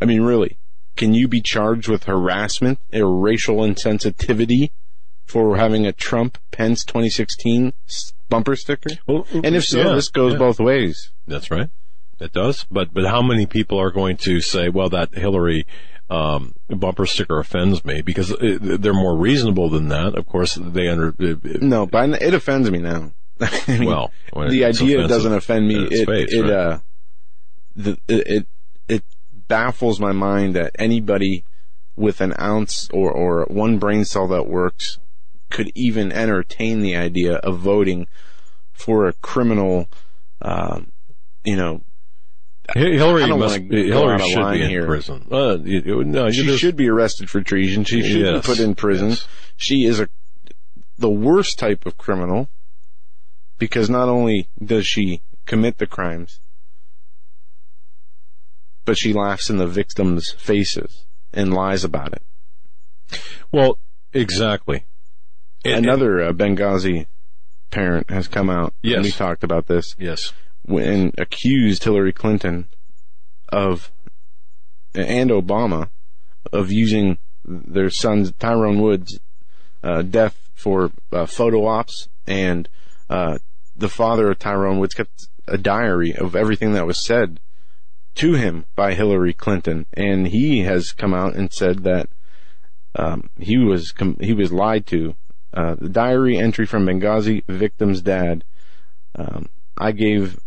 I 0.00 0.04
mean, 0.04 0.22
really, 0.22 0.58
can 0.96 1.14
you 1.14 1.28
be 1.28 1.40
charged 1.40 1.88
with 1.88 2.04
harassment 2.04 2.78
or 2.92 3.18
racial 3.18 3.58
insensitivity 3.58 4.70
for 5.26 5.56
having 5.56 5.86
a 5.86 5.92
Trump 5.92 6.38
Pence 6.50 6.84
2016 6.84 7.72
bumper 8.28 8.56
sticker? 8.56 8.90
Well, 9.06 9.26
And 9.32 9.54
if 9.54 9.64
so, 9.64 9.78
yeah, 9.78 9.94
this 9.94 10.08
goes 10.08 10.32
yeah. 10.32 10.38
both 10.38 10.58
ways. 10.58 11.12
That's 11.26 11.50
right. 11.50 11.68
It 12.18 12.32
does. 12.32 12.64
But 12.70 12.92
but 12.92 13.06
how 13.06 13.22
many 13.22 13.46
people 13.46 13.78
are 13.78 13.90
going 13.90 14.16
to 14.18 14.40
say, 14.40 14.68
well, 14.68 14.88
that 14.90 15.14
Hillary 15.14 15.66
um, 16.08 16.54
bumper 16.68 17.06
sticker 17.06 17.38
offends 17.38 17.84
me 17.84 18.02
because 18.02 18.32
uh, 18.32 18.58
they're 18.60 18.94
more 18.94 19.16
reasonable 19.16 19.68
than 19.68 19.88
that. 19.88 20.14
Of 20.14 20.26
course, 20.26 20.54
they 20.54 20.88
under. 20.88 21.08
uh, 21.08 21.34
No, 21.60 21.86
but 21.86 22.22
it 22.22 22.34
offends 22.34 22.70
me 22.70 22.78
now. 22.78 23.12
I 23.40 23.78
mean, 23.78 23.88
Well, 23.88 24.12
the 24.32 24.64
idea 24.64 25.06
doesn't 25.06 25.32
offend 25.32 25.68
me. 25.68 25.86
It 25.90 26.08
it 26.08 26.40
right? 26.42 26.50
uh, 26.50 26.78
the, 27.74 27.98
it 28.08 28.26
it 28.26 28.46
it 28.88 29.04
baffles 29.48 30.00
my 30.00 30.12
mind 30.12 30.54
that 30.56 30.74
anybody 30.78 31.44
with 31.96 32.20
an 32.20 32.34
ounce 32.40 32.88
or 32.92 33.10
or 33.10 33.44
one 33.50 33.78
brain 33.78 34.04
cell 34.04 34.28
that 34.28 34.46
works 34.48 34.98
could 35.50 35.70
even 35.74 36.12
entertain 36.12 36.80
the 36.80 36.96
idea 36.96 37.36
of 37.36 37.58
voting 37.58 38.06
for 38.72 39.06
a 39.06 39.12
criminal, 39.14 39.88
um, 40.42 40.92
you 41.44 41.56
know, 41.56 41.82
Hillary 42.74 43.26
must. 43.26 43.60
wanna 43.60 43.82
Hillary 43.84 44.18
should 44.30 44.52
be 44.52 44.62
in 44.62 44.70
here. 44.70 44.86
prison. 44.86 45.26
Uh, 45.30 45.58
you, 45.62 45.82
you- 45.84 46.04
no, 46.04 46.30
she 46.30 46.44
just- 46.44 46.60
should 46.60 46.76
be 46.76 46.88
arrested 46.88 47.30
for 47.30 47.40
treason. 47.40 47.84
She 47.84 48.02
should 48.02 48.20
Yes, 48.20 48.42
be 48.46 48.52
put 48.54 48.60
in 48.60 48.74
prison. 48.74 49.10
yes. 49.10 49.28
She 49.56 49.84
is 49.84 50.00
a 50.00 50.08
the 50.98 51.10
worst 51.10 51.58
type 51.58 51.84
of 51.86 51.96
criminal 51.98 52.48
because 53.58 53.88
not 53.90 54.08
only 54.08 54.48
does 54.64 54.86
she 54.86 55.20
commit 55.44 55.78
the 55.78 55.86
crimes, 55.86 56.40
but 58.84 58.96
she 58.98 59.12
laughs 59.12 59.50
in 59.50 59.58
the 59.58 59.66
victims' 59.66 60.32
faces 60.38 61.04
and 61.32 61.52
lies 61.52 61.84
about 61.84 62.12
it. 62.14 62.22
Well, 63.52 63.78
exactly. 64.12 64.84
Another 65.64 66.22
uh, 66.22 66.32
Benghazi 66.32 67.06
parent 67.70 68.08
has 68.10 68.28
come 68.28 68.48
out. 68.48 68.72
Yes. 68.82 68.96
and 68.96 69.04
we 69.04 69.10
talked 69.12 69.42
about 69.44 69.66
this 69.66 69.94
yes. 69.98 70.32
And 70.68 71.14
accused 71.18 71.84
Hillary 71.84 72.12
Clinton 72.12 72.68
of 73.48 73.90
and 74.94 75.30
Obama 75.30 75.90
of 76.52 76.72
using 76.72 77.18
their 77.44 77.90
son's 77.90 78.32
Tyrone 78.32 78.80
Woods' 78.80 79.20
uh, 79.82 80.02
death 80.02 80.50
for 80.54 80.90
uh, 81.12 81.26
photo 81.26 81.66
ops, 81.66 82.08
and 82.26 82.68
uh, 83.08 83.38
the 83.76 83.88
father 83.88 84.30
of 84.30 84.38
Tyrone 84.38 84.78
Woods 84.78 84.94
kept 84.94 85.28
a 85.46 85.58
diary 85.58 86.14
of 86.14 86.34
everything 86.34 86.72
that 86.72 86.86
was 86.86 87.04
said 87.04 87.40
to 88.16 88.32
him 88.32 88.64
by 88.74 88.94
Hillary 88.94 89.34
Clinton, 89.34 89.86
and 89.92 90.28
he 90.28 90.60
has 90.62 90.90
come 90.92 91.14
out 91.14 91.36
and 91.36 91.52
said 91.52 91.84
that 91.84 92.08
um, 92.96 93.28
he 93.38 93.58
was 93.58 93.92
com- 93.92 94.16
he 94.20 94.32
was 94.32 94.52
lied 94.52 94.86
to. 94.86 95.14
Uh, 95.52 95.74
the 95.78 95.88
diary 95.88 96.36
entry 96.36 96.66
from 96.66 96.86
Benghazi 96.86 97.44
victim's 97.46 98.02
dad. 98.02 98.44
Um, 99.14 99.48
I 99.78 99.92
gave 99.92 100.38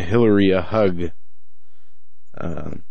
Hillary 0.00 0.50
a 0.50 0.62
hug. 0.62 1.10
Um, 2.36 2.82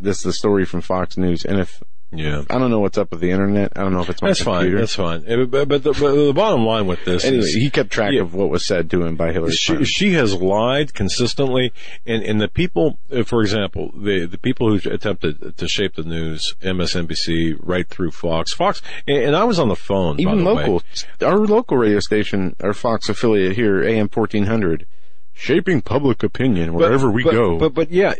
this 0.00 0.18
is 0.18 0.22
the 0.24 0.32
story 0.32 0.64
from 0.64 0.80
Fox 0.80 1.16
News, 1.16 1.44
and 1.44 1.60
if 1.60 1.82
Yeah. 2.14 2.42
I 2.50 2.58
don't 2.58 2.70
know 2.70 2.80
what's 2.80 2.98
up 2.98 3.10
with 3.12 3.20
the 3.20 3.30
internet, 3.30 3.72
I 3.76 3.82
don't 3.82 3.92
know 3.94 4.00
if 4.02 4.10
it's 4.10 4.20
my 4.20 4.28
That's 4.28 4.42
fine. 4.42 4.74
That's 4.74 4.94
fine. 4.96 5.24
Uh, 5.26 5.44
But, 5.46 5.68
but, 5.68 5.82
the, 5.84 5.92
but 5.92 6.12
the 6.14 6.32
bottom 6.34 6.66
line 6.66 6.86
with 6.86 7.04
this 7.06 7.24
anyway, 7.24 7.44
is 7.44 7.54
he 7.54 7.70
kept 7.70 7.90
track 7.90 8.12
Yeah. 8.12 8.20
of 8.22 8.34
what 8.34 8.50
was 8.50 8.66
said 8.66 8.90
to 8.90 9.02
him 9.04 9.14
by 9.16 9.32
Hillary 9.32 9.52
she, 9.52 9.66
Clinton. 9.68 9.84
she 9.86 10.12
has 10.14 10.34
lied 10.34 10.92
consistently, 10.92 11.72
and, 12.04 12.22
and 12.24 12.38
the 12.40 12.48
people, 12.48 12.98
uh, 13.10 13.22
for 13.22 13.40
example, 13.42 13.92
the 13.96 14.26
the 14.26 14.36
people 14.38 14.68
who 14.76 14.90
attempted 14.90 15.56
to 15.56 15.68
shape 15.68 15.94
the 15.94 16.02
news, 16.02 16.54
MSNBC, 16.62 17.54
right 17.60 17.88
through 17.88 18.10
Fox, 18.10 18.52
Fox, 18.52 18.82
and, 19.06 19.18
and 19.18 19.36
I 19.36 19.44
was 19.44 19.58
on 19.60 19.68
the 19.68 19.76
phone. 19.76 20.16
by 20.16 20.22
Even 20.22 20.44
the 20.44 20.52
way. 20.54 20.66
local, 20.66 20.82
our 21.24 21.38
local 21.38 21.76
radio 21.78 22.00
station, 22.00 22.56
our 22.60 22.74
Fox 22.74 23.08
affiliate 23.08 23.54
here, 23.56 23.82
AM 23.84 24.08
fourteen 24.10 24.44
hundred, 24.46 24.84
shaping 25.34 25.80
public 25.80 26.22
opinion 26.22 26.74
wherever 26.74 27.10
we 27.10 27.24
but, 27.24 27.32
go. 27.32 27.58
But 27.58 27.74
but 27.74 27.90
yeah, 27.90 28.14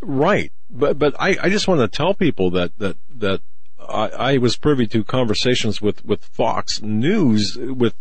right. 0.00 0.52
But 0.70 0.98
but 0.98 1.14
I, 1.18 1.36
I 1.42 1.48
just 1.48 1.68
want 1.68 1.80
to 1.80 1.88
tell 1.88 2.14
people 2.14 2.50
that 2.52 2.76
that 2.78 2.96
that 3.16 3.40
I, 3.88 4.08
I 4.08 4.36
was 4.38 4.56
privy 4.56 4.86
to 4.88 5.04
conversations 5.04 5.80
with 5.80 6.04
with 6.04 6.24
Fox 6.24 6.82
News 6.82 7.56
with 7.56 7.94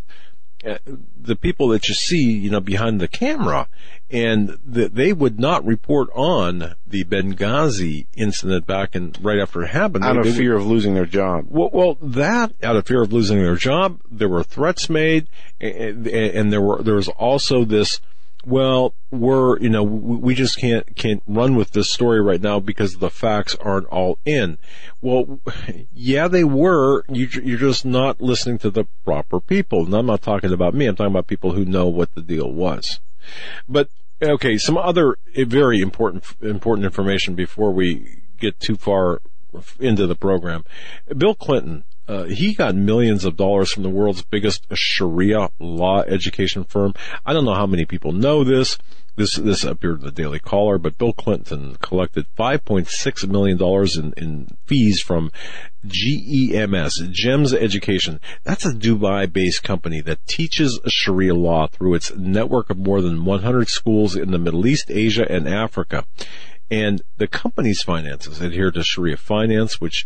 uh, 0.65 0.77
the 1.15 1.35
people 1.35 1.67
that 1.67 1.87
you 1.87 1.93
see, 1.93 2.31
you 2.31 2.49
know, 2.49 2.59
behind 2.59 2.99
the 2.99 3.07
camera, 3.07 3.67
and 4.09 4.57
that 4.65 4.95
they 4.95 5.13
would 5.13 5.39
not 5.39 5.63
report 5.63 6.09
on 6.15 6.73
the 6.87 7.03
Benghazi 7.03 8.07
incident 8.15 8.65
back 8.65 8.95
in 8.95 9.13
right 9.21 9.37
after 9.37 9.61
it 9.63 9.67
happened. 9.67 10.03
out 10.03 10.13
They- 10.13 10.19
of 10.19 10.23
they 10.25 10.29
would- 10.31 10.37
fear 10.37 10.55
of 10.55 10.65
losing 10.65 10.95
their 10.95 11.05
job. 11.05 11.45
well, 11.49 11.69
well, 11.71 11.97
that 12.01 12.53
out 12.63 12.75
of 12.75 12.87
fear 12.87 13.03
of 13.03 13.13
losing 13.13 13.37
their 13.37 13.57
job, 13.57 13.99
there 14.09 14.29
were 14.29 14.43
threats 14.43 14.89
made, 14.89 15.27
and, 15.61 16.07
and 16.07 16.51
there 16.51 16.61
were 16.61 16.81
there 16.81 16.95
was 16.95 17.09
also 17.09 17.63
this. 17.63 17.99
Well, 18.45 18.93
we're 19.09 19.57
you 19.59 19.69
know 19.69 19.83
we 19.83 20.35
just 20.35 20.57
can't 20.57 20.95
can't 20.95 21.23
run 21.25 21.55
with 21.55 21.71
this 21.71 21.89
story 21.89 22.21
right 22.21 22.41
now 22.41 22.59
because 22.59 22.97
the 22.97 23.09
facts 23.09 23.55
aren't 23.55 23.87
all 23.87 24.19
in. 24.23 24.59
Well, 25.01 25.39
yeah, 25.93 26.27
they 26.27 26.43
were. 26.43 27.03
You, 27.09 27.27
you're 27.43 27.57
just 27.57 27.85
not 27.85 28.21
listening 28.21 28.59
to 28.59 28.69
the 28.69 28.85
proper 29.03 29.39
people. 29.39 29.85
And 29.85 29.93
I'm 29.93 30.05
not 30.05 30.21
talking 30.21 30.53
about 30.53 30.75
me. 30.75 30.85
I'm 30.85 30.95
talking 30.95 31.11
about 31.11 31.27
people 31.27 31.53
who 31.53 31.65
know 31.65 31.87
what 31.87 32.13
the 32.13 32.21
deal 32.21 32.51
was. 32.51 32.99
But 33.67 33.89
okay, 34.21 34.57
some 34.57 34.77
other 34.77 35.17
eh, 35.35 35.45
very 35.47 35.81
important 35.81 36.23
important 36.41 36.85
information 36.85 37.33
before 37.33 37.71
we 37.71 38.21
get 38.39 38.59
too 38.59 38.75
far 38.75 39.21
into 39.79 40.05
the 40.05 40.15
program. 40.15 40.63
Bill 41.17 41.33
Clinton, 41.33 41.83
uh, 42.07 42.23
he 42.25 42.53
got 42.53 42.75
millions 42.75 43.25
of 43.25 43.35
dollars 43.35 43.71
from 43.71 43.83
the 43.83 43.89
world's 43.89 44.21
biggest 44.23 44.65
Sharia 44.73 45.49
law 45.59 46.01
education 46.01 46.63
firm. 46.63 46.93
I 47.25 47.33
don't 47.33 47.45
know 47.45 47.55
how 47.55 47.65
many 47.65 47.85
people 47.85 48.11
know 48.11 48.43
this. 48.43 48.77
This 49.17 49.35
this 49.35 49.63
appeared 49.63 49.99
in 49.99 50.05
the 50.05 50.11
Daily 50.11 50.39
Caller, 50.39 50.77
but 50.77 50.97
Bill 50.97 51.13
Clinton 51.13 51.77
collected 51.81 52.25
5.6 52.37 53.29
million 53.29 53.57
dollars 53.57 53.95
in, 53.95 54.13
in 54.17 54.49
fees 54.65 54.99
from 54.99 55.31
GEMS, 55.87 57.01
GEMS 57.11 57.53
Education. 57.53 58.19
That's 58.43 58.65
a 58.65 58.73
Dubai-based 58.73 59.63
company 59.63 60.01
that 60.01 60.27
teaches 60.27 60.81
Sharia 60.87 61.33
law 61.33 61.67
through 61.67 61.93
its 61.93 62.13
network 62.15 62.69
of 62.69 62.77
more 62.77 63.01
than 63.01 63.23
100 63.23 63.69
schools 63.69 64.17
in 64.17 64.31
the 64.31 64.37
Middle 64.37 64.67
East, 64.67 64.91
Asia, 64.91 65.25
and 65.29 65.47
Africa. 65.47 66.05
And 66.69 67.01
the 67.17 67.27
company's 67.27 67.83
finances 67.83 68.41
adhere 68.41 68.71
to 68.71 68.83
Sharia 68.83 69.17
finance, 69.17 69.79
which 69.79 70.03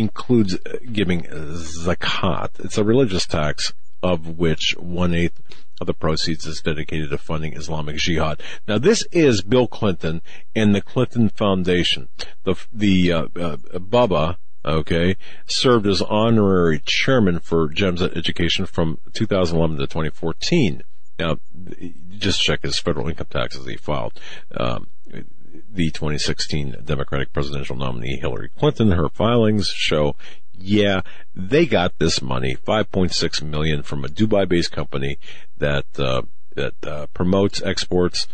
includes 0.00 0.54
uh, 0.54 0.78
giving 0.92 1.22
zakat. 1.22 2.58
It's 2.58 2.78
a 2.78 2.84
religious 2.84 3.26
tax 3.26 3.72
of 4.02 4.38
which 4.38 4.74
one 4.78 5.14
eighth 5.14 5.40
of 5.80 5.86
the 5.86 5.94
proceeds 5.94 6.46
is 6.46 6.60
dedicated 6.60 7.10
to 7.10 7.18
funding 7.18 7.54
Islamic 7.54 7.96
jihad. 7.96 8.42
Now, 8.66 8.78
this 8.78 9.06
is 9.12 9.42
Bill 9.42 9.66
Clinton 9.66 10.22
and 10.54 10.74
the 10.74 10.82
Clinton 10.82 11.28
Foundation. 11.28 12.08
The 12.44 12.54
the 12.72 13.12
uh, 13.12 13.26
uh, 13.36 14.34
okay, 14.64 15.16
served 15.46 15.86
as 15.86 16.02
honorary 16.02 16.80
chairman 16.84 17.38
for 17.38 17.68
GEMS 17.68 18.02
Education 18.02 18.66
from 18.66 18.98
2011 19.12 19.78
to 19.78 19.86
2014. 19.86 20.82
Now, 21.18 21.36
just 22.10 22.40
check 22.40 22.62
his 22.62 22.78
federal 22.78 23.08
income 23.08 23.26
taxes 23.30 23.66
he 23.66 23.76
filed. 23.76 24.18
Um, 24.56 24.86
the 25.70 25.90
2016 25.90 26.76
Democratic 26.84 27.32
presidential 27.32 27.76
nominee 27.76 28.18
Hillary 28.18 28.50
Clinton, 28.58 28.90
her 28.92 29.08
filings 29.08 29.68
show, 29.68 30.16
yeah, 30.52 31.00
they 31.34 31.66
got 31.66 31.98
this 31.98 32.20
money, 32.20 32.56
5.6 32.66 33.42
million 33.42 33.82
from 33.82 34.04
a 34.04 34.08
Dubai-based 34.08 34.72
company 34.72 35.18
that 35.58 35.86
uh, 35.98 36.22
that 36.54 36.74
uh, 36.86 37.06
promotes 37.14 37.62
exports 37.62 38.26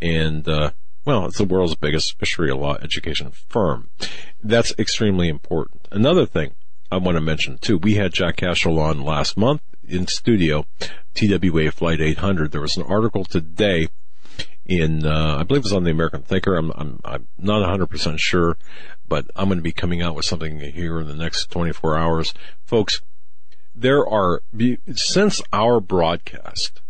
and 0.00 0.48
uh, 0.48 0.70
well, 1.04 1.26
it's 1.26 1.38
the 1.38 1.44
world's 1.44 1.74
biggest 1.74 2.16
Sharia 2.22 2.56
law 2.56 2.76
education 2.82 3.30
firm. 3.30 3.88
That's 4.42 4.74
extremely 4.78 5.28
important. 5.28 5.88
Another 5.90 6.26
thing 6.26 6.54
I 6.90 6.98
want 6.98 7.16
to 7.16 7.22
mention 7.22 7.58
too, 7.58 7.78
we 7.78 7.94
had 7.94 8.12
Jack 8.12 8.36
Cashill 8.36 8.78
on 8.78 9.02
last 9.02 9.36
month 9.36 9.62
in 9.86 10.06
studio, 10.06 10.66
TWA 11.14 11.70
Flight 11.70 12.00
800. 12.00 12.52
There 12.52 12.60
was 12.60 12.76
an 12.76 12.82
article 12.82 13.24
today 13.24 13.88
in, 14.68 15.06
uh, 15.06 15.38
I 15.40 15.42
believe 15.42 15.62
it 15.62 15.64
was 15.64 15.72
on 15.72 15.84
the 15.84 15.90
American 15.90 16.22
Thinker. 16.22 16.54
I'm, 16.54 16.70
I'm, 16.76 17.00
I'm 17.04 17.26
not 17.38 17.66
100% 17.66 18.18
sure, 18.18 18.58
but 19.08 19.26
I'm 19.34 19.48
going 19.48 19.58
to 19.58 19.62
be 19.62 19.72
coming 19.72 20.02
out 20.02 20.14
with 20.14 20.26
something 20.26 20.60
here 20.60 21.00
in 21.00 21.08
the 21.08 21.14
next 21.14 21.50
24 21.50 21.96
hours. 21.96 22.34
Folks, 22.64 23.00
there 23.74 24.06
are, 24.06 24.42
since 24.94 25.40
our 25.52 25.80
broadcast, 25.80 26.82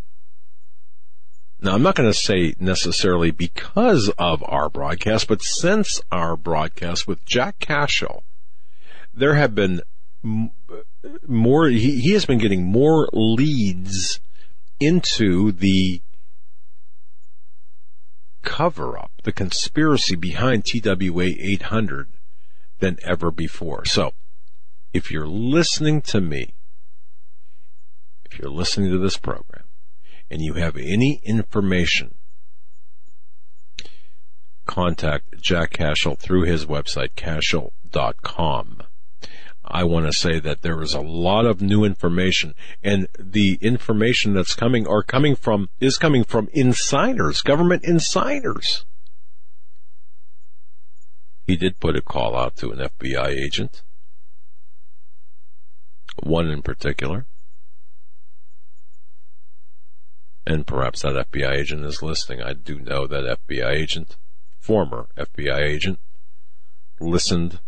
now 1.60 1.74
I'm 1.74 1.82
not 1.82 1.94
going 1.94 2.10
to 2.10 2.18
say 2.18 2.55
necessarily 2.59 3.30
because 3.30 4.12
of 4.18 4.42
our 4.46 4.68
broadcast, 4.68 5.28
but 5.28 5.42
since 5.42 6.00
our 6.10 6.36
broadcast 6.36 7.06
with 7.06 7.24
Jack 7.24 7.60
Cashill, 7.60 8.24
there 9.14 9.34
have 9.34 9.55
been 9.55 9.82
m- 10.24 10.50
more, 11.26 11.68
he, 11.68 12.00
he 12.00 12.12
has 12.12 12.26
been 12.26 12.38
getting 12.38 12.64
more 12.64 13.09
leads 13.12 14.20
into 14.80 15.52
the 15.52 16.02
cover 18.43 18.98
up, 18.98 19.10
the 19.24 19.32
conspiracy 19.32 20.16
behind 20.16 20.65
TWA 20.65 21.28
800 21.39 22.09
than 22.78 22.98
ever 23.02 23.31
before. 23.31 23.85
So, 23.85 24.12
if 24.93 25.10
you're 25.10 25.27
listening 25.27 26.02
to 26.02 26.20
me, 26.20 26.55
if 28.24 28.39
you're 28.39 28.51
listening 28.51 28.90
to 28.90 28.98
this 28.98 29.16
program, 29.16 29.65
and 30.31 30.43
you 30.43 30.55
have 30.55 30.77
any 30.77 31.20
information, 31.24 32.15
contact 34.66 35.40
Jack 35.40 35.70
Cashill 35.70 36.15
through 36.15 36.43
his 36.43 36.66
website, 36.66 37.15
cashill.com. 37.16 38.77
I 39.70 39.85
want 39.85 40.07
to 40.07 40.12
say 40.12 40.40
that 40.40 40.62
there 40.62 40.81
is 40.82 40.95
a 40.95 41.01
lot 41.01 41.45
of 41.45 41.61
new 41.61 41.85
information 41.85 42.55
and 42.82 43.07
the 43.19 43.59
information 43.61 44.32
that's 44.32 44.55
coming 44.55 44.86
are 44.86 45.03
coming 45.03 45.36
from, 45.36 45.69
is 45.78 45.99
coming 45.99 46.24
from 46.24 46.49
insiders, 46.53 47.43
government 47.43 47.85
insiders. 47.85 48.86
He 51.47 51.57
did 51.57 51.81
put 51.81 51.97
a 51.97 52.03
call 52.03 52.35
out 52.35 52.57
to 52.57 52.70
an 52.70 52.78
FBI 52.78 53.28
agent. 53.28 53.82
One 56.23 56.49
in 56.49 56.62
particular. 56.62 57.27
And 60.47 60.66
perhaps 60.66 61.03
that 61.03 61.31
FBI 61.31 61.57
agent 61.57 61.85
is 61.85 62.03
listening. 62.03 62.43
I 62.43 62.55
do 62.55 62.78
know 62.78 63.07
that 63.07 63.39
FBI 63.47 63.70
agent, 63.70 64.16
former 64.59 65.09
FBI 65.16 65.59
agent, 65.59 66.01
listened 67.01 67.61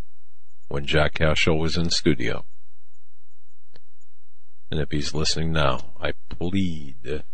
when 0.70 0.86
Jack 0.86 1.14
Cashill 1.14 1.58
was 1.58 1.76
in 1.76 1.90
studio. 1.90 2.44
And 4.70 4.78
if 4.78 4.92
he's 4.92 5.12
listening 5.12 5.50
now, 5.50 5.94
I 6.00 6.12
plead 6.28 7.24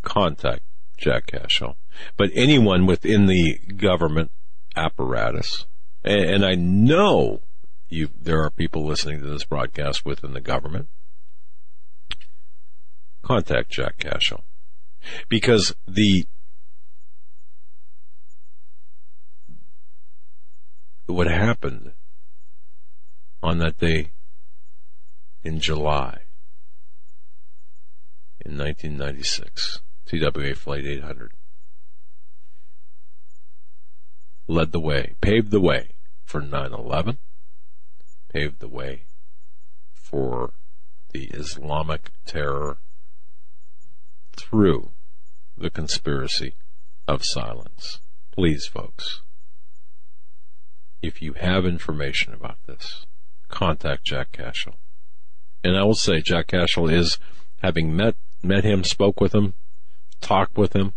contact 0.00 0.62
Jack 0.96 1.26
Cashill. 1.26 1.76
But 2.16 2.30
anyone 2.34 2.86
within 2.86 3.26
the 3.26 3.58
government 3.76 4.30
apparatus, 4.74 5.66
and, 6.02 6.24
and 6.24 6.44
I 6.46 6.54
know 6.54 7.42
you, 7.90 8.08
there 8.18 8.42
are 8.42 8.50
people 8.50 8.86
listening 8.86 9.20
to 9.20 9.26
this 9.26 9.44
broadcast 9.44 10.06
within 10.06 10.32
the 10.32 10.40
government, 10.40 10.88
contact 13.20 13.70
Jack 13.70 13.98
Cashill. 13.98 14.42
Because 15.28 15.74
the 15.86 16.24
what 21.06 21.26
happened 21.26 21.92
on 23.42 23.58
that 23.58 23.78
day 23.78 24.12
in 25.42 25.60
July 25.60 26.22
in 28.44 28.58
1996, 28.58 29.80
TWA 30.06 30.54
Flight 30.54 30.84
800, 30.84 31.32
led 34.48 34.72
the 34.72 34.80
way, 34.80 35.14
paved 35.20 35.50
the 35.50 35.60
way 35.60 35.90
for 36.24 36.40
9-11, 36.40 37.18
paved 38.32 38.60
the 38.60 38.68
way 38.68 39.02
for 39.92 40.52
the 41.10 41.24
Islamic 41.26 42.10
terror 42.24 42.78
through 44.32 44.90
the 45.56 45.70
conspiracy 45.70 46.54
of 47.06 47.24
silence. 47.24 48.00
Please, 48.32 48.66
folks, 48.66 49.20
if 51.02 51.20
you 51.20 51.34
have 51.34 51.66
information 51.66 52.32
about 52.32 52.58
this, 52.66 53.04
contact 53.48 54.04
Jack 54.04 54.32
Cashill. 54.32 54.76
And 55.64 55.76
I 55.76 55.84
will 55.84 55.94
say 55.94 56.20
Jack 56.20 56.48
Cashill 56.48 56.88
is 56.88 57.18
having 57.62 57.94
met 57.94 58.16
met 58.42 58.64
him, 58.64 58.82
spoke 58.82 59.20
with 59.20 59.34
him, 59.34 59.54
talked 60.20 60.56
with 60.56 60.74
him, 60.74 60.94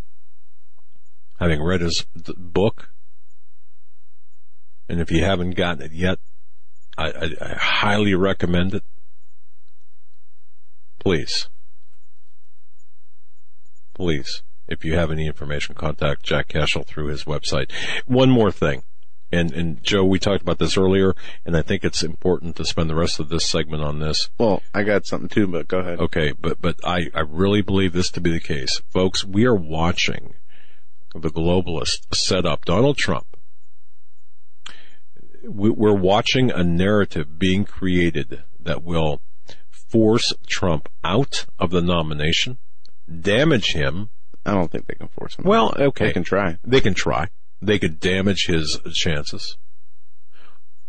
having 1.39 1.61
read 1.61 1.81
his 1.81 2.05
book. 2.37 2.89
And 4.87 4.99
if 4.99 5.11
you 5.11 5.23
haven't 5.23 5.51
gotten 5.51 5.83
it 5.83 5.91
yet, 5.91 6.19
I, 6.97 7.11
I, 7.11 7.29
I 7.41 7.53
highly 7.57 8.15
recommend 8.15 8.73
it. 8.73 8.83
Please. 10.99 11.49
Please. 13.93 14.43
If 14.67 14.83
you 14.83 14.95
have 14.95 15.11
any 15.11 15.27
information, 15.27 15.75
contact 15.75 16.23
Jack 16.23 16.47
Cashill 16.47 16.83
through 16.83 17.07
his 17.07 17.25
website. 17.25 17.71
One 18.05 18.31
more 18.31 18.51
thing. 18.51 18.83
And, 19.35 19.51
and 19.51 19.83
Joe, 19.83 20.05
we 20.05 20.17
talked 20.17 20.41
about 20.41 20.59
this 20.59 20.77
earlier, 20.77 21.13
and 21.45 21.57
I 21.57 21.61
think 21.61 21.83
it's 21.83 22.03
important 22.03 22.55
to 22.55 22.65
spend 22.65 22.89
the 22.89 22.95
rest 22.95 23.19
of 23.19 23.27
this 23.27 23.45
segment 23.45 23.83
on 23.83 23.99
this. 23.99 24.29
Well, 24.37 24.63
I 24.73 24.83
got 24.83 25.05
something 25.05 25.27
too, 25.27 25.47
but 25.47 25.67
go 25.67 25.79
ahead. 25.79 25.99
Okay, 25.99 26.31
but, 26.31 26.61
but 26.61 26.77
I, 26.85 27.09
I 27.13 27.19
really 27.21 27.61
believe 27.61 27.91
this 27.91 28.09
to 28.11 28.21
be 28.21 28.31
the 28.31 28.39
case. 28.39 28.81
Folks, 28.89 29.25
we 29.25 29.45
are 29.45 29.55
watching 29.55 30.35
the 31.13 31.29
globalists 31.29 32.15
set 32.15 32.45
up 32.45 32.63
Donald 32.63 32.97
Trump. 32.97 33.25
We're 35.43 35.93
watching 35.93 36.49
a 36.49 36.63
narrative 36.63 37.37
being 37.37 37.65
created 37.65 38.43
that 38.59 38.83
will 38.83 39.21
force 39.69 40.33
Trump 40.47 40.89
out 41.03 41.45
of 41.59 41.71
the 41.71 41.81
nomination, 41.81 42.57
damage 43.21 43.73
him. 43.73 44.09
I 44.45 44.53
don't 44.53 44.71
think 44.71 44.87
they 44.87 44.95
can 44.95 45.09
force 45.09 45.35
him. 45.35 45.45
Well, 45.45 45.73
okay. 45.77 46.07
They 46.07 46.13
can 46.13 46.23
try. 46.23 46.57
They 46.63 46.81
can 46.81 46.93
try 46.93 47.29
they 47.65 47.79
could 47.79 47.99
damage 47.99 48.45
his 48.45 48.79
chances. 48.93 49.57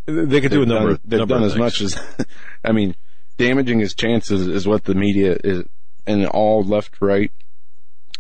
They 0.07 0.41
could 0.41 0.53
do 0.53 0.63
a 0.63 0.67
number. 0.67 0.91
Done, 0.91 1.01
they've 1.05 1.19
number 1.21 1.35
done 1.35 1.45
as 1.45 1.57
much 1.57 1.81
as, 1.81 2.01
I 2.65 2.73
mean, 2.73 2.95
damaging 3.39 3.81
his 3.81 3.95
chances 3.95 4.47
is 4.47 4.67
what 4.67 4.85
the 4.85 4.95
media 4.95 5.37
is, 5.43 5.65
and 6.07 6.27
all 6.27 6.63
left, 6.63 7.01
right, 7.01 7.33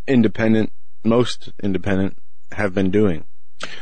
independent, 0.06 0.72
most 1.04 1.52
independent 1.62 2.18
have 2.52 2.74
been 2.74 2.90
doing 2.90 3.24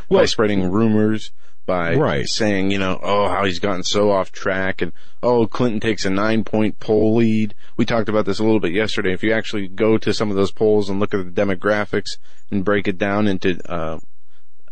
well, 0.08 0.22
by 0.22 0.26
spreading 0.26 0.70
rumors, 0.70 1.32
by 1.66 1.94
right. 1.94 2.28
saying, 2.28 2.70
you 2.70 2.78
know, 2.78 2.98
oh, 3.02 3.28
how 3.28 3.44
he's 3.44 3.58
gotten 3.58 3.82
so 3.82 4.10
off 4.10 4.30
track 4.30 4.82
and, 4.82 4.92
oh, 5.22 5.46
Clinton 5.46 5.80
takes 5.80 6.04
a 6.04 6.10
nine 6.10 6.44
point 6.44 6.78
poll 6.78 7.16
lead. 7.16 7.54
We 7.76 7.86
talked 7.86 8.08
about 8.08 8.26
this 8.26 8.38
a 8.38 8.44
little 8.44 8.60
bit 8.60 8.72
yesterday. 8.72 9.12
If 9.12 9.22
you 9.22 9.32
actually 9.32 9.68
go 9.68 9.96
to 9.98 10.12
some 10.12 10.30
of 10.30 10.36
those 10.36 10.52
polls 10.52 10.90
and 10.90 11.00
look 11.00 11.14
at 11.14 11.24
the 11.24 11.42
demographics 11.42 12.18
and 12.50 12.64
break 12.64 12.86
it 12.86 12.98
down 12.98 13.26
into, 13.26 13.58
uh, 13.70 13.98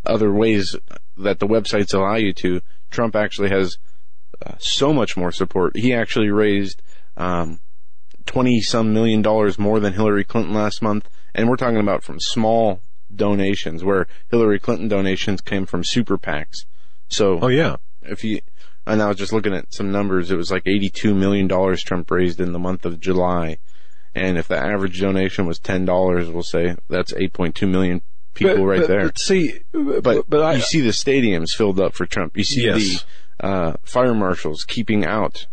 other 0.05 0.33
ways 0.33 0.77
that 1.17 1.39
the 1.39 1.47
websites 1.47 1.95
allow 1.95 2.17
you 2.17 2.33
to, 2.33 2.61
Trump 2.91 3.15
actually 3.15 3.51
has 3.51 3.77
uh, 4.45 4.55
so 4.59 4.93
much 4.93 5.17
more 5.17 5.33
support. 5.33 5.77
He 5.77 5.95
actually 5.95 6.31
raised 6.31 6.83
um, 7.17 7.61
twenty 8.27 8.61
some 8.61 8.93
million 8.93 9.23
dollars 9.23 9.59
more 9.59 9.81
than 9.81 9.93
Hillary 9.93 10.25
Clinton 10.25 10.55
last 10.55 10.83
month, 10.83 11.09
and 11.35 11.49
we're 11.49 11.57
talking 11.57 11.81
about 11.81 12.03
from 12.03 12.21
small 12.21 12.81
donations, 13.15 13.85
where 13.85 14.07
Hillary 14.31 14.59
Clinton 14.59 14.89
donations 14.89 15.41
came 15.41 15.67
from 15.67 15.85
super 15.85 16.19
PACs. 16.19 16.65
So, 17.09 17.39
oh 17.41 17.49
yeah, 17.49 17.77
if 18.01 18.25
you 18.25 18.41
and 18.87 19.03
I 19.03 19.09
was 19.09 19.19
just 19.19 19.33
looking 19.33 19.55
at 19.55 19.73
some 19.73 19.93
numbers, 19.93 20.31
it 20.31 20.37
was 20.37 20.51
like 20.51 20.67
eighty-two 20.67 21.15
million 21.15 21.47
dollars 21.47 21.83
Trump 21.83 22.11
raised 22.11 22.41
in 22.41 22.53
the 22.53 22.59
month 22.59 22.85
of 22.85 23.01
July. 23.01 23.59
And 24.15 24.37
if 24.37 24.49
the 24.49 24.59
average 24.59 25.01
donation 25.01 25.47
was 25.47 25.59
ten 25.59 25.85
dollars, 25.85 26.29
we'll 26.29 26.43
say 26.43 26.77
that's 26.89 27.15
eight 27.15 27.33
point 27.33 27.55
two 27.55 27.67
million 27.67 28.03
people 28.35 28.57
but, 28.57 28.65
right 28.65 28.81
but, 28.81 28.89
there. 28.89 29.05
But 29.07 29.19
see, 29.19 29.61
but, 29.73 30.29
but 30.29 30.43
I, 30.43 30.55
you 30.55 30.61
see 30.63 30.81
the 30.81 30.91
stadiums 30.91 31.51
filled 31.51 31.81
up 31.81 31.95
for 31.95 32.07
Trump. 32.07 32.37
You 32.37 32.45
see 32.45 32.65
yes. 32.65 33.05
the 33.39 33.47
uh, 33.47 33.77
fire 33.83 34.15
marshals 34.15 34.65
keeping 34.65 35.05
out. 35.05 35.47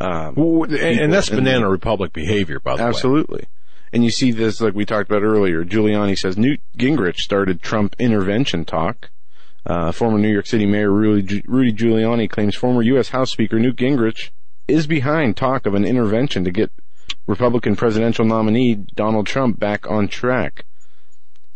Um, 0.00 0.34
well, 0.36 0.64
and, 0.64 1.00
and, 1.00 1.12
that's 1.12 1.30
banana 1.30 1.70
republic 1.70 2.12
behavior, 2.12 2.60
by 2.60 2.76
the 2.76 2.82
absolutely. 2.82 3.36
way. 3.36 3.40
Absolutely. 3.40 3.48
And 3.92 4.04
you 4.04 4.10
see 4.10 4.30
this, 4.30 4.60
like 4.60 4.74
we 4.74 4.84
talked 4.84 5.10
about 5.10 5.22
earlier. 5.22 5.64
Giuliani 5.64 6.18
says 6.18 6.36
Newt 6.36 6.60
Gingrich 6.76 7.20
started 7.20 7.62
Trump 7.62 7.96
intervention 7.98 8.64
talk. 8.64 9.10
Uh, 9.64 9.90
former 9.90 10.18
New 10.18 10.30
York 10.30 10.46
City 10.46 10.66
Mayor 10.66 10.92
Rudy, 10.92 11.42
Rudy 11.46 11.72
Giuliani 11.72 12.28
claims 12.28 12.54
former 12.54 12.82
U.S. 12.82 13.08
House 13.08 13.32
Speaker 13.32 13.58
Newt 13.58 13.76
Gingrich 13.76 14.30
is 14.68 14.86
behind 14.86 15.36
talk 15.36 15.66
of 15.66 15.74
an 15.74 15.84
intervention 15.84 16.44
to 16.44 16.50
get 16.50 16.70
Republican 17.26 17.74
presidential 17.74 18.24
nominee 18.24 18.74
Donald 18.74 19.26
Trump 19.26 19.58
back 19.58 19.88
on 19.90 20.08
track. 20.08 20.64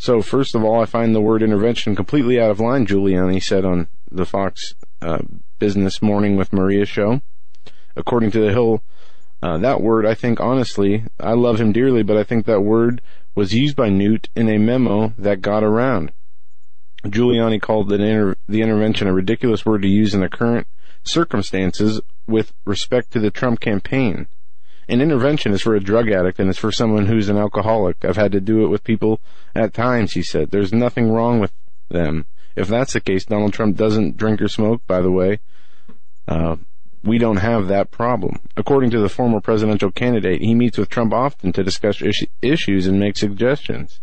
So 0.00 0.22
first 0.22 0.54
of 0.54 0.64
all, 0.64 0.80
I 0.80 0.86
find 0.86 1.14
the 1.14 1.20
word 1.20 1.42
intervention 1.42 1.94
completely 1.94 2.40
out 2.40 2.50
of 2.50 2.58
line, 2.58 2.86
Giuliani 2.86 3.38
said 3.42 3.66
on 3.66 3.86
the 4.10 4.24
Fox 4.24 4.72
uh, 5.02 5.18
Business 5.58 6.00
Morning 6.00 6.36
with 6.36 6.54
Maria 6.54 6.86
show. 6.86 7.20
According 7.94 8.30
to 8.30 8.40
the 8.40 8.50
Hill, 8.50 8.82
uh, 9.42 9.58
that 9.58 9.82
word, 9.82 10.06
I 10.06 10.14
think 10.14 10.40
honestly, 10.40 11.04
I 11.20 11.34
love 11.34 11.60
him 11.60 11.72
dearly, 11.72 12.02
but 12.02 12.16
I 12.16 12.24
think 12.24 12.46
that 12.46 12.62
word 12.62 13.02
was 13.34 13.52
used 13.52 13.76
by 13.76 13.90
Newt 13.90 14.30
in 14.34 14.48
a 14.48 14.56
memo 14.56 15.12
that 15.18 15.42
got 15.42 15.62
around. 15.62 16.12
Giuliani 17.04 17.60
called 17.60 17.90
the, 17.90 17.96
inter- 17.96 18.36
the 18.48 18.62
intervention 18.62 19.06
a 19.06 19.12
ridiculous 19.12 19.66
word 19.66 19.82
to 19.82 19.88
use 19.88 20.14
in 20.14 20.22
the 20.22 20.30
current 20.30 20.66
circumstances 21.04 22.00
with 22.26 22.54
respect 22.64 23.10
to 23.10 23.20
the 23.20 23.30
Trump 23.30 23.60
campaign. 23.60 24.28
An 24.90 25.00
intervention 25.00 25.52
is 25.52 25.62
for 25.62 25.76
a 25.76 25.80
drug 25.80 26.10
addict 26.10 26.40
and 26.40 26.50
it's 26.50 26.58
for 26.58 26.72
someone 26.72 27.06
who's 27.06 27.28
an 27.28 27.38
alcoholic. 27.38 28.04
I've 28.04 28.16
had 28.16 28.32
to 28.32 28.40
do 28.40 28.64
it 28.64 28.68
with 28.68 28.82
people 28.82 29.20
at 29.54 29.72
times, 29.72 30.12
he 30.12 30.22
said. 30.22 30.50
There's 30.50 30.72
nothing 30.72 31.12
wrong 31.12 31.38
with 31.38 31.52
them. 31.88 32.26
If 32.56 32.66
that's 32.66 32.92
the 32.94 33.00
case, 33.00 33.24
Donald 33.24 33.52
Trump 33.52 33.76
doesn't 33.76 34.16
drink 34.16 34.42
or 34.42 34.48
smoke, 34.48 34.82
by 34.88 35.00
the 35.00 35.12
way. 35.12 35.38
Uh, 36.26 36.56
we 37.04 37.18
don't 37.18 37.36
have 37.36 37.68
that 37.68 37.92
problem. 37.92 38.40
According 38.56 38.90
to 38.90 38.98
the 38.98 39.08
former 39.08 39.40
presidential 39.40 39.92
candidate, 39.92 40.42
he 40.42 40.54
meets 40.54 40.76
with 40.76 40.88
Trump 40.88 41.12
often 41.14 41.52
to 41.52 41.62
discuss 41.62 42.02
is- 42.02 42.26
issues 42.42 42.88
and 42.88 42.98
make 42.98 43.16
suggestions. 43.16 44.00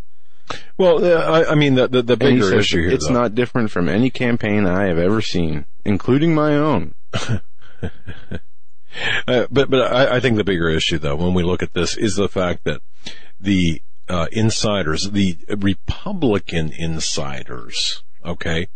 Well, 0.78 1.04
uh, 1.04 1.18
I, 1.20 1.52
I 1.52 1.54
mean, 1.54 1.74
the, 1.74 1.86
the, 1.88 2.02
the 2.02 2.16
bigger 2.16 2.42
says 2.44 2.60
issue 2.60 2.82
here, 2.84 2.90
it's 2.92 3.06
though- 3.08 3.12
not 3.12 3.34
different 3.34 3.70
from 3.70 3.90
any 3.90 4.08
campaign 4.08 4.66
I 4.66 4.86
have 4.86 4.98
ever 4.98 5.20
seen, 5.20 5.66
including 5.84 6.34
my 6.34 6.56
own. 6.56 6.94
Uh, 9.26 9.46
but 9.50 9.70
but 9.70 9.92
I, 9.92 10.16
I 10.16 10.20
think 10.20 10.36
the 10.36 10.44
bigger 10.44 10.68
issue, 10.68 10.98
though, 10.98 11.16
when 11.16 11.34
we 11.34 11.42
look 11.42 11.62
at 11.62 11.74
this, 11.74 11.96
is 11.96 12.16
the 12.16 12.28
fact 12.28 12.64
that 12.64 12.80
the 13.38 13.82
uh, 14.08 14.26
insiders, 14.32 15.10
the 15.10 15.38
Republican 15.48 16.72
insiders, 16.72 18.02
okay, 18.24 18.68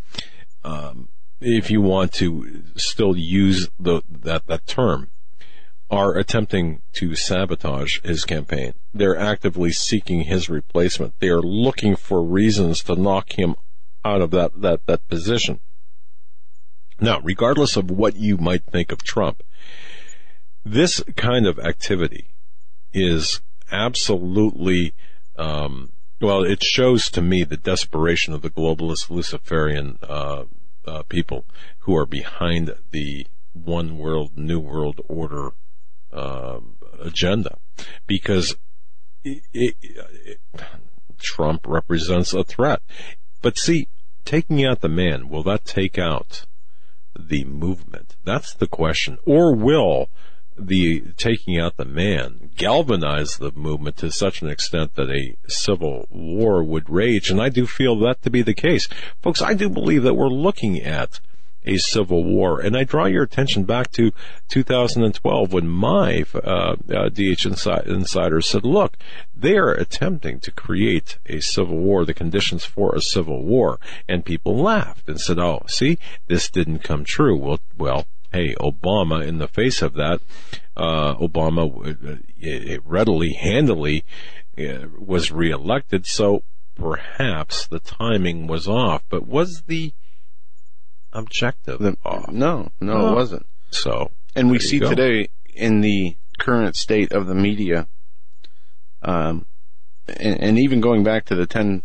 um, 0.65 1.09
if 1.41 1.71
you 1.71 1.81
want 1.81 2.13
to 2.15 2.63
still 2.77 3.17
use 3.17 3.69
the 3.81 4.03
that 4.09 4.47
that 4.47 4.67
term, 4.67 5.11
are 5.91 6.17
attempting 6.17 6.81
to 6.95 7.15
sabotage 7.15 8.01
his 8.03 8.25
campaign. 8.25 8.75
They're 8.95 9.19
actively 9.19 9.73
seeking 9.73 10.23
his 10.23 10.49
replacement. 10.49 11.19
They 11.19 11.29
are 11.29 11.43
looking 11.43 11.97
for 11.97 12.23
reasons 12.23 12.83
to 12.85 12.97
knock 12.97 13.39
him 13.39 13.57
out 14.05 14.21
of 14.21 14.31
that 14.31 14.61
that 14.61 14.87
that 14.87 15.09
position. 15.09 15.61
Now, 17.01 17.21
regardless 17.21 17.77
of 17.77 17.91
what 17.91 18.17
you 18.17 18.37
might 18.37 18.65
think 18.65 18.93
of 18.93 19.03
Trump, 19.03 19.43
this 20.65 21.03
kind 21.17 21.47
of 21.47 21.59
activity 21.59 22.29
is 22.93 23.41
absolutely 23.71 24.95
um, 25.37 25.91
well. 26.21 26.45
It 26.45 26.63
shows 26.63 27.11
to 27.11 27.23
me 27.23 27.45
the 27.45 27.57
desperation 27.57 28.33
of 28.33 28.43
the 28.43 28.51
globalist 28.51 29.11
Luciferian 29.11 29.99
uh, 30.03 30.45
uh, 30.87 31.03
people 31.09 31.45
who 31.81 31.97
are 31.97 32.07
behind 32.07 32.75
the 32.91 33.27
one 33.53 33.99
world, 33.99 34.37
new 34.37 34.61
world 34.61 35.01
order 35.09 35.51
uh, 36.13 36.61
agenda, 37.01 37.57
because 38.07 38.57
it, 39.25 39.43
it, 39.53 39.75
it, 39.83 40.41
Trump 41.19 41.67
represents 41.67 42.33
a 42.33 42.45
threat. 42.45 42.83
But 43.41 43.59
see, 43.59 43.89
taking 44.25 44.65
out 44.65 44.81
the 44.81 44.89
man, 44.89 45.29
will 45.29 45.43
that 45.45 45.65
take 45.65 45.99
out 45.99 46.47
the 47.19 47.45
movement? 47.45 48.17
That's 48.25 48.55
the 48.55 48.67
question. 48.67 49.19
Or 49.25 49.55
will 49.55 50.09
the 50.67 51.01
taking 51.17 51.59
out 51.59 51.77
the 51.77 51.85
man 51.85 52.51
galvanized 52.57 53.39
the 53.39 53.53
movement 53.53 53.97
to 53.99 54.11
such 54.11 54.43
an 54.43 54.49
extent 54.49 54.95
that 54.95 55.11
a 55.11 55.37
civil 55.49 56.07
war 56.11 56.63
would 56.63 56.89
rage? 56.89 57.31
And 57.31 57.41
I 57.41 57.49
do 57.49 57.67
feel 57.67 57.99
that 58.01 58.23
to 58.23 58.31
be 58.31 58.43
the 58.43 58.55
case. 58.55 58.89
Folks, 59.21 59.43
I 59.43 59.55
do 59.55 59.69
believe 59.69 60.03
that 60.03 60.15
we're 60.15 60.29
looking 60.29 60.81
at 60.81 61.21
a 61.65 61.77
civil 61.79 62.25
war. 62.25 62.61
And 62.61 62.77
I 62.77 62.85
draw 62.85 63.07
your 63.07 63.23
attention 63.23 63.65
back 63.65 63.91
to 63.93 64.13
2012 64.49 65.53
when 65.53 65.69
my 65.69 66.25
uh, 66.35 66.39
uh, 66.39 66.75
DH 67.09 67.47
insi- 67.47 67.87
insiders 67.87 68.49
said, 68.49 68.65
look, 68.65 68.97
they 69.35 69.57
are 69.57 69.73
attempting 69.73 70.41
to 70.41 70.51
create 70.51 71.19
a 71.27 71.41
civil 71.41 71.79
war, 71.79 72.05
the 72.05 72.15
conditions 72.15 72.65
for 72.65 72.95
a 72.95 73.01
civil 73.01 73.45
war. 73.45 73.79
And 74.09 74.25
people 74.25 74.57
laughed 74.57 75.09
and 75.09 75.21
said, 75.21 75.39
oh, 75.39 75.63
see, 75.69 75.99
this 76.27 76.51
didn't 76.51 76.81
come 76.81 77.05
true. 77.05 77.37
Well, 77.37 77.61
well, 77.77 78.07
hey, 78.33 78.55
Obama, 78.61 79.27
in 79.27 79.39
the 79.39 79.49
face 79.49 79.83
of 79.83 79.95
that, 79.95 80.21
uh, 80.77 81.15
Obama 81.17 81.69
uh, 81.87 82.81
readily, 82.85 83.33
handily 83.35 84.05
uh, 84.59 84.87
was 84.99 85.31
reelected. 85.31 86.07
So 86.07 86.43
perhaps 86.75 87.67
the 87.67 87.79
timing 87.81 88.47
was 88.47 88.67
off. 88.67 89.03
But 89.09 89.27
was 89.27 89.63
the 89.67 89.93
objective 91.13 91.79
The- 91.79 91.97
off? 92.05 92.31
no, 92.31 92.71
no, 92.81 92.99
No. 92.99 93.13
it 93.13 93.15
wasn't. 93.15 93.47
So, 93.71 94.11
And 94.35 94.51
we 94.51 94.59
see 94.59 94.79
go. 94.79 94.89
today 94.89 95.29
in 95.55 95.81
the 95.81 96.17
current 96.39 96.77
state 96.77 97.13
of 97.13 97.27
the 97.27 97.35
media, 97.35 97.87
um, 99.03 99.47
and, 100.09 100.41
and 100.41 100.59
even 100.59 100.81
going 100.81 101.05
back 101.05 101.25
to 101.27 101.35
the 101.35 101.47
10 101.47 101.83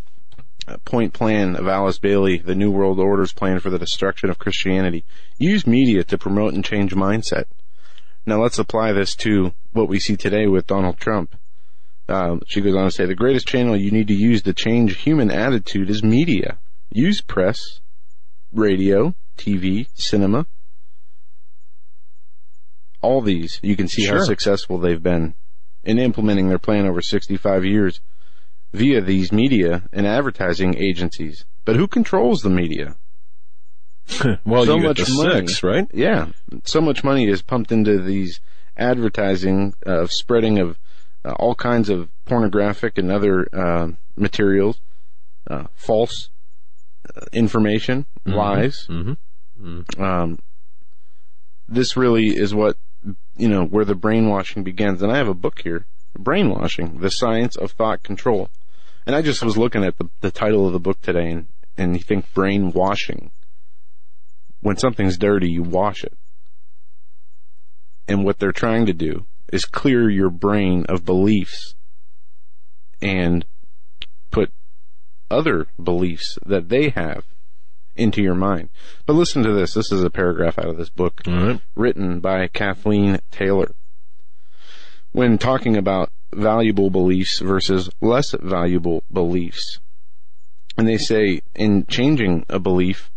point 0.86 1.14
plan 1.14 1.56
of 1.56 1.68
Alice 1.68 2.00
Bailey, 2.00 2.38
the 2.38 2.56
New 2.56 2.72
World 2.72 3.00
Order's 3.00 3.34
plan 3.34 3.60
for 3.60 3.70
the 3.70 3.80
destruction 3.80 4.30
of 4.30 4.40
Christianity, 4.40 5.06
use 5.38 5.66
media 5.66 6.04
to 6.06 6.18
promote 6.18 6.54
and 6.54 6.64
change 6.64 6.94
mindset. 6.94 7.46
Now 8.26 8.42
let's 8.42 8.60
apply 8.60 8.92
this 8.92 9.16
to 9.18 9.54
what 9.72 9.88
we 9.88 10.00
see 10.00 10.18
today 10.18 10.48
with 10.48 10.68
Donald 10.68 10.98
Trump. 10.98 11.36
Uh, 12.10 12.38
she 12.48 12.62
goes 12.62 12.76
on 12.76 12.86
to 12.86 12.92
say, 12.92 13.06
the 13.06 13.16
greatest 13.16 13.48
channel 13.48 13.76
you 13.76 13.92
need 13.92 14.08
to 14.08 14.14
use 14.14 14.42
to 14.44 14.54
change 14.54 14.98
human 14.98 15.32
attitude 15.32 15.90
is 15.90 16.04
media. 16.04 16.58
Use 16.92 17.22
press, 17.22 17.80
radio, 18.54 19.14
TV, 19.38 19.88
cinema, 19.94 20.46
all 23.02 23.22
these, 23.22 23.60
you 23.62 23.76
can 23.76 23.88
see 23.88 24.06
how 24.06 24.24
successful 24.24 24.78
they've 24.78 25.04
been 25.04 25.36
in 25.84 26.00
implementing 26.00 26.50
their 26.50 26.60
plan 26.60 26.86
over 26.86 27.02
65 27.02 27.64
years 27.64 28.02
via 28.78 29.02
these 29.02 29.32
media 29.32 29.84
and 29.92 30.06
advertising 30.08 30.76
agencies. 30.78 31.46
But 31.66 31.76
who 31.76 31.88
controls 31.88 32.42
the 32.42 32.50
media? 32.50 32.96
well, 34.46 34.66
So 34.66 34.78
much 34.80 35.02
money. 35.10 35.48
six, 35.48 35.64
right? 35.64 35.86
Yeah, 35.94 36.28
so 36.64 36.80
much 36.80 37.04
money 37.04 37.28
is 37.28 37.42
pumped 37.42 37.72
into 37.72 38.02
these 38.02 38.40
advertising 38.78 39.74
uh, 39.86 40.02
of 40.02 40.12
spreading 40.12 40.60
of 40.60 40.78
uh, 41.26 41.32
all 41.34 41.56
kinds 41.56 41.90
of 41.90 42.10
pornographic 42.26 42.98
and 42.98 43.12
other 43.12 43.48
uh, 43.52 43.90
materials, 44.16 44.80
uh, 45.50 45.66
false 45.76 46.30
uh, 47.16 47.26
information, 47.34 48.06
lies. 48.26 48.88
Mm-hmm. 48.90 50.02
Um, 50.02 50.40
this 51.68 51.98
really 51.98 52.28
is 52.28 52.54
what 52.56 52.78
you 53.36 53.50
know 53.50 53.66
where 53.66 53.86
the 53.86 53.96
brainwashing 53.96 54.64
begins. 54.64 55.02
And 55.02 55.12
I 55.12 55.18
have 55.18 55.28
a 55.28 55.34
book 55.34 55.62
here, 55.64 55.86
Brainwashing: 56.18 57.00
The 57.02 57.10
Science 57.12 57.56
of 57.58 57.72
Thought 57.72 58.04
Control. 58.04 58.50
And 59.08 59.16
I 59.16 59.22
just 59.22 59.42
was 59.42 59.58
looking 59.58 59.86
at 59.86 59.98
the, 59.98 60.10
the 60.20 60.32
title 60.32 60.68
of 60.68 60.74
the 60.74 60.82
book 60.82 61.02
today, 61.02 61.32
and 61.32 61.48
and 61.78 61.96
you 61.96 62.04
think 62.04 62.34
brainwashing. 62.34 63.32
When 64.60 64.76
something's 64.76 65.18
dirty, 65.18 65.50
you 65.50 65.64
wash 65.64 66.04
it. 66.04 66.18
And 68.08 68.26
what 68.26 68.40
they're 68.40 68.52
trying 68.52 68.86
to 68.88 68.94
do 68.94 69.26
is 69.54 69.64
clear 69.64 70.10
your 70.10 70.30
brain 70.30 70.86
of 70.90 71.06
beliefs 71.06 71.76
and 73.02 73.46
put 74.32 74.52
other 75.32 75.68
beliefs 75.82 76.38
that 76.46 76.68
they 76.68 76.90
have 76.90 77.24
into 77.96 78.22
your 78.22 78.36
mind. 78.36 78.70
But 79.06 79.14
listen 79.14 79.44
to 79.44 79.54
this. 79.54 79.74
This 79.74 79.92
is 79.92 80.04
a 80.04 80.10
paragraph 80.10 80.60
out 80.60 80.68
of 80.68 80.78
this 80.78 80.90
book 80.90 81.22
right. 81.26 81.62
written 81.76 82.20
by 82.20 82.48
Kathleen 82.48 83.20
Taylor. 83.32 83.72
When 85.12 85.38
talking 85.38 85.78
about 85.78 86.12
valuable 86.34 86.90
beliefs 86.90 87.40
versus 87.40 87.90
less 88.02 88.34
valuable 88.40 89.04
beliefs. 89.12 89.80
And 90.78 90.88
they 90.88 90.98
say 90.98 91.42
in 91.56 91.86
changing 91.88 92.46
a 92.50 92.60
belief, 92.60 93.10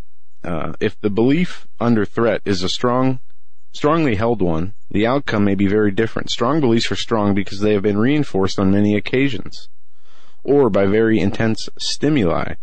uh, 0.43 0.73
if 0.81 0.99
the 1.01 1.11
belief 1.11 1.67
under 1.79 2.05
threat 2.05 2.41
is 2.45 2.63
a 2.63 2.69
strong, 2.69 3.21
strongly 3.73 4.15
held 4.17 4.41
one, 4.41 4.75
the 4.91 5.07
outcome 5.07 5.45
may 5.45 5.55
be 5.55 5.67
very 5.67 5.91
different. 5.91 6.31
Strong 6.31 6.61
beliefs 6.61 6.91
are 6.91 6.97
strong 6.97 7.35
because 7.35 7.61
they 7.61 7.75
have 7.75 7.83
been 7.83 7.99
reinforced 7.99 8.59
on 8.59 8.71
many 8.71 8.97
occasions, 8.97 9.69
or 10.43 10.71
by 10.71 10.87
very 10.87 11.21
intense 11.21 11.69
stimuli, 11.79 12.55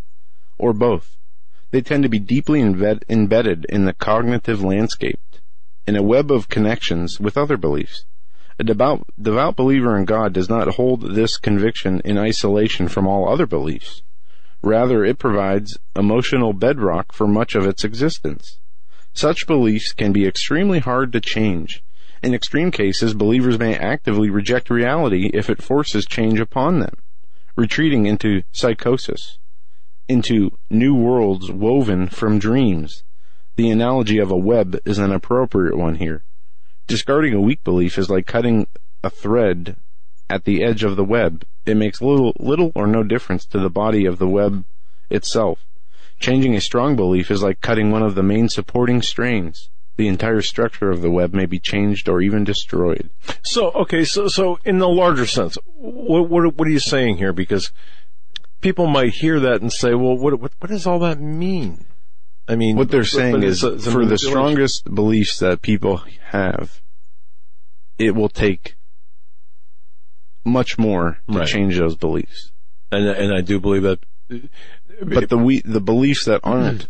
or 0.57 0.73
both. 0.73 1.17
They 1.69 1.81
tend 1.81 2.03
to 2.03 2.09
be 2.09 2.19
deeply 2.19 2.61
embed- 2.61 3.03
embedded 3.07 3.65
in 3.69 3.85
the 3.85 3.93
cognitive 3.93 4.63
landscape, 4.63 5.19
in 5.85 5.95
a 5.95 6.03
web 6.03 6.31
of 6.31 6.49
connections 6.49 7.19
with 7.19 7.37
other 7.37 7.57
beliefs. 7.57 8.05
A 8.59 8.63
devout, 8.63 9.05
devout 9.21 9.55
believer 9.55 9.95
in 9.95 10.05
God 10.05 10.33
does 10.33 10.49
not 10.49 10.75
hold 10.75 11.13
this 11.13 11.37
conviction 11.37 11.99
in 12.03 12.17
isolation 12.17 12.87
from 12.87 13.05
all 13.05 13.29
other 13.29 13.45
beliefs. 13.45 14.01
Rather, 14.63 15.05
it 15.05 15.19
provides 15.19 15.77
emotional 15.95 16.53
bedrock 16.53 17.11
for 17.11 17.27
much 17.27 17.53
of 17.53 17.67
its 17.67 17.83
existence. 17.83 18.59
Such 19.13 19.45
beliefs 19.45 19.93
can 19.93 20.11
be 20.11 20.25
extremely 20.25 20.79
hard 20.79 21.13
to 21.13 21.21
change. 21.21 21.83
In 22.23 22.33
extreme 22.33 22.71
cases, 22.71 23.13
believers 23.13 23.59
may 23.59 23.75
actively 23.75 24.31
reject 24.31 24.71
reality 24.71 25.29
if 25.35 25.51
it 25.51 25.61
forces 25.61 26.07
change 26.07 26.39
upon 26.39 26.79
them, 26.79 26.95
retreating 27.55 28.07
into 28.07 28.41
psychosis, 28.51 29.37
into 30.07 30.57
new 30.71 30.95
worlds 30.95 31.51
woven 31.51 32.07
from 32.07 32.39
dreams. 32.39 33.03
The 33.55 33.69
analogy 33.69 34.17
of 34.17 34.31
a 34.31 34.35
web 34.35 34.79
is 34.83 34.97
an 34.97 35.11
appropriate 35.11 35.77
one 35.77 35.95
here. 35.95 36.23
Discarding 36.87 37.33
a 37.33 37.41
weak 37.41 37.63
belief 37.63 37.97
is 37.97 38.09
like 38.09 38.25
cutting 38.25 38.67
a 39.03 39.09
thread 39.09 39.75
at 40.29 40.45
the 40.45 40.63
edge 40.63 40.83
of 40.83 40.95
the 40.95 41.03
web. 41.03 41.45
It 41.65 41.75
makes 41.75 42.01
little, 42.01 42.33
little 42.39 42.71
or 42.75 42.87
no 42.87 43.03
difference 43.03 43.45
to 43.47 43.59
the 43.59 43.69
body 43.69 44.05
of 44.05 44.19
the 44.19 44.27
web 44.27 44.63
itself. 45.09 45.65
Changing 46.19 46.55
a 46.55 46.61
strong 46.61 46.95
belief 46.95 47.29
is 47.29 47.43
like 47.43 47.61
cutting 47.61 47.91
one 47.91 48.03
of 48.03 48.15
the 48.15 48.23
main 48.23 48.49
supporting 48.49 49.01
strains. 49.01 49.69
The 49.97 50.07
entire 50.07 50.41
structure 50.41 50.89
of 50.89 51.01
the 51.01 51.09
web 51.09 51.33
may 51.33 51.45
be 51.45 51.59
changed 51.59 52.07
or 52.07 52.21
even 52.21 52.43
destroyed. 52.43 53.09
So, 53.43 53.71
okay, 53.71 54.05
so, 54.05 54.27
so 54.27 54.59
in 54.63 54.77
the 54.77 54.87
larger 54.87 55.25
sense, 55.25 55.57
what, 55.75 56.29
what, 56.29 56.55
what 56.55 56.67
are 56.67 56.71
you 56.71 56.79
saying 56.79 57.17
here? 57.17 57.33
Because 57.33 57.71
people 58.61 58.87
might 58.87 59.13
hear 59.13 59.39
that 59.39 59.61
and 59.61 59.73
say, 59.73 59.93
well, 59.93 60.15
what, 60.15 60.39
what, 60.39 60.53
what 60.59 60.69
does 60.69 60.87
all 60.87 60.99
that 60.99 61.19
mean? 61.19 61.85
I 62.47 62.55
mean, 62.55 62.77
What 62.77 62.89
they're 62.89 63.03
saying 63.03 63.43
is 63.43 63.63
a- 63.63 63.77
for 63.77 64.05
the 64.05 64.17
strongest 64.17 64.85
beliefs 64.93 65.39
that 65.39 65.61
people 65.61 66.01
have, 66.31 66.81
it 67.97 68.15
will 68.15 68.29
take 68.29 68.75
much 70.45 70.77
more 70.77 71.19
to 71.29 71.39
Right. 71.39 71.47
change 71.47 71.77
those 71.77 71.95
beliefs. 71.95 72.51
and 72.91 73.05
and 73.05 73.33
I 73.33 73.41
do 73.41 73.59
believe 73.59 73.83
that. 73.83 73.99
But 75.03 75.27
the 75.29 75.37
we 75.37 75.59
the 75.61 75.81
beliefs 75.81 76.23
that 76.25 76.39
aren't 76.43 76.87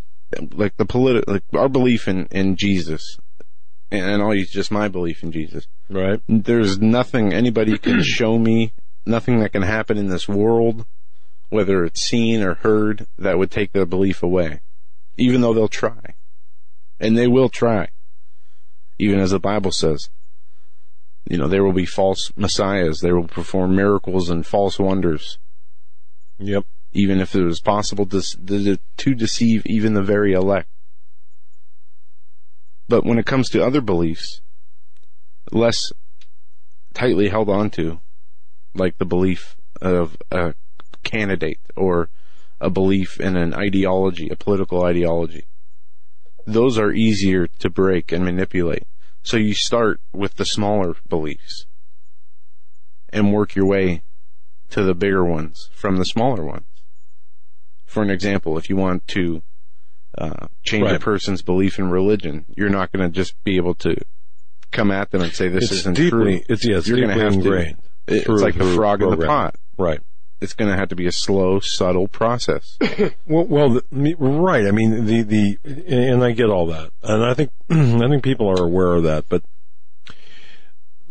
like 0.52 0.78
the 0.78 0.86
politi- 0.86 1.24
like 1.28 1.44
our 1.54 1.68
belief 1.70 2.08
in 2.08 2.28
in 2.28 2.56
Jesus, 2.56 3.18
and 3.90 4.22
I'll 4.22 4.36
use 4.36 4.52
just 4.52 4.70
my 4.72 4.88
belief 4.88 5.24
in 5.24 5.32
Jesus. 5.32 5.68
right, 5.90 6.22
There's 6.28 6.78
nothing 6.80 7.34
anybody 7.34 7.78
can 7.80 8.04
show 8.18 8.38
me, 8.38 8.74
nothing 9.08 9.40
that 9.40 9.54
can 9.54 9.64
happen 9.64 9.98
in 9.98 10.08
this 10.10 10.28
world, 10.28 10.86
whether 11.50 11.84
it's 11.84 12.02
seen 12.02 12.44
or 12.44 12.56
heard, 12.56 13.08
that 13.18 13.40
would 13.40 13.50
take 13.50 13.72
their 13.72 13.86
belief 13.88 14.22
away. 14.22 14.60
Even 15.18 15.42
though 15.42 15.54
they'll 15.54 15.68
try. 15.68 16.16
And 17.00 17.18
they 17.18 17.28
will 17.28 17.50
try. 17.50 17.90
Even 19.00 19.20
as 19.20 19.32
the 19.32 19.40
Bible 19.40 19.72
says. 19.72 20.10
You 21.30 21.38
know, 21.38 21.48
there 21.48 21.64
will 21.64 21.74
be 21.74 21.86
false 21.86 22.32
messiahs. 22.36 23.00
They 23.00 23.12
will 23.12 23.28
perform 23.28 23.76
miracles 23.76 24.30
and 24.30 24.46
false 24.46 24.80
wonders. 24.80 25.40
yep, 26.40 26.66
Even 26.94 27.20
if 27.20 27.36
it 27.36 27.44
was 27.44 27.60
possible 27.60 28.06
to, 28.06 28.80
to, 28.98 29.16
deceive 29.16 29.66
even 29.66 29.94
the 29.94 30.04
very 30.04 30.34
elect. 30.34 30.70
But 32.88 33.04
when 33.06 33.20
it 33.20 33.26
comes 33.26 33.50
to 33.50 33.66
other 33.66 33.82
beliefs, 33.82 34.42
less 35.52 35.92
tightly 36.94 37.28
held 37.28 37.50
onto, 37.50 38.00
like 38.74 38.98
the 38.98 39.06
belief 39.06 39.58
of 39.82 40.18
a 40.32 40.54
candidate 41.04 41.60
or 41.76 42.10
a 42.60 42.70
belief 42.70 43.20
in 43.20 43.36
an 43.36 43.54
ideology, 43.54 44.30
a 44.30 44.36
political 44.36 44.84
ideology. 44.84 45.46
Those 46.46 46.78
are 46.78 46.92
easier 46.92 47.48
to 47.48 47.70
break 47.70 48.12
and 48.12 48.24
manipulate. 48.24 48.84
So 49.22 49.38
you 49.38 49.54
start 49.54 50.00
with 50.14 50.36
the 50.36 50.46
smaller 50.46 50.96
beliefs 51.08 51.66
and 53.10 53.34
work 53.34 53.56
your 53.56 53.66
way 53.66 54.04
to 54.70 54.84
the 54.84 54.94
bigger 54.94 55.24
ones 55.24 55.70
from 55.74 55.98
the 55.98 56.06
smaller 56.06 56.44
ones. 56.44 56.66
For 57.86 58.04
an 58.04 58.10
example, 58.10 58.58
if 58.58 58.70
you 58.70 58.76
want 58.76 59.08
to 59.10 59.42
uh, 60.18 60.48
change 60.64 60.90
a 60.92 61.00
person's 61.00 61.42
belief 61.42 61.80
in 61.80 61.90
religion, 61.90 62.46
you're 62.56 62.70
not 62.70 62.92
going 62.92 63.10
to 63.10 63.14
just 63.14 63.42
be 63.44 63.56
able 63.58 63.76
to 63.76 63.96
come 64.72 64.92
at 64.92 65.12
them 65.12 65.22
and 65.22 65.34
say 65.34 65.48
this 65.48 65.66
it's 65.66 65.72
isn't 65.74 65.96
deeply, 65.96 66.40
true. 66.40 66.46
it's 66.50 66.66
yeah, 66.66 66.78
it's 66.78 66.88
You're 66.88 66.98
deeply 66.98 67.14
gonna 67.14 67.24
have 67.24 67.34
to- 67.34 67.40
ingrained. 67.40 67.78
It's 68.10 68.28
like 68.28 68.58
the 68.58 68.74
frog 68.74 69.02
in 69.02 69.10
the 69.10 69.26
pot. 69.26 69.56
Right. 69.78 70.00
It's 70.40 70.54
going 70.54 70.70
to 70.70 70.78
have 70.78 70.90
to 70.90 70.96
be 70.96 71.08
a 71.08 71.12
slow, 71.12 71.60
subtle 71.60 72.08
process. 72.08 72.78
Well, 73.26 73.46
well, 73.46 73.70
the, 73.70 74.16
right. 74.18 74.66
I 74.66 74.72
mean, 74.72 75.06
the 75.06 75.22
the, 75.22 75.58
and 75.88 76.24
I 76.24 76.32
get 76.32 76.50
all 76.50 76.68
that, 76.68 76.92
and 77.04 77.26
I 77.26 77.34
think 77.34 77.52
I 77.70 78.08
think 78.08 78.24
people 78.24 78.50
are 78.50 78.64
aware 78.64 78.94
of 78.94 79.04
that, 79.04 79.26
but 79.28 79.44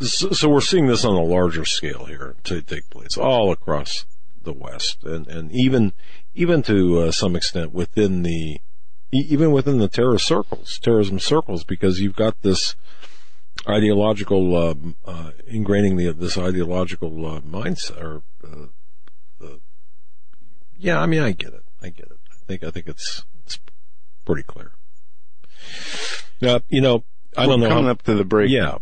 so, 0.01 0.31
so 0.31 0.49
we're 0.49 0.61
seeing 0.63 0.87
this 0.87 1.05
on 1.05 1.15
a 1.15 1.23
larger 1.23 1.65
scale 1.65 2.07
here 2.07 2.37
to 2.45 2.63
take 2.63 2.89
place 2.89 3.19
all 3.19 3.53
across 3.53 4.07
the 4.43 4.53
West, 4.53 5.05
and 5.05 5.27
and 5.27 5.53
even 5.53 5.93
even 6.35 6.63
to 6.63 7.01
uh, 7.01 7.13
some 7.13 7.37
extent 7.37 7.73
within 7.73 8.23
the 8.23 8.61
even 9.13 9.53
within 9.53 9.79
the 9.79 9.89
terrorist 9.89 10.27
circles, 10.27 10.79
terrorism 10.83 11.19
circles, 11.19 11.65
because 11.65 12.01
you've 12.01 12.17
got 12.17 12.41
this 12.43 12.77
ideological 13.69 14.57
uh, 14.57 14.75
uh, 15.05 15.31
ingraining 15.53 15.97
the 15.97 16.13
this 16.13 16.39
ideological 16.39 17.27
uh, 17.27 17.41
mindset 17.41 18.03
or 18.03 18.23
uh, 18.45 18.67
yeah, 20.79 21.01
I 21.01 21.07
mean, 21.07 21.23
I 21.23 21.33
get 21.33 21.53
it. 21.55 21.63
I 21.83 21.89
get 21.91 22.07
it. 22.07 22.19
I 22.31 22.35
think, 22.47 22.65
I 22.65 22.71
think 22.71 22.87
it's, 22.87 23.25
it's 23.45 23.59
pretty 24.25 24.43
clear. 24.43 24.73
Now, 26.41 26.61
you 26.69 26.81
know, 26.81 27.05
I 27.37 27.47
don't 27.47 27.61
We're 27.61 27.69
know 27.69 27.75
coming 27.75 27.85
how, 27.87 27.91
up 27.93 28.03
to 28.03 28.15
the 28.15 28.25
break. 28.25 28.51
yeah. 28.51 28.79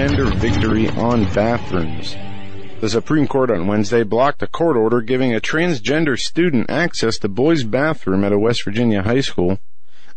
Transgender 0.00 0.34
victory 0.36 0.88
on 0.88 1.24
bathrooms. 1.34 2.16
The 2.80 2.88
Supreme 2.88 3.28
Court 3.28 3.50
on 3.50 3.66
Wednesday 3.66 4.02
blocked 4.02 4.42
a 4.42 4.46
court 4.46 4.74
order 4.74 5.02
giving 5.02 5.34
a 5.34 5.40
transgender 5.40 6.18
student 6.18 6.70
access 6.70 7.18
to 7.18 7.28
boys' 7.28 7.64
bathroom 7.64 8.24
at 8.24 8.32
a 8.32 8.38
West 8.38 8.64
Virginia 8.64 9.02
high 9.02 9.20
school 9.20 9.58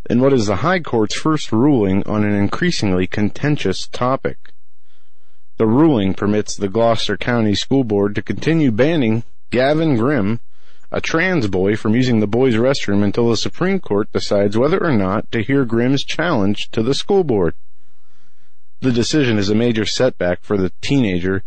in 0.10 0.22
what 0.22 0.32
is 0.32 0.48
the 0.48 0.58
High 0.58 0.80
Court's 0.80 1.16
first 1.16 1.52
ruling 1.52 2.02
on 2.08 2.24
an 2.24 2.34
increasingly 2.34 3.08
contentious 3.08 3.86
topic. 3.88 4.54
The 5.58 5.68
ruling 5.68 6.14
permits 6.14 6.56
the 6.56 6.70
Gloucester 6.70 7.18
County 7.18 7.54
School 7.54 7.84
Board 7.84 8.16
to 8.16 8.22
continue 8.22 8.72
banning 8.72 9.24
Gavin 9.50 9.98
Grimm, 9.98 10.40
a 10.94 11.02
trans 11.02 11.48
boy, 11.48 11.76
from 11.76 11.94
using 11.94 12.22
the 12.22 12.28
boys' 12.28 12.56
restroom 12.56 13.04
until 13.04 13.30
the 13.30 13.36
Supreme 13.36 13.82
Court 13.82 14.10
decides 14.14 14.58
whether 14.58 14.82
or 14.82 14.94
not 14.94 15.30
to 15.34 15.44
hear 15.44 15.66
Grimm's 15.66 16.06
challenge 16.06 16.70
to 16.72 16.82
the 16.82 16.94
school 16.94 17.26
board. 17.26 17.54
The 18.84 18.92
decision 18.92 19.38
is 19.38 19.50
a 19.50 19.56
major 19.56 19.86
setback 19.86 20.44
for 20.44 20.58
the 20.58 20.74
teenager 20.82 21.42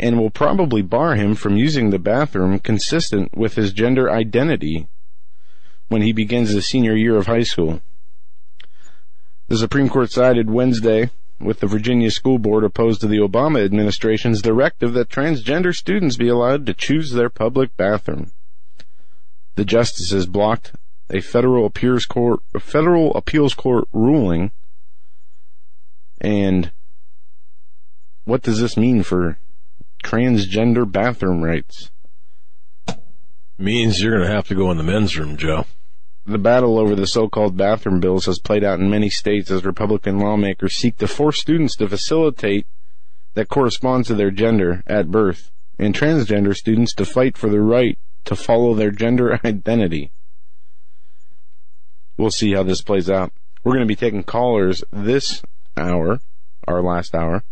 and 0.00 0.18
will 0.18 0.28
probably 0.28 0.82
bar 0.82 1.14
him 1.14 1.36
from 1.36 1.56
using 1.56 1.90
the 1.90 2.00
bathroom 2.00 2.58
consistent 2.58 3.30
with 3.32 3.54
his 3.54 3.72
gender 3.72 4.10
identity 4.10 4.88
when 5.86 6.02
he 6.02 6.12
begins 6.12 6.52
the 6.52 6.60
senior 6.60 6.96
year 6.96 7.16
of 7.16 7.28
high 7.28 7.44
school. 7.44 7.80
The 9.46 9.56
Supreme 9.56 9.88
Court 9.88 10.10
sided 10.10 10.50
Wednesday 10.50 11.10
with 11.38 11.60
the 11.60 11.68
Virginia 11.68 12.10
School 12.10 12.40
Board 12.40 12.64
opposed 12.64 13.00
to 13.02 13.06
the 13.06 13.18
Obama 13.18 13.64
administration's 13.64 14.42
directive 14.42 14.92
that 14.94 15.08
transgender 15.08 15.72
students 15.72 16.16
be 16.16 16.26
allowed 16.26 16.66
to 16.66 16.74
choose 16.74 17.12
their 17.12 17.30
public 17.30 17.76
bathroom. 17.76 18.32
the 19.54 19.64
justices 19.64 20.26
blocked 20.26 20.72
a 21.08 21.20
federal 21.20 21.66
appeals 21.66 22.04
court, 22.04 22.40
a 22.52 22.58
federal 22.58 23.14
appeals 23.14 23.54
court 23.54 23.84
ruling. 23.92 24.50
And 26.20 26.72
what 28.30 28.42
does 28.42 28.60
this 28.60 28.76
mean 28.76 29.02
for 29.02 29.38
transgender 30.04 30.90
bathroom 30.90 31.42
rights? 31.42 31.90
Means 33.58 34.00
you're 34.00 34.16
going 34.16 34.28
to 34.28 34.32
have 34.32 34.46
to 34.46 34.54
go 34.54 34.70
in 34.70 34.76
the 34.76 34.84
men's 34.84 35.18
room, 35.18 35.36
Joe. 35.36 35.66
The 36.26 36.38
battle 36.38 36.78
over 36.78 36.94
the 36.94 37.08
so-called 37.08 37.56
bathroom 37.56 37.98
bills 37.98 38.26
has 38.26 38.38
played 38.38 38.62
out 38.62 38.78
in 38.78 38.88
many 38.88 39.10
states 39.10 39.50
as 39.50 39.64
Republican 39.64 40.20
lawmakers 40.20 40.76
seek 40.76 40.96
to 40.98 41.08
force 41.08 41.40
students 41.40 41.74
to 41.76 41.88
facilitate 41.88 42.68
that 43.34 43.48
corresponds 43.48 44.06
to 44.06 44.14
their 44.14 44.30
gender 44.30 44.84
at 44.86 45.10
birth, 45.10 45.50
and 45.76 45.92
transgender 45.92 46.54
students 46.54 46.94
to 46.94 47.04
fight 47.04 47.36
for 47.36 47.48
the 47.48 47.60
right 47.60 47.98
to 48.26 48.36
follow 48.36 48.74
their 48.74 48.92
gender 48.92 49.40
identity. 49.44 50.12
We'll 52.16 52.30
see 52.30 52.52
how 52.52 52.62
this 52.62 52.80
plays 52.80 53.10
out. 53.10 53.32
We're 53.64 53.74
going 53.74 53.88
to 53.88 53.92
be 53.92 53.96
taking 53.96 54.22
callers 54.22 54.84
this 54.92 55.42
hour, 55.76 56.20
our 56.68 56.80
last 56.80 57.12
hour, 57.14 57.42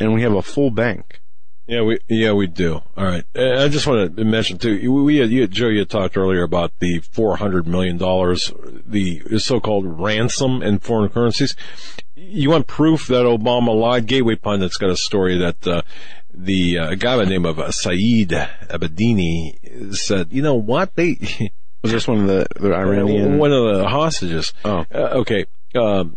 and 0.00 0.14
we 0.14 0.22
have 0.22 0.34
a 0.34 0.42
full 0.42 0.70
bank. 0.70 1.20
Yeah, 1.66 1.82
we 1.82 1.98
yeah 2.08 2.32
we 2.32 2.48
do. 2.48 2.82
All 2.96 3.04
right. 3.04 3.24
I 3.36 3.68
just 3.68 3.86
want 3.86 4.16
to 4.16 4.24
mention 4.24 4.58
too. 4.58 4.92
We 4.92 5.18
had, 5.18 5.30
you, 5.30 5.46
Joe, 5.46 5.68
you 5.68 5.84
talked 5.84 6.16
earlier 6.16 6.42
about 6.42 6.72
the 6.80 6.98
four 7.12 7.36
hundred 7.36 7.68
million 7.68 7.96
dollars, 7.96 8.52
the 8.84 9.38
so-called 9.38 10.00
ransom 10.00 10.62
in 10.62 10.80
foreign 10.80 11.10
currencies. 11.10 11.54
You 12.16 12.50
want 12.50 12.66
proof 12.66 13.06
that 13.06 13.24
Obama 13.24 13.78
lied? 13.78 14.06
Gateway 14.06 14.34
Pundit's 14.34 14.78
got 14.78 14.90
a 14.90 14.96
story 14.96 15.38
that 15.38 15.64
uh, 15.64 15.82
the 16.34 16.78
uh, 16.78 16.94
guy 16.96 17.16
by 17.16 17.24
the 17.24 17.30
name 17.30 17.46
of 17.46 17.60
uh, 17.60 17.70
Saeed 17.70 18.30
Abedini 18.30 19.94
said, 19.94 20.32
you 20.32 20.42
know 20.42 20.54
what 20.54 20.96
they. 20.96 21.18
Was 21.82 21.92
this 21.92 22.06
one 22.06 22.20
of 22.20 22.26
the, 22.26 22.46
the 22.56 22.74
Iranian? 22.74 23.38
One 23.38 23.52
of 23.52 23.76
the 23.76 23.88
hostages. 23.88 24.52
Oh. 24.66 24.84
Uh, 24.92 25.20
okay. 25.20 25.46
Um, 25.74 26.16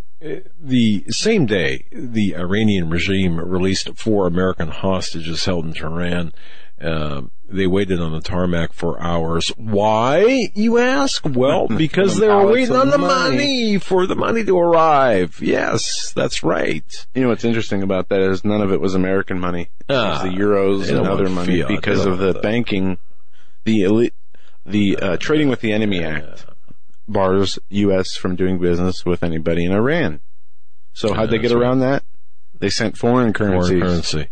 the 0.60 1.04
same 1.10 1.46
day, 1.46 1.86
the 1.92 2.36
Iranian 2.36 2.90
regime 2.90 3.40
released 3.40 3.90
four 3.98 4.26
American 4.28 4.70
hostages 4.70 5.46
held 5.46 5.66
in 5.66 5.74
Tehran. 5.74 6.34
Uh, 6.82 7.24
they 7.50 7.68
waited 7.68 8.00
on 8.00 8.12
the 8.14 8.20
tarmac 8.22 8.74
for 8.74 9.00
hours. 9.02 9.50
Why, 9.58 10.50
you 10.56 10.80
ask? 10.80 11.24
Well, 11.26 11.68
because 11.78 12.18
they 12.18 12.28
were 12.28 12.48
waiting 12.52 12.76
on 12.76 12.90
the 12.90 12.98
money. 12.98 13.36
money. 13.36 13.78
for 13.78 14.08
the 14.08 14.16
money 14.16 14.44
to 14.46 14.58
arrive. 14.58 15.40
Yes, 15.42 16.14
that's 16.16 16.42
right. 16.42 16.84
You 17.14 17.22
know 17.24 17.30
what's 17.30 17.44
interesting 17.46 17.84
about 17.84 18.10
that 18.10 18.22
is 18.22 18.44
none 18.44 18.62
of 18.62 18.72
it 18.72 18.82
was 18.82 18.96
American 18.96 19.40
money. 19.40 19.70
It 19.88 19.94
was 19.94 20.20
Ah, 20.20 20.24
the 20.24 20.30
euros 20.30 20.90
and 20.90 21.06
other 21.06 21.30
money 21.30 21.60
fiat. 21.62 21.68
Because 21.68 22.06
of 22.06 22.18
the 22.18 22.34
that. 22.34 22.42
banking, 22.42 22.98
the 23.66 23.84
elite, 23.84 24.14
the 24.66 24.98
uh, 24.98 25.18
trading 25.18 25.50
with 25.50 25.60
the 25.62 25.74
enemy 25.74 26.04
act 26.04 26.46
bars 27.08 27.60
U.S. 27.70 28.16
from 28.16 28.36
doing 28.36 28.60
business 28.60 29.06
with 29.06 29.24
anybody 29.24 29.66
in 29.66 29.72
Iran. 29.72 30.22
So 30.94 31.14
how'd 31.14 31.30
they 31.30 31.40
get 31.40 31.52
right. 31.52 31.62
around 31.62 31.80
that? 31.80 32.04
They 32.60 32.70
sent 32.70 32.98
foreign 32.98 33.34
currencies. 33.34 33.70
Foreign 33.70 33.82
currency. 33.82 34.30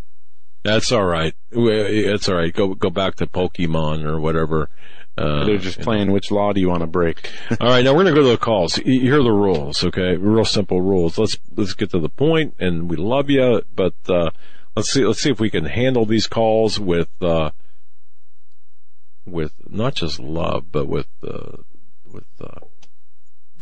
That's 0.63 0.91
all 0.91 1.05
right. 1.05 1.33
It's 1.51 2.29
all 2.29 2.35
right. 2.35 2.53
Go 2.53 2.75
go 2.75 2.91
back 2.91 3.15
to 3.15 3.25
Pokemon 3.25 4.05
or 4.05 4.19
whatever. 4.19 4.69
Uh, 5.17 5.45
They're 5.45 5.57
just 5.57 5.81
playing 5.81 6.11
which 6.11 6.31
law 6.31 6.53
do 6.53 6.61
you 6.61 6.69
want 6.69 6.81
to 6.81 6.87
break? 6.87 7.29
All 7.59 7.67
right, 7.67 7.83
now 7.83 7.91
we're 7.91 8.03
going 8.03 8.15
to 8.15 8.21
go 8.21 8.25
to 8.25 8.31
the 8.31 8.37
calls. 8.37 8.75
Here 8.75 9.19
are 9.19 9.23
the 9.23 9.31
rules, 9.31 9.83
okay? 9.83 10.15
Real 10.15 10.45
simple 10.45 10.81
rules. 10.81 11.17
Let's 11.17 11.35
let's 11.53 11.73
get 11.73 11.91
to 11.91 11.99
the 11.99 12.09
point, 12.09 12.55
and 12.59 12.89
we 12.89 12.95
love 12.95 13.29
you, 13.29 13.61
but 13.75 13.93
uh, 14.07 14.29
let's 14.75 14.89
see 14.89 15.05
let's 15.05 15.19
see 15.19 15.29
if 15.29 15.39
we 15.39 15.49
can 15.49 15.65
handle 15.65 16.05
these 16.05 16.27
calls 16.27 16.79
with 16.79 17.09
uh, 17.21 17.51
with 19.25 19.53
not 19.69 19.95
just 19.95 20.17
love, 20.17 20.71
but 20.71 20.87
with 20.87 21.07
uh, 21.27 21.57
with. 22.13 22.25
Uh, 22.39 22.65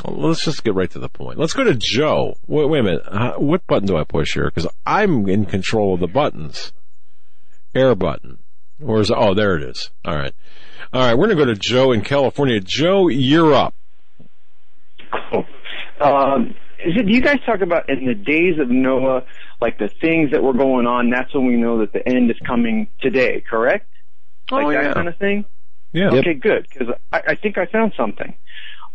well, 0.06 0.30
let's 0.30 0.44
just 0.46 0.64
get 0.64 0.76
right 0.76 0.90
to 0.92 1.00
the 1.00 1.10
point. 1.10 1.38
Let's 1.40 1.54
go 1.54 1.64
to 1.66 1.76
Joe. 1.76 2.36
Wait, 2.48 2.70
wait 2.70 2.80
a 2.80 2.84
minute. 2.84 3.02
Uh, 3.06 3.34
what 3.34 3.66
button 3.68 3.88
do 3.88 3.98
I 3.98 4.04
push 4.06 4.34
here? 4.34 4.46
Because 4.54 4.68
I'm 4.86 5.28
in 5.28 5.46
control 5.46 5.94
of 5.96 6.00
the 6.00 6.08
buttons. 6.08 6.72
Air 7.76 7.96
button. 7.96 8.40
Or 8.84 9.02
is 9.02 9.12
oh 9.12 9.34
there 9.34 9.58
it 9.58 9.64
is. 9.64 9.92
All 10.06 10.16
right, 10.16 10.34
all 10.94 11.02
right. 11.02 11.18
We're 11.18 11.28
gonna 11.28 11.36
go 11.36 11.46
to 11.46 11.56
Joe 11.56 11.92
in 11.92 12.02
California. 12.02 12.62
Joe, 12.62 13.10
you're 13.10 13.54
up. 13.54 13.76
Cool. 15.32 15.44
Um, 16.00 16.56
is 16.86 16.94
it, 16.96 17.06
do 17.08 17.12
you 17.14 17.22
guys 17.22 17.40
talk 17.46 17.60
about 17.60 17.90
in 17.90 18.06
the 18.06 18.14
days 18.16 18.58
of 18.58 18.70
Noah, 18.70 19.24
like 19.60 19.78
the 19.80 19.90
things 20.00 20.32
that 20.32 20.42
were 20.42 20.54
going 20.54 20.88
on? 20.88 21.10
That's 21.10 21.34
when 21.36 21.46
we 21.46 21.58
know 21.58 21.80
that 21.80 21.92
the 21.92 22.08
end 22.08 22.32
is 22.32 22.38
coming 22.48 22.88
today. 23.02 23.44
Correct? 23.50 23.86
Like 24.50 24.66
Oh, 24.66 24.72
that 24.72 24.84
yeah. 24.84 24.94
kind 24.94 25.10
of 25.10 25.18
thing. 25.18 25.44
Yeah. 25.92 26.10
Okay, 26.12 26.34
good. 26.34 26.68
Because 26.70 26.96
I, 27.12 27.22
I 27.30 27.36
think 27.36 27.58
I 27.58 27.66
found 27.66 27.94
something. 27.98 28.36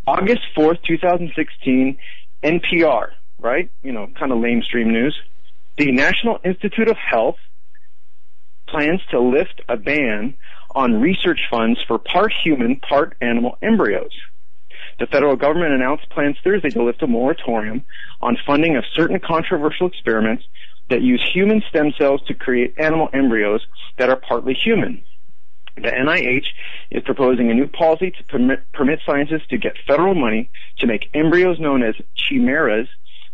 August 0.07 0.43
fourth, 0.55 0.79
two 0.87 0.99
thousand 0.99 1.33
sixteen, 1.37 1.99
NPR. 2.43 3.09
Right? 3.39 3.71
You 3.83 3.93
know, 3.93 4.09
kind 4.19 4.33
of 4.33 4.39
lamestream 4.39 4.87
news. 4.87 5.17
The 5.77 5.91
National 5.93 6.39
Institute 6.45 6.89
of 6.89 6.97
Health 6.97 7.37
plans 8.69 9.01
to 9.11 9.21
lift 9.21 9.61
a 9.69 9.77
ban 9.77 10.35
on 10.75 11.01
research 11.01 11.41
funds 11.51 11.79
for 11.87 11.99
part 11.99 12.33
human, 12.43 12.77
part 12.77 13.17
animal 13.21 13.59
embryos. 13.63 14.13
The 14.99 15.07
federal 15.07 15.37
government 15.37 15.73
announced 15.73 16.09
plans 16.11 16.37
Thursday 16.45 16.71
to 16.71 16.85
lift 16.85 17.03
a 17.03 17.07
moratorium 17.07 17.85
on 18.23 18.37
funding 18.47 18.77
of 18.77 18.85
certain 18.95 19.19
controversial 19.19 19.89
experiments 19.89 20.45
that 20.91 21.03
use 21.03 21.29
human 21.35 21.63
stem 21.69 21.93
cells 21.99 22.21
to 22.29 22.35
create 22.35 22.75
animal 22.79 23.09
embryos 23.13 23.61
that 23.99 24.09
are 24.09 24.17
partly 24.17 24.55
human. 24.55 25.03
The 25.77 25.91
NIH 25.91 26.47
is 26.93 27.03
proposing 27.05 27.51
a 27.51 27.55
new 27.55 27.67
policy 27.67 28.13
to 28.13 28.25
permit, 28.25 28.61
permit 28.73 29.01
scientists 29.05 29.47
to 29.51 29.59
get 29.59 29.75
federal 29.87 30.15
money 30.15 30.51
to 30.79 30.87
make 30.87 31.11
embryos 31.15 31.59
known 31.59 31.83
as 31.83 31.95
chimeras 32.15 32.89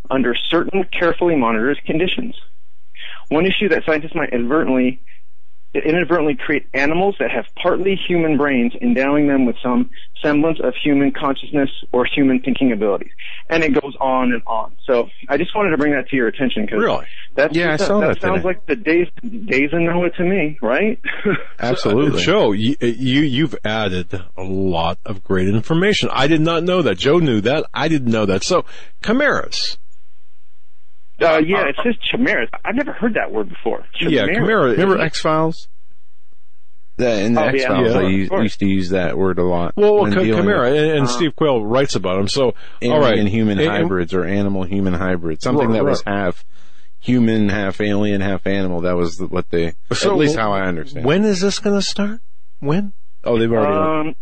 under 0.09 0.35
certain 0.35 0.83
carefully 0.85 1.35
monitored 1.35 1.79
conditions. 1.85 2.35
One 3.29 3.45
issue 3.45 3.69
that 3.69 3.83
scientists 3.85 4.15
might 4.15 4.33
inadvertently 4.33 4.99
inadvertently 5.73 6.35
create 6.35 6.67
animals 6.73 7.15
that 7.19 7.31
have 7.31 7.45
partly 7.61 7.95
human 8.07 8.37
brains, 8.37 8.73
endowing 8.81 9.27
them 9.27 9.45
with 9.45 9.55
some 9.63 9.89
semblance 10.21 10.59
of 10.61 10.73
human 10.83 11.11
consciousness 11.11 11.69
or 11.91 12.05
human 12.05 12.39
thinking 12.41 12.71
abilities. 12.71 13.11
And 13.49 13.63
it 13.63 13.73
goes 13.73 13.95
on 13.99 14.33
and 14.33 14.43
on. 14.45 14.73
So 14.85 15.09
I 15.29 15.37
just 15.37 15.55
wanted 15.55 15.71
to 15.71 15.77
bring 15.77 15.93
that 15.93 16.09
to 16.09 16.15
your 16.15 16.27
attention 16.27 16.65
because 16.65 16.79
Really? 16.83 17.05
that's 17.35 17.55
Yeah, 17.55 17.73
I 17.73 17.75
saw 17.77 17.99
that 18.01 18.21
sounds 18.21 18.37
today. 18.41 18.43
like 18.47 18.65
the 18.67 18.75
days 18.75 19.07
days 19.23 19.69
of 19.73 19.79
Noah 19.79 20.09
to 20.11 20.23
me, 20.23 20.59
right? 20.61 20.99
Absolutely. 21.59 22.21
Joe, 22.21 22.51
you, 22.51 22.75
you 22.81 23.21
you've 23.21 23.55
added 23.63 24.13
a 24.37 24.43
lot 24.43 24.99
of 25.05 25.23
great 25.23 25.47
information. 25.47 26.09
I 26.11 26.27
did 26.27 26.41
not 26.41 26.63
know 26.63 26.81
that. 26.83 26.97
Joe 26.97 27.17
knew 27.19 27.41
that. 27.41 27.65
I 27.73 27.87
didn't 27.87 28.11
know 28.11 28.25
that. 28.25 28.43
So, 28.43 28.65
chimeras. 29.03 29.77
Uh, 31.21 31.37
yeah, 31.45 31.67
it 31.69 31.75
says 31.83 31.95
chimeras. 32.11 32.49
I've 32.65 32.75
never 32.75 32.91
heard 32.93 33.13
that 33.15 33.31
word 33.31 33.49
before. 33.49 33.85
Yeah, 33.99 34.25
chimera. 34.25 34.71
Remember 34.71 34.99
X 34.99 35.19
Files? 35.21 35.67
In 36.97 37.33
the 37.33 37.41
Oh, 37.41 37.45
X. 37.45 37.63
Files, 37.65 37.93
Yeah. 37.93 37.99
I 37.99 38.03
used, 38.09 38.31
used 38.31 38.59
to 38.59 38.65
use 38.67 38.89
that 38.89 39.17
word 39.17 39.39
a 39.39 39.43
lot. 39.43 39.73
Well, 39.75 40.01
when 40.01 40.13
chi- 40.13 40.25
chimera, 40.25 40.69
with 40.69 40.79
and, 40.83 40.91
and 40.99 41.09
Steve 41.09 41.35
Quayle 41.35 41.65
writes 41.65 41.95
about 41.95 42.17
them. 42.17 42.27
So, 42.27 42.45
all 42.47 42.53
alien 42.81 43.01
right, 43.01 43.27
human 43.27 43.57
And- 43.59 43.67
and- 43.67 43.71
hybrids 43.83 44.13
or 44.13 44.23
animal 44.25 44.63
human 44.63 44.93
hybrids, 44.93 45.43
something 45.43 45.69
Right, 45.69 45.73
that 45.77 45.85
was 45.85 46.03
right. 46.05 46.13
half 46.15 46.45
human, 46.99 47.49
half 47.49 47.81
alien, 47.81 48.21
half 48.21 48.45
animal. 48.45 48.81
That 48.81 48.95
was 48.97 49.19
what 49.19 49.49
they, 49.49 49.73
So 49.93 50.11
at 50.11 50.17
least 50.17 50.37
how 50.37 50.51
I 50.51 50.67
understand. 50.67 51.05
When 51.05 51.23
is 51.25 51.41
this 51.41 51.57
going 51.57 51.75
to 51.75 51.81
start? 51.81 52.19
When? 52.59 52.93
oh, 53.23 53.39
they've 53.39 53.51
already. 53.51 54.09
Um, 54.09 54.15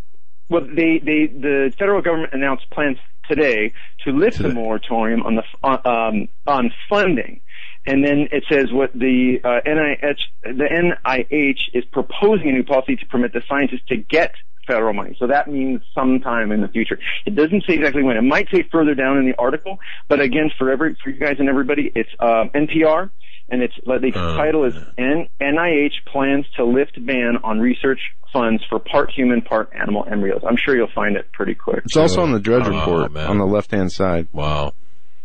well, 0.49 0.61
they, 0.61 0.99
they, 0.99 1.27
the 1.27 1.71
federal 1.77 2.01
government 2.01 2.34
announced 2.34 2.69
plans 2.71 2.97
today 3.30 3.73
to 4.03 4.11
lift 4.11 4.39
the 4.39 4.49
moratorium 4.49 5.23
on 5.23 5.35
the 5.35 5.43
on, 5.63 5.80
um, 5.85 6.27
on 6.47 6.71
funding, 6.89 7.41
and 7.85 8.03
then 8.03 8.27
it 8.31 8.43
says 8.51 8.71
what 8.71 8.91
the 8.93 9.39
uh, 9.43 9.61
NIH 9.65 10.19
the 10.43 10.95
NIH 11.05 11.59
is 11.73 11.85
proposing 11.91 12.49
a 12.49 12.51
new 12.51 12.63
policy 12.63 12.95
to 12.95 13.05
permit 13.05 13.34
the 13.34 13.41
scientists 13.47 13.85
to 13.89 13.97
get 13.97 14.34
federal 14.67 14.93
money. 14.93 15.15
So 15.19 15.27
that 15.27 15.47
means 15.47 15.81
sometime 15.95 16.51
in 16.51 16.61
the 16.61 16.67
future. 16.67 16.99
It 17.26 17.35
doesn't 17.35 17.63
say 17.67 17.73
exactly 17.73 18.03
when. 18.03 18.17
It 18.17 18.23
might 18.23 18.47
say 18.51 18.63
further 18.71 18.95
down 18.95 19.17
in 19.17 19.26
the 19.26 19.35
article, 19.38 19.80
but 20.07 20.19
again, 20.19 20.51
for 20.57 20.71
every 20.71 20.95
for 21.03 21.09
you 21.09 21.19
guys 21.19 21.35
and 21.39 21.49
everybody, 21.49 21.91
it's 21.95 22.09
uh, 22.19 22.45
NPR. 22.55 23.09
And 23.51 23.61
it's 23.63 23.73
the 23.84 24.11
Oh, 24.15 24.38
title 24.38 24.65
is 24.65 24.76
N- 24.97 25.27
NIH 25.41 26.05
plans 26.11 26.45
to 26.57 26.65
lift 26.65 27.03
ban 27.05 27.38
on 27.43 27.59
research 27.59 27.99
funds 28.31 28.63
for 28.69 28.77
part 28.80 29.09
human, 29.11 29.41
part 29.41 29.71
animal 29.73 30.05
embryos. 30.09 30.41
I'm 30.47 30.55
sure 30.57 30.76
you'll 30.76 30.91
find 30.93 31.15
it 31.15 31.31
pretty 31.34 31.55
quick. 31.55 31.81
it's 31.85 31.97
also 31.97 32.21
on 32.21 32.31
the 32.31 32.39
Drudge 32.39 32.67
Oh, 32.67 32.80
Report 32.80 33.11
man. 33.11 33.27
on 33.27 33.38
the 33.39 33.45
left 33.47 33.71
hand 33.71 33.91
side. 33.91 34.27
Wow, 34.31 34.73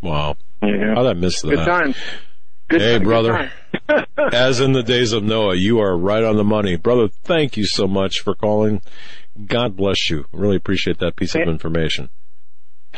wow. 0.01 0.37
Yeah. 0.63 0.95
How 0.95 1.03
did 1.03 1.11
I 1.11 1.13
miss 1.15 1.41
that? 1.43 1.49
Good 1.51 1.65
time. 1.67 1.95
Good 2.69 2.81
Hey, 2.81 2.99
good 2.99 3.05
brother. 3.05 3.33
time. 3.33 3.51
As 4.33 4.61
in 4.61 4.73
the 4.73 4.83
days 4.83 5.13
of 5.13 5.23
Noah, 5.23 5.55
you 5.57 5.81
are 5.81 5.95
right 5.99 6.25
on 6.25 6.37
the 6.37 6.45
money. 6.45 6.77
Brother, 6.77 7.09
thank 7.25 7.59
you 7.59 7.67
so 7.67 7.87
much 7.87 8.21
for 8.21 8.35
calling. 8.35 8.81
God 9.47 9.77
bless 9.77 10.09
you. 10.09 10.25
Really 10.33 10.57
appreciate 10.57 10.99
that 11.01 11.17
piece 11.17 11.35
of 11.35 11.43
information. 11.43 12.09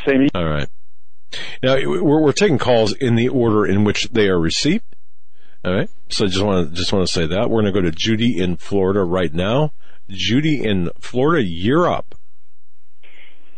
Same. 0.05 0.29
All 0.33 0.45
right. 0.45 0.69
Now, 1.61 1.75
we're, 1.75 2.21
we're 2.21 2.31
taking 2.31 2.57
calls 2.57 2.93
in 2.93 3.15
the 3.15 3.27
order 3.27 3.65
in 3.65 3.83
which 3.83 4.07
they 4.11 4.29
are 4.29 4.39
received. 4.39 4.85
All 5.67 5.73
right. 5.73 5.89
So 6.09 6.23
I 6.23 6.27
just 6.29 6.41
want 6.41 6.69
to, 6.69 6.75
just 6.75 6.93
want 6.93 7.05
to 7.05 7.11
say 7.11 7.27
that. 7.27 7.49
We're 7.49 7.61
going 7.61 7.73
to 7.73 7.73
go 7.73 7.81
to 7.81 7.91
Judy 7.91 8.39
in 8.39 8.55
Florida 8.55 9.03
right 9.03 9.33
now. 9.33 9.73
Judy 10.09 10.63
in 10.63 10.89
Florida, 10.97 11.43
you're 11.45 11.91
up. 11.91 12.15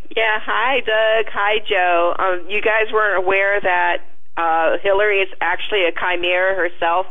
Yeah, 0.10 0.40
hi 0.41 0.80
Doug, 0.80 1.31
hi 1.31 1.60
Joe. 1.69 2.15
Um, 2.18 2.49
you 2.49 2.64
guys 2.64 2.91
weren't 2.91 3.23
aware 3.23 3.61
that 3.61 3.98
uh, 4.36 4.81
Hillary 4.81 5.19
is 5.19 5.30
actually 5.40 5.86
a 5.86 5.91
chimera 5.91 6.56
herself, 6.56 7.06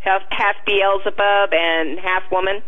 half, 0.00 0.22
half 0.30 0.56
Beelzebub 0.66 1.50
and 1.52 2.00
half 2.00 2.24
woman. 2.32 2.62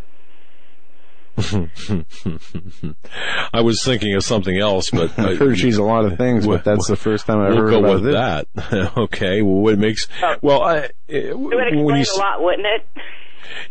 I 3.53 3.61
was 3.61 3.83
thinking 3.85 4.15
of 4.15 4.25
something 4.25 4.57
else, 4.59 4.91
but 4.91 5.19
I 5.19 5.35
heard 5.35 5.59
she's 5.59 5.77
a 5.77 5.83
lot 5.83 6.05
of 6.05 6.17
things, 6.19 6.47
but 6.47 6.65
that's 6.65 6.87
the 6.89 6.97
first 6.97 7.27
time 7.27 7.39
I 7.41 7.49
we'll 7.49 7.59
heard 7.59 7.71
go 7.71 7.79
about 7.81 7.95
with 7.95 8.05
this. 8.05 8.15
that. 8.15 8.93
okay. 8.99 9.43
Well, 9.43 9.63
what 9.63 9.79
makes 9.79 10.07
Oh. 10.23 10.35
well, 10.43 10.63
I, 10.63 10.79
uh, 10.79 10.89
It 11.09 11.39
would 11.39 11.55
when 11.55 11.67
explain 11.69 11.87
you 11.87 11.95
a 11.95 12.01
s- 12.01 12.19
lot, 12.19 12.43
wouldn't 12.43 12.67
it? 12.67 12.85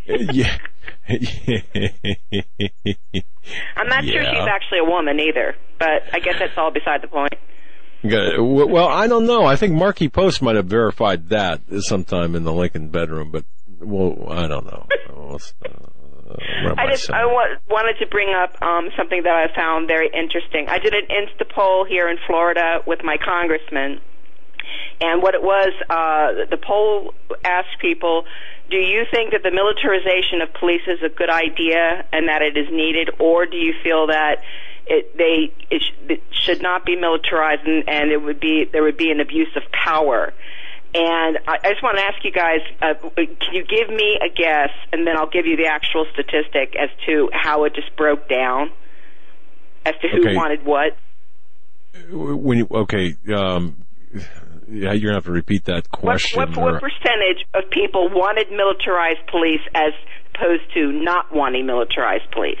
yeah. 0.34 0.58
I'm 3.76 3.88
not 3.88 4.04
sure 4.04 4.22
she's 4.22 4.48
actually 4.48 4.78
a 4.80 4.84
woman 4.90 5.20
either, 5.20 5.54
but 5.78 6.02
I 6.12 6.20
guess 6.20 6.36
that's 6.38 6.56
all 6.56 6.70
beside 6.70 7.02
the 7.02 7.08
point. 7.08 7.34
Got 8.02 8.22
it. 8.34 8.36
W- 8.36 8.66
Well, 8.66 8.88
I 8.88 9.06
don't 9.06 9.26
know. 9.26 9.44
I 9.44 9.56
think 9.56 9.72
Markie 9.74 10.08
Post 10.08 10.42
might 10.42 10.56
have 10.56 10.66
verified 10.66 11.28
that 11.30 11.60
sometime 11.80 12.34
in 12.34 12.44
the 12.44 12.52
Lincoln 12.52 12.88
bedroom, 12.88 13.30
but 13.30 13.44
well, 13.80 14.28
I 14.30 14.46
don't 14.46 14.66
know. 14.66 14.86
Uh, 16.28 16.74
I 16.78 16.88
just? 16.88 17.10
I 17.10 17.26
wa- 17.26 17.56
wanted 17.68 17.98
to 18.00 18.06
bring 18.06 18.34
up 18.34 18.60
um, 18.62 18.90
something 18.96 19.22
that 19.24 19.32
I 19.34 19.54
found 19.54 19.86
very 19.86 20.08
interesting. 20.08 20.68
I 20.68 20.78
did 20.78 20.94
an 20.94 21.06
Insta 21.10 21.48
poll 21.48 21.84
here 21.84 22.08
in 22.08 22.16
Florida 22.26 22.82
with 22.86 23.00
my 23.04 23.16
congressman, 23.22 24.00
and 25.00 25.22
what 25.22 25.34
it 25.34 25.42
was, 25.42 25.72
uh, 25.90 26.48
the 26.50 26.56
poll 26.56 27.14
asked 27.44 27.78
people, 27.80 28.24
"Do 28.70 28.76
you 28.76 29.04
think 29.10 29.32
that 29.32 29.42
the 29.42 29.50
militarization 29.50 30.40
of 30.40 30.52
police 30.54 30.86
is 30.86 31.02
a 31.02 31.10
good 31.10 31.30
idea 31.30 32.04
and 32.12 32.28
that 32.28 32.42
it 32.42 32.56
is 32.56 32.68
needed, 32.70 33.10
or 33.18 33.46
do 33.46 33.56
you 33.56 33.74
feel 33.82 34.06
that?" 34.08 34.42
It, 34.86 35.16
they 35.16 35.50
it, 35.70 35.80
sh- 35.82 36.10
it 36.10 36.22
should 36.30 36.60
not 36.60 36.84
be 36.84 36.94
militarized, 36.94 37.66
and, 37.66 37.88
and 37.88 38.12
it 38.12 38.18
would 38.22 38.38
be 38.38 38.66
there 38.70 38.82
would 38.82 38.98
be 38.98 39.10
an 39.10 39.18
abuse 39.18 39.48
of 39.56 39.62
power. 39.72 40.34
And 40.96 41.38
I, 41.48 41.56
I 41.64 41.70
just 41.72 41.82
want 41.82 41.98
to 41.98 42.04
ask 42.04 42.22
you 42.24 42.30
guys, 42.30 42.60
uh, 42.80 42.94
can 43.16 43.52
you 43.52 43.64
give 43.64 43.88
me 43.88 44.16
a 44.24 44.32
guess, 44.32 44.70
and 44.92 45.04
then 45.06 45.16
I'll 45.16 45.28
give 45.28 45.44
you 45.44 45.56
the 45.56 45.66
actual 45.66 46.06
statistic 46.12 46.76
as 46.80 46.88
to 47.06 47.28
how 47.32 47.64
it 47.64 47.74
just 47.74 47.94
broke 47.96 48.28
down, 48.28 48.70
as 49.84 49.94
to 50.02 50.08
who 50.08 50.20
Okay. 50.20 50.36
wanted 50.36 50.64
what. 50.64 50.96
when 52.10 52.58
you 52.58 52.68
okay, 52.70 53.16
um, 53.34 53.76
yeah, 54.70 54.92
you're 54.92 55.10
gonna 55.10 55.14
have 55.14 55.24
to 55.24 55.32
repeat 55.32 55.64
that 55.64 55.90
question. 55.90 56.38
what, 56.38 56.56
or- 56.56 56.72
what 56.72 56.80
percentage 56.82 57.44
of 57.54 57.68
people 57.70 58.08
wanted 58.10 58.50
militarized 58.50 59.26
police 59.30 59.60
as 59.74 59.92
opposed 60.34 60.62
to 60.74 60.92
not 60.92 61.34
wanting 61.34 61.66
militarized 61.66 62.30
police? 62.32 62.58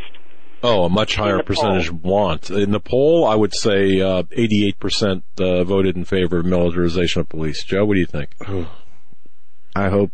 Oh, 0.66 0.84
a 0.84 0.88
much 0.88 1.14
higher 1.16 1.36
the 1.36 1.42
percentage 1.44 1.90
want. 1.90 2.50
In 2.50 2.70
the 2.70 2.80
poll, 2.80 3.26
I 3.26 3.34
would 3.34 3.54
say 3.54 4.00
uh, 4.00 4.22
88% 4.22 5.22
uh, 5.38 5.62
voted 5.64 5.94
in 5.94 6.06
favor 6.06 6.38
of 6.38 6.46
militarization 6.46 7.20
of 7.20 7.28
police. 7.28 7.62
Joe, 7.64 7.84
what 7.84 7.94
do 7.94 8.00
you 8.00 8.06
think? 8.06 8.34
I 9.76 9.90
hope 9.90 10.10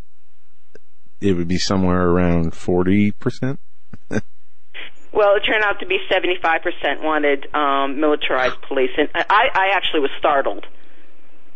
it 1.20 1.34
would 1.34 1.46
be 1.46 1.58
somewhere 1.58 2.02
around 2.08 2.52
40%. 2.52 3.58
Well, 5.12 5.34
it 5.34 5.40
turned 5.40 5.64
out 5.64 5.80
to 5.80 5.86
be 5.86 5.98
75% 6.08 7.02
wanted 7.02 7.52
um, 7.52 8.00
militarized 8.00 8.62
police, 8.68 8.90
and 8.96 9.08
I, 9.12 9.48
I 9.52 9.70
actually 9.74 10.00
was 10.00 10.10
startled. 10.20 10.64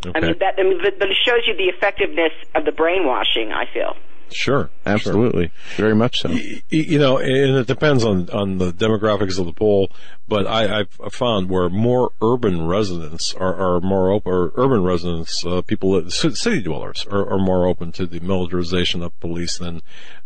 Okay. 0.05 0.11
I 0.13 0.19
mean, 0.19 0.35
that 0.39 0.55
I 0.59 0.63
mean, 0.63 0.79
but 0.83 0.99
but 0.99 1.09
it 1.09 1.17
shows 1.25 1.39
you 1.47 1.55
the 1.55 1.71
effectiveness 1.71 2.33
of 2.53 2.65
the 2.65 2.73
brainwashing. 2.73 3.53
I 3.53 3.63
feel. 3.73 3.95
Sure. 4.31 4.69
Absolutely. 4.85 5.51
Very 5.77 5.95
much 5.95 6.19
so. 6.19 6.29
Y- 6.29 6.61
You 6.69 6.99
know, 6.99 7.17
and 7.17 7.57
it 7.57 7.67
depends 7.67 8.03
on, 8.03 8.29
on 8.29 8.57
the 8.57 8.71
demographics 8.71 9.39
of 9.39 9.45
the 9.45 9.53
poll, 9.53 9.89
but 10.27 10.45
I, 10.47 10.79
I've 10.79 11.13
found 11.13 11.49
where 11.49 11.69
more 11.69 12.11
urban 12.21 12.65
residents 12.67 13.33
are, 13.33 13.55
are 13.55 13.81
more 13.81 14.11
open, 14.11 14.31
or 14.31 14.51
urban 14.55 14.83
residents, 14.83 15.45
uh, 15.45 15.61
people, 15.61 15.91
that- 16.01 16.11
city 16.11 16.61
dwellers 16.61 17.05
are, 17.09 17.27
are 17.33 17.39
more 17.39 17.67
open 17.67 17.91
to 17.93 18.05
the 18.05 18.19
militarization 18.19 19.01
of 19.03 19.17
police 19.19 19.57
than, 19.57 19.81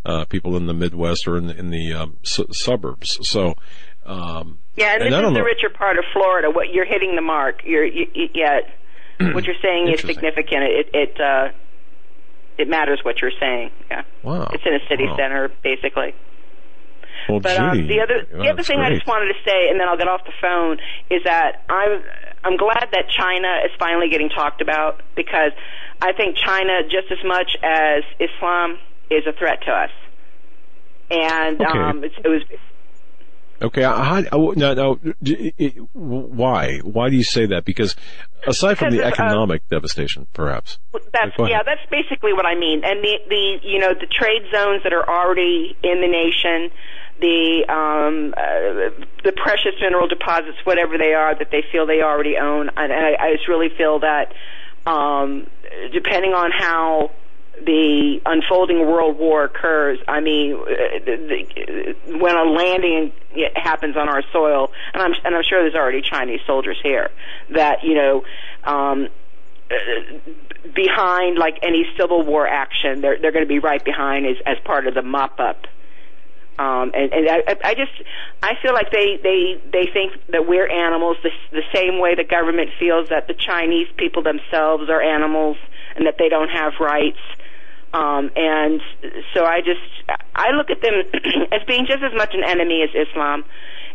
uh, 0.05 0.25
people 0.25 0.55
in 0.57 0.65
the 0.67 0.73
Midwest 0.73 1.27
or 1.27 1.37
in 1.37 1.47
the, 1.47 1.57
in 1.57 1.69
the, 1.69 1.93
um, 1.93 2.17
su- 2.23 2.47
suburbs. 2.51 3.19
So, 3.27 3.53
um, 4.05 4.59
Yeah, 4.75 4.93
and, 4.93 5.03
And 5.03 5.13
this 5.13 5.19
I 5.23 5.27
is 5.27 5.33
the 5.33 5.43
richer 5.43 5.69
part 5.69 5.97
of 5.97 6.05
Florida. 6.13 6.49
What 6.49 6.73
you're 6.73 6.85
hitting 6.85 7.15
the 7.15 7.21
mark. 7.21 7.61
You're 7.65 7.85
you, 7.85 8.07
you, 8.13 8.27
yeah. 8.33 8.59
what 9.33 9.43
you're 9.45 9.55
saying 9.61 9.89
is 9.93 9.99
significant. 10.01 10.63
It 10.63 10.89
it 10.93 11.19
uh, 11.19 11.49
it 12.59 12.67
matters 12.67 12.99
what 13.03 13.21
you're 13.21 13.35
saying. 13.39 13.71
Yeah. 13.89 14.03
wow. 14.23 14.49
It's 14.53 14.63
in 14.65 14.75
a 14.75 14.83
city 14.89 15.05
Wow. 15.07 15.15
center, 15.17 15.49
basically. 15.63 16.13
Well, 17.27 17.39
But 17.39 17.57
um, 17.57 17.87
the 17.87 18.01
other 18.01 18.25
the 18.25 18.49
other 18.49 18.57
that's 18.57 18.67
thing 18.67 18.79
I 18.79 18.89
just 18.91 19.07
wanted 19.07 19.27
to 19.33 19.39
say, 19.45 19.69
and 19.69 19.79
then 19.79 19.87
I'll 19.87 19.97
get 19.97 20.07
off 20.07 20.21
the 20.25 20.33
phone, 20.41 20.77
is 21.09 21.23
that 21.25 21.63
I'm 21.69 22.03
I'm 22.43 22.57
glad 22.57 22.89
that 22.91 23.05
China 23.09 23.63
is 23.65 23.71
finally 23.79 24.09
getting 24.09 24.29
talked 24.29 24.61
about 24.61 25.01
because 25.15 25.51
I 26.01 26.13
think 26.13 26.37
China 26.37 26.83
just 26.83 27.11
as 27.11 27.19
much 27.23 27.55
as 27.63 28.03
Islam 28.19 28.77
is 29.11 29.23
a 29.27 29.33
threat 29.33 29.59
to 29.65 29.71
us. 29.71 29.91
And 31.11 31.61
Okay. 31.61 31.79
um, 31.79 32.03
it's, 32.03 32.15
it 32.23 32.27
was 32.27 32.43
Okay, 33.61 33.81
how, 33.81 34.23
how- 34.31 34.53
now, 34.55 34.73
now, 34.73 34.99
it- 35.21 35.75
why? 35.93 36.79
Why 36.79 37.09
do 37.09 37.15
you 37.15 37.23
say 37.23 37.45
that? 37.47 37.65
Because 37.65 37.95
aside 38.47 38.77
from 38.77 38.91
the 38.91 38.97
Because 38.97 39.19
uh, 39.19 39.23
economic 39.23 39.67
devastation, 39.67 40.27
perhaps. 40.33 40.79
That's 40.93 41.35
yeah, 41.39 41.63
that's 41.65 41.85
basically 41.91 42.33
what 42.33 42.45
I 42.45 42.55
mean. 42.55 42.83
And 42.85 43.03
the 43.03 43.17
the 43.27 43.59
you 43.63 43.79
know 43.79 43.93
the 43.93 44.07
trade 44.07 44.43
zones 44.53 44.83
that 44.83 44.93
are 44.93 45.07
already 45.07 45.75
in 45.83 45.99
the 45.99 46.07
nation, 46.07 46.71
the 47.19 47.65
um 47.67 48.33
uh, 48.37 49.05
the 49.25 49.33
precious 49.33 49.75
mineral 49.81 50.07
deposits, 50.07 50.57
whatever 50.63 50.97
they 50.97 51.13
are, 51.13 51.37
that 51.37 51.51
they 51.51 51.63
feel 51.71 51.85
they 51.85 52.01
already 52.01 52.37
own. 52.37 52.69
And, 52.77 52.91
and 52.93 53.05
I, 53.05 53.27
I 53.27 53.35
just 53.35 53.47
really 53.49 53.69
feel 53.77 53.99
that 53.99 54.33
um 54.87 55.47
depending 55.91 56.31
on 56.31 56.51
how 56.51 57.11
the 57.65 58.21
unfolding 58.25 58.79
world 58.79 59.17
war 59.17 59.45
occurs. 59.45 59.99
I 60.07 60.19
mean, 60.19 60.55
uh, 60.55 60.65
the, 61.05 61.45
the, 62.05 62.17
when 62.17 62.35
a 62.35 62.43
landing 62.43 63.11
happens 63.55 63.95
on 63.95 64.09
our 64.09 64.23
soil, 64.31 64.71
and 64.93 65.01
I'm 65.01 65.13
and 65.23 65.35
I'm 65.35 65.43
sure 65.47 65.61
there's 65.61 65.75
already 65.75 66.01
Chinese 66.01 66.41
soldiers 66.45 66.77
here 66.81 67.09
that 67.51 67.83
you 67.83 67.95
know. 67.95 68.23
Um, 68.63 69.07
uh, 69.71 70.17
behind 70.73 71.37
like 71.37 71.59
any 71.61 71.85
civil 71.95 72.25
war 72.25 72.47
action, 72.47 73.01
they're 73.01 73.19
they're 73.21 73.31
going 73.31 73.45
to 73.45 73.49
be 73.49 73.59
right 73.59 73.83
behind 73.83 74.25
as 74.25 74.35
as 74.45 74.57
part 74.65 74.87
of 74.87 74.95
the 74.95 75.03
mop 75.03 75.39
up. 75.39 75.67
Um, 76.59 76.91
and 76.93 77.13
and 77.13 77.29
I, 77.29 77.55
I 77.63 77.73
just 77.73 77.91
I 78.43 78.55
feel 78.61 78.73
like 78.73 78.91
they 78.91 79.17
they 79.23 79.61
they 79.71 79.85
think 79.93 80.13
that 80.27 80.45
we're 80.45 80.67
animals 80.67 81.15
the, 81.23 81.31
the 81.51 81.63
same 81.73 81.99
way 81.99 82.15
the 82.15 82.25
government 82.25 82.71
feels 82.77 83.07
that 83.09 83.27
the 83.27 83.33
Chinese 83.33 83.87
people 83.95 84.23
themselves 84.23 84.89
are 84.89 85.01
animals 85.01 85.55
and 85.95 86.05
that 86.05 86.15
they 86.19 86.27
don't 86.27 86.49
have 86.49 86.73
rights. 86.81 87.19
Um, 87.93 88.29
and 88.35 88.81
so 89.33 89.45
I 89.45 89.61
just 89.61 89.81
I 90.35 90.51
look 90.51 90.69
at 90.69 90.81
them 90.81 90.93
as 91.51 91.61
being 91.67 91.85
just 91.87 92.03
as 92.03 92.13
much 92.15 92.33
an 92.33 92.43
enemy 92.43 92.83
as 92.83 92.89
Islam. 92.93 93.43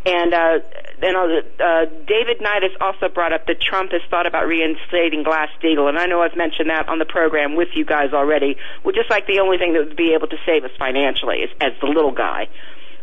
And 0.06 0.34
uh, 0.34 0.58
then 1.00 1.16
uh, 1.16 1.86
David 2.06 2.42
Knight 2.42 2.60
has 2.62 2.72
also 2.78 3.08
brought 3.08 3.32
up 3.32 3.46
that 3.46 3.56
Trump 3.62 3.92
has 3.92 4.02
thought 4.10 4.26
about 4.26 4.46
reinstating 4.46 5.22
Glass 5.22 5.48
Steagall, 5.62 5.88
and 5.88 5.96
I 5.98 6.04
know 6.04 6.20
I've 6.20 6.36
mentioned 6.36 6.68
that 6.68 6.90
on 6.90 6.98
the 6.98 7.06
program 7.06 7.56
with 7.56 7.68
you 7.74 7.86
guys 7.86 8.12
already. 8.12 8.56
We're 8.84 8.92
just 8.92 9.08
like 9.08 9.26
the 9.26 9.40
only 9.40 9.56
thing 9.56 9.72
that 9.72 9.86
would 9.88 9.96
be 9.96 10.12
able 10.14 10.26
to 10.28 10.36
save 10.44 10.62
us 10.64 10.72
financially 10.78 11.38
is, 11.38 11.50
as 11.58 11.72
the 11.80 11.86
little 11.86 12.12
guy. 12.12 12.48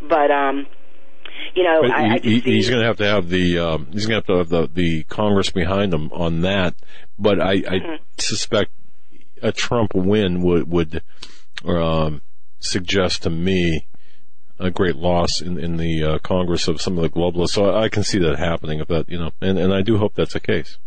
But 0.07 0.29
um, 0.29 0.67
you 1.55 1.63
know, 1.63 1.81
I, 1.85 1.87
I 1.87 2.19
he, 2.21 2.35
just 2.35 2.45
he- 2.45 2.51
he's 2.53 2.69
going 2.69 2.81
to 2.81 2.87
have 2.87 2.97
to 2.97 3.05
have 3.07 3.29
the 3.29 3.57
um, 3.57 3.87
he's 3.91 4.05
going 4.05 4.21
to 4.21 4.27
have 4.33 4.49
to 4.49 4.55
have 4.57 4.69
the, 4.75 4.81
the 4.81 5.03
Congress 5.05 5.49
behind 5.49 5.91
him 5.95 6.11
on 6.11 6.41
that. 6.41 6.75
But 7.17 7.41
I, 7.41 7.51
I 7.53 7.79
Mm-hmm. 7.81 8.03
suspect 8.19 8.69
a 9.41 9.51
Trump 9.51 9.93
win 9.93 10.41
would 10.41 10.69
would 10.69 11.01
um, 11.65 12.21
suggest 12.59 13.23
to 13.23 13.29
me 13.29 13.87
a 14.59 14.71
great 14.71 14.95
loss 14.95 15.41
in 15.41 15.59
in 15.59 15.77
the 15.77 16.03
uh, 16.03 16.19
Congress 16.19 16.67
of 16.67 16.81
some 16.81 16.97
of 16.97 17.03
the 17.03 17.09
globalists. 17.09 17.51
So 17.51 17.65
I 17.65 17.83
I, 17.83 17.89
can 17.89 18.03
see 18.03 18.19
that 18.19 18.37
happening. 18.37 18.79
If 18.79 18.87
that 18.87 19.09
you 19.09 19.17
know, 19.17 19.31
and 19.41 19.57
and 19.57 19.73
I 19.73 19.81
do 19.81 19.97
hope 19.97 20.15
that's 20.15 20.33
the 20.33 20.39
case. 20.39 20.77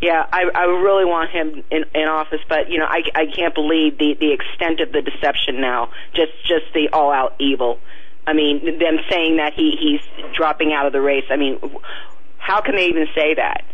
Yeah, 0.00 0.24
I, 0.32 0.44
I 0.54 0.64
really 0.64 1.04
want 1.04 1.30
him 1.30 1.64
in, 1.70 1.84
in 1.94 2.08
office, 2.08 2.40
but 2.48 2.70
you 2.70 2.78
know, 2.78 2.86
I, 2.86 3.02
I 3.14 3.26
can't 3.26 3.54
believe 3.54 3.98
the 3.98 4.14
the 4.18 4.32
extent 4.32 4.80
of 4.80 4.92
the 4.92 5.02
deception 5.02 5.60
now. 5.60 5.90
Just 6.14 6.32
just 6.46 6.72
the 6.74 6.88
all 6.92 7.12
out 7.12 7.34
evil. 7.38 7.78
I 8.26 8.32
mean, 8.32 8.64
them 8.78 8.98
saying 9.10 9.36
that 9.36 9.52
he 9.54 9.76
he's 9.78 10.34
dropping 10.34 10.72
out 10.72 10.86
of 10.86 10.92
the 10.92 11.00
race. 11.00 11.24
I 11.30 11.36
mean, 11.36 11.58
how 12.38 12.60
can 12.60 12.76
they 12.76 12.86
even 12.86 13.06
say 13.14 13.34
that? 13.34 13.64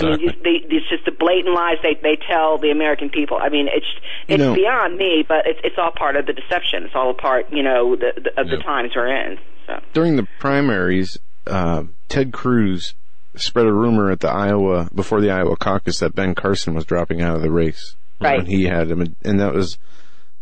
I 0.00 0.16
mean, 0.16 0.26
they, 0.42 0.66
it's 0.68 0.88
just 0.88 1.04
the 1.04 1.12
blatant 1.12 1.54
lies 1.54 1.76
they 1.82 1.94
they 1.94 2.16
tell 2.28 2.58
the 2.58 2.70
American 2.70 3.10
people. 3.10 3.38
I 3.40 3.48
mean, 3.48 3.68
it's 3.68 3.86
it's 4.28 4.54
beyond 4.54 4.96
me, 4.96 5.24
but 5.26 5.46
it's 5.46 5.60
it's 5.64 5.76
all 5.78 5.92
part 5.92 6.16
of 6.16 6.26
the 6.26 6.32
deception. 6.32 6.84
It's 6.84 6.94
all 6.94 7.10
a 7.10 7.14
part, 7.14 7.52
you 7.52 7.62
know, 7.62 7.96
the, 7.96 8.12
the, 8.16 8.40
of 8.40 8.48
the 8.48 8.58
times 8.58 8.92
we're 8.94 9.08
in. 9.08 9.38
So. 9.66 9.80
During 9.92 10.16
the 10.16 10.26
primaries, 10.38 11.18
uh, 11.46 11.84
Ted 12.08 12.32
Cruz 12.32 12.94
spread 13.36 13.66
a 13.66 13.72
rumor 13.72 14.10
at 14.10 14.20
the 14.20 14.30
Iowa, 14.30 14.88
before 14.94 15.20
the 15.20 15.30
Iowa 15.30 15.56
caucus 15.56 15.98
that 16.00 16.14
Ben 16.14 16.34
Carson 16.34 16.74
was 16.74 16.84
dropping 16.84 17.22
out 17.22 17.36
of 17.36 17.42
the 17.42 17.50
race. 17.50 17.96
Right. 18.20 18.46
He 18.46 18.64
had 18.64 18.90
him. 18.90 19.16
And 19.22 19.40
that 19.40 19.54
was 19.54 19.78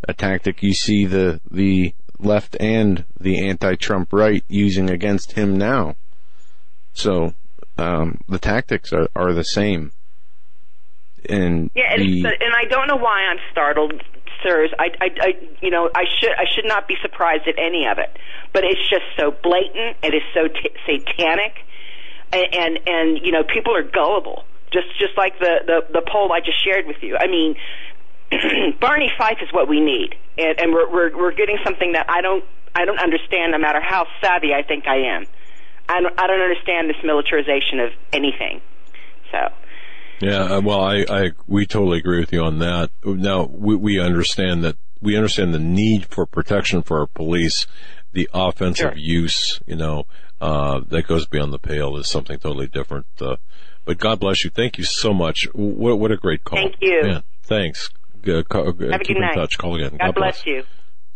a 0.08 0.14
tactic 0.14 0.62
you 0.62 0.72
see 0.72 1.04
the, 1.04 1.40
the 1.50 1.94
left 2.18 2.56
and 2.60 3.04
the 3.18 3.48
anti-Trump 3.48 4.12
right 4.12 4.44
using 4.48 4.90
against 4.90 5.32
him 5.32 5.56
now. 5.56 5.96
So 6.94 7.34
um, 7.78 8.20
the 8.28 8.38
tactics 8.38 8.92
are, 8.92 9.08
are 9.14 9.32
the 9.32 9.44
same. 9.44 9.92
And 11.28 11.70
Yeah, 11.74 11.92
and, 11.92 12.02
the, 12.02 12.28
and 12.28 12.54
I 12.54 12.64
don't 12.68 12.86
know 12.86 12.96
why 12.96 13.26
I'm 13.30 13.38
startled, 13.50 13.92
sirs. 14.42 14.70
I, 14.78 14.88
I, 15.00 15.08
I, 15.20 15.32
you 15.60 15.70
know, 15.70 15.90
I 15.94 16.04
should, 16.20 16.30
I 16.30 16.44
should 16.54 16.66
not 16.66 16.86
be 16.86 16.94
surprised 17.02 17.48
at 17.48 17.58
any 17.58 17.86
of 17.90 17.98
it. 17.98 18.16
But 18.52 18.64
it's 18.64 18.88
just 18.88 19.04
so 19.18 19.34
blatant. 19.42 19.96
It 20.02 20.14
is 20.14 20.22
so 20.32 20.48
t- 20.48 20.72
satanic, 20.86 21.52
and, 22.32 22.46
and 22.54 22.78
and 22.86 23.18
you 23.22 23.32
know, 23.32 23.42
people 23.42 23.76
are 23.76 23.82
gullible. 23.82 24.44
Just, 24.72 24.88
just 24.98 25.16
like 25.16 25.38
the 25.38 25.60
the, 25.66 26.00
the 26.00 26.02
poll 26.10 26.32
I 26.32 26.40
just 26.40 26.62
shared 26.64 26.86
with 26.86 26.96
you. 27.02 27.16
I 27.18 27.26
mean, 27.26 27.56
Barney 28.80 29.10
Fife 29.18 29.38
is 29.42 29.52
what 29.52 29.68
we 29.68 29.80
need, 29.80 30.14
and, 30.38 30.58
and 30.58 30.72
we're, 30.72 30.90
we're 30.90 31.16
we're 31.16 31.34
getting 31.34 31.58
something 31.64 31.92
that 31.92 32.06
I 32.08 32.22
don't 32.22 32.44
I 32.74 32.84
don't 32.84 32.98
understand. 32.98 33.52
No 33.52 33.58
matter 33.58 33.80
how 33.80 34.06
savvy 34.22 34.54
I 34.54 34.62
think 34.62 34.86
I 34.86 35.16
am, 35.16 35.26
I 35.88 36.00
don't, 36.00 36.14
I 36.18 36.26
don't 36.26 36.40
understand 36.40 36.88
this 36.90 36.96
militarization 37.04 37.80
of 37.80 37.90
anything. 38.12 38.60
So. 39.30 39.38
Yeah, 40.20 40.56
uh, 40.56 40.60
well, 40.62 40.80
I, 40.80 41.04
I, 41.08 41.30
we 41.46 41.66
totally 41.66 41.98
agree 41.98 42.20
with 42.20 42.32
you 42.32 42.42
on 42.42 42.58
that. 42.60 42.90
Now, 43.04 43.44
we, 43.52 43.76
we 43.76 44.00
understand 44.00 44.64
that, 44.64 44.76
we 45.00 45.14
understand 45.16 45.52
the 45.52 45.58
need 45.58 46.06
for 46.06 46.24
protection 46.26 46.82
for 46.82 47.00
our 47.00 47.06
police. 47.06 47.66
The 48.12 48.28
offensive 48.32 48.92
Sure. 48.92 48.96
use, 48.96 49.60
you 49.66 49.76
know, 49.76 50.04
uh, 50.40 50.80
that 50.88 51.06
goes 51.06 51.26
beyond 51.26 51.52
the 51.52 51.58
pale 51.58 51.96
is 51.98 52.08
something 52.08 52.38
totally 52.38 52.66
different. 52.66 53.06
Uh, 53.20 53.36
but 53.84 53.98
God 53.98 54.18
bless 54.20 54.42
you. 54.42 54.50
Thank 54.50 54.78
you 54.78 54.84
so 54.84 55.12
much. 55.12 55.46
What, 55.52 55.98
what 55.98 56.10
a 56.10 56.16
great 56.16 56.42
call. 56.44 56.58
Thank 56.58 56.76
you. 56.80 57.02
Yeah, 57.04 57.20
thanks. 57.42 57.90
Uh, 58.26 58.42
call, 58.42 58.68
uh, 58.70 58.72
Have 58.72 58.78
a 58.78 58.98
keep 59.04 59.08
good 59.08 59.16
in 59.16 59.20
night. 59.22 59.34
touch. 59.34 59.58
Call 59.58 59.76
again. 59.76 59.98
God 60.00 60.14
bless 60.14 60.46
you. 60.46 60.64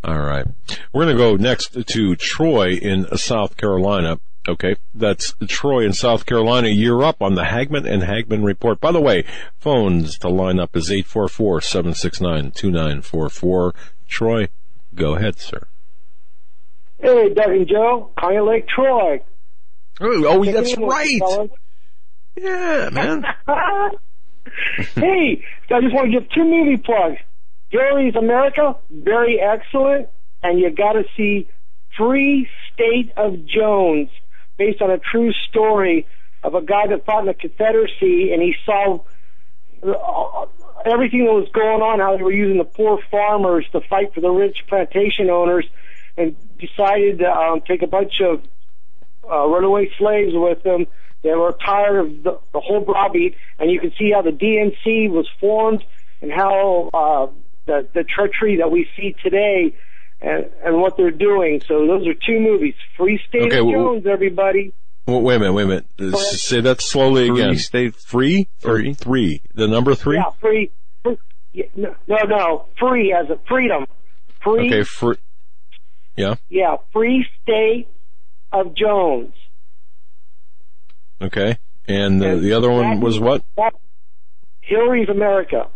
All 0.04 0.20
right. 0.20 0.46
We're 0.92 1.04
going 1.04 1.16
to 1.16 1.22
go 1.22 1.36
next 1.36 1.74
to 1.86 2.16
Troy 2.16 2.72
in 2.72 3.06
South 3.16 3.56
Carolina. 3.56 4.20
Okay. 4.50 4.76
That's 4.94 5.34
Troy 5.46 5.84
in 5.84 5.92
South 5.92 6.24
Carolina. 6.26 6.66
You're 6.68 7.04
up 7.04 7.22
on 7.22 7.36
the 7.36 7.44
Hagmann 7.44 7.86
and 7.86 8.02
Hagmann 8.02 8.42
report. 8.44 8.80
By 8.80 8.90
the 8.92 9.00
way, 9.00 9.24
phones 9.58 10.18
to 10.18 10.28
line 10.28 10.58
up 10.58 10.76
is 10.76 10.90
844-769-2944. 10.90 13.72
Troy, 14.08 14.48
go 14.94 15.14
ahead, 15.14 15.38
sir. 15.38 15.66
Hey, 16.98 17.32
Doug 17.32 17.50
and 17.50 17.68
Joe, 17.68 18.10
Pine 18.16 18.46
Lake 18.46 18.66
Troy. 18.68 19.22
Oh, 20.00 20.24
oh 20.26 20.44
Take 20.44 20.54
that's 20.54 20.72
it 20.72 20.78
in 20.78 20.84
with 20.84 20.92
right. 20.92 21.20
Yeah, 22.36 22.90
man. 22.90 23.24
hey, 24.96 25.44
I 25.70 25.80
just 25.80 25.94
want 25.94 26.10
to 26.10 26.20
give 26.20 26.28
two 26.30 26.44
movie 26.44 26.76
plugs. 26.76 27.18
Gary's 27.70 28.16
America, 28.16 28.76
very 28.90 29.40
excellent, 29.40 30.08
and 30.42 30.58
you 30.58 30.74
got 30.74 30.94
to 30.94 31.04
see 31.16 31.48
Free 31.96 32.48
State 32.72 33.12
of 33.16 33.46
Jones, 33.46 34.08
based 34.60 34.82
on 34.82 34.90
a 34.90 34.98
true 34.98 35.32
story 35.48 36.06
of 36.42 36.54
a 36.54 36.60
guy 36.60 36.86
that 36.86 37.06
fought 37.06 37.20
in 37.20 37.26
the 37.26 37.34
Confederacy, 37.34 38.30
and 38.30 38.42
he 38.42 38.54
saw 38.66 39.00
uh, 39.82 40.46
everything 40.84 41.24
that 41.24 41.32
was 41.32 41.48
going 41.54 41.80
on, 41.80 41.98
how 41.98 42.14
they 42.14 42.22
were 42.22 42.30
using 42.30 42.58
the 42.58 42.64
poor 42.64 42.98
farmers 43.10 43.64
to 43.72 43.80
fight 43.88 44.12
for 44.12 44.20
the 44.20 44.28
rich 44.28 44.58
plantation 44.68 45.30
owners, 45.30 45.64
and 46.18 46.36
decided 46.58 47.20
to 47.20 47.24
um, 47.24 47.62
take 47.66 47.80
a 47.80 47.86
bunch 47.86 48.20
of 48.20 48.42
uh, 49.24 49.48
runaway 49.48 49.88
slaves 49.98 50.32
with 50.34 50.62
them. 50.62 50.86
They 51.22 51.34
were 51.34 51.56
tired 51.64 51.98
of 51.98 52.22
the, 52.22 52.38
the 52.52 52.60
whole 52.60 52.84
browbeat, 52.84 53.36
and 53.58 53.70
you 53.70 53.80
can 53.80 53.94
see 53.98 54.12
how 54.12 54.20
the 54.20 54.30
DNC 54.30 55.08
was 55.08 55.26
formed 55.40 55.82
and 56.20 56.30
how 56.30 56.90
uh, 56.92 57.32
the 57.64 57.88
the 57.94 58.04
treachery 58.04 58.58
that 58.58 58.70
we 58.70 58.86
see 58.94 59.16
today 59.22 59.74
and, 60.22 60.46
and 60.64 60.80
what 60.80 60.96
they're 60.96 61.10
doing. 61.10 61.60
So 61.66 61.86
those 61.86 62.06
are 62.06 62.14
two 62.14 62.40
movies. 62.40 62.74
Free 62.96 63.20
State 63.28 63.42
Okay, 63.42 63.58
of 63.58 63.66
well- 63.66 63.94
Jones, 63.94 64.06
everybody. 64.06 64.72
Well, 65.06 65.22
wait 65.22 65.36
a 65.36 65.38
minute, 65.40 65.52
wait 65.54 65.62
a 65.64 65.66
minute. 65.66 65.86
Uh, 65.98 66.16
Say 66.18 66.60
that 66.60 66.80
slowly 66.80 67.28
Free 67.28 67.40
again. 67.42 67.56
state- 67.56 67.96
free? 67.96 68.48
Free. 68.60 68.90
Or 68.90 68.94
three. 68.94 69.42
The 69.54 69.66
number 69.66 69.94
three? 69.94 70.16
Yeah, 70.16 70.30
free. 70.40 70.70
free 71.02 71.16
yeah, 71.52 71.64
no, 71.74 71.94
no, 72.06 72.16
no, 72.24 72.66
free 72.78 73.12
as 73.12 73.28
a 73.30 73.38
freedom. 73.48 73.86
Free. 74.40 74.66
Okay, 74.68 74.84
free. 74.84 75.16
Yeah. 76.16 76.34
Yeah, 76.48 76.76
Free 76.92 77.26
State 77.42 77.88
of 78.52 78.74
Jones. 78.76 79.32
Okay. 81.20 81.58
And 81.88 82.22
uh, 82.22 82.26
And 82.26 82.42
the 82.42 82.52
other 82.52 82.70
one 82.70 83.00
that- 83.00 83.00
was 83.04 83.18
what? 83.18 83.42
Hillary's 84.60 85.08
America. 85.08 85.68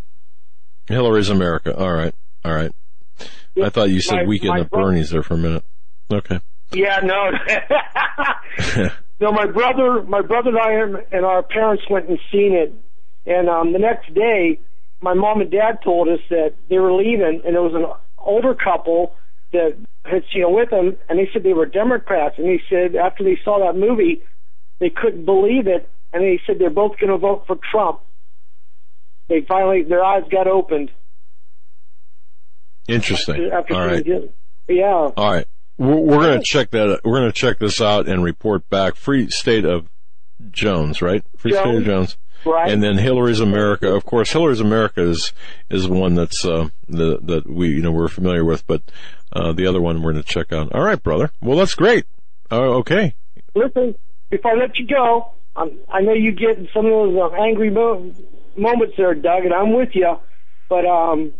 Hillary's 0.86 1.28
America. 1.30 1.76
All 1.76 1.92
right. 1.92 2.14
All 2.44 2.54
right. 2.54 2.72
I 3.62 3.68
thought 3.70 3.90
you 3.90 4.00
said 4.00 4.16
My- 4.16 4.24
Weekend 4.24 4.58
at 4.58 4.70
Bernie's 4.70 5.10
there 5.10 5.22
for 5.22 5.34
a 5.34 5.38
minute. 5.38 5.64
Okay. 6.12 6.40
Yeah, 6.72 7.00
no. 7.02 7.30
no, 9.20 9.32
my 9.32 9.46
brother, 9.46 10.02
my 10.02 10.22
brother 10.22 10.50
and 10.50 10.58
I 10.58 11.00
and 11.12 11.24
our 11.24 11.42
parents 11.42 11.84
went 11.88 12.08
and 12.08 12.18
seen 12.32 12.52
it, 12.52 12.74
and 13.26 13.48
um, 13.48 13.72
the 13.72 13.78
next 13.78 14.12
day, 14.12 14.58
my 15.00 15.14
mom 15.14 15.40
and 15.40 15.50
dad 15.50 15.78
told 15.84 16.08
us 16.08 16.20
that 16.30 16.54
they 16.68 16.78
were 16.78 16.92
leaving, 16.92 17.42
and 17.44 17.54
there 17.54 17.62
was 17.62 17.74
an 17.74 17.86
older 18.18 18.54
couple 18.54 19.14
that 19.52 19.76
had 20.04 20.22
seen 20.32 20.42
know 20.42 20.50
with 20.50 20.70
them, 20.70 20.96
and 21.08 21.18
they 21.18 21.28
said 21.32 21.42
they 21.42 21.52
were 21.52 21.66
Democrats, 21.66 22.34
and 22.38 22.46
they 22.46 22.60
said 22.68 22.96
after 22.96 23.22
they 23.22 23.38
saw 23.44 23.64
that 23.64 23.78
movie, 23.78 24.22
they 24.80 24.90
couldn't 24.90 25.24
believe 25.24 25.66
it, 25.66 25.88
and 26.12 26.22
they 26.22 26.40
said 26.46 26.56
they're 26.58 26.70
both 26.70 26.98
going 26.98 27.12
to 27.12 27.18
vote 27.18 27.44
for 27.46 27.56
Trump. 27.70 28.00
They 29.28 29.42
finally, 29.46 29.84
their 29.84 30.04
eyes 30.04 30.24
got 30.30 30.46
opened 30.46 30.90
Interesting. 32.88 33.50
after 33.52 33.74
All 33.74 33.86
right. 33.86 34.06
it. 34.06 34.34
Yeah. 34.68 35.10
All 35.16 35.32
right. 35.32 35.46
We're, 35.78 35.96
we're 35.96 36.20
going 36.20 36.38
to 36.38 36.44
check 36.44 36.70
that. 36.70 37.00
We're 37.04 37.18
going 37.20 37.30
to 37.30 37.36
check 37.36 37.58
this 37.58 37.80
out 37.80 38.08
and 38.08 38.22
report 38.22 38.68
back. 38.70 38.96
Free 38.96 39.28
State 39.30 39.64
of 39.64 39.88
Jones, 40.50 41.02
right? 41.02 41.24
Free 41.36 41.52
State 41.52 41.66
of 41.66 41.84
Jones. 41.84 41.86
Jones. 41.86 42.16
Right. 42.44 42.70
And 42.70 42.82
then 42.82 42.98
Hillary's 42.98 43.40
America. 43.40 43.94
Of 43.94 44.04
course, 44.04 44.30
Hillary's 44.30 44.60
America 44.60 45.00
is 45.02 45.32
is 45.70 45.88
one 45.88 46.14
that's 46.14 46.44
uh, 46.44 46.68
the 46.88 47.18
that 47.22 47.48
we 47.48 47.68
you 47.68 47.80
know 47.80 47.90
we're 47.90 48.08
familiar 48.08 48.44
with, 48.44 48.66
but 48.66 48.82
uh, 49.32 49.52
the 49.52 49.66
other 49.66 49.80
one 49.80 50.02
we're 50.02 50.12
going 50.12 50.22
to 50.22 50.28
check 50.28 50.52
out. 50.52 50.70
All 50.72 50.82
right, 50.82 51.02
brother. 51.02 51.30
Well, 51.40 51.56
that's 51.56 51.74
great. 51.74 52.04
Uh, 52.52 52.60
okay. 52.80 53.14
listen, 53.54 53.94
before 54.28 54.52
I 54.52 54.54
let 54.56 54.78
you 54.78 54.86
go, 54.86 55.32
I'm, 55.56 55.78
I 55.90 56.02
know 56.02 56.12
you 56.12 56.32
get 56.32 56.58
some 56.74 56.84
of 56.84 56.92
those 56.92 57.16
uh, 57.16 57.34
angry 57.34 57.70
mo- 57.70 58.12
moments 58.56 58.94
there, 58.98 59.14
Doug, 59.14 59.44
and 59.44 59.54
I'm 59.54 59.72
with 59.72 59.90
you. 59.94 60.18
But 60.68 60.84
um, 60.84 61.32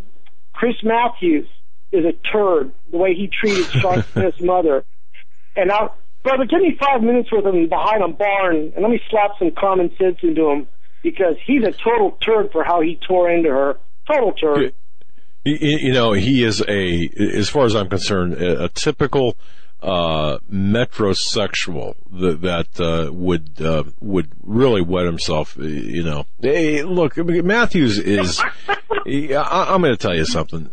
Chris 0.55 0.77
Matthews 0.83 1.49
is 1.93 2.05
a 2.05 2.13
turd. 2.33 2.73
The 2.91 2.97
way 2.97 3.15
he 3.15 3.29
treated 3.29 3.67
Sean 3.67 4.03
Smith's 4.13 4.41
mother, 4.41 4.85
and 5.57 5.71
I, 5.71 5.89
brother, 6.23 6.45
give 6.47 6.61
me 6.61 6.77
five 6.81 7.03
minutes 7.03 7.31
with 7.31 7.45
him 7.45 7.69
behind 7.69 8.03
a 8.03 8.09
barn, 8.09 8.73
and 8.75 8.83
let 8.83 8.91
me 8.91 9.01
slap 9.11 9.33
some 9.39 9.51
common 9.59 9.91
sense 9.99 10.19
into 10.23 10.51
him 10.51 10.67
because 11.03 11.37
he's 11.47 11.63
a 11.63 11.73
total 11.73 12.13
turd 12.25 12.51
for 12.51 12.65
how 12.65 12.81
he 12.81 12.99
tore 13.07 13.31
into 13.31 13.51
her. 13.51 13.77
Total 14.11 14.33
turd. 14.33 14.75
You, 15.45 15.57
you 15.61 15.93
know, 15.93 16.13
he 16.13 16.43
is 16.43 16.63
a, 16.67 17.09
as 17.37 17.49
far 17.51 17.67
as 17.67 17.77
I'm 17.77 17.89
concerned, 17.89 18.35
a, 18.35 18.65
a 18.65 18.69
typical 18.71 19.37
uh, 19.85 20.39
metrosexual 20.51 21.95
that, 22.11 22.41
that 22.41 22.81
uh, 22.81 23.13
would 23.13 23.61
uh, 23.61 23.85
would 24.01 24.33
really 24.43 24.81
wet 24.81 25.05
himself. 25.05 25.57
You 25.59 26.03
know, 26.03 26.25
hey, 26.41 26.83
look, 26.83 27.17
Matthews 27.19 27.99
is. 27.99 28.43
I, 29.07 29.67
I'm 29.69 29.83
going 29.83 29.93
to 29.93 29.99
tell 29.99 30.15
you 30.15 30.25
something. 30.25 30.71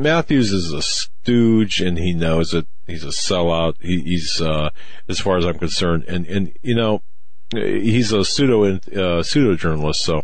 Matthews 0.00 0.52
is 0.52 0.72
a 0.72 0.80
stooge, 0.80 1.80
and 1.80 1.98
he 1.98 2.12
knows 2.14 2.54
it. 2.54 2.68
He's 2.86 3.02
a 3.02 3.08
sellout. 3.08 3.74
He, 3.80 4.00
he's, 4.02 4.40
uh, 4.40 4.70
as 5.08 5.18
far 5.18 5.38
as 5.38 5.44
I'm 5.44 5.58
concerned, 5.58 6.04
and 6.06 6.24
and 6.26 6.56
you 6.62 6.76
know, 6.76 7.02
he's 7.52 8.12
a 8.12 8.24
pseudo 8.24 8.78
uh, 8.96 9.24
pseudo 9.24 9.56
journalist. 9.56 10.02
So, 10.02 10.22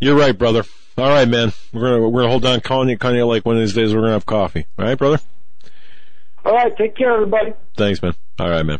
you're 0.00 0.16
right, 0.16 0.36
brother. 0.36 0.64
All 0.98 1.08
right, 1.08 1.28
man. 1.28 1.52
We're 1.72 1.82
gonna 1.82 2.08
we're 2.08 2.22
gonna 2.22 2.30
hold 2.30 2.44
on 2.46 2.60
Kanye 2.60 2.98
Kanye 2.98 3.24
Lake 3.24 3.46
one 3.46 3.54
of 3.54 3.62
these 3.62 3.74
days. 3.74 3.94
We're 3.94 4.00
gonna 4.00 4.12
have 4.12 4.26
coffee. 4.26 4.66
All 4.76 4.84
right, 4.84 4.98
brother. 4.98 5.20
All 6.44 6.52
right, 6.52 6.76
take 6.76 6.96
care, 6.96 7.14
everybody. 7.14 7.54
Thanks, 7.76 8.02
man. 8.02 8.14
All 8.38 8.50
right, 8.50 8.64
man. 8.64 8.78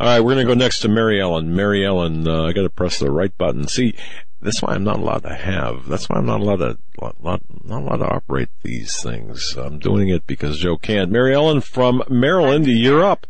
All 0.00 0.06
right, 0.08 0.20
we're 0.20 0.34
gonna 0.34 0.46
go 0.46 0.54
next 0.54 0.80
to 0.80 0.88
Mary 0.88 1.20
Ellen. 1.20 1.54
Mary 1.54 1.86
Ellen, 1.86 2.26
uh, 2.26 2.44
I 2.44 2.52
got 2.52 2.62
to 2.62 2.70
press 2.70 2.98
the 2.98 3.10
right 3.10 3.36
button. 3.38 3.68
See, 3.68 3.94
that's 4.40 4.60
why 4.60 4.74
I'm 4.74 4.82
not 4.82 4.96
allowed 4.98 5.22
to 5.22 5.34
have. 5.34 5.86
That's 5.86 6.08
why 6.08 6.18
I'm 6.18 6.26
not 6.26 6.40
allowed 6.40 6.56
to 6.56 6.78
not, 7.22 7.40
not 7.64 7.82
allowed 7.82 7.98
to 7.98 8.12
operate 8.12 8.48
these 8.62 9.00
things. 9.00 9.54
I'm 9.56 9.78
doing 9.78 10.08
it 10.08 10.26
because 10.26 10.58
Joe 10.58 10.76
can't. 10.76 11.10
Mary 11.10 11.34
Ellen 11.34 11.60
from 11.60 12.02
Maryland, 12.10 12.66
you're 12.66 13.04
up. 13.04 13.26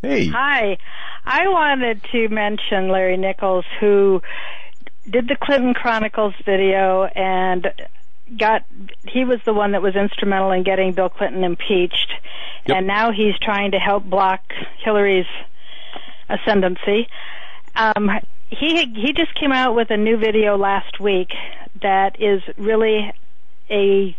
Hey. 0.00 0.28
Hi. 0.28 0.78
I 1.24 1.48
wanted 1.48 2.02
to 2.12 2.28
mention 2.28 2.88
Larry 2.88 3.16
Nichols, 3.16 3.64
who 3.80 4.22
did 5.08 5.28
the 5.28 5.36
Clinton 5.40 5.74
Chronicles 5.74 6.34
video 6.44 7.04
and 7.04 7.66
got 8.38 8.64
he 9.08 9.24
was 9.24 9.40
the 9.44 9.52
one 9.52 9.72
that 9.72 9.82
was 9.82 9.94
instrumental 9.94 10.50
in 10.52 10.62
getting 10.62 10.92
Bill 10.92 11.08
Clinton 11.08 11.44
impeached 11.44 12.12
Yep. 12.66 12.76
and 12.76 12.86
now 12.86 13.10
he's 13.10 13.36
trying 13.40 13.72
to 13.72 13.78
help 13.78 14.04
block 14.04 14.40
Hillary's 14.84 15.26
ascendancy. 16.28 17.08
Um 17.74 18.10
he 18.50 18.92
he 18.94 19.12
just 19.12 19.34
came 19.34 19.52
out 19.52 19.74
with 19.74 19.90
a 19.90 19.96
new 19.96 20.16
video 20.16 20.56
last 20.56 21.00
week 21.00 21.30
that 21.80 22.20
is 22.20 22.42
really 22.56 23.12
a 23.70 24.16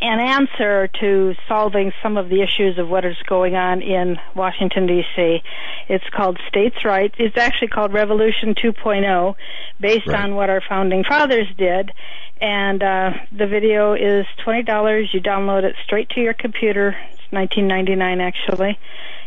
an 0.00 0.18
answer 0.20 0.88
to 1.00 1.34
solving 1.46 1.92
some 2.02 2.16
of 2.16 2.28
the 2.28 2.40
issues 2.42 2.78
of 2.78 2.88
what 2.88 3.04
is 3.04 3.16
going 3.26 3.54
on 3.54 3.82
in 3.82 4.16
Washington 4.34 4.86
D.C. 4.86 5.42
It's 5.88 6.04
called 6.14 6.38
States' 6.48 6.84
Rights. 6.84 7.16
It's 7.18 7.36
actually 7.36 7.68
called 7.68 7.92
Revolution 7.92 8.54
2.0, 8.54 9.34
based 9.80 10.06
Right. 10.06 10.24
on 10.24 10.34
what 10.34 10.48
our 10.50 10.62
founding 10.66 11.04
fathers 11.04 11.46
did. 11.58 11.92
And 12.40 12.82
uh, 12.82 13.10
the 13.36 13.46
video 13.46 13.92
is 13.92 14.24
twenty 14.42 14.62
dollars. 14.62 15.10
You 15.12 15.20
download 15.20 15.64
it 15.64 15.76
straight 15.84 16.08
to 16.10 16.20
your 16.22 16.32
computer. 16.34 16.96
It's 17.12 17.20
nineteen 17.32 17.66
ninety 17.68 17.94
nine 17.94 18.20
actually. 18.20 18.78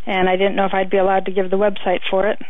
And 0.07 0.27
I 0.27 0.35
didn't 0.35 0.55
know 0.55 0.65
if 0.65 0.73
I'd 0.73 0.89
be 0.89 0.97
allowed 0.97 1.25
to 1.25 1.31
give 1.31 1.49
the 1.51 1.57
website 1.57 2.01
for 2.09 2.27
it. 2.27 2.41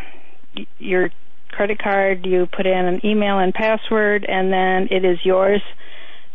your 0.79 1.11
credit 1.49 1.77
card, 1.79 2.25
you 2.25 2.45
put 2.47 2.65
in 2.65 2.85
an 2.85 3.05
email 3.05 3.37
and 3.39 3.53
password, 3.53 4.25
and 4.27 4.51
then 4.51 4.87
it 4.91 5.05
is 5.05 5.19
yours 5.23 5.61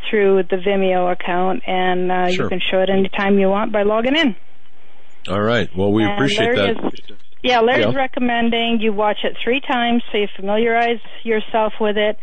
through 0.08 0.42
the 0.50 0.56
Vimeo 0.56 1.10
account, 1.12 1.62
and 1.66 2.10
uh, 2.10 2.28
Sure. 2.30 2.44
you 2.44 2.48
can 2.48 2.60
show 2.70 2.80
it 2.80 2.90
anytime 2.90 3.38
you 3.38 3.48
want 3.48 3.72
by 3.72 3.82
logging 3.82 4.16
in. 4.16 4.36
All 5.28 5.40
right. 5.40 5.68
Well, 5.76 5.92
we 5.92 6.02
And 6.04 6.12
appreciate 6.12 6.54
Larry 6.56 6.74
that. 6.74 6.84
is- 6.94 7.00
yeah, 7.42 7.60
Larry's 7.60 7.86
Yeah. 7.92 7.96
recommending 7.98 8.78
you 8.80 8.92
watch 8.92 9.18
it 9.24 9.36
three 9.42 9.60
times 9.60 10.02
so 10.12 10.18
you 10.18 10.28
familiarize 10.36 11.00
yourself 11.24 11.74
with 11.80 11.96
it. 11.96 12.16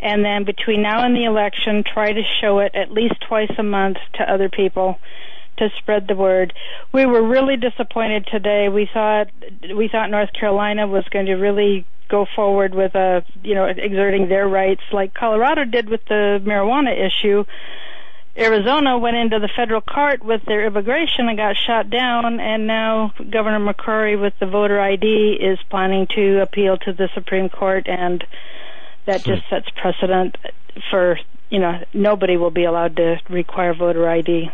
And 0.00 0.24
then 0.24 0.44
between 0.44 0.82
now 0.82 1.04
and 1.04 1.16
the 1.16 1.24
election, 1.24 1.82
try 1.82 2.12
to 2.12 2.22
show 2.40 2.60
it 2.60 2.72
at 2.74 2.92
least 2.92 3.14
twice 3.26 3.50
a 3.58 3.62
month 3.62 3.96
to 4.14 4.32
other 4.32 4.48
people 4.48 4.98
to 5.58 5.68
spread 5.78 6.06
the 6.08 6.14
word. 6.16 6.52
We 6.92 7.06
were 7.06 7.26
really 7.26 7.56
disappointed 7.56 8.26
today. 8.30 8.68
We 8.68 8.88
thought 8.92 9.28
we 9.74 9.88
thought 9.88 10.10
North 10.10 10.32
Carolina 10.32 10.86
was 10.86 11.04
going 11.10 11.26
to 11.26 11.34
really 11.34 11.86
go 12.08 12.26
forward 12.34 12.74
with 12.74 12.94
a 12.94 13.22
you 13.42 13.54
know 13.54 13.66
exerting 13.66 14.28
their 14.28 14.48
rights 14.48 14.82
like 14.92 15.14
Colorado 15.14 15.64
did 15.64 15.88
with 15.88 16.04
the 16.08 16.40
marijuana 16.44 16.92
issue. 16.92 17.44
Arizona 18.36 18.96
went 18.96 19.16
into 19.16 19.40
the 19.40 19.48
federal 19.56 19.80
court 19.80 20.24
with 20.24 20.44
their 20.46 20.64
immigration 20.64 21.28
and 21.28 21.36
got 21.36 21.56
shot 21.56 21.90
down, 21.90 22.38
and 22.38 22.68
now 22.68 23.12
Governor 23.18 23.58
McCrory 23.58 24.20
with 24.20 24.32
the 24.38 24.46
voter 24.46 24.80
ID 24.80 25.38
is 25.40 25.58
planning 25.70 26.06
to 26.14 26.40
appeal 26.40 26.76
to 26.78 26.92
the 26.92 27.08
Supreme 27.14 27.48
Court, 27.48 27.88
and 27.88 28.22
that 29.06 29.24
just 29.24 29.42
hmm. 29.48 29.54
sets 29.54 29.66
precedent 29.70 30.36
for 30.90 31.18
you 31.50 31.58
know 31.58 31.84
nobody 31.92 32.36
will 32.36 32.52
be 32.52 32.64
allowed 32.64 32.96
to 32.96 33.16
require 33.28 33.74
voter 33.74 34.08
ID. 34.08 34.50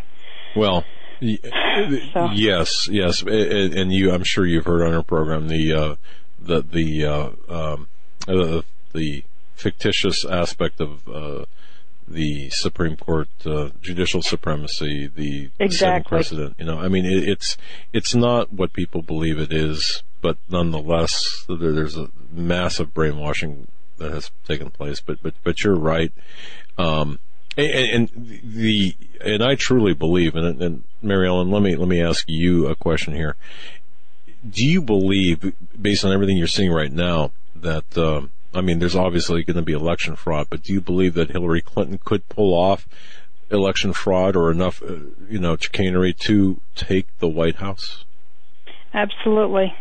Well, 0.56 0.84
So- 1.20 2.30
yes, 2.32 2.88
yes, 2.88 3.22
and 3.22 3.92
you, 3.92 4.12
I'm 4.12 4.24
sure 4.24 4.46
you've 4.46 4.66
heard 4.66 4.82
on 4.82 4.94
our 4.94 5.02
program 5.02 5.48
the 5.48 5.72
uh, 5.72 5.96
the 6.40 6.62
the 6.62 7.04
uh, 7.04 7.30
um, 7.48 7.88
uh, 8.28 8.62
the 8.92 9.24
fictitious 9.54 10.24
aspect 10.24 10.80
of 10.80 11.08
uh, 11.08 11.44
the 12.06 12.50
Supreme 12.50 12.96
Court 12.96 13.28
uh, 13.46 13.70
judicial 13.80 14.22
supremacy, 14.22 15.06
the 15.06 15.50
Exactly. 15.58 16.08
precedent. 16.08 16.56
You 16.58 16.66
know, 16.66 16.78
I 16.78 16.88
mean, 16.88 17.04
it, 17.06 17.28
it's 17.28 17.56
it's 17.92 18.14
not 18.14 18.52
what 18.52 18.72
people 18.72 19.02
believe 19.02 19.38
it 19.38 19.52
is, 19.52 20.02
but 20.20 20.36
nonetheless, 20.48 21.44
there's 21.48 21.96
a 21.96 22.10
massive 22.30 22.92
brainwashing 22.94 23.68
that 23.98 24.12
has 24.12 24.30
taken 24.46 24.70
place. 24.70 25.00
But 25.00 25.22
but 25.22 25.34
but 25.42 25.64
you're 25.64 25.76
right. 25.78 26.12
Um, 26.76 27.18
and, 27.56 28.10
and 28.14 28.40
the 28.42 28.96
and 29.24 29.42
I 29.42 29.54
truly 29.54 29.94
believe, 29.94 30.34
and, 30.34 30.60
and 30.60 30.84
Mary 31.02 31.28
Ellen, 31.28 31.50
let 31.50 31.62
me 31.62 31.76
let 31.76 31.88
me 31.88 32.02
ask 32.02 32.24
you 32.28 32.66
a 32.66 32.74
question 32.74 33.14
here. 33.14 33.36
Do 34.48 34.64
you 34.64 34.82
believe, 34.82 35.54
based 35.80 36.04
on 36.04 36.12
everything 36.12 36.36
you're 36.36 36.46
seeing 36.46 36.70
right 36.70 36.92
now, 36.92 37.30
that 37.56 37.96
um, 37.96 38.30
I 38.52 38.60
mean, 38.60 38.78
there's 38.78 38.96
obviously 38.96 39.42
going 39.42 39.56
to 39.56 39.62
be 39.62 39.72
election 39.72 40.16
fraud, 40.16 40.48
but 40.50 40.62
do 40.62 40.72
you 40.72 40.80
believe 40.80 41.14
that 41.14 41.30
Hillary 41.30 41.62
Clinton 41.62 41.98
could 42.04 42.28
pull 42.28 42.54
off 42.54 42.86
election 43.50 43.92
fraud 43.92 44.36
or 44.36 44.50
enough, 44.50 44.82
uh, 44.82 44.96
you 45.28 45.38
know, 45.38 45.56
chicanery 45.56 46.12
to 46.12 46.60
take 46.74 47.06
the 47.18 47.28
White 47.28 47.56
House? 47.56 48.04
Absolutely. 48.92 49.74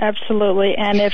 Absolutely. 0.00 0.74
And 0.76 0.98
if 0.98 1.12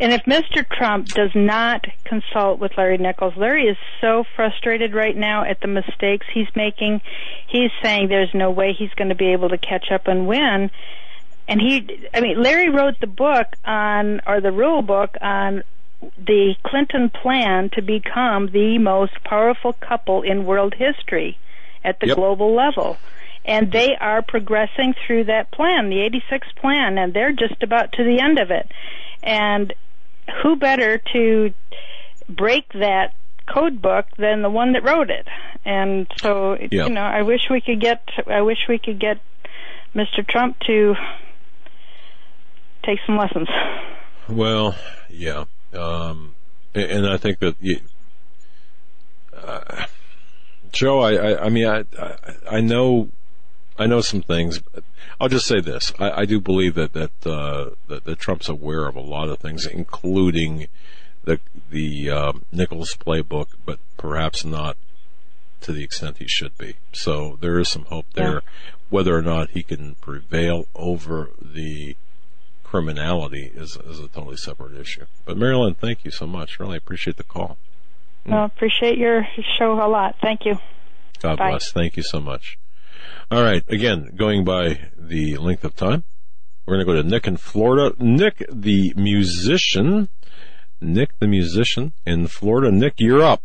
and 0.00 0.10
if 0.12 0.22
Mr. 0.22 0.66
Trump 0.66 1.08
does 1.08 1.30
not 1.34 1.84
consult 2.04 2.58
with 2.58 2.72
Larry 2.78 2.96
Nichols, 2.96 3.36
Larry 3.36 3.66
is 3.68 3.76
so 4.00 4.24
frustrated 4.34 4.94
right 4.94 5.16
now 5.16 5.44
at 5.44 5.60
the 5.60 5.68
mistakes 5.68 6.26
he's 6.32 6.48
making. 6.56 7.02
He's 7.46 7.70
saying 7.82 8.08
there's 8.08 8.32
no 8.32 8.50
way 8.50 8.72
he's 8.72 8.92
going 8.94 9.10
to 9.10 9.14
be 9.14 9.32
able 9.32 9.50
to 9.50 9.58
catch 9.58 9.92
up 9.92 10.08
and 10.08 10.26
win. 10.26 10.70
And 11.46 11.60
he 11.60 12.08
I 12.14 12.20
mean 12.20 12.42
Larry 12.42 12.70
wrote 12.70 12.98
the 13.00 13.06
book 13.06 13.48
on 13.66 14.22
or 14.26 14.40
the 14.40 14.50
rule 14.52 14.80
book 14.80 15.14
on 15.20 15.62
the 16.16 16.54
Clinton 16.64 17.10
plan 17.10 17.68
to 17.74 17.82
become 17.82 18.46
the 18.50 18.78
most 18.78 19.22
powerful 19.24 19.74
couple 19.74 20.22
in 20.22 20.46
world 20.46 20.74
history 20.74 21.38
at 21.84 22.00
the 22.00 22.08
Yep. 22.08 22.16
global 22.16 22.54
level. 22.54 22.96
And 23.44 23.72
they 23.72 23.96
are 24.00 24.22
progressing 24.22 24.94
through 25.06 25.24
that 25.24 25.50
plan, 25.50 25.90
the 25.90 26.00
86 26.00 26.46
plan, 26.60 26.96
and 26.98 27.12
they're 27.12 27.32
just 27.32 27.62
about 27.62 27.92
to 27.92 28.04
the 28.04 28.20
end 28.20 28.38
of 28.38 28.50
it. 28.50 28.70
And 29.22 29.74
who 30.42 30.56
better 30.56 30.98
to 31.12 31.52
break 32.28 32.72
that 32.74 33.14
code 33.52 33.82
book 33.82 34.06
than 34.16 34.42
the 34.42 34.50
one 34.50 34.72
that 34.74 34.84
wrote 34.84 35.10
it? 35.10 35.26
And 35.64 36.06
so, 36.18 36.56
Yeah. 36.70 36.84
you 36.84 36.90
know, 36.90 37.02
I 37.02 37.22
wish 37.22 37.40
we 37.50 37.60
could 37.60 37.80
get, 37.80 38.02
I 38.28 38.42
wish 38.42 38.58
we 38.68 38.78
could 38.78 39.00
get 39.00 39.18
Mr. 39.94 40.26
Trump 40.26 40.58
to 40.66 40.94
take 42.84 42.98
some 43.06 43.16
lessons. 43.16 43.48
Well, 44.28 44.76
yeah, 45.10 45.44
um, 45.74 46.34
and, 46.74 46.90
and 46.90 47.06
I 47.08 47.16
think 47.16 47.40
that 47.40 47.56
you, 47.60 47.80
uh, 49.36 49.84
Joe, 50.72 51.00
I, 51.00 51.12
I, 51.14 51.44
I 51.44 51.48
mean, 51.48 51.66
I, 51.66 51.84
I, 51.98 52.16
I 52.50 52.60
know, 52.60 53.08
I 53.82 53.86
know 53.86 54.00
some 54.00 54.22
things. 54.22 54.60
But 54.60 54.84
I'll 55.20 55.28
just 55.28 55.46
say 55.46 55.60
this: 55.60 55.92
I, 55.98 56.22
I 56.22 56.24
do 56.24 56.40
believe 56.40 56.74
that 56.76 56.92
that, 56.92 57.26
uh, 57.26 57.70
that 57.88 58.04
that 58.04 58.18
Trump's 58.18 58.48
aware 58.48 58.86
of 58.86 58.96
a 58.96 59.00
lot 59.00 59.28
of 59.28 59.38
things, 59.38 59.66
including 59.66 60.68
the 61.24 61.40
the 61.70 62.10
um, 62.10 62.44
Nichols 62.52 62.94
playbook, 62.94 63.48
but 63.64 63.78
perhaps 63.96 64.44
not 64.44 64.76
to 65.62 65.72
the 65.72 65.82
extent 65.82 66.18
he 66.18 66.28
should 66.28 66.56
be. 66.58 66.76
So 66.92 67.38
there 67.40 67.58
is 67.58 67.68
some 67.68 67.84
hope 67.84 68.06
there. 68.14 68.42
Whether 68.90 69.16
or 69.16 69.22
not 69.22 69.50
he 69.50 69.62
can 69.62 69.94
prevail 69.96 70.66
over 70.74 71.30
the 71.40 71.96
criminality 72.62 73.50
is, 73.54 73.78
is 73.86 73.98
a 74.00 74.08
totally 74.08 74.36
separate 74.36 74.78
issue. 74.78 75.06
But 75.24 75.38
Marilyn, 75.38 75.74
thank 75.74 76.04
you 76.04 76.10
so 76.10 76.26
much. 76.26 76.60
Really 76.60 76.76
appreciate 76.76 77.16
the 77.16 77.24
call. 77.24 77.56
Well, 78.26 78.44
appreciate 78.44 78.98
your 78.98 79.26
show 79.58 79.72
a 79.72 79.88
lot. 79.88 80.16
Thank 80.20 80.44
you. 80.44 80.58
God 81.20 81.38
Bye. 81.38 81.50
bless. 81.50 81.72
Thank 81.72 81.96
you 81.96 82.02
so 82.02 82.20
much. 82.20 82.58
All 83.30 83.42
right. 83.42 83.62
Again, 83.68 84.12
going 84.16 84.44
by 84.44 84.80
the 84.96 85.36
length 85.38 85.64
of 85.64 85.74
time, 85.76 86.04
we're 86.66 86.76
going 86.76 86.86
to 86.86 86.92
go 86.92 87.02
to 87.02 87.08
Nick 87.08 87.26
in 87.26 87.36
Florida. 87.36 87.94
Nick, 87.98 88.44
the 88.50 88.92
musician. 88.96 90.08
Nick, 90.80 91.18
the 91.18 91.26
musician 91.28 91.92
in 92.06 92.26
Florida. 92.26 92.70
Nick, 92.70 92.94
you're 92.98 93.22
up. 93.22 93.42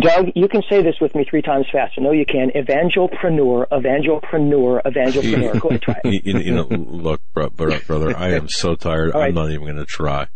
Doug, 0.00 0.28
you 0.34 0.48
can 0.48 0.62
say 0.70 0.82
this 0.82 0.94
with 1.02 1.14
me 1.14 1.24
three 1.28 1.42
times 1.42 1.66
faster. 1.70 2.00
No, 2.00 2.12
you 2.12 2.24
can. 2.24 2.50
Evangelpreneur, 2.50 3.66
evangelpreneur, 3.68 4.80
evangelpreneur. 4.84 5.60
Go 5.60 5.68
ahead, 5.68 5.82
try 5.82 5.94
it. 6.04 6.24
you, 6.24 6.38
you 6.38 6.54
know, 6.54 6.62
look, 6.62 7.20
bro- 7.34 7.50
bro- 7.50 7.78
brother, 7.86 8.16
I 8.16 8.30
am 8.32 8.48
so 8.48 8.74
tired. 8.74 9.12
Right. 9.14 9.28
I'm 9.28 9.34
not 9.34 9.50
even 9.50 9.64
going 9.66 9.76
to 9.76 9.84
try. 9.84 10.28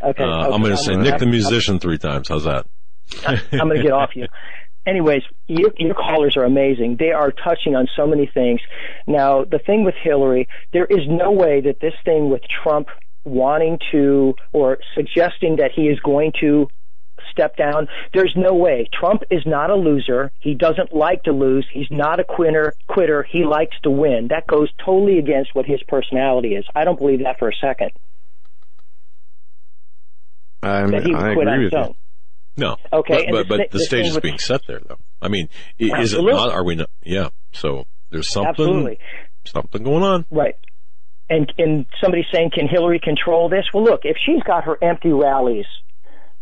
Okay. 0.00 0.22
Uh, 0.22 0.52
I'm 0.52 0.62
going 0.62 0.76
to 0.76 0.82
say 0.82 0.94
Nick, 0.94 1.18
the 1.18 1.24
I'm- 1.24 1.30
musician, 1.30 1.80
three 1.80 1.98
times. 1.98 2.28
How's 2.28 2.44
that? 2.44 2.66
I'm 3.26 3.40
going 3.68 3.78
to 3.78 3.82
get 3.82 3.92
off 3.92 4.10
you. 4.14 4.26
Anyways, 4.86 5.22
your, 5.46 5.70
your 5.78 5.94
callers 5.94 6.36
are 6.36 6.44
amazing. 6.44 6.96
They 6.98 7.12
are 7.12 7.30
touching 7.30 7.76
on 7.76 7.86
so 7.96 8.06
many 8.06 8.30
things. 8.32 8.60
Now, 9.06 9.44
the 9.44 9.58
thing 9.58 9.84
with 9.84 9.94
Hillary, 10.02 10.48
there 10.72 10.86
is 10.86 11.00
no 11.06 11.32
way 11.32 11.60
that 11.60 11.80
this 11.80 11.94
thing 12.04 12.30
with 12.30 12.42
Trump 12.62 12.88
wanting 13.24 13.78
to 13.92 14.34
or 14.52 14.78
suggesting 14.94 15.56
that 15.56 15.72
he 15.74 15.88
is 15.88 16.00
going 16.00 16.32
to 16.40 16.68
step 17.30 17.56
down, 17.56 17.88
there's 18.14 18.32
no 18.36 18.54
way. 18.54 18.88
Trump 18.92 19.22
is 19.30 19.42
not 19.46 19.70
a 19.70 19.74
loser. 19.76 20.32
He 20.40 20.54
doesn't 20.54 20.94
like 20.94 21.24
to 21.24 21.32
lose. 21.32 21.66
He's 21.72 21.90
not 21.90 22.18
a 22.18 22.24
quitter. 22.24 22.74
Quitter. 22.88 23.22
He 23.30 23.44
likes 23.44 23.76
to 23.82 23.90
win. 23.90 24.28
That 24.28 24.46
goes 24.46 24.70
totally 24.84 25.18
against 25.18 25.54
what 25.54 25.66
his 25.66 25.82
personality 25.86 26.54
is. 26.54 26.64
I 26.74 26.84
don't 26.84 26.98
believe 26.98 27.20
that 27.20 27.38
for 27.38 27.48
a 27.48 27.54
second. 27.60 27.90
I'm, 30.62 30.90
That 30.90 31.04
he 31.04 31.14
would 31.14 31.22
I 31.22 31.34
quit 31.34 31.48
on 31.48 31.54
agree 31.54 31.64
his 31.64 31.72
with 31.72 31.86
you. 31.88 31.94
No. 32.56 32.76
Okay, 32.92 33.26
But, 33.30 33.32
but, 33.32 33.48
the 33.48 33.58
but 33.58 33.70
the 33.70 33.78
the 33.78 33.84
stage 33.84 34.06
is 34.06 34.18
being 34.20 34.38
set 34.38 34.62
there, 34.66 34.80
though. 34.86 34.98
I 35.22 35.28
mean, 35.28 35.48
is 35.78 36.12
it 36.14 36.22
not? 36.22 36.50
Are 36.52 36.64
we 36.64 36.74
not? 36.74 36.90
Yeah. 37.02 37.28
So 37.52 37.86
there's 38.10 38.28
something, 38.28 38.50
Absolutely. 38.50 38.98
something 39.44 39.82
going 39.82 40.02
on. 40.02 40.26
Right. 40.30 40.56
and 41.28 41.52
and 41.58 41.86
somebody 42.02 42.26
saying, 42.32 42.50
can 42.52 42.68
Hillary 42.68 43.00
control 43.00 43.48
this? 43.48 43.66
Well, 43.72 43.84
look, 43.84 44.00
if 44.04 44.16
she's 44.24 44.42
got 44.42 44.64
her 44.64 44.76
empty 44.82 45.12
rallies 45.12 45.66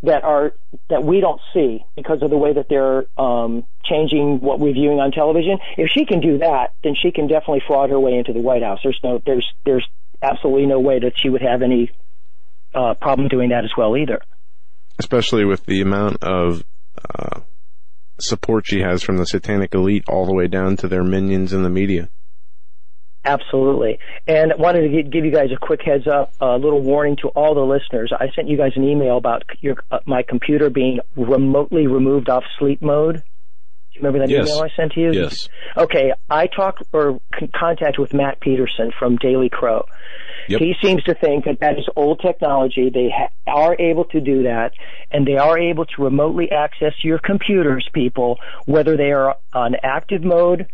that 0.03 0.23
are 0.25 0.53
that 0.91 1.03
we 1.03 1.21
don't 1.21 1.41
see 1.53 1.85
because 1.97 2.23
of 2.23 2.31
the 2.31 2.37
way 2.37 2.53
that 2.53 2.67
they're 2.69 3.05
um, 3.19 3.65
changing 3.85 4.39
what 4.41 4.61
we're 4.61 4.73
viewing 4.73 5.01
on 5.01 5.11
television. 5.11 5.59
If 5.77 5.91
she 5.91 6.05
can 6.07 6.21
do 6.21 6.39
that, 6.39 6.73
then 6.85 6.95
she 7.01 7.11
can 7.11 7.27
definitely 7.27 7.63
fraud 7.67 7.91
her 7.91 7.99
way 7.99 8.15
into 8.15 8.33
the 8.33 8.41
White 8.41 8.63
House. 8.63 8.79
There's 8.83 9.01
no 9.03 9.21
there's 9.27 9.47
there's 9.65 9.87
absolutely 10.23 10.67
no 10.67 10.79
way 10.81 11.01
that 11.01 11.15
she 11.17 11.29
would 11.29 11.43
have 11.43 11.63
any 11.63 11.91
uh, 12.75 12.95
problem 12.95 13.29
doing 13.29 13.49
that 13.51 13.65
as 13.65 13.71
well 13.77 13.97
either. 13.97 14.21
Especially 14.99 15.45
with 15.45 15.65
the 15.67 15.81
amount 15.81 16.23
of 16.23 16.65
uh, 16.99 17.41
support 18.21 18.67
she 18.67 18.81
has 18.81 19.03
from 19.03 19.17
the 19.17 19.27
satanic 19.27 19.75
elite 19.75 20.05
all 20.09 20.27
the 20.27 20.35
way 20.35 20.49
down 20.49 20.77
to 20.77 20.89
their 20.89 21.05
minions 21.05 21.53
in 21.53 21.63
the 21.63 21.71
media. 21.71 22.09
Absolutely. 23.25 23.99
And 24.27 24.55
wanted 24.59 24.89
to 24.89 25.03
give 25.03 25.25
you 25.25 25.31
guys 25.31 25.51
a 25.55 25.59
quick 25.59 25.81
heads 25.85 26.07
up, 26.07 26.33
a 26.41 26.57
little 26.57 26.81
warning 26.81 27.17
to 27.23 27.29
all 27.29 27.55
the 27.55 27.61
listeners. 27.61 28.13
I 28.19 28.27
sent 28.35 28.49
you 28.49 28.57
guys 28.57 28.73
an 28.77 28.85
email 28.85 29.19
about 29.19 29.43
your, 29.61 29.77
uh, 29.91 29.99
my 30.07 30.23
computer 30.27 30.71
being 30.71 31.01
remotely 31.17 31.87
removed 31.87 32.29
off 32.31 32.45
sleep 32.59 32.81
mode. 32.81 33.23
Remember 33.99 34.21
that 34.21 34.31
yes. 34.31 34.49
email 34.49 34.63
I 34.63 34.69
sent 34.77 34.93
to 34.93 35.01
you? 35.01 35.13
Yes. 35.13 35.49
Okay. 35.77 36.13
I 36.31 36.47
talked 36.47 36.83
or 36.93 37.21
contact 37.55 37.99
with 37.99 38.15
Matt 38.15 38.41
Peterson 38.41 38.91
from 38.99 39.17
Daily 39.17 39.49
Crow. 39.49 39.85
Yep. 40.49 40.61
He 40.61 40.75
seems 40.83 41.03
to 41.05 41.15
think 41.15 41.45
that 41.45 41.61
that 41.61 41.79
is 41.79 41.87
old 41.95 42.21
technology. 42.21 42.91
They 42.93 43.11
ha- 43.15 43.29
are 43.47 43.77
able 43.79 44.05
to 44.07 44.21
do 44.21 44.45
that, 44.45 44.73
and 45.11 45.27
they 45.27 45.37
are 45.37 45.59
able 45.59 45.85
to 45.85 46.03
remotely 46.03 46.51
access 46.51 46.95
your 47.03 47.19
computers, 47.19 47.87
people, 47.93 48.39
whether 48.65 48.97
they 48.97 49.13
are 49.13 49.37
on 49.53 49.77
active 49.83 50.25
mode, 50.25 50.67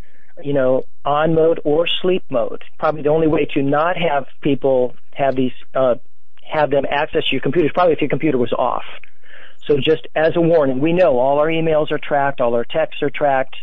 you 0.43 0.53
know, 0.53 0.85
on 1.05 1.35
mode 1.35 1.61
or 1.65 1.89
sleep 2.03 2.23
mode. 2.31 2.63
Probably 2.79 3.03
the 3.03 3.09
only 3.09 3.27
way 3.27 3.47
to 3.55 3.63
not 3.63 3.97
have 3.97 4.27
people 4.43 4.95
have 5.13 5.35
these, 5.35 5.53
uh, 5.75 5.97
have 6.49 6.71
them 6.71 6.85
access 6.89 7.25
your 7.33 7.41
computers, 7.41 7.73
probably 7.75 7.95
if 7.95 8.01
your 8.01 8.11
computer 8.11 8.39
was 8.39 8.53
off. 8.53 8.85
So 9.67 9.79
just 9.79 10.07
as 10.15 10.37
a 10.37 10.41
warning, 10.41 10.81
we 10.81 10.93
know 10.93 11.19
all 11.19 11.39
our 11.39 11.49
emails 11.49 11.91
are 11.91 11.99
tracked, 11.99 12.41
all 12.41 12.55
our 12.55 12.65
texts 12.65 13.03
are 13.03 13.11
tracked, 13.11 13.57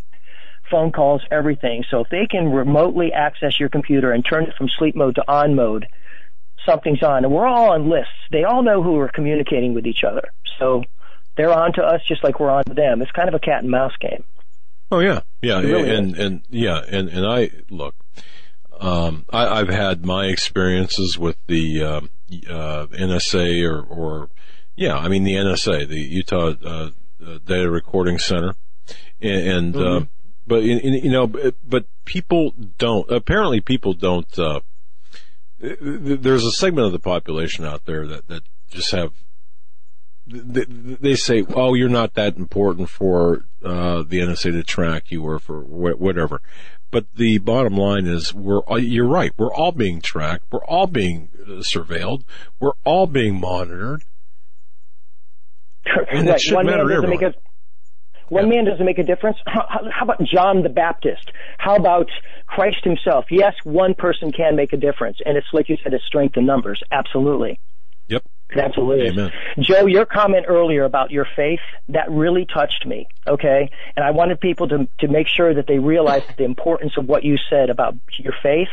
phone 0.69 0.91
calls, 0.91 1.21
everything. 1.29 1.83
So 1.89 2.01
if 2.01 2.09
they 2.09 2.25
can 2.25 2.51
remotely 2.51 3.13
access 3.13 3.59
your 3.59 3.69
computer 3.69 4.11
and 4.11 4.25
turn 4.25 4.45
it 4.45 4.55
from 4.57 4.69
sleep 4.79 4.95
mode 4.95 5.15
to 5.15 5.31
on 5.31 5.55
mode, 5.55 5.87
something's 6.65 7.03
on. 7.03 7.23
And 7.23 7.33
we're 7.33 7.45
all 7.45 7.71
on 7.71 7.89
lists. 7.89 8.13
They 8.31 8.43
all 8.43 8.63
know 8.63 8.81
who 8.81 8.93
we're 8.93 9.09
communicating 9.09 9.73
with 9.73 9.85
each 9.85 10.03
other. 10.03 10.29
So 10.57 10.83
they're 11.37 11.53
on 11.53 11.73
to 11.73 11.83
us 11.83 12.01
just 12.07 12.23
like 12.23 12.39
we're 12.39 12.49
on 12.49 12.63
to 12.65 12.73
them. 12.73 13.01
It's 13.01 13.11
kind 13.11 13.29
of 13.29 13.35
a 13.35 13.39
cat 13.39 13.61
and 13.61 13.69
mouse 13.69 13.95
game. 13.99 14.23
Oh 14.93 14.99
yeah, 14.99 15.21
yeah, 15.41 15.61
really 15.61 15.89
and, 15.95 16.17
and 16.17 16.41
yeah, 16.49 16.81
and 16.85 17.07
and 17.07 17.25
I 17.25 17.51
look. 17.69 17.95
Um, 18.77 19.25
I, 19.29 19.59
I've 19.59 19.69
had 19.69 20.05
my 20.05 20.25
experiences 20.25 21.17
with 21.17 21.37
the 21.47 21.81
uh, 21.81 22.01
uh, 22.49 22.87
NSA 22.87 23.63
or, 23.69 23.81
or 23.81 24.29
yeah, 24.75 24.95
I 24.95 25.07
mean 25.07 25.23
the 25.23 25.33
NSA, 25.33 25.87
the 25.87 25.99
Utah 25.99 26.53
uh, 26.63 26.89
uh, 27.25 27.37
Data 27.45 27.69
Recording 27.69 28.17
Center, 28.19 28.55
and, 29.21 29.47
and 29.47 29.73
Mm-hmm. 29.75 30.03
uh, 30.03 30.05
but 30.47 30.63
in, 30.63 30.79
in, 30.79 30.93
you 31.05 31.11
know, 31.11 31.27
but, 31.27 31.55
but 31.63 31.85
people 32.03 32.53
don't. 32.77 33.09
Apparently, 33.11 33.61
people 33.61 33.93
don't. 33.93 34.27
Uh, 34.37 34.61
th- 35.61 35.79
th- 35.79 36.19
there's 36.21 36.43
a 36.43 36.51
segment 36.51 36.87
of 36.87 36.91
the 36.91 36.99
population 36.99 37.63
out 37.63 37.85
there 37.85 38.07
that 38.07 38.27
that 38.27 38.43
just 38.69 38.91
have 38.91 39.13
they, 40.27 40.65
they 40.65 41.15
say, 41.15 41.45
"Oh, 41.55 41.73
you're 41.73 41.89
not 41.89 42.15
that 42.15 42.37
important 42.37 42.89
for 42.89 43.45
uh, 43.63 44.03
the 44.03 44.19
NSA 44.19 44.51
to 44.51 44.63
track 44.63 45.11
you 45.11 45.23
or 45.23 45.39
for 45.39 45.61
wh- 45.61 45.99
whatever." 45.99 46.41
But 46.89 47.05
the 47.15 47.37
bottom 47.37 47.77
line 47.77 48.05
is, 48.05 48.33
we're 48.33 48.61
you're 48.79 49.07
right. 49.07 49.31
We're 49.37 49.53
all 49.53 49.71
being 49.71 50.01
tracked. 50.01 50.45
We're 50.51 50.65
all 50.65 50.87
being 50.87 51.29
uh, 51.43 51.61
surveilled. 51.61 52.23
We're 52.59 52.73
all 52.83 53.07
being 53.07 53.39
monitored. 53.39 54.03
And 56.11 56.27
Right. 56.27 56.41
One 56.51 56.65
man 56.65 56.87
doesn't 56.87 57.09
make 57.09 57.21
a 57.21 57.33
one 58.29 58.45
Yeah. 58.49 58.55
man 58.55 58.65
doesn't 58.65 58.85
make 58.85 58.97
a 58.97 59.03
difference. 59.03 59.37
How, 59.45 59.65
how, 59.67 59.79
how 59.91 60.05
about 60.05 60.21
John 60.23 60.63
the 60.63 60.69
Baptist? 60.69 61.31
How 61.57 61.75
about 61.75 62.07
Christ 62.47 62.77
himself? 62.83 63.25
Yes, 63.29 63.53
one 63.65 63.93
person 63.93 64.31
can 64.31 64.55
make 64.55 64.71
a 64.71 64.77
difference, 64.77 65.17
and 65.25 65.37
it's 65.37 65.47
like 65.51 65.67
you 65.67 65.77
said, 65.83 65.93
it's 65.93 66.05
strength 66.05 66.37
in 66.37 66.45
numbers. 66.45 66.81
Absolutely. 66.91 67.59
Yep. 68.07 68.23
Absolutely. 68.55 69.07
Amen. 69.07 69.31
Joe, 69.59 69.85
your 69.85 70.05
comment 70.05 70.45
earlier 70.47 70.83
about 70.83 71.11
your 71.11 71.25
faith, 71.35 71.59
that 71.89 72.09
really 72.11 72.45
touched 72.45 72.85
me, 72.85 73.07
okay? 73.27 73.69
And 73.95 74.05
I 74.05 74.11
wanted 74.11 74.39
people 74.41 74.67
to, 74.69 74.87
to 74.99 75.07
make 75.07 75.27
sure 75.27 75.53
that 75.53 75.67
they 75.67 75.79
realize 75.79 76.23
the 76.37 76.43
importance 76.43 76.93
of 76.97 77.05
what 77.05 77.23
you 77.23 77.37
said 77.49 77.69
about 77.69 77.95
your 78.17 78.33
faith. 78.43 78.67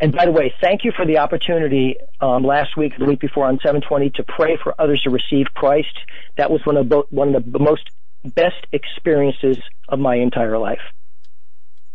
And 0.00 0.12
by 0.12 0.26
the 0.26 0.32
way, 0.32 0.54
thank 0.60 0.84
you 0.84 0.92
for 0.96 1.04
the 1.04 1.18
opportunity 1.18 1.96
um, 2.20 2.44
last 2.44 2.76
week, 2.76 2.92
the 2.98 3.04
week 3.04 3.20
before 3.20 3.46
on 3.46 3.56
720 3.58 4.10
to 4.10 4.24
pray 4.24 4.56
for 4.62 4.74
others 4.80 5.02
to 5.02 5.10
receive 5.10 5.46
Christ. 5.54 5.88
That 6.36 6.50
was 6.50 6.60
one 6.64 6.76
of, 6.76 6.88
bo- 6.88 7.06
one 7.10 7.34
of 7.34 7.50
the 7.50 7.58
most 7.58 7.82
best 8.24 8.64
experiences 8.72 9.58
of 9.88 9.98
my 9.98 10.16
entire 10.16 10.56
life 10.58 10.80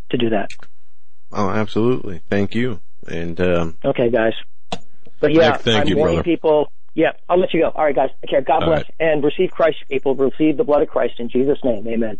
to 0.10 0.18
do 0.18 0.30
that. 0.32 0.50
Oh, 1.32 1.50
absolutely. 1.50 2.22
Thank 2.30 2.56
you. 2.56 2.82
And 3.08 3.40
um, 3.40 3.78
Okay, 3.84 4.10
guys. 4.10 4.34
But 5.20 5.34
yeah, 5.34 5.52
Nick, 5.52 5.62
thank 5.62 5.82
I'm 5.84 5.88
you, 5.88 5.98
warning 5.98 6.16
brother. 6.18 6.24
people. 6.24 6.72
Yeah, 6.96 7.12
I'll 7.30 7.40
let 7.40 7.54
you 7.54 7.62
go. 7.62 7.70
All 7.70 7.86
right, 7.86 7.96
guys. 7.96 8.10
Take 8.22 8.30
care. 8.32 8.42
God 8.42 8.64
All 8.64 8.70
bless. 8.70 8.84
right. 8.84 8.94
And 9.00 9.24
receive 9.24 9.52
Christ, 9.52 9.78
people. 9.90 10.16
Receive 10.16 10.58
the 10.58 10.64
blood 10.64 10.82
of 10.82 10.90
Christ 10.90 11.16
in 11.20 11.30
Jesus' 11.30 11.58
name. 11.64 11.88
Amen. 11.88 12.20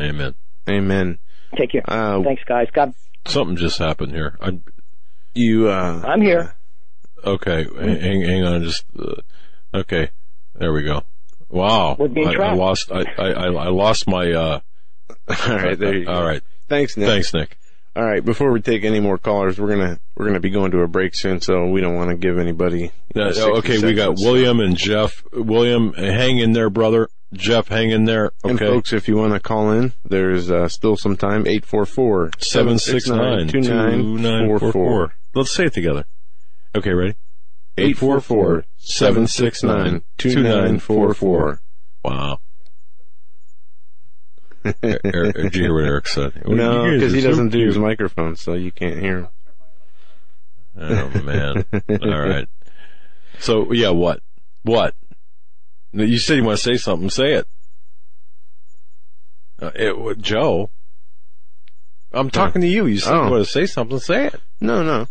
Amen. 0.00 0.34
amen. 0.68 1.18
Take 1.58 1.72
care. 1.72 1.82
Uh, 1.84 2.22
Thanks, 2.22 2.42
guys. 2.46 2.68
God, 2.72 2.94
Something 3.26 3.56
just 3.56 3.78
happened 3.78 4.12
here. 4.12 4.36
I, 4.40 4.58
you, 5.36 5.68
uh, 5.68 6.02
I'm 6.02 6.22
here. 6.22 6.54
Uh, 7.22 7.30
okay, 7.32 7.66
hang, 7.78 8.22
hang 8.22 8.44
on, 8.44 8.62
just 8.62 8.84
uh, 8.98 9.16
okay. 9.74 10.08
There 10.54 10.72
we 10.72 10.82
go. 10.82 11.02
Wow, 11.50 11.98
I, 12.00 12.34
I, 12.34 12.54
lost. 12.54 12.90
I, 12.90 13.04
I, 13.18 13.32
I 13.32 13.68
lost 13.68 14.08
my. 14.08 14.32
Uh, 14.32 14.60
all 15.28 15.56
right, 15.56 15.78
there 15.78 15.94
you 15.94 16.06
go. 16.06 16.12
All 16.12 16.24
right, 16.24 16.42
thanks, 16.68 16.96
Nick. 16.96 17.08
Thanks, 17.08 17.34
Nick. 17.34 17.58
All 17.94 18.04
right, 18.04 18.24
before 18.24 18.50
we 18.50 18.62
take 18.62 18.84
any 18.84 18.98
more 18.98 19.18
callers, 19.18 19.60
we're 19.60 19.68
gonna 19.68 19.98
we're 20.16 20.26
gonna 20.26 20.40
be 20.40 20.50
going 20.50 20.70
to 20.70 20.80
a 20.80 20.88
break 20.88 21.14
soon, 21.14 21.42
so 21.42 21.66
we 21.66 21.82
don't 21.82 21.96
want 21.96 22.08
to 22.08 22.16
give 22.16 22.38
anybody. 22.38 22.90
Okay, 23.14 23.78
we 23.78 23.92
got 23.92 24.16
William 24.16 24.60
and 24.60 24.74
Jeff. 24.74 25.22
William, 25.32 25.92
hang 25.92 26.38
in 26.38 26.52
there, 26.52 26.70
brother. 26.70 27.08
Jeff, 27.32 27.68
hang 27.68 27.90
in 27.90 28.04
there. 28.04 28.32
Okay. 28.44 28.50
And 28.50 28.58
folks, 28.58 28.92
if 28.92 29.08
you 29.08 29.16
want 29.16 29.34
to 29.34 29.40
call 29.40 29.70
in, 29.72 29.92
there's 30.04 30.50
uh, 30.50 30.68
still 30.68 30.96
some 30.96 31.16
time. 31.16 31.46
844 31.46 32.30
769 32.38 33.48
Let's 35.36 35.52
say 35.54 35.66
it 35.66 35.74
together. 35.74 36.06
Okay, 36.74 36.92
ready? 36.94 37.14
844 37.76 38.64
769 38.78 40.02
2944. 40.16 41.60
Wow. 42.02 42.38
Er- 44.82 45.32
Did 45.32 45.54
you 45.54 45.62
hear 45.62 45.74
what 45.74 45.84
Eric 45.84 46.08
said? 46.08 46.46
No, 46.46 46.90
because 46.90 47.12
he 47.12 47.20
doesn't 47.20 47.50
do 47.50 47.66
his 47.66 47.76
microphone, 47.78 48.34
so 48.36 48.54
you 48.54 48.72
can't 48.72 48.98
hear 48.98 49.18
him. 49.18 49.28
Oh 50.78 51.20
man. 51.22 51.64
All 52.02 52.20
right. 52.20 52.48
So 53.38 53.72
yeah, 53.72 53.90
what? 53.90 54.20
What? 54.62 54.94
You 55.92 56.18
said 56.18 56.38
you 56.38 56.44
want 56.44 56.58
to 56.58 56.62
say 56.64 56.76
something. 56.78 57.10
Say 57.10 57.34
it. 57.34 57.46
Uh, 59.60 59.70
it 59.74 60.18
Joe. 60.18 60.70
I'm 62.12 62.30
talking 62.30 62.62
to 62.62 62.66
you. 62.68 62.86
You 62.86 62.98
said 62.98 63.14
Oh. 63.14 63.24
you 63.26 63.30
want 63.32 63.44
to 63.44 63.50
say 63.50 63.66
something. 63.66 63.98
Say 63.98 64.26
it. 64.28 64.40
No, 64.60 64.82
no. 64.82 65.06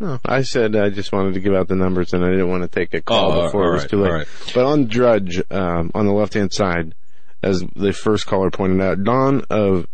No, 0.00 0.18
I 0.24 0.42
said 0.42 0.74
I 0.76 0.90
just 0.90 1.12
wanted 1.12 1.34
to 1.34 1.40
give 1.40 1.54
out 1.54 1.68
the 1.68 1.76
numbers 1.76 2.12
and 2.12 2.24
I 2.24 2.30
didn't 2.30 2.48
want 2.48 2.62
to 2.62 2.68
take 2.68 2.94
a 2.94 3.00
call 3.02 3.32
Oh, 3.32 3.42
before 3.44 3.64
all 3.64 3.70
it 3.70 3.74
was 3.74 3.86
too 3.86 4.00
late. 4.02 4.12
right. 4.12 4.26
But 4.54 4.64
on 4.64 4.86
Drudge, 4.86 5.40
um, 5.50 5.90
on 5.94 6.06
the 6.06 6.12
left 6.12 6.34
hand 6.34 6.52
side, 6.52 6.94
as 7.42 7.62
the 7.76 7.92
first 7.92 8.26
caller 8.26 8.50
pointed 8.50 8.80
out, 8.80 9.04
dawn 9.04 9.42
of 9.50 9.86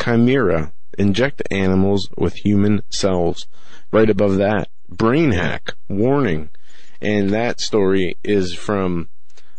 chimera 0.00 0.72
inject 0.98 1.42
animals 1.50 2.08
with 2.16 2.34
human 2.34 2.82
cells. 2.90 3.46
Right 3.92 4.08
above 4.08 4.36
that, 4.36 4.68
brain 4.88 5.32
hack 5.32 5.72
warning, 5.88 6.50
and 7.00 7.30
that 7.30 7.60
story 7.60 8.16
is 8.22 8.54
from 8.54 9.08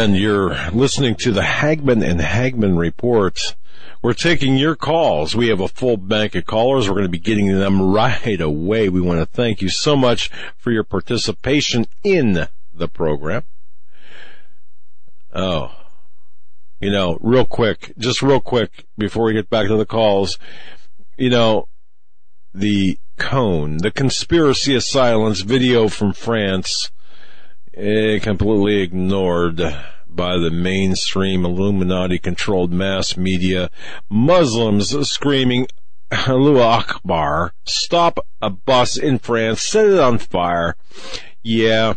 And 0.00 0.16
you're 0.16 0.56
listening 0.70 1.14
to 1.16 1.30
the 1.30 1.42
Hagmann 1.42 2.02
and 2.02 2.22
Hagmann 2.22 2.78
Report. 2.78 3.38
We're 4.00 4.14
taking 4.14 4.56
your 4.56 4.74
calls. 4.74 5.36
We 5.36 5.48
have 5.48 5.60
a 5.60 5.68
full 5.68 5.98
bank 5.98 6.34
of 6.34 6.46
callers. 6.46 6.88
We're 6.88 6.94
going 6.94 7.04
to 7.04 7.10
be 7.10 7.18
getting 7.18 7.48
them 7.58 7.82
right 7.82 8.40
away. 8.40 8.88
We 8.88 9.02
want 9.02 9.20
to 9.20 9.26
thank 9.26 9.60
you 9.60 9.68
so 9.68 9.96
much 9.96 10.30
for 10.56 10.72
your 10.72 10.84
participation 10.84 11.86
in 12.02 12.48
the 12.72 12.88
program. 12.88 13.42
Oh, 15.34 15.70
you 16.80 16.90
know, 16.90 17.18
real 17.20 17.44
quick, 17.44 17.92
just 17.98 18.22
real 18.22 18.40
quick 18.40 18.86
before 18.96 19.24
we 19.24 19.34
get 19.34 19.50
back 19.50 19.68
to 19.68 19.76
the 19.76 19.84
calls, 19.84 20.38
you 21.18 21.28
know, 21.28 21.68
the 22.54 22.98
cone, 23.18 23.76
the 23.76 23.90
conspiracy 23.90 24.74
of 24.74 24.82
silence 24.82 25.42
video 25.42 25.88
from 25.88 26.14
France, 26.14 26.90
completely 27.74 28.82
ignored 28.82 29.56
by 30.08 30.36
the 30.38 30.50
mainstream 30.50 31.44
Illuminati 31.44 32.18
controlled 32.18 32.72
mass 32.72 33.16
media. 33.16 33.70
Muslims 34.08 34.90
screaming, 35.08 35.66
Allahu 36.10 36.58
Akbar, 36.58 37.54
stop 37.64 38.18
a 38.42 38.50
bus 38.50 38.96
in 38.96 39.18
France, 39.18 39.62
set 39.62 39.86
it 39.86 40.00
on 40.00 40.18
fire. 40.18 40.76
Yeah, 41.42 41.94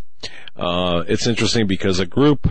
uh, 0.56 1.04
it's 1.08 1.28
interesting 1.28 1.68
because 1.68 2.00
a 2.00 2.06
group 2.06 2.48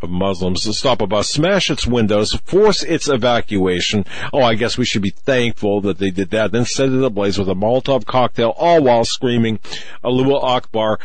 of 0.00 0.10
Muslims 0.10 0.62
to 0.62 0.72
stop 0.72 1.02
a 1.02 1.06
bus, 1.06 1.28
smash 1.28 1.70
its 1.70 1.86
windows, 1.86 2.34
force 2.44 2.82
its 2.82 3.08
evacuation. 3.08 4.04
Oh, 4.32 4.42
I 4.42 4.54
guess 4.54 4.78
we 4.78 4.84
should 4.84 5.02
be 5.02 5.10
thankful 5.10 5.80
that 5.82 5.98
they 5.98 6.10
did 6.10 6.30
that. 6.30 6.52
Then 6.52 6.64
set 6.64 6.88
it 6.88 7.02
ablaze 7.02 7.38
with 7.38 7.48
a 7.48 7.54
Molotov 7.54 8.06
cocktail, 8.06 8.54
all 8.56 8.82
while 8.82 9.04
screaming 9.04 9.58
Allahu 10.04 10.34
Akbar. 10.36 10.98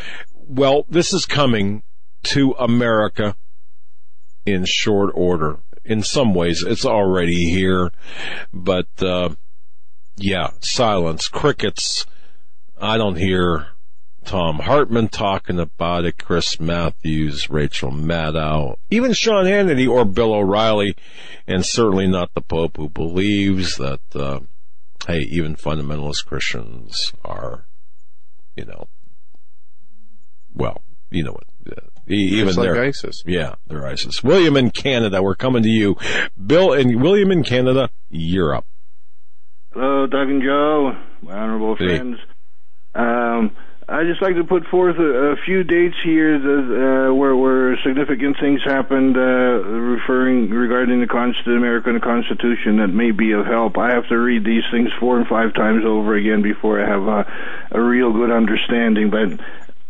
Well, 0.47 0.85
this 0.89 1.13
is 1.13 1.25
coming 1.25 1.83
to 2.23 2.51
America 2.59 3.35
in 4.45 4.65
short 4.65 5.11
order. 5.13 5.59
In 5.85 6.03
some 6.03 6.33
ways, 6.33 6.63
it's 6.65 6.85
already 6.85 7.49
here, 7.49 7.91
but 8.53 8.87
uh, 9.01 9.29
yeah, 10.15 10.51
silence, 10.59 11.27
crickets. 11.27 12.05
I 12.79 12.97
don't 12.97 13.17
hear 13.17 13.67
Thom 14.23 14.59
Hartmann 14.59 15.09
talking 15.09 15.59
about 15.59 16.05
it, 16.05 16.17
Chris 16.17 16.59
Matthews, 16.59 17.49
Rachel 17.49 17.91
Maddow, 17.91 18.77
even 18.89 19.13
Sean 19.13 19.45
Hannity 19.45 19.87
or 19.87 20.05
Bill 20.05 20.33
O'Reilly, 20.33 20.95
and 21.47 21.65
certainly 21.65 22.07
not 22.07 22.33
the 22.33 22.41
Pope 22.41 22.77
who 22.77 22.89
believes 22.89 23.75
that, 23.75 23.99
uh, 24.15 24.39
hey, 25.07 25.19
even 25.19 25.55
fundamentalist 25.55 26.25
Christians 26.25 27.11
are, 27.25 27.65
you 28.55 28.65
know, 28.65 28.87
well, 30.53 30.81
you 31.11 31.23
know 31.23 31.31
what, 31.33 31.43
uh, 31.77 31.81
even 32.07 32.47
Just 32.47 32.57
like 32.57 32.65
they're, 32.73 32.83
ISIS. 32.83 33.23
yeah, 33.25 33.55
they're 33.67 33.85
ISIS. 33.85 34.23
William 34.23 34.57
in 34.57 34.71
Canada, 34.71 35.21
we're 35.23 35.35
coming 35.35 35.63
to 35.63 35.69
you. 35.69 35.95
Bill 36.45 36.73
and 36.73 37.01
William 37.01 37.31
in 37.31 37.43
Canada, 37.43 37.89
you're 38.09 38.55
up. 38.55 38.65
Hello, 39.73 40.05
Doug 40.07 40.29
and 40.29 40.41
Joe, 40.43 40.95
my 41.21 41.33
honorable 41.33 41.75
Hey. 41.75 41.97
friends. 41.97 42.17
Um, 42.95 43.51
I 43.89 44.03
just 44.05 44.21
like 44.21 44.35
to 44.35 44.43
put 44.43 44.65
forth 44.67 44.97
a, 44.97 45.33
a 45.33 45.35
few 45.45 45.63
dates 45.63 45.95
here 46.05 46.39
that, 46.39 47.07
uh, 47.09 47.13
where 47.13 47.35
where 47.35 47.77
significant 47.83 48.37
things 48.39 48.61
happened, 48.63 49.17
uh, 49.17 49.19
referring 49.21 50.49
regarding 50.49 51.01
the 51.01 51.07
Const- 51.07 51.45
American 51.47 51.99
Constitution 51.99 52.77
that 52.77 52.87
may 52.89 53.11
be 53.11 53.31
of 53.33 53.45
help. 53.45 53.77
I 53.77 53.91
have 53.93 54.07
to 54.09 54.15
read 54.17 54.45
these 54.45 54.63
things 54.71 54.89
four 54.99 55.17
and 55.17 55.27
five 55.27 55.53
times 55.53 55.83
over 55.85 56.15
again 56.15 56.41
before 56.41 56.79
I 56.81 56.87
have 56.87 57.03
a, 57.07 57.77
a 57.77 57.81
real 57.81 58.11
good 58.13 58.31
understanding, 58.31 59.09
but. 59.09 59.39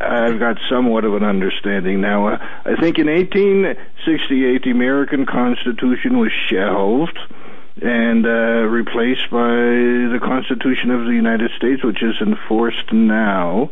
I've 0.03 0.39
got 0.39 0.57
somewhat 0.69 1.05
of 1.05 1.15
an 1.15 1.23
understanding 1.23 2.01
now. 2.01 2.27
Uh, 2.27 2.37
I 2.65 2.75
think 2.79 2.99
in 2.99 3.07
1868 3.07 4.63
the 4.63 4.71
American 4.71 5.25
Constitution 5.25 6.19
was 6.19 6.31
shelved 6.49 7.17
and 7.81 8.25
uh, 8.25 8.67
replaced 8.69 9.29
by 9.31 9.47
the 9.47 10.19
Constitution 10.21 10.91
of 10.91 11.05
the 11.05 11.13
United 11.13 11.51
States, 11.57 11.83
which 11.83 12.03
is 12.03 12.15
enforced 12.21 12.91
now. 12.93 13.71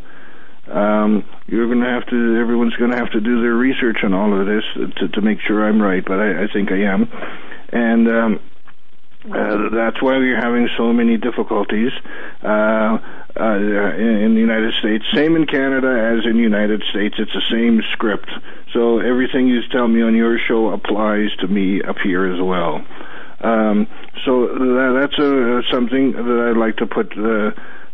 Um, 0.67 1.25
you're 1.47 1.67
going 1.67 1.81
to 1.81 1.89
have 1.89 2.05
to. 2.07 2.37
Everyone's 2.37 2.75
going 2.75 2.91
to 2.91 2.97
have 2.97 3.11
to 3.11 3.19
do 3.19 3.41
their 3.41 3.53
research 3.53 4.03
on 4.03 4.13
all 4.13 4.39
of 4.39 4.47
this 4.47 4.63
to, 4.97 5.07
to 5.09 5.21
make 5.21 5.39
sure 5.41 5.67
I'm 5.67 5.81
right, 5.81 6.03
but 6.03 6.19
I, 6.19 6.43
I 6.43 6.47
think 6.51 6.71
I 6.71 6.83
am. 6.83 7.09
And 7.69 8.07
um, 8.07 8.39
uh, 9.25 9.69
that's 9.69 10.01
why 10.01 10.17
we're 10.17 10.39
having 10.39 10.67
so 10.77 10.91
many 10.91 11.17
difficulties 11.17 11.91
uh, 12.43 12.97
uh, 13.39 13.55
in, 13.55 14.17
in 14.23 14.33
the 14.33 14.39
United 14.39 14.73
States. 14.79 15.05
Same 15.13 15.35
in 15.35 15.45
Canada 15.45 16.17
as 16.17 16.25
in 16.25 16.37
the 16.37 16.43
United 16.43 16.83
States. 16.89 17.15
It's 17.19 17.33
the 17.33 17.43
same 17.51 17.81
script. 17.93 18.29
So 18.73 18.99
everything 18.99 19.47
you 19.47 19.61
tell 19.71 19.87
me 19.87 20.01
on 20.01 20.15
your 20.15 20.39
show 20.39 20.69
applies 20.69 21.29
to 21.39 21.47
me 21.47 21.81
up 21.81 21.97
here 22.03 22.25
as 22.33 22.41
well. 22.41 22.83
Um, 23.41 23.87
so 24.25 24.47
that, 24.47 24.97
that's 24.99 25.19
uh 25.19 25.61
something 25.71 26.11
that 26.11 26.49
I'd 26.49 26.57
like 26.57 26.77
to 26.77 26.85
put 26.85 27.17
uh, 27.17 27.51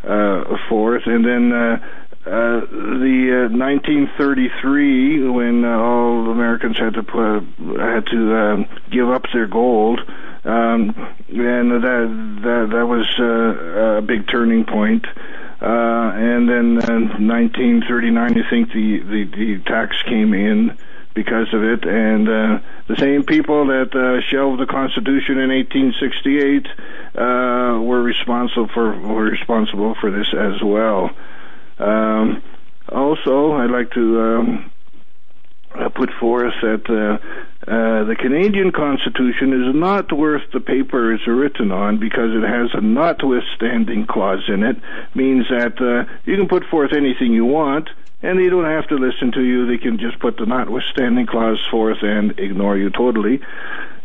uh, 0.08 0.58
forth. 0.70 1.04
And 1.06 1.26
then 1.26 1.52
uh, 1.52 1.78
uh, 2.26 2.60
the 2.60 3.48
uh, 3.48 3.56
1933, 3.56 5.30
when 5.30 5.64
uh, 5.64 5.78
all 5.78 6.30
Americans 6.30 6.78
had 6.78 6.94
to 6.96 7.04
put, 7.04 7.40
had 7.80 8.06
to 8.08 8.36
um, 8.36 8.66
give 8.92 9.10
up 9.10 9.24
their 9.34 9.48
gold, 9.48 10.02
um, 10.48 10.96
and 11.28 11.72
that 11.72 12.40
that 12.44 12.70
that 12.72 12.88
was 12.88 13.06
uh, 13.20 13.98
a 13.98 14.02
big 14.02 14.28
turning 14.28 14.66
point. 14.66 15.06
Uh, 15.60 16.12
and 16.14 16.48
then 16.48 16.78
uh, 16.78 17.18
1939, 17.18 18.16
I 18.16 18.50
think 18.50 18.72
the, 18.72 19.00
the 19.00 19.24
the 19.26 19.60
tax 19.66 20.02
came 20.04 20.34
in 20.34 20.78
because 21.16 21.52
of 21.52 21.64
it, 21.64 21.84
and 21.84 22.30
uh, 22.30 22.60
the 22.88 22.96
same 22.98 23.24
people 23.24 23.66
that 23.68 23.90
uh, 23.96 24.22
shelved 24.30 24.62
the 24.62 24.68
Constitution 24.68 25.40
in 25.40 25.50
1868 25.50 26.68
uh, 27.16 27.82
were 27.82 28.04
responsible 28.04 28.68
for 28.68 28.98
were 29.00 29.24
responsible 29.24 29.96
for 30.00 30.12
this 30.12 30.28
as 30.32 30.62
well. 30.62 31.10
Um, 31.80 32.44
also, 32.90 33.54
I'd 33.54 33.72
like 33.72 33.92
to 33.92 34.22
um, 34.22 34.72
uh, 35.76 35.90
put 35.90 36.10
forth 36.20 36.54
that 36.62 36.84
uh, 36.90 37.18
uh, 37.70 38.04
the 38.06 38.16
Canadian 38.16 38.72
Constitution 38.72 39.52
is 39.52 39.76
not 39.76 40.12
worth 40.12 40.44
the 40.54 40.60
paper 40.60 41.14
it's 41.14 41.28
written 41.28 41.72
on 41.72 42.00
because 42.00 42.32
it 42.32 42.48
has 42.48 42.70
a 42.74 42.82
notwithstanding 42.82 44.06
clause 44.08 44.44
in 44.48 44.64
it. 44.64 44.78
Means 45.16 45.46
that 45.50 45.76
uh, 45.82 46.12
you 46.26 46.38
can 46.38 46.48
put 46.48 46.64
forth 46.66 46.94
anything 46.94 47.34
you 47.34 47.46
want, 47.46 47.90
and 48.22 48.40
they 48.40 48.50
don't 48.50 48.66
have 48.66 48.88
to 48.88 48.96
listen 48.96 49.32
to 49.34 49.44
you. 49.44 49.68
They 49.68 49.78
can 49.78 50.00
just 50.00 50.20
put 50.20 50.38
the 50.38 50.46
notwithstanding 50.46 51.28
clause 51.28 51.60
forth 51.70 51.98
and 52.02 52.40
ignore 52.40 52.78
you 52.78 52.90
totally. 52.90 53.42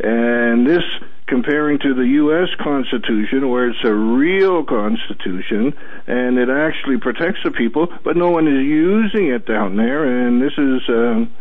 And 0.01 0.67
this 0.67 0.83
comparing 1.27 1.79
to 1.79 1.95
the 1.95 2.07
U.S. 2.21 2.49
Constitution, 2.61 3.49
where 3.49 3.71
it's 3.71 3.85
a 3.85 3.95
real 3.95 4.65
Constitution 4.65 5.73
and 6.07 6.37
it 6.37 6.51
actually 6.51 6.99
protects 6.99 7.41
the 7.45 7.51
people, 7.51 7.87
but 8.05 8.17
no 8.17 8.31
one 8.31 8.47
is 8.47 8.63
using 8.65 9.29
it 9.29 9.47
down 9.47 9.77
there. 9.77 10.05
And 10.05 10.43
this 10.43 10.53
is 10.59 10.83
um, 10.89 11.33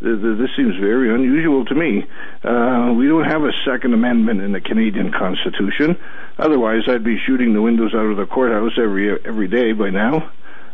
this 0.00 0.50
seems 0.56 0.76
very 0.76 1.14
unusual 1.14 1.64
to 1.66 1.74
me. 1.74 2.06
Uh, 2.42 2.94
we 2.96 3.06
don't 3.06 3.24
have 3.24 3.42
a 3.42 3.52
Second 3.64 3.92
Amendment 3.92 4.40
in 4.40 4.52
the 4.52 4.60
Canadian 4.60 5.12
Constitution. 5.12 5.98
Otherwise, 6.38 6.88
I'd 6.88 7.04
be 7.04 7.18
shooting 7.26 7.52
the 7.52 7.60
windows 7.60 7.92
out 7.94 8.06
of 8.06 8.16
the 8.16 8.26
courthouse 8.26 8.72
every 8.78 9.12
every 9.24 9.48
day 9.48 9.72
by 9.72 9.90
now. 9.90 10.30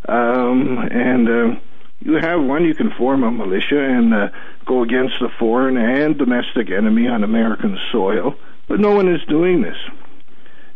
Um, 0.08 0.78
and 0.90 1.28
uh, 1.28 1.60
you 2.00 2.14
have 2.14 2.40
one, 2.42 2.64
you 2.64 2.74
can 2.74 2.92
form 2.92 3.24
a 3.24 3.30
militia 3.30 3.80
and 3.80 4.14
uh, 4.14 4.28
go 4.64 4.82
against 4.82 5.14
the 5.20 5.28
foreign 5.38 5.76
and 5.76 6.16
domestic 6.16 6.70
enemy 6.70 7.08
on 7.08 7.24
American 7.24 7.78
soil. 7.90 8.34
But 8.68 8.80
no 8.80 8.94
one 8.94 9.12
is 9.12 9.20
doing 9.28 9.62
this, 9.62 9.76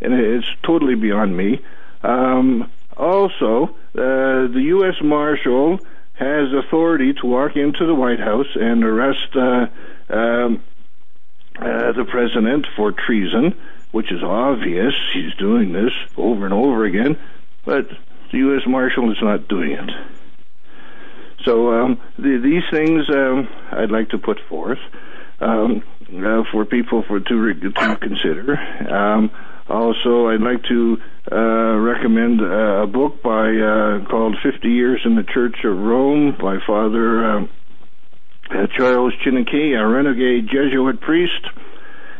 and 0.01 0.15
it's 0.15 0.47
totally 0.65 0.95
beyond 0.95 1.37
me. 1.37 1.63
Um, 2.03 2.71
also, 2.97 3.77
uh, 3.95 4.47
the 4.49 4.63
U.S. 4.67 4.95
Marshal 5.03 5.79
has 6.21 6.53
authority 6.53 7.15
to 7.15 7.27
walk 7.27 7.57
into 7.57 7.87
the 7.87 7.95
White 7.95 8.21
House 8.21 8.47
and 8.55 8.85
arrest 8.85 9.35
uh, 9.35 9.67
um, 10.13 10.63
uh, 11.59 11.93
the 11.97 12.05
president 12.09 12.67
for 12.77 12.93
treason, 12.93 13.59
which 13.93 14.13
is 14.13 14.23
obvious. 14.23 14.93
He's 15.15 15.35
doing 15.39 15.73
this 15.73 15.93
over 16.19 16.45
and 16.45 16.53
over 16.53 16.85
again, 16.85 17.19
but 17.65 17.89
the 18.33 18.39
U.S. 18.39 18.63
Marshal 18.67 19.11
is 19.11 19.17
not 19.23 19.49
doing 19.49 19.73
it. 19.73 19.91
So 21.47 21.73
um, 21.73 22.01
the, 22.19 22.39
these 22.43 22.65
things 22.71 23.05
um, 23.09 23.49
I'd 23.73 23.91
like 23.91 24.11
to 24.11 24.19
put 24.19 24.39
forth 24.47 24.79
um, 25.41 25.83
uh, 26.11 26.43
for 26.53 26.67
people 26.67 27.03
for 27.09 27.19
to 27.19 27.55
to 27.55 27.97
consider. 27.97 28.59
Also, 29.71 30.29
I'd 30.29 30.41
like 30.41 30.63
to 30.69 30.97
uh, 31.31 31.77
recommend 31.79 32.41
uh, 32.41 32.83
a 32.83 32.87
book 32.87 33.23
by 33.23 33.51
uh, 33.55 34.05
called 34.11 34.37
"50 34.43 34.69
Years 34.69 35.01
in 35.05 35.15
the 35.15 35.23
Church 35.23 35.57
of 35.65 35.79
Rome" 35.79 36.37
by 36.41 36.57
Father 36.67 37.25
um, 37.25 37.49
uh, 38.51 38.67
Charles 38.77 39.15
Chiniquy, 39.25 39.79
a 39.79 39.87
renegade 39.87 40.49
Jesuit 40.49 41.01
priest. 41.01 41.47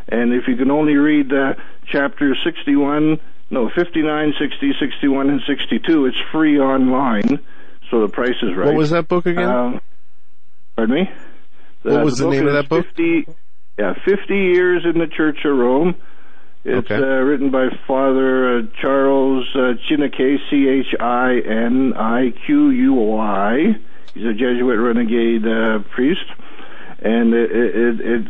And 0.07 0.33
if 0.33 0.47
you 0.47 0.55
can 0.55 0.71
only 0.71 0.95
read 0.95 1.31
uh, 1.31 1.53
chapters 1.91 2.37
61, 2.43 3.19
no, 3.49 3.69
59, 3.75 4.33
60, 4.39 4.71
61, 4.79 5.29
and 5.29 5.41
62, 5.45 6.05
it's 6.05 6.17
free 6.31 6.57
online 6.59 7.39
so 7.91 8.01
the 8.01 8.07
price 8.07 8.35
is 8.41 8.55
right. 8.55 8.67
What 8.67 8.75
was 8.75 8.89
that 8.91 9.07
book 9.07 9.25
again? 9.25 9.49
Um, 9.49 9.81
pardon 10.75 10.95
me. 10.95 11.09
What 11.83 12.05
was 12.05 12.17
the, 12.17 12.29
name 12.29 12.47
of 12.47 12.53
that 12.53 12.69
book? 12.69 12.85
50, 12.85 13.27
yeah, 13.77 13.93
50 14.05 14.33
years 14.33 14.85
in 14.85 14.99
the 14.99 15.07
Church 15.07 15.39
of 15.43 15.57
Rome. 15.57 15.95
It's 16.63 16.91
Okay. 16.91 16.95
uh, 16.95 17.21
written 17.21 17.49
by 17.49 17.69
Father 17.87 18.59
uh, 18.59 18.61
Charles 18.79 19.47
uh, 19.55 19.73
Chiniquy, 19.89 20.37
C 20.49 20.67
H 20.67 20.93
I 20.99 21.39
N 21.39 21.93
I 21.95 22.31
Q 22.45 22.69
U 22.69 22.93
Y. 22.93 23.75
He's 24.13 24.25
a 24.25 24.33
Jesuit 24.33 24.77
renegade 24.77 25.47
uh, 25.47 25.79
priest, 25.89 26.25
and 27.01 27.33
it, 27.33 27.51
it, 27.51 28.01
it 28.01 28.27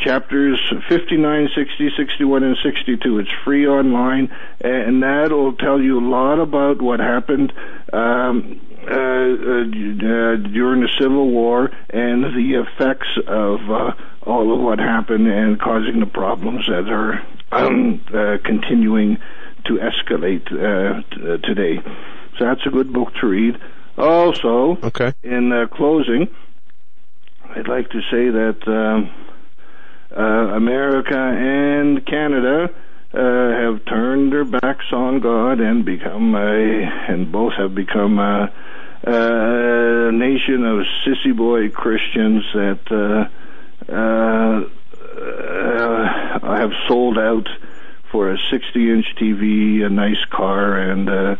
chapters 0.00 0.58
59, 0.88 1.48
60, 1.54 1.90
61, 1.96 2.42
and 2.42 2.56
62. 2.62 3.18
It's 3.18 3.28
free 3.44 3.66
online, 3.68 4.34
and 4.62 5.02
that'll 5.02 5.52
tell 5.52 5.80
you 5.80 6.00
a 6.00 6.06
lot 6.08 6.40
about 6.40 6.80
what 6.82 7.00
happened 7.00 7.52
um, 7.92 8.60
uh, 8.82 8.94
uh, 8.94 9.66
during 9.68 10.80
the 10.80 10.88
Civil 10.98 11.30
War 11.30 11.70
and 11.90 12.24
the 12.24 12.64
effects 12.66 13.08
of 13.28 13.60
uh, 13.70 13.92
all 14.22 14.54
of 14.54 14.60
what 14.60 14.78
happened 14.78 15.28
and 15.28 15.60
causing 15.60 16.00
the 16.00 16.06
problems 16.06 16.66
that 16.66 16.88
are 16.88 17.22
continuing 17.50 19.18
to 19.66 19.74
escalate 19.78 20.46
uh, 20.52 21.02
t- 21.10 21.42
today. 21.46 21.80
So 22.38 22.44
that's 22.46 22.64
a 22.66 22.70
good 22.70 22.92
book 22.92 23.12
to 23.20 23.26
read. 23.26 23.56
Also, 23.98 24.78
Okay. 24.82 25.12
in 25.22 25.52
uh, 25.52 25.66
closing, 25.66 26.28
I'd 27.54 27.68
like 27.68 27.90
to 27.90 28.00
say 28.10 28.30
that 28.30 28.58
um, 28.66 29.10
uh, 30.16 30.22
America 30.56 31.18
and 31.18 32.04
Canada 32.06 32.70
uh, 33.12 33.18
have 33.18 33.84
turned 33.86 34.32
their 34.32 34.44
backs 34.44 34.86
on 34.92 35.20
God 35.20 35.60
and 35.60 35.84
become 35.84 36.34
a, 36.34 36.82
and 37.08 37.30
both 37.30 37.52
have 37.58 37.74
become 37.74 38.18
a, 38.20 38.50
a 39.04 40.12
nation 40.12 40.64
of 40.64 40.86
sissy 41.04 41.36
boy 41.36 41.68
Christians 41.70 42.44
that 42.54 43.28
uh, 43.88 44.70
uh, 45.16 46.40
uh, 46.42 46.56
have 46.56 46.72
sold 46.88 47.18
out 47.18 47.48
for 48.10 48.30
a 48.32 48.38
60 48.50 48.90
inch 48.90 49.06
TV, 49.16 49.84
a 49.84 49.88
nice 49.88 50.24
car, 50.30 50.78
and 50.78 51.08
uh, 51.08 51.36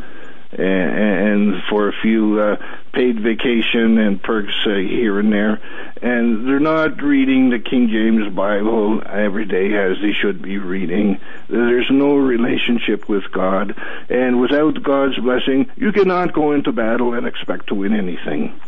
and, 0.53 0.63
and 0.63 1.63
for 1.69 1.89
a 1.89 1.93
few 1.93 2.41
uh, 2.41 2.57
paid 2.93 3.21
vacation 3.21 3.99
and 3.99 4.21
perks 4.23 4.53
uh, 4.67 4.71
here 4.75 5.19
and 5.19 5.33
there. 5.33 5.61
And 6.03 6.47
they're 6.47 6.59
not 6.59 7.03
reading 7.03 7.51
the 7.51 7.59
King 7.59 7.89
James 7.89 8.35
Bible 8.35 9.03
every 9.07 9.45
day 9.45 9.75
as 9.75 9.99
they 10.01 10.13
should 10.13 10.43
be 10.43 10.59
reading. 10.59 11.21
There's 11.49 11.91
no 11.91 12.17
relationship 12.17 13.09
with 13.09 13.31
God. 13.31 13.77
And 14.09 14.41
without 14.41 14.83
God's 14.83 15.19
blessing, 15.19 15.71
you 15.77 15.93
cannot 15.93 16.33
go 16.33 16.53
into 16.53 16.73
battle 16.73 17.15
and 17.15 17.27
expect 17.27 17.69
to 17.69 17.75
win 17.75 17.95
anything. 17.95 18.59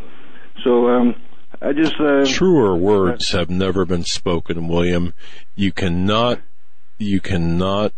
So, 0.63 0.89
um, 0.89 1.17
I 1.65 1.73
just, 1.73 1.95
uh, 2.01 2.25
Truer 2.25 2.77
words 2.77 3.31
have 3.31 3.49
never 3.49 3.85
been 3.85 4.05
spoken, 4.05 4.67
William. 4.67 5.15
You 5.55 5.71
cannot, 5.71 6.41
you 6.99 7.21
cannot, 7.21 7.93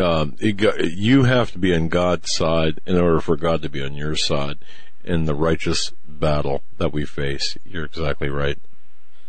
um, 0.00 0.36
it, 0.40 0.58
you 0.96 1.24
have 1.24 1.50
to 1.52 1.58
be 1.58 1.74
on 1.74 1.88
God's 1.88 2.32
side 2.32 2.80
in 2.86 2.96
order 2.96 3.20
for 3.20 3.36
God 3.36 3.60
to 3.62 3.68
be 3.68 3.84
on 3.84 3.94
your 3.94 4.16
side 4.16 4.56
in 5.04 5.26
the 5.26 5.34
righteous 5.34 5.92
battle 6.08 6.62
that 6.78 6.92
we 6.94 7.04
face. 7.04 7.58
You're 7.64 7.84
exactly 7.84 8.30
right. 8.30 8.58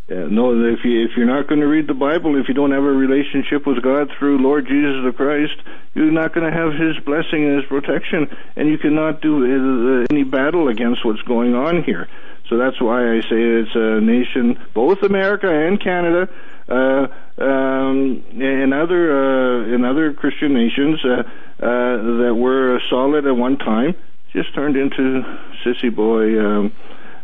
Yeah, 0.10 0.28
no, 0.30 0.52
if 0.52 0.84
you 0.84 1.04
if 1.06 1.12
you're 1.16 1.26
not 1.26 1.48
going 1.48 1.62
to 1.62 1.68
read 1.68 1.88
the 1.88 1.94
Bible, 1.94 2.38
if 2.40 2.50
you 2.50 2.54
don't 2.54 2.72
have 2.72 2.84
a 2.84 2.92
relationship 2.92 3.66
with 3.66 3.82
God 3.82 4.12
through 4.20 4.44
Lord 4.44 4.68
Jesus 4.68 5.00
the 5.04 5.14
Christ, 5.16 5.56
you're 5.96 6.12
not 6.12 6.34
going 6.34 6.50
to 6.50 6.52
have 6.52 6.74
His 6.74 7.00
blessing 7.06 7.48
and 7.48 7.62
His 7.62 7.66
protection, 7.70 8.28
and 8.58 8.68
you 8.68 8.78
cannot 8.78 9.22
do 9.22 9.44
uh, 9.44 10.06
any 10.12 10.24
battle 10.24 10.68
against 10.68 11.06
what's 11.06 11.22
going 11.22 11.56
on 11.56 11.84
here. 11.84 12.10
So 12.54 12.60
that's 12.60 12.80
why 12.80 13.16
I 13.16 13.22
say 13.22 13.42
it's 13.42 13.74
a 13.74 14.00
nation, 14.00 14.64
both 14.76 15.02
America 15.02 15.50
and 15.50 15.82
Canada, 15.82 16.30
uh, 16.70 17.08
um, 17.44 18.24
and 18.40 18.72
other 18.76 19.12
uh, 19.12 19.74
and 19.74 19.84
other 19.84 20.14
Christian 20.14 20.54
nations 20.54 21.04
uh, 21.04 21.10
uh, 21.18 21.24
that 21.58 22.36
were 22.38 22.80
solid 22.92 23.26
at 23.26 23.36
one 23.36 23.58
time, 23.58 23.96
just 24.34 24.54
turned 24.54 24.78
into 24.78 25.24
sissy 25.66 25.94
boy. 25.94 26.40
Um, 26.40 26.74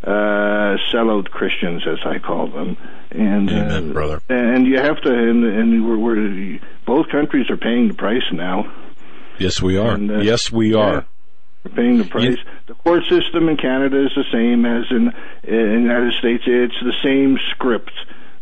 uh, 0.02 0.78
sellout 0.92 1.30
Christians, 1.30 1.84
as 1.86 2.00
I 2.06 2.18
call 2.20 2.48
them, 2.48 2.78
and 3.12 3.52
Amen, 3.52 3.90
uh, 3.90 3.94
brother. 3.94 4.22
And 4.30 4.66
you 4.66 4.80
have 4.80 5.00
to, 5.02 5.12
and, 5.12 5.44
and 5.44 5.86
we're, 5.86 5.98
we're 5.98 6.60
both 6.88 7.10
countries 7.10 7.50
are 7.52 7.58
paying 7.58 7.90
the 7.90 7.94
price 7.94 8.24
now. 8.32 8.72
Yes, 9.38 9.62
we 9.62 9.78
are. 9.78 9.94
And, 9.94 10.24
yes, 10.24 10.50
we 10.50 10.74
are. 10.74 11.06
We're 11.64 11.76
paying 11.76 11.98
the 11.98 12.06
price. 12.06 12.38
The 12.68 12.74
court 12.74 13.04
system 13.10 13.50
in 13.50 13.58
Canada 13.58 14.06
is 14.06 14.12
the 14.16 14.24
same 14.32 14.66
as 14.66 14.86
in, 14.92 15.12
in 15.44 15.68
the 15.68 15.82
United 15.82 16.14
States. 16.14 16.44
It's 16.46 16.80
the 16.82 16.96
same 17.04 17.38
script. 17.52 17.92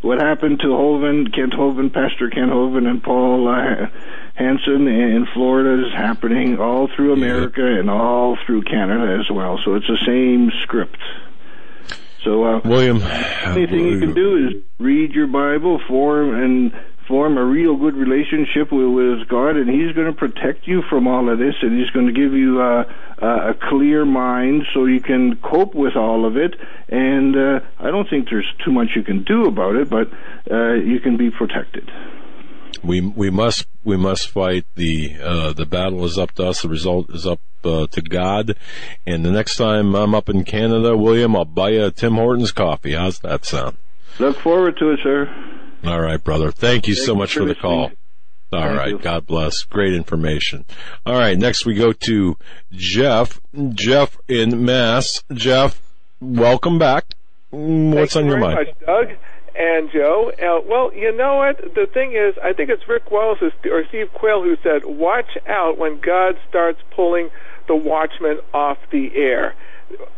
What 0.01 0.21
happened 0.21 0.59
to 0.59 0.67
Hovind, 0.67 1.33
Kent 1.33 1.53
Hovind, 1.53 1.91
Pastor 1.93 2.29
Kent 2.29 2.51
Hovind, 2.51 2.87
and 2.87 3.01
Paul 3.01 3.47
uh, 3.47 3.87
Hansen 4.35 4.87
in 4.87 5.25
Florida 5.33 5.87
is 5.87 5.93
happening 5.93 6.59
all 6.59 6.87
through 6.95 7.13
America 7.13 7.65
and 7.65 7.89
all 7.89 8.37
through 8.45 8.61
Canada 8.61 9.17
as 9.19 9.31
well. 9.31 9.59
So 9.65 9.73
it's 9.73 9.87
the 9.87 9.97
same 10.05 10.51
script. 10.61 10.99
So, 12.23 12.43
uh, 12.43 12.61
William, 12.63 13.01
only 13.45 13.65
thing 13.67 13.87
you 13.87 13.99
can 13.99 14.13
do 14.13 14.47
is 14.47 14.63
read 14.79 15.13
your 15.13 15.27
Bible, 15.27 15.79
form 15.87 16.35
and 16.35 16.73
form 17.07 17.37
a 17.37 17.45
real 17.45 17.75
good 17.75 17.95
relationship 17.95 18.71
with, 18.71 18.87
with 18.87 19.27
God, 19.27 19.55
and 19.55 19.69
He's 19.69 19.95
going 19.95 20.07
to 20.07 20.17
protect 20.17 20.67
you 20.67 20.81
from 20.89 21.07
all 21.07 21.31
of 21.31 21.39
this, 21.39 21.55
and 21.61 21.77
He's 21.79 21.89
going 21.91 22.07
to 22.07 22.13
give 22.13 22.33
you 22.33 22.61
uh, 22.61 22.83
a 23.19 23.53
clear 23.69 24.05
mind 24.05 24.63
so 24.73 24.85
you 24.85 24.99
can 24.99 25.37
cope 25.37 25.73
with 25.73 25.95
all 25.95 26.25
of 26.25 26.37
it. 26.37 26.55
And 26.89 27.35
uh, 27.35 27.59
I 27.79 27.91
don't 27.91 28.09
think 28.09 28.29
there's 28.29 28.51
too 28.63 28.71
much 28.71 28.89
you 28.95 29.03
can 29.03 29.23
do 29.23 29.45
about 29.45 29.75
it, 29.75 29.89
but 29.89 30.07
uh, 30.51 30.73
you 30.73 30.99
can 30.99 31.17
be 31.17 31.29
protected. 31.29 31.89
we 32.83 33.01
we 33.01 33.29
must 33.29 33.65
we 33.83 33.97
must 33.97 34.29
fight 34.29 34.65
the 34.75 35.17
uh, 35.21 35.53
the 35.53 35.65
battle 35.65 36.03
is 36.05 36.17
up 36.17 36.31
to 36.33 36.47
us. 36.47 36.61
The 36.61 36.69
result 36.69 37.09
is 37.09 37.25
up 37.25 37.39
uh, 37.63 37.87
to 37.87 38.01
God. 38.01 38.55
And 39.05 39.25
the 39.25 39.31
next 39.31 39.55
time 39.57 39.95
I'm 39.95 40.15
up 40.15 40.29
in 40.29 40.43
Canada, 40.43 40.95
William, 40.95 41.35
I'll 41.35 41.45
buy 41.45 41.69
you 41.69 41.85
a 41.85 41.91
Tim 41.91 42.15
Hortons 42.15 42.51
coffee. 42.51 42.93
How's 42.93 43.19
that 43.19 43.45
sound? 43.45 43.77
Look 44.19 44.37
forward 44.39 44.77
to 44.77 44.91
it, 44.91 44.99
sir. 45.03 45.27
All 45.85 46.01
right, 46.01 46.23
brother. 46.23 46.51
Thank 46.51 46.87
you 46.87 46.95
Thank 46.95 47.05
so 47.05 47.15
much 47.15 47.33
for 47.33 47.41
for 47.41 47.45
the 47.45 47.55
call. 47.55 47.91
All 48.53 48.61
Thank 48.61 48.77
right. 48.77 48.89
you. 48.89 48.99
God 48.99 49.25
bless. 49.25 49.63
Great 49.63 49.93
information. 49.93 50.65
All 51.05 51.17
right. 51.17 51.37
Next 51.37 51.65
we 51.65 51.73
go 51.75 51.91
to 51.91 52.37
Jeff. 52.71 53.39
Jeff 53.73 54.17
in 54.27 54.63
Mass. 54.65 55.23
Jeff, 55.33 55.81
welcome 56.21 56.79
back. 56.79 57.13
What's 57.49 58.13
Thank 58.13 58.23
on 58.23 58.25
you 58.25 58.31
your 58.31 58.39
mind? 58.39 58.55
Much, 58.55 58.79
Doug. 58.85 59.17
and 59.55 59.89
Joe. 59.91 60.31
Uh, 60.31 60.61
well, 60.67 60.93
you 60.93 61.15
know 61.15 61.35
what? 61.35 61.57
The 61.75 61.87
thing 61.93 62.13
is, 62.13 62.35
I 62.43 62.53
think 62.53 62.69
it's 62.69 62.87
Rick 62.87 63.11
Wallace 63.11 63.39
or 63.41 63.83
Steve 63.89 64.13
Quayle 64.13 64.43
who 64.43 64.55
said, 64.63 64.83
"Watch 64.85 65.37
out 65.47 65.77
when 65.77 65.99
God 65.99 66.35
starts 66.49 66.79
pulling 66.95 67.29
the 67.67 67.75
Watchmen 67.75 68.39
off 68.53 68.77
the 68.91 69.11
air." 69.15 69.55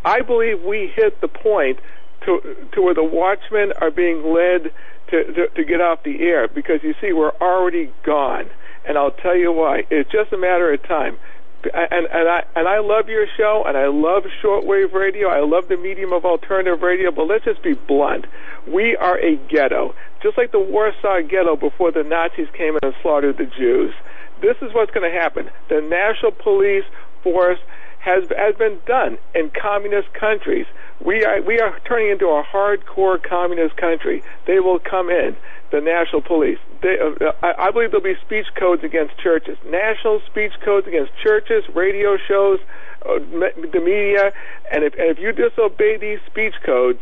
I 0.04 0.22
believe 0.22 0.62
we 0.64 0.92
hit 0.96 1.22
the 1.22 1.28
point 1.28 1.80
to 2.26 2.68
to 2.74 2.82
where 2.82 2.94
the 2.94 3.04
Watchmen 3.04 3.74
are 3.82 3.92
being 3.92 4.34
led 4.34 4.72
to, 5.10 5.24
to 5.34 5.48
to 5.50 5.64
get 5.64 5.82
off 5.82 6.04
the 6.04 6.22
air 6.22 6.48
because 6.48 6.80
you 6.84 6.94
see, 7.02 7.14
we're 7.14 7.36
already 7.42 7.92
gone, 8.04 8.50
and 8.88 8.98
I'll 8.98 9.12
tell 9.12 9.36
you 9.36 9.52
why. 9.52 9.84
It's 9.90 10.12
just 10.12 10.34
a 10.34 10.38
matter 10.38 10.74
of 10.74 10.84
time 10.84 11.18
and 11.64 12.08
and 12.08 12.30
I 12.30 12.44
and 12.56 12.68
I 12.68 12.80
love 12.80 13.10
your 13.10 13.26
show, 13.38 13.64
and 13.68 13.78
I 13.78 13.88
love 13.88 14.24
shortwave 14.42 14.94
radio. 14.94 15.28
I 15.28 15.42
love 15.42 15.68
the 15.68 15.78
medium 15.78 16.14
of 16.14 16.26
alternative 16.26 16.82
radio. 16.82 17.12
But 17.12 17.28
let's 17.28 17.46
just 17.46 17.62
be 17.62 17.74
blunt: 17.74 18.26
we 18.68 18.96
are 18.96 19.18
a 19.20 19.36
ghetto, 19.50 19.94
just 20.24 20.38
like 20.38 20.52
the 20.52 20.60
Warsaw 20.60 21.22
Ghetto 21.28 21.56
before 21.56 21.92
the 21.92 22.04
Nazis 22.04 22.48
came 22.54 22.76
in 22.76 22.80
and 22.84 22.94
slaughtered 23.02 23.38
the 23.38 23.46
Jews. 23.46 23.94
This 24.42 24.56
is 24.62 24.74
what's 24.74 24.92
going 24.92 25.10
to 25.12 25.18
happen. 25.18 25.50
The 25.68 25.82
national 25.82 26.32
police 26.32 26.86
force 27.24 27.60
has 28.00 28.24
has 28.38 28.56
been 28.56 28.80
done 28.86 29.18
in 29.36 29.52
communist 29.52 30.14
countries. 30.14 30.66
We 31.04 31.24
are 31.24 31.42
we 31.42 31.60
are 31.60 31.80
turning 31.88 32.12
into 32.12 32.28
a 32.28 32.44
hardcore 32.44 33.22
communist 33.22 33.78
country. 33.78 34.24
They 34.46 34.60
will 34.60 34.80
come 34.80 35.10
in 35.10 35.36
the 35.72 35.82
national 35.82 36.22
police. 36.22 36.58
They, 36.82 36.98
uh, 37.00 37.32
I, 37.42 37.68
I 37.68 37.72
believe 37.72 37.92
there'll 37.92 38.04
be 38.04 38.16
speech 38.26 38.48
codes 38.56 38.84
against 38.84 39.18
churches, 39.18 39.58
national 39.66 40.22
speech 40.30 40.54
codes 40.64 40.88
against 40.88 41.12
churches, 41.22 41.64
radio 41.76 42.18
shows, 42.18 42.60
uh, 43.06 43.20
the 43.20 43.82
media, 43.84 44.32
and 44.72 44.84
if, 44.84 44.94
and 44.94 45.10
if 45.10 45.20
you 45.20 45.32
disobey 45.32 45.98
these 45.98 46.20
speech 46.26 46.56
codes, 46.66 47.00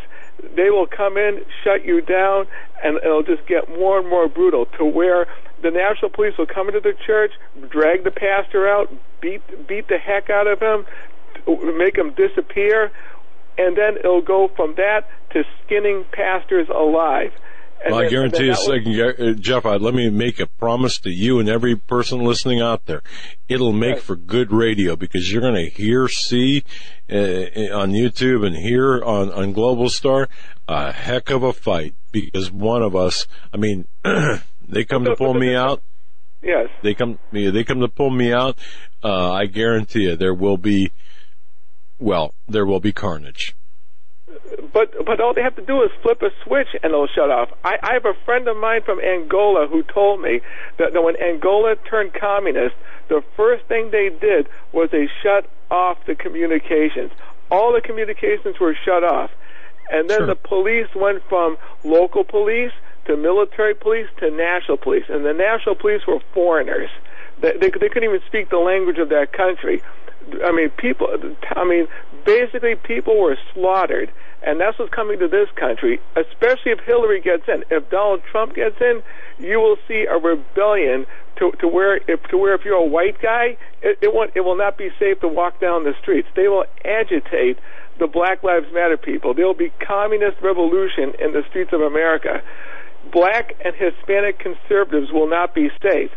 they 0.55 0.69
will 0.69 0.87
come 0.87 1.17
in, 1.17 1.43
shut 1.63 1.85
you 1.85 2.01
down, 2.01 2.47
and 2.83 2.97
it'll 2.97 3.23
just 3.23 3.47
get 3.47 3.69
more 3.69 3.99
and 3.99 4.09
more 4.09 4.27
brutal 4.27 4.65
to 4.77 4.85
where 4.85 5.27
the 5.61 5.71
national 5.71 6.11
police 6.11 6.37
will 6.37 6.45
come 6.45 6.67
into 6.67 6.79
the 6.79 6.93
church, 7.05 7.31
drag 7.69 8.03
the 8.03 8.11
pastor 8.11 8.67
out, 8.67 8.91
beat 9.21 9.41
beat 9.67 9.87
the 9.87 9.97
heck 9.97 10.29
out 10.29 10.45
of 10.45 10.59
him, 10.59 10.85
make 11.77 11.97
him 11.97 12.13
disappear, 12.13 12.91
and 13.57 13.77
then 13.77 13.97
it'll 13.97 14.21
go 14.21 14.49
from 14.55 14.75
that 14.75 15.07
to 15.31 15.43
skinning 15.65 16.05
pastors 16.11 16.67
alive. 16.69 17.31
And 17.83 17.93
well, 17.93 18.05
I 18.05 18.09
guarantee 18.09 18.45
you, 18.45 18.55
second, 18.55 18.99
uh, 18.99 19.33
Jeff, 19.33 19.65
I, 19.65 19.75
let 19.75 19.93
me 19.93 20.09
make 20.09 20.39
a 20.39 20.47
promise 20.47 20.97
to 20.99 21.11
you 21.11 21.39
and 21.39 21.47
every 21.47 21.75
person 21.75 22.19
listening 22.19 22.59
out 22.59 22.87
there. 22.87 23.03
It'll 23.47 23.71
make 23.71 23.95
right. 23.95 24.01
for 24.01 24.15
good 24.15 24.51
radio 24.51 24.95
because 24.95 25.31
you're 25.31 25.41
going 25.41 25.55
to 25.55 25.69
hear, 25.69 26.07
see 26.07 26.63
uh, 27.11 27.15
uh, 27.15 27.77
on 27.77 27.91
YouTube 27.91 28.45
and 28.45 28.55
hear 28.55 29.03
on, 29.03 29.31
on 29.31 29.53
Global 29.53 29.89
Star 29.89 30.27
a 30.67 30.91
heck 30.91 31.29
of 31.29 31.43
a 31.43 31.53
fight 31.53 31.93
because 32.11 32.51
one 32.51 32.81
of 32.81 32.95
us, 32.95 33.27
I 33.53 33.57
mean, 33.57 33.87
they 34.67 34.83
come 34.83 35.05
to 35.05 35.15
pull 35.15 35.35
me 35.35 35.55
out. 35.55 35.83
Yes. 36.41 36.69
They 36.81 36.95
come, 36.95 37.19
they 37.31 37.63
come 37.63 37.81
to 37.81 37.87
pull 37.87 38.09
me 38.09 38.33
out. 38.33 38.57
Uh, 39.03 39.31
I 39.31 39.45
guarantee 39.45 40.03
you 40.03 40.15
there 40.15 40.33
will 40.33 40.57
be, 40.57 40.91
well, 41.99 42.33
there 42.47 42.65
will 42.65 42.79
be 42.79 42.91
carnage 42.91 43.55
but 44.73 44.93
but 45.05 45.19
all 45.19 45.33
they 45.33 45.41
have 45.41 45.55
to 45.55 45.65
do 45.65 45.81
is 45.83 45.89
flip 46.01 46.21
a 46.21 46.29
switch 46.43 46.67
and 46.83 46.91
it'll 46.91 47.07
shut 47.07 47.29
off. 47.29 47.49
I, 47.63 47.77
I 47.81 47.93
have 47.93 48.05
a 48.05 48.13
friend 48.25 48.47
of 48.47 48.57
mine 48.57 48.81
from 48.83 48.99
Angola 48.99 49.67
who 49.67 49.83
told 49.83 50.21
me 50.21 50.41
that, 50.77 50.93
that 50.93 51.01
when 51.01 51.15
Angola 51.21 51.75
turned 51.89 52.13
communist, 52.13 52.75
the 53.09 53.23
first 53.35 53.65
thing 53.65 53.91
they 53.91 54.09
did 54.09 54.47
was 54.73 54.89
they 54.91 55.09
shut 55.23 55.49
off 55.71 55.97
the 56.05 56.15
communications. 56.15 57.11
All 57.49 57.73
the 57.73 57.81
communications 57.81 58.59
were 58.59 58.75
shut 58.85 59.03
off, 59.03 59.31
and 59.89 60.09
then 60.09 60.19
sure. 60.19 60.27
the 60.27 60.35
police 60.35 60.87
went 60.95 61.23
from 61.29 61.57
local 61.83 62.23
police 62.23 62.71
to 63.05 63.15
military 63.15 63.73
police 63.73 64.07
to 64.19 64.29
national 64.29 64.77
police, 64.77 65.05
and 65.07 65.25
the 65.25 65.33
national 65.33 65.75
police 65.75 66.01
were 66.05 66.19
foreigners. 66.33 66.89
They, 67.41 67.53
they, 67.53 67.69
they 67.69 67.87
couldn't 67.87 68.03
even 68.03 68.21
speak 68.27 68.49
the 68.49 68.57
language 68.57 68.97
of 68.97 69.09
that 69.09 69.31
country. 69.31 69.81
I 70.45 70.51
mean, 70.51 70.69
people. 70.71 71.07
I 71.55 71.63
mean, 71.63 71.87
basically, 72.25 72.75
people 72.75 73.19
were 73.19 73.37
slaughtered 73.53 74.11
and 74.43 74.61
that's 74.61 74.77
what's 74.77 74.93
coming 74.93 75.19
to 75.19 75.27
this 75.27 75.49
country, 75.55 75.99
especially 76.15 76.71
if 76.71 76.79
Hillary 76.85 77.21
gets 77.21 77.43
in. 77.47 77.63
If 77.71 77.89
Donald 77.89 78.21
Trump 78.31 78.53
gets 78.55 78.75
in, 78.79 79.01
you 79.39 79.59
will 79.59 79.77
see 79.87 80.05
a 80.05 80.17
rebellion 80.17 81.05
to, 81.37 81.51
to 81.59 81.67
where 81.67 81.97
if 82.07 82.21
to 82.29 82.37
where 82.37 82.53
if 82.53 82.61
you're 82.63 82.77
a 82.77 82.85
white 82.85 83.21
guy, 83.21 83.57
it, 83.81 83.97
it 84.01 84.13
won't 84.13 84.31
it 84.35 84.41
will 84.41 84.57
not 84.57 84.77
be 84.77 84.89
safe 84.99 85.19
to 85.21 85.27
walk 85.27 85.59
down 85.59 85.83
the 85.83 85.93
streets. 86.01 86.27
They 86.35 86.47
will 86.47 86.65
agitate 86.85 87.57
the 87.99 88.07
Black 88.07 88.43
Lives 88.43 88.67
Matter 88.73 88.97
people. 88.97 89.33
There 89.33 89.45
will 89.45 89.57
be 89.57 89.71
communist 89.85 90.37
revolution 90.41 91.13
in 91.19 91.33
the 91.33 91.43
streets 91.49 91.71
of 91.73 91.81
America. 91.81 92.41
Black 93.11 93.53
and 93.63 93.73
Hispanic 93.75 94.37
conservatives 94.37 95.11
will 95.11 95.29
not 95.29 95.55
be 95.55 95.69
safe. 95.81 96.11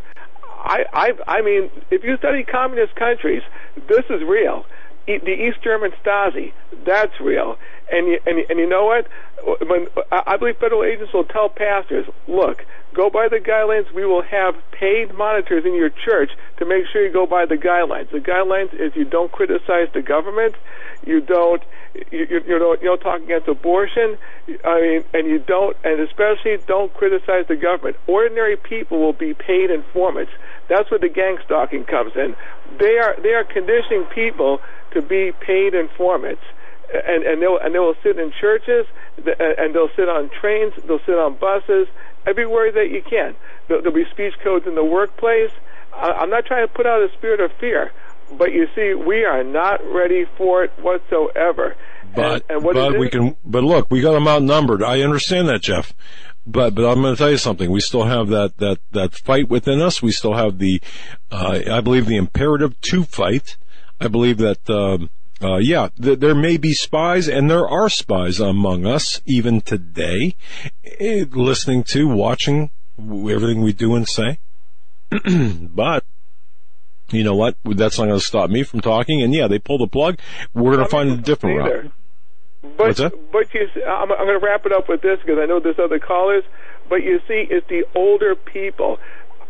I 0.62 0.84
I 0.92 1.12
I 1.26 1.42
mean, 1.42 1.70
if 1.90 2.05
you 2.05 2.16
study 2.16 2.44
communist 2.44 2.94
countries, 2.97 3.42
this 3.89 4.05
is 4.10 4.22
real 4.26 4.64
the 5.06 5.46
East 5.46 5.62
German 5.62 5.92
Stasi. 6.02 6.52
That's 6.84 7.18
real. 7.20 7.56
And 7.90 8.06
you, 8.06 8.20
and, 8.26 8.38
and 8.48 8.58
you 8.58 8.68
know 8.68 8.84
what? 8.86 9.06
When 9.66 9.86
I 10.12 10.36
believe 10.36 10.58
federal 10.58 10.84
agents 10.84 11.12
will 11.12 11.24
tell 11.24 11.48
pastors, 11.48 12.06
look, 12.28 12.64
go 12.94 13.10
by 13.10 13.28
the 13.28 13.38
guidelines. 13.38 13.92
We 13.92 14.04
will 14.04 14.22
have 14.22 14.54
paid 14.70 15.14
monitors 15.14 15.64
in 15.64 15.74
your 15.74 15.90
church 15.90 16.30
to 16.58 16.64
make 16.64 16.84
sure 16.92 17.04
you 17.04 17.12
go 17.12 17.26
by 17.26 17.46
the 17.46 17.56
guidelines. 17.56 18.10
The 18.10 18.18
guidelines 18.18 18.72
is 18.74 18.94
you 18.94 19.04
don't 19.04 19.32
criticize 19.32 19.88
the 19.92 20.02
government, 20.02 20.54
you 21.06 21.20
don't 21.20 21.62
you, 22.10 22.26
you, 22.30 22.40
you 22.46 22.58
don't 22.58 22.80
you 22.80 22.88
don't 22.88 23.00
talk 23.00 23.22
against 23.22 23.48
abortion. 23.48 24.18
I 24.64 24.80
mean, 24.80 25.04
and 25.14 25.26
you 25.26 25.38
don't, 25.38 25.76
and 25.84 26.00
especially 26.00 26.58
don't 26.66 26.92
criticize 26.94 27.46
the 27.48 27.56
government. 27.56 27.96
Ordinary 28.06 28.56
people 28.56 29.00
will 29.00 29.12
be 29.12 29.34
paid 29.34 29.70
informants. 29.70 30.32
That's 30.70 30.89
where 30.89 31.00
the 31.00 31.08
gang 31.08 31.39
stalking 31.44 31.84
comes 31.84 32.12
in. 32.15 32.36
They 32.78 32.97
are 32.99 33.16
they 33.20 33.34
are 33.34 33.42
conditioning 33.42 34.05
people 34.15 34.60
to 34.92 35.02
be 35.02 35.32
paid 35.32 35.74
informants, 35.74 36.42
and 36.94 37.24
and 37.24 37.42
they'll 37.42 37.58
and 37.58 37.74
they 37.74 37.81
will 37.81 37.97
sit 38.05 38.18
in 38.18 38.32
churches, 38.40 38.86
and 39.18 39.74
they'll 39.74 39.90
sit 39.97 40.08
on 40.08 40.31
trains, 40.40 40.73
they'll 40.86 41.05
sit 41.05 41.18
on 41.18 41.34
buses, 41.34 41.89
everywhere 42.24 42.70
that 42.70 42.89
you 42.90 43.02
can. 43.02 43.34
There'll 43.66 43.90
be 43.90 44.07
speech 44.12 44.34
codes 44.44 44.66
in 44.66 44.76
the 44.76 44.84
workplace. 44.84 45.50
I'm 45.92 46.31
not 46.31 46.47
trying 46.47 46.66
to 46.66 46.73
put 46.73 46.86
out 46.86 47.02
a 47.02 47.08
spirit 47.18 47.40
of 47.40 47.50
fear, 47.58 47.90
but 48.39 48.52
you 48.52 48.68
see, 48.76 48.94
we 48.94 49.24
are 49.24 49.42
not 49.42 49.84
ready 49.92 50.24
for 50.36 50.62
it 50.62 50.70
whatsoever. 50.78 51.74
But 52.15 52.44
and, 52.49 52.65
and 52.65 52.74
but 52.74 52.99
we 52.99 53.08
can. 53.10 53.36
But 53.44 53.65
look, 53.65 53.90
we 53.90 54.00
got 54.00 54.12
them 54.12 54.28
outnumbered. 54.28 54.82
I 54.82 55.02
understand 55.02 55.49
that, 55.49 55.62
Jeff. 55.62 55.92
But 56.47 56.75
but 56.75 56.85
I'm 56.85 57.02
going 57.02 57.15
to 57.15 57.19
tell 57.19 57.31
you 57.31 57.36
something. 57.36 57.70
We 57.70 57.81
still 57.81 58.05
have 58.05 58.28
that 58.28 58.57
that 58.59 58.78
that 58.93 59.15
fight 59.15 59.49
within 59.49 59.81
us. 59.81 60.02
We 60.02 60.12
still 60.12 60.35
have 60.35 60.59
the, 60.59 60.81
uh, 61.31 61.60
I 61.70 61.81
believe, 61.81 62.07
the 62.07 62.17
imperative 62.17 62.81
to 62.83 63.05
fight. 63.05 63.57
I 64.01 64.09
believe 64.09 64.39
that. 64.39 64.69
Um, 64.69 65.10
uh, 65.43 65.57
yeah, 65.57 65.89
th- 66.01 66.19
there 66.19 66.35
may 66.35 66.59
be 66.59 66.75
spies, 66.75 67.27
and 67.27 67.51
there 67.51 67.67
are 67.67 67.89
spies 67.89 68.41
among 68.41 68.85
us 68.85 69.23
even 69.25 69.62
today, 69.62 70.36
eh, 70.85 71.25
listening 71.31 71.83
to, 71.83 72.07
watching 72.07 72.69
everything 72.99 73.62
we 73.62 73.73
do 73.73 73.94
and 73.94 74.07
say. 74.07 74.39
but 75.10 76.05
you 77.10 77.25
know 77.25 77.35
what? 77.35 77.57
That's 77.65 77.99
not 77.99 78.07
going 78.07 78.19
to 78.19 78.25
stop 78.25 78.51
me 78.51 78.62
from 78.62 78.81
talking. 78.81 79.23
And 79.23 79.35
yeah, 79.35 79.49
they 79.49 79.59
pull 79.59 79.78
the 79.78 79.89
plug. 79.89 80.19
We're 80.55 80.73
going 80.73 80.85
to 80.85 80.91
find 80.91 81.10
a 81.10 81.17
different 81.17 81.59
route. 81.59 81.93
But, 82.62 82.97
But 83.32 83.55
you 83.55 83.68
see, 83.74 83.82
I'm, 83.82 84.12
I'm 84.12 84.26
going 84.26 84.39
to 84.39 84.44
wrap 84.44 84.66
it 84.66 84.72
up 84.72 84.89
with 84.89 85.02
this 85.02 85.18
because 85.20 85.39
I 85.39 85.47
know 85.47 85.60
there's 85.60 85.78
other 85.78 85.98
callers. 85.98 86.44
But 86.89 87.02
you 87.02 87.20
see, 87.26 87.47
it's 87.48 87.66
the 87.68 87.84
older 87.94 88.34
people. 88.34 88.98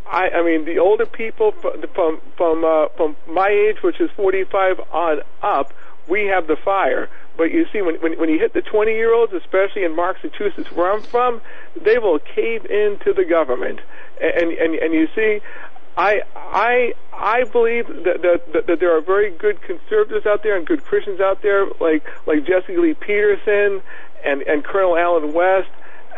I, 0.06 0.30
I 0.30 0.42
mean, 0.42 0.64
the 0.64 0.78
older 0.78 1.06
people 1.06 1.52
from 1.52 1.82
from 1.94 2.20
from, 2.36 2.64
uh, 2.64 2.89
from 2.97 3.16
my 3.28 3.48
age, 3.48 3.82
which 3.82 4.00
is 4.00 4.10
45 4.16 4.80
on 4.92 5.20
up, 5.42 5.72
we 6.08 6.26
have 6.26 6.47
the 6.47 6.56
fire. 6.56 7.08
But 7.36 7.52
you 7.52 7.66
see, 7.72 7.80
when 7.80 7.97
when, 7.97 8.18
when 8.18 8.28
you 8.28 8.39
hit 8.39 8.52
the 8.52 8.62
20 8.62 8.92
year 8.92 9.14
olds, 9.14 9.32
especially 9.32 9.84
in 9.84 9.97
Massachusetts, 9.97 10.70
where 10.72 10.92
I'm 10.92 11.02
from, 11.02 11.40
they 11.80 11.98
will 11.98 12.18
cave 12.18 12.66
into 12.66 13.12
the 13.12 13.24
government. 13.24 13.80
And 14.20 14.52
and 14.52 14.74
and 14.74 14.92
you 14.92 15.08
see, 15.14 15.40
I 16.00 16.22
I 16.34 16.94
I 17.12 17.44
believe 17.44 17.86
that, 17.86 18.22
that 18.22 18.66
that 18.66 18.80
there 18.80 18.96
are 18.96 19.02
very 19.02 19.30
good 19.36 19.60
conservatives 19.60 20.24
out 20.24 20.42
there 20.42 20.56
and 20.56 20.66
good 20.66 20.82
Christians 20.82 21.20
out 21.20 21.42
there, 21.42 21.66
like 21.78 22.02
like 22.26 22.46
Jesse 22.46 22.78
Lee 22.78 22.94
Peterson 22.94 23.82
and 24.24 24.40
and 24.42 24.64
Colonel 24.64 24.96
Allen 24.96 25.34
West, 25.34 25.68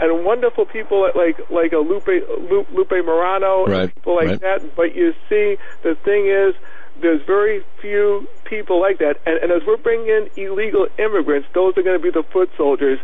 and 0.01 0.25
wonderful 0.25 0.67
people 0.67 1.11
like 1.17 1.39
like 1.51 1.73
a 1.73 1.79
Lupe 1.79 2.07
Lupe, 2.07 3.05
Morano, 3.05 3.67
right, 3.67 3.83
and 3.83 3.95
people 3.95 4.15
like 4.15 4.29
right. 4.29 4.41
that. 4.41 4.77
But 4.77 4.95
you 4.95 5.15
see, 5.29 5.59
the 5.83 5.97
thing 6.05 6.27
is, 6.29 6.55
there's 7.01 7.23
very 7.27 7.65
few 7.81 8.29
people 8.45 8.81
like 8.81 8.99
that, 8.99 9.17
and, 9.27 9.39
and 9.43 9.53
as 9.53 9.63
we're 9.67 9.77
bringing 9.77 10.09
in 10.09 10.29
illegal 10.37 10.87
immigrants, 10.99 11.49
those 11.55 11.77
are 11.77 11.83
going 11.83 11.99
to 11.99 12.03
be 12.03 12.11
the 12.11 12.25
foot 12.33 12.51
soldiers 12.57 12.99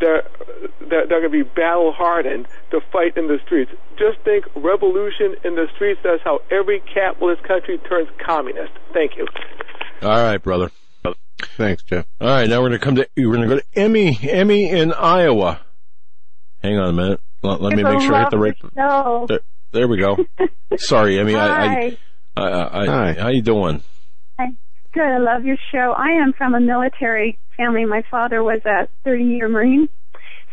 that 0.00 0.24
that 0.80 1.12
are 1.12 1.20
going 1.20 1.22
to 1.24 1.28
be 1.30 1.42
battle 1.42 1.92
hardened 1.92 2.46
to 2.70 2.80
fight 2.92 3.16
in 3.16 3.28
the 3.28 3.38
streets. 3.44 3.70
Just 3.98 4.18
think 4.24 4.44
revolution 4.54 5.36
in 5.44 5.54
the 5.54 5.66
streets. 5.74 6.00
That's 6.02 6.22
how 6.22 6.40
every 6.50 6.80
capitalist 6.80 7.42
country 7.44 7.78
turns 7.78 8.08
communist. 8.24 8.72
Thank 8.92 9.16
you. 9.16 9.26
All 10.02 10.22
right, 10.22 10.42
brother. 10.42 10.70
Thanks, 11.38 11.82
Jeff. 11.82 12.06
All 12.20 12.28
right, 12.28 12.48
now 12.48 12.62
we're 12.62 12.70
going 12.70 12.80
to 12.80 12.84
come 12.84 12.94
to 12.96 13.08
we're 13.16 13.36
going 13.36 13.48
to 13.48 13.56
go 13.56 13.60
to 13.60 13.66
Emmy. 13.74 14.18
Emmy 14.22 14.70
in 14.70 14.92
Iowa. 14.92 15.60
Hang 16.62 16.78
on 16.78 16.88
a 16.88 16.92
minute. 16.92 17.20
Let, 17.42 17.60
let 17.60 17.76
me 17.76 17.82
make 17.82 18.00
sure 18.00 18.14
I 18.14 18.22
hit 18.22 18.30
the 18.30 18.38
right. 18.38 18.56
the 18.60 18.70
show. 18.74 19.26
There, 19.28 19.40
there 19.72 19.88
we 19.88 19.98
go. 19.98 20.16
Sorry, 20.78 21.18
Emmy. 21.18 21.34
I, 21.34 21.66
I, 21.66 21.98
I, 22.36 22.82
I, 22.82 22.86
Hi. 22.86 23.16
how 23.18 23.28
you 23.28 23.42
doing? 23.42 23.82
Hi. 24.38 24.48
Good. 24.92 25.02
I 25.02 25.18
love 25.18 25.44
your 25.44 25.56
show. 25.72 25.94
I 25.96 26.22
am 26.22 26.32
from 26.34 26.54
a 26.54 26.60
military 26.60 27.38
family. 27.56 27.84
My 27.86 28.02
father 28.10 28.42
was 28.42 28.60
a 28.66 28.88
30 29.04 29.24
year 29.24 29.48
Marine 29.48 29.88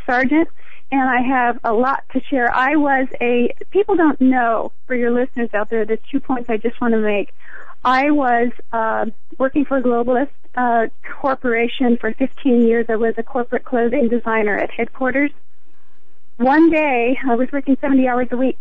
sergeant, 0.05 0.47
and 0.91 1.01
I 1.01 1.21
have 1.21 1.59
a 1.63 1.73
lot 1.73 2.03
to 2.13 2.21
share. 2.29 2.53
I 2.53 2.77
was 2.77 3.07
a, 3.19 3.53
people 3.71 3.95
don't 3.95 4.19
know, 4.21 4.71
for 4.87 4.95
your 4.95 5.11
listeners 5.11 5.49
out 5.53 5.69
there, 5.69 5.85
the 5.85 5.99
two 6.09 6.19
points 6.21 6.49
I 6.49 6.57
just 6.57 6.79
want 6.79 6.93
to 6.93 6.99
make. 6.99 7.33
I 7.83 8.11
was 8.11 8.51
uh, 8.71 9.07
working 9.37 9.65
for 9.65 9.77
a 9.77 9.83
globalist 9.83 10.29
uh, 10.55 10.87
corporation 11.19 11.97
for 11.97 12.13
15 12.13 12.65
years. 12.65 12.85
I 12.87 12.95
was 12.95 13.15
a 13.17 13.23
corporate 13.23 13.65
clothing 13.65 14.07
designer 14.07 14.57
at 14.57 14.71
headquarters. 14.71 15.31
One 16.37 16.69
day, 16.69 17.17
I 17.29 17.35
was 17.35 17.49
working 17.51 17.77
70 17.81 18.07
hours 18.07 18.27
a 18.31 18.37
week. 18.37 18.57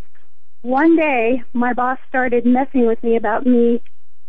One 0.62 0.96
day, 0.96 1.42
my 1.52 1.72
boss 1.72 1.98
started 2.08 2.46
messing 2.46 2.86
with 2.86 3.02
me 3.02 3.16
about 3.16 3.44
me 3.44 3.82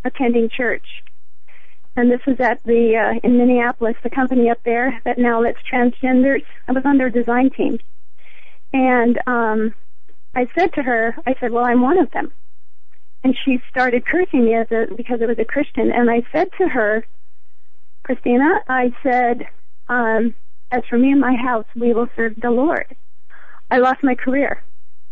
attending 0.03 0.49
church. 0.49 1.03
And 1.95 2.09
this 2.09 2.21
was 2.25 2.39
at 2.39 2.63
the, 2.63 2.97
uh, 2.97 3.19
in 3.23 3.37
Minneapolis, 3.37 3.95
the 4.01 4.09
company 4.09 4.49
up 4.49 4.57
there 4.65 4.99
that 5.05 5.19
now 5.19 5.41
lets 5.41 5.59
transgenders, 5.71 6.43
I 6.67 6.71
was 6.71 6.83
on 6.85 6.97
their 6.97 7.11
design 7.11 7.51
team. 7.51 7.77
And, 8.73 9.19
um, 9.27 9.75
I 10.33 10.47
said 10.57 10.73
to 10.73 10.81
her, 10.81 11.15
I 11.27 11.35
said, 11.39 11.51
well, 11.51 11.65
I'm 11.65 11.81
one 11.81 11.99
of 11.99 12.09
them. 12.09 12.31
And 13.23 13.37
she 13.45 13.61
started 13.69 14.03
cursing 14.07 14.43
me 14.43 14.55
as 14.55 14.71
a, 14.71 14.87
because 14.95 15.21
I 15.21 15.27
was 15.27 15.37
a 15.37 15.45
Christian. 15.45 15.91
And 15.91 16.09
I 16.09 16.23
said 16.31 16.49
to 16.57 16.67
her, 16.67 17.05
Christina, 18.01 18.59
I 18.67 18.91
said, 19.03 19.47
um, 19.87 20.33
as 20.71 20.81
for 20.89 20.97
me 20.97 21.11
and 21.11 21.21
my 21.21 21.35
house, 21.35 21.67
we 21.75 21.93
will 21.93 22.07
serve 22.15 22.33
the 22.41 22.49
Lord. 22.49 22.87
I 23.69 23.77
lost 23.77 24.03
my 24.03 24.15
career. 24.15 24.63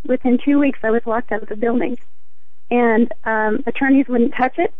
Within 0.06 0.40
two 0.44 0.60
weeks, 0.60 0.80
I 0.84 0.92
was 0.92 1.02
locked 1.06 1.32
out 1.32 1.44
of 1.44 1.50
the 1.50 1.56
building. 1.56 1.98
And, 2.70 3.12
um, 3.24 3.64
attorneys 3.68 4.08
wouldn't 4.08 4.34
touch 4.36 4.58
it. 4.58 4.74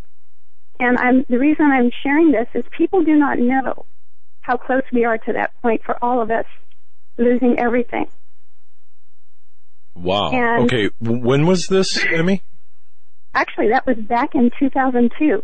And 0.80 0.98
I'm, 0.98 1.26
the 1.30 1.38
reason 1.38 1.66
I'm 1.66 1.92
sharing 2.04 2.32
this 2.32 2.48
is 2.54 2.64
people 2.76 3.04
do 3.04 3.16
not 3.16 3.38
know 3.38 3.86
how 4.42 4.58
close 4.58 4.84
we 4.92 5.06
are 5.06 5.18
to 5.18 5.34
that 5.34 5.52
point 5.62 5.84
for 5.84 6.04
all 6.04 6.22
of 6.22 6.32
us 6.32 6.46
losing 7.18 7.60
everything. 7.60 8.08
Wow. 9.94 10.32
And- 10.32 10.64
okay. 10.64 10.90
When 11.00 11.46
was 11.46 11.68
this, 11.68 12.04
Emmy? 12.12 12.42
Actually, 13.34 13.70
that 13.70 13.86
was 13.86 13.98
back 13.98 14.36
in 14.36 14.52
2002. 14.60 15.44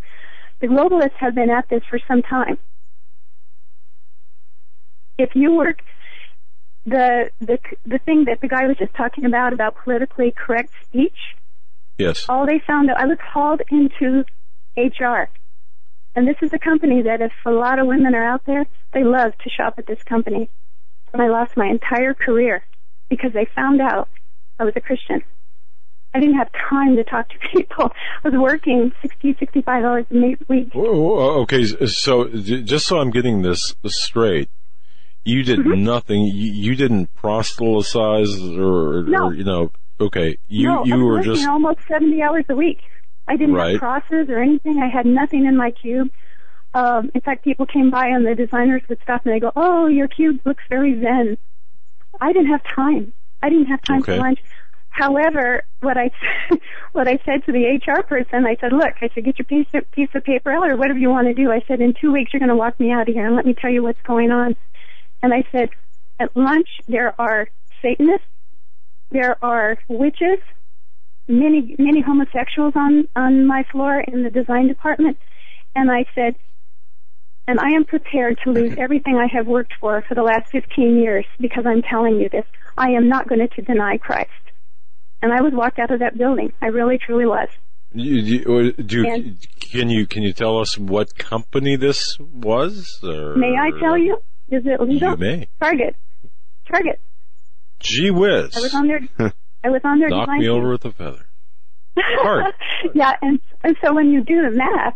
The 0.59 0.67
globalists 0.67 1.15
have 1.19 1.35
been 1.35 1.49
at 1.49 1.69
this 1.69 1.83
for 1.89 1.99
some 2.07 2.21
time. 2.21 2.57
If 5.17 5.31
you 5.35 5.55
work 5.55 5.81
the 6.87 7.29
the 7.41 7.59
the 7.85 7.99
thing 7.99 8.25
that 8.25 8.39
the 8.41 8.47
guy 8.47 8.65
was 8.65 8.77
just 8.77 8.93
talking 8.95 9.25
about 9.25 9.51
about 9.53 9.75
politically 9.83 10.31
correct 10.35 10.71
speech, 10.83 11.17
Yes. 11.97 12.25
all 12.29 12.45
they 12.45 12.59
found 12.65 12.89
out 12.89 12.97
I 12.97 13.05
was 13.05 13.17
hauled 13.33 13.61
into 13.69 14.23
HR. 14.77 15.27
And 16.15 16.27
this 16.27 16.37
is 16.41 16.51
a 16.53 16.57
company 16.59 17.03
that 17.03 17.21
if 17.21 17.33
a 17.45 17.51
lot 17.51 17.77
of 17.77 17.85
women 17.87 18.15
are 18.15 18.23
out 18.23 18.45
there, 18.45 18.65
they 18.93 19.03
love 19.03 19.33
to 19.43 19.49
shop 19.49 19.75
at 19.77 19.85
this 19.85 20.01
company. 20.03 20.49
And 21.13 21.21
I 21.21 21.27
lost 21.27 21.55
my 21.57 21.67
entire 21.67 22.13
career 22.13 22.63
because 23.09 23.33
they 23.33 23.45
found 23.55 23.81
out 23.81 24.07
I 24.59 24.63
was 24.63 24.73
a 24.75 24.81
Christian. 24.81 25.21
I 26.15 26.19
didn't 26.19 26.37
have 26.37 26.49
time 26.69 26.95
to 26.95 27.03
talk 27.03 27.27
to 27.29 27.35
people. 27.53 27.91
I 28.23 28.29
was 28.29 28.39
working 28.39 28.91
60, 29.01 29.35
65 29.39 29.83
hours 29.83 30.05
a 30.11 30.15
week. 30.49 30.73
Whoa, 30.73 30.99
whoa, 30.99 31.41
Okay, 31.41 31.65
so 31.65 32.29
just 32.29 32.87
so 32.87 32.97
I'm 32.99 33.11
getting 33.11 33.41
this 33.43 33.75
straight, 33.85 34.49
you 35.27 35.43
did 35.43 35.59
Mm-hmm. 35.59 35.83
nothing. 35.83 36.21
You, 36.25 36.51
you 36.53 36.75
didn't 36.75 37.13
proselytize 37.15 38.33
or, 38.57 39.03
No. 39.03 39.27
or 39.27 39.33
you 39.33 39.43
know. 39.43 39.71
Okay, 39.99 40.37
you 40.47 40.67
no, 40.67 40.79
I 40.81 40.83
you 40.85 41.05
was 41.05 41.05
were 41.05 41.23
just 41.23 41.47
almost 41.47 41.79
70 41.87 42.21
hours 42.21 42.45
a 42.49 42.55
week. 42.55 42.79
I 43.27 43.35
didn't 43.35 43.55
Right. 43.55 43.71
have 43.73 43.79
crosses 43.79 44.29
or 44.29 44.39
anything. 44.39 44.77
I 44.81 44.87
had 44.87 45.05
nothing 45.05 45.45
in 45.45 45.57
my 45.57 45.71
cube. 45.71 46.09
Um, 46.73 47.09
in 47.15 47.21
fact, 47.21 47.43
people 47.43 47.65
came 47.65 47.89
by 47.89 48.07
and 48.07 48.25
the 48.25 48.35
designers 48.35 48.83
would 48.89 48.99
stop 49.01 49.25
and 49.25 49.33
they 49.33 49.39
go, 49.39 49.51
"Oh, 49.55 49.87
your 49.87 50.07
cube 50.07 50.39
looks 50.45 50.63
very 50.69 50.99
zen." 51.01 51.37
I 52.21 52.31
didn't 52.31 52.49
have 52.49 52.61
time. 52.63 53.13
I 53.41 53.49
didn't 53.49 53.65
have 53.67 53.81
time 53.81 54.01
Okay. 54.01 54.17
for 54.17 54.21
lunch. 54.21 54.39
However, 54.89 55.63
what 55.81 55.97
I 55.97 56.11
what 56.93 57.07
I 57.07 57.17
said 57.25 57.43
to 57.45 57.51
the 57.51 57.65
HR 57.65 58.03
person, 58.03 58.45
I 58.45 58.55
said, 58.61 58.73
"Look, 58.73 58.93
I 59.01 59.09
said, 59.13 59.25
get 59.25 59.39
your 59.39 59.45
piece 59.45 59.67
of 59.73 59.89
piece 59.91 60.09
of 60.13 60.23
paper 60.23 60.51
out 60.51 60.69
or 60.69 60.77
whatever 60.77 60.99
you 60.99 61.09
want 61.09 61.27
to 61.27 61.33
do." 61.33 61.51
I 61.51 61.61
said, 61.67 61.81
"In 61.81 61.93
two 61.99 62.11
weeks, 62.11 62.33
you're 62.33 62.39
going 62.39 62.49
to 62.49 62.55
walk 62.55 62.79
me 62.79 62.91
out 62.91 63.07
of 63.09 63.15
here 63.15 63.25
and 63.25 63.35
let 63.35 63.45
me 63.47 63.55
tell 63.59 63.71
you 63.71 63.81
what's 63.81 64.01
going 64.03 64.31
on." 64.31 64.55
And 65.21 65.33
I 65.33 65.43
said, 65.51 65.69
"At 66.19 66.35
lunch, 66.35 66.67
there 66.87 67.19
are 67.19 67.47
Satanists, 67.81 68.27
there 69.11 69.37
are 69.43 69.77
witches, 69.87 70.39
many 71.27 71.75
many 71.77 72.01
homosexuals 72.01 72.73
on 72.75 73.07
on 73.15 73.45
my 73.45 73.63
floor 73.71 73.99
in 73.99 74.23
the 74.23 74.29
design 74.29 74.67
department. 74.67 75.17
And 75.75 75.91
I 75.91 76.05
said 76.15 76.35
and 77.47 77.59
I 77.59 77.69
am 77.69 77.85
prepared 77.85 78.39
to 78.43 78.51
lose 78.51 78.75
everything 78.77 79.15
I 79.15 79.27
have 79.33 79.47
worked 79.47 79.73
for 79.79 80.03
for 80.07 80.15
the 80.15 80.21
last 80.21 80.51
15 80.51 80.99
years 80.99 81.25
because 81.39 81.65
I'm 81.65 81.81
telling 81.81 82.19
you 82.19 82.27
this. 82.29 82.43
I 82.77 82.89
am 82.89 83.07
not 83.07 83.29
going 83.29 83.47
to 83.47 83.61
deny 83.61 83.97
Christ. 83.97 84.29
And 85.21 85.31
I 85.31 85.41
was 85.41 85.53
walked 85.53 85.79
out 85.79 85.89
of 85.89 85.99
that 85.99 86.17
building. 86.17 86.51
I 86.61 86.67
really 86.67 86.97
truly 86.97 87.25
was. 87.25 87.47
You, 87.93 88.73
do. 88.73 89.07
And- 89.07 89.37
can 89.71 89.89
you 89.89 90.05
can 90.05 90.23
you 90.23 90.33
tell 90.33 90.59
us 90.59 90.77
what 90.77 91.17
company 91.17 91.75
this 91.75 92.17
was? 92.19 92.99
Or, 93.03 93.35
may 93.35 93.55
I 93.57 93.71
tell 93.79 93.97
you 93.97 94.17
is 94.49 94.63
it 94.65 94.79
legal 94.81 95.11
You 95.11 95.17
may. 95.17 95.47
Target 95.59 95.95
Target 96.71 96.99
Gee 97.79 98.11
whiz! 98.11 98.55
I 98.55 98.59
was 98.59 98.73
on 98.73 98.87
their 98.87 98.99
I 99.63 99.69
was 99.69 99.81
on 99.83 99.99
their 99.99 100.09
Knock 100.09 100.29
me 100.29 100.47
over 100.47 100.71
with 100.71 100.85
a 100.85 100.91
feather. 100.91 101.25
Hard. 101.97 102.53
yeah, 102.93 103.13
and 103.21 103.39
and 103.63 103.75
so 103.83 103.93
when 103.93 104.09
you 104.11 104.23
do 104.23 104.41
the 104.43 104.51
math, 104.55 104.95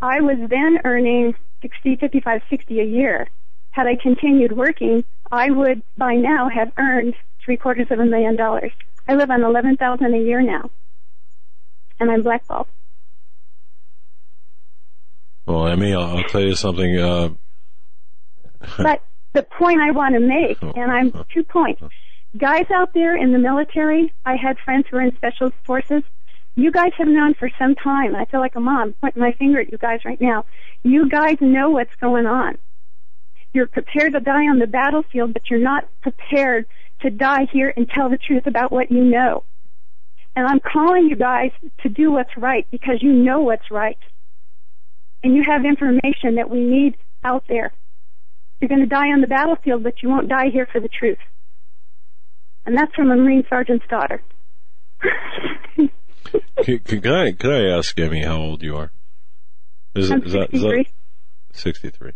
I 0.00 0.20
was 0.20 0.36
then 0.48 0.78
earning 0.84 1.34
sixty, 1.62 1.96
fifty-five, 1.96 2.42
sixty 2.50 2.80
a 2.80 2.84
year. 2.84 3.28
Had 3.70 3.86
I 3.86 3.96
continued 4.00 4.56
working, 4.56 5.04
I 5.32 5.50
would 5.50 5.82
by 5.96 6.14
now 6.14 6.48
have 6.48 6.72
earned 6.78 7.14
three 7.44 7.56
quarters 7.56 7.88
of 7.90 7.98
a 7.98 8.04
million 8.04 8.36
dollars. 8.36 8.72
I 9.08 9.14
live 9.14 9.30
on 9.30 9.42
eleven 9.42 9.76
thousand 9.76 10.14
a 10.14 10.18
year 10.18 10.42
now, 10.42 10.70
and 11.98 12.10
I'm 12.10 12.22
blackballed. 12.22 12.68
Well, 15.46 15.66
Emmy, 15.66 15.94
I'll, 15.94 16.18
I'll 16.18 16.24
tell 16.24 16.40
you 16.42 16.54
something. 16.54 16.98
Uh, 16.98 17.28
But 18.78 19.02
the 19.32 19.42
point 19.42 19.80
I 19.80 19.90
want 19.90 20.14
to 20.14 20.20
make, 20.20 20.58
oh, 20.62 20.72
and 20.76 20.90
I'm 20.90 21.12
oh, 21.14 21.24
two 21.32 21.44
points. 21.44 21.82
Oh. 21.82 21.90
Guys 22.36 22.66
out 22.72 22.94
there 22.94 23.16
in 23.16 23.32
the 23.32 23.38
military, 23.38 24.12
I 24.24 24.36
had 24.36 24.58
friends 24.58 24.86
who 24.90 24.96
were 24.96 25.02
in 25.02 25.14
special 25.16 25.52
forces. 25.64 26.02
You 26.56 26.70
guys 26.70 26.92
have 26.98 27.08
known 27.08 27.34
for 27.34 27.50
some 27.58 27.74
time. 27.74 28.14
I 28.14 28.24
feel 28.26 28.40
like 28.40 28.56
a 28.56 28.60
mom 28.60 28.94
pointing 29.00 29.22
my 29.22 29.32
finger 29.32 29.60
at 29.60 29.70
you 29.70 29.78
guys 29.78 30.00
right 30.04 30.20
now. 30.20 30.44
You 30.82 31.08
guys 31.08 31.36
know 31.40 31.70
what's 31.70 31.94
going 31.96 32.26
on. 32.26 32.58
You're 33.52 33.66
prepared 33.66 34.14
to 34.14 34.20
die 34.20 34.48
on 34.48 34.58
the 34.58 34.66
battlefield, 34.66 35.32
but 35.32 35.48
you're 35.48 35.60
not 35.60 35.88
prepared 36.02 36.66
to 37.02 37.10
die 37.10 37.46
here 37.52 37.72
and 37.76 37.88
tell 37.88 38.08
the 38.08 38.18
truth 38.18 38.46
about 38.46 38.72
what 38.72 38.90
you 38.90 39.04
know. 39.04 39.44
And 40.36 40.46
I'm 40.46 40.60
calling 40.60 41.06
you 41.08 41.16
guys 41.16 41.52
to 41.82 41.88
do 41.88 42.10
what's 42.10 42.36
right 42.36 42.66
because 42.70 43.02
you 43.02 43.12
know 43.12 43.40
what's 43.40 43.70
right. 43.70 43.98
And 45.22 45.34
you 45.34 45.44
have 45.44 45.64
information 45.64 46.34
that 46.36 46.50
we 46.50 46.60
need 46.60 46.96
out 47.22 47.44
there. 47.48 47.72
You're 48.64 48.78
going 48.78 48.88
to 48.88 48.94
die 48.94 49.12
on 49.12 49.20
the 49.20 49.26
battlefield, 49.26 49.82
but 49.82 50.02
you 50.02 50.08
won't 50.08 50.26
die 50.26 50.48
here 50.50 50.66
for 50.72 50.80
the 50.80 50.88
truth. 50.88 51.18
And 52.64 52.74
that's 52.74 52.94
from 52.94 53.10
a 53.10 53.14
Marine 53.14 53.44
sergeant's 53.50 53.84
daughter. 53.90 54.22
can, 55.76 56.78
can 56.78 57.12
I 57.12 57.32
can 57.32 57.50
I 57.50 57.76
ask 57.76 57.98
Emmy 57.98 58.22
how 58.24 58.38
old 58.38 58.62
you 58.62 58.74
are? 58.74 58.90
Is 59.94 60.10
I'm 60.10 60.22
is 60.22 60.32
that 60.32 60.48
is 60.54 60.62
that 60.62 60.86
63. 60.86 60.88
sixty 61.52 61.90
three? 61.90 62.12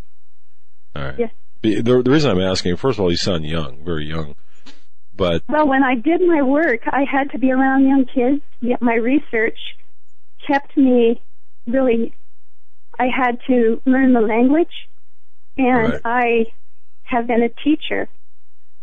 All 0.97 1.05
right. 1.05 1.19
Yes. 1.19 1.33
The, 1.61 1.83
the 1.83 2.03
the 2.03 2.11
reason 2.11 2.31
I'm 2.31 2.41
asking, 2.41 2.77
first 2.77 2.99
of 2.99 3.03
all, 3.03 3.11
you 3.11 3.19
sound 3.19 3.45
young, 3.45 3.85
very 3.85 4.07
young, 4.07 4.35
but 5.15 5.43
Well, 5.51 5.69
when 5.69 5.85
I 5.85 5.97
did 5.97 6.23
my 6.27 6.41
work, 6.41 6.81
I 6.87 7.05
had 7.05 7.31
to 7.33 7.39
be 7.39 7.53
around 7.53 7.87
young 7.87 8.07
kids, 8.07 8.41
yet 8.63 8.81
my 8.81 8.95
research 8.95 9.59
kept 10.47 10.79
me 10.79 11.21
really, 11.67 12.15
I 12.99 13.09
had 13.15 13.39
to 13.49 13.83
learn 13.85 14.15
the 14.15 14.23
language, 14.23 14.89
and 15.59 15.93
Right. 15.93 16.01
I 16.05 16.47
have 17.05 17.27
been 17.27 17.43
a 17.43 17.49
teacher. 17.49 18.09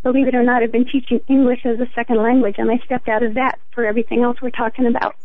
Believe 0.04 0.28
it 0.28 0.36
or 0.36 0.44
not, 0.44 0.62
I've 0.62 0.72
been 0.72 0.86
teaching 0.86 1.20
English 1.28 1.66
as 1.66 1.80
a 1.80 1.88
second 1.96 2.18
language, 2.22 2.56
and 2.58 2.70
I 2.70 2.78
stepped 2.86 3.08
out 3.10 3.24
of 3.24 3.34
that 3.36 3.58
for 3.74 3.86
everything 3.86 4.22
else 4.24 4.38
we're 4.42 4.52
talking 4.52 4.86
about. 4.86 5.16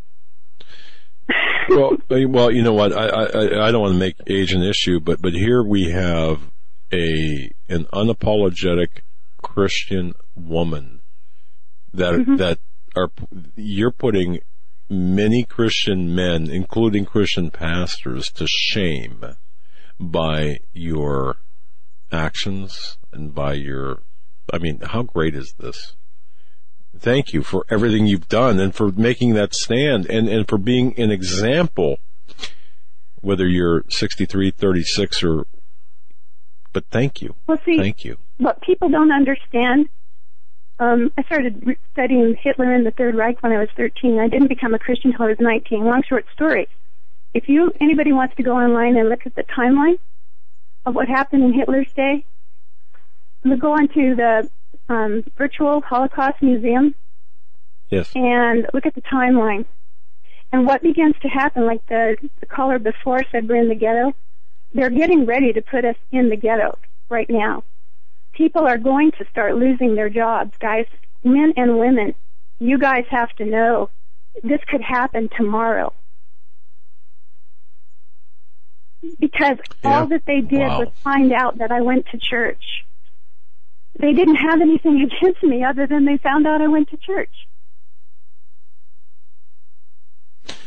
well, 1.68 1.92
uh, 2.10 2.28
well, 2.28 2.50
you 2.50 2.62
know 2.62 2.72
what? 2.72 2.92
I, 2.92 3.06
I 3.06 3.68
I 3.68 3.70
don't 3.72 3.82
want 3.82 3.92
to 3.94 3.98
make 3.98 4.16
age 4.26 4.52
an 4.52 4.62
issue, 4.62 4.98
but 5.00 5.20
but 5.22 5.32
here 5.32 5.62
we 5.62 5.90
have 5.90 6.50
a 6.92 7.50
an 7.68 7.84
unapologetic 7.92 9.02
Christian 9.42 10.14
woman 10.34 11.00
that 11.92 12.14
Mhm. 12.14 12.38
that 12.38 12.58
are 12.96 13.10
you're 13.56 13.92
putting 13.92 14.40
many 14.88 15.44
Christian 15.44 16.14
men, 16.14 16.50
including 16.50 17.04
Christian 17.04 17.50
pastors, 17.50 18.30
to 18.32 18.46
shame 18.48 19.22
by 20.00 20.58
your 20.72 21.36
actions 22.10 22.98
and 23.12 23.34
by 23.34 23.52
your 23.52 24.00
I 24.52 24.58
mean, 24.58 24.80
how 24.80 25.02
great 25.02 25.34
is 25.34 25.54
this? 25.58 25.94
Thank 26.98 27.32
you 27.32 27.42
for 27.42 27.64
everything 27.70 28.06
you've 28.06 28.28
done 28.28 28.58
and 28.58 28.74
for 28.74 28.90
making 28.90 29.34
that 29.34 29.54
stand 29.54 30.06
and, 30.06 30.28
and 30.28 30.48
for 30.48 30.58
being 30.58 30.98
an 30.98 31.10
example, 31.10 31.98
whether 33.20 33.46
you're 33.46 33.84
63, 33.88 34.50
36 34.50 35.22
or, 35.22 35.46
but 36.72 36.84
thank 36.90 37.22
you. 37.22 37.36
Well, 37.46 37.60
see, 37.64 37.76
thank 37.78 38.04
you. 38.04 38.18
What 38.38 38.60
people 38.62 38.88
don't 38.88 39.12
understand, 39.12 39.88
um, 40.80 41.12
I 41.16 41.22
started 41.22 41.76
studying 41.92 42.36
Hitler 42.42 42.72
and 42.72 42.84
the 42.84 42.90
Third 42.90 43.14
Reich 43.14 43.40
when 43.42 43.52
I 43.52 43.58
was 43.58 43.68
13. 43.76 44.18
I 44.18 44.28
didn't 44.28 44.48
become 44.48 44.74
a 44.74 44.78
Christian 44.78 45.12
until 45.12 45.26
I 45.26 45.28
was 45.28 45.38
19. 45.38 45.84
Long 45.84 46.02
short 46.08 46.26
story. 46.32 46.66
If 47.32 47.48
you, 47.48 47.72
anybody 47.80 48.12
wants 48.12 48.34
to 48.36 48.42
go 48.42 48.56
online 48.56 48.96
and 48.96 49.08
look 49.08 49.26
at 49.26 49.34
the 49.34 49.44
timeline 49.44 49.98
of 50.84 50.94
what 50.94 51.08
happened 51.08 51.44
in 51.44 51.52
Hitler's 51.52 51.92
day, 51.94 52.24
we 53.44 53.56
go 53.56 53.72
onto 53.72 54.16
the 54.16 54.50
um, 54.88 55.24
virtual 55.38 55.80
Holocaust 55.80 56.42
Museum. 56.42 56.94
Yes. 57.88 58.10
And 58.14 58.66
look 58.72 58.86
at 58.86 58.94
the 58.94 59.02
timeline. 59.02 59.64
And 60.52 60.66
what 60.66 60.82
begins 60.82 61.14
to 61.22 61.28
happen, 61.28 61.66
like 61.66 61.86
the, 61.86 62.16
the 62.40 62.46
caller 62.46 62.78
before 62.78 63.22
said 63.30 63.48
we're 63.48 63.62
in 63.62 63.68
the 63.68 63.74
ghetto, 63.74 64.14
they're 64.74 64.90
getting 64.90 65.26
ready 65.26 65.52
to 65.52 65.62
put 65.62 65.84
us 65.84 65.96
in 66.10 66.28
the 66.28 66.36
ghetto 66.36 66.78
right 67.08 67.28
now. 67.30 67.62
People 68.32 68.66
are 68.66 68.78
going 68.78 69.12
to 69.12 69.24
start 69.30 69.56
losing 69.56 69.94
their 69.94 70.08
jobs, 70.08 70.52
guys. 70.60 70.86
Men 71.22 71.52
and 71.56 71.78
women, 71.78 72.14
you 72.58 72.78
guys 72.78 73.04
have 73.10 73.30
to 73.36 73.44
know 73.44 73.90
this 74.42 74.60
could 74.68 74.82
happen 74.82 75.28
tomorrow. 75.36 75.92
Because 79.18 79.56
yeah. 79.82 80.00
all 80.00 80.06
that 80.08 80.24
they 80.26 80.40
did 80.40 80.60
wow. 80.60 80.80
was 80.80 80.88
find 81.02 81.32
out 81.32 81.58
that 81.58 81.72
I 81.72 81.80
went 81.80 82.06
to 82.12 82.18
church 82.18 82.62
they 84.00 84.12
didn't 84.12 84.36
have 84.36 84.60
anything 84.60 85.00
against 85.02 85.42
me 85.42 85.64
other 85.64 85.86
than 85.86 86.04
they 86.04 86.16
found 86.16 86.46
out 86.46 86.60
I 86.60 86.68
went 86.68 86.90
to 86.90 86.96
church. 86.96 87.30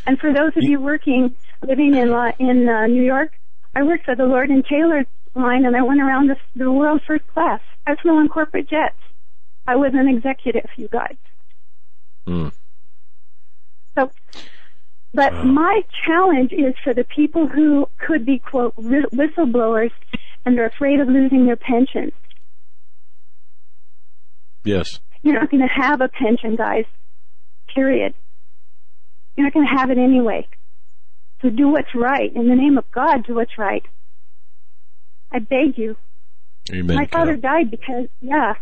And 0.06 0.20
for 0.20 0.34
those 0.34 0.56
of 0.56 0.64
you 0.64 0.80
working, 0.80 1.36
living 1.62 1.96
in 1.96 2.10
in 2.40 2.70
uh, 2.70 2.88
New 2.88 3.04
York, 3.04 3.32
I 3.74 3.84
worked 3.84 4.06
for 4.06 4.16
the 4.16 4.26
Lord 4.26 4.50
and 4.50 4.64
Taylor 4.66 5.06
line, 5.34 5.66
and 5.66 5.76
I 5.76 5.82
went 5.82 6.02
around 6.02 6.30
the, 6.30 6.38
the 6.56 6.72
world 6.72 7.02
first 7.08 7.26
class. 7.28 7.62
I 7.88 7.96
flew 7.96 8.18
on 8.18 8.30
corporate 8.30 8.70
jets. 8.70 8.98
I 9.66 9.78
was 9.78 9.94
an 9.94 10.08
executive, 10.08 10.70
you 10.76 10.90
guys. 10.90 11.16
Mm. 12.28 12.52
So, 13.96 14.12
but 15.14 15.34
wow. 15.34 15.44
my 15.44 15.82
challenge 16.06 16.52
is 16.52 16.74
for 16.84 16.94
the 16.94 17.04
people 17.04 17.48
who 17.48 17.88
could 17.98 18.26
be 18.26 18.40
quote 18.40 18.76
whistleblowers 18.76 19.92
and 20.46 20.58
they're 20.58 20.68
afraid 20.68 21.00
of 21.00 21.08
losing 21.08 21.46
their 21.46 21.56
pension. 21.56 22.12
Yes. 24.64 25.00
You're 25.22 25.40
not 25.40 25.52
going 25.52 25.62
to 25.62 25.82
have 25.82 26.02
a 26.02 26.10
pension, 26.10 26.56
guys. 26.56 26.86
Period. 27.74 28.14
You're 29.36 29.46
not 29.46 29.54
going 29.54 29.68
to 29.68 29.74
have 29.74 29.90
it 29.90 29.98
anyway. 29.98 30.48
So 31.42 31.50
do 31.50 31.70
what's 31.70 31.94
right. 31.94 32.34
In 32.34 32.48
the 32.48 32.56
name 32.56 32.78
of 32.78 32.90
God, 32.92 33.26
do 33.26 33.36
what's 33.36 33.58
right. 33.58 33.84
I 35.32 35.40
beg 35.40 35.78
you. 35.78 35.98
Amen. 36.72 36.96
My 36.96 37.06
father 37.08 37.36
died 37.36 37.70
because, 37.70 38.08
yeah, 38.22 38.54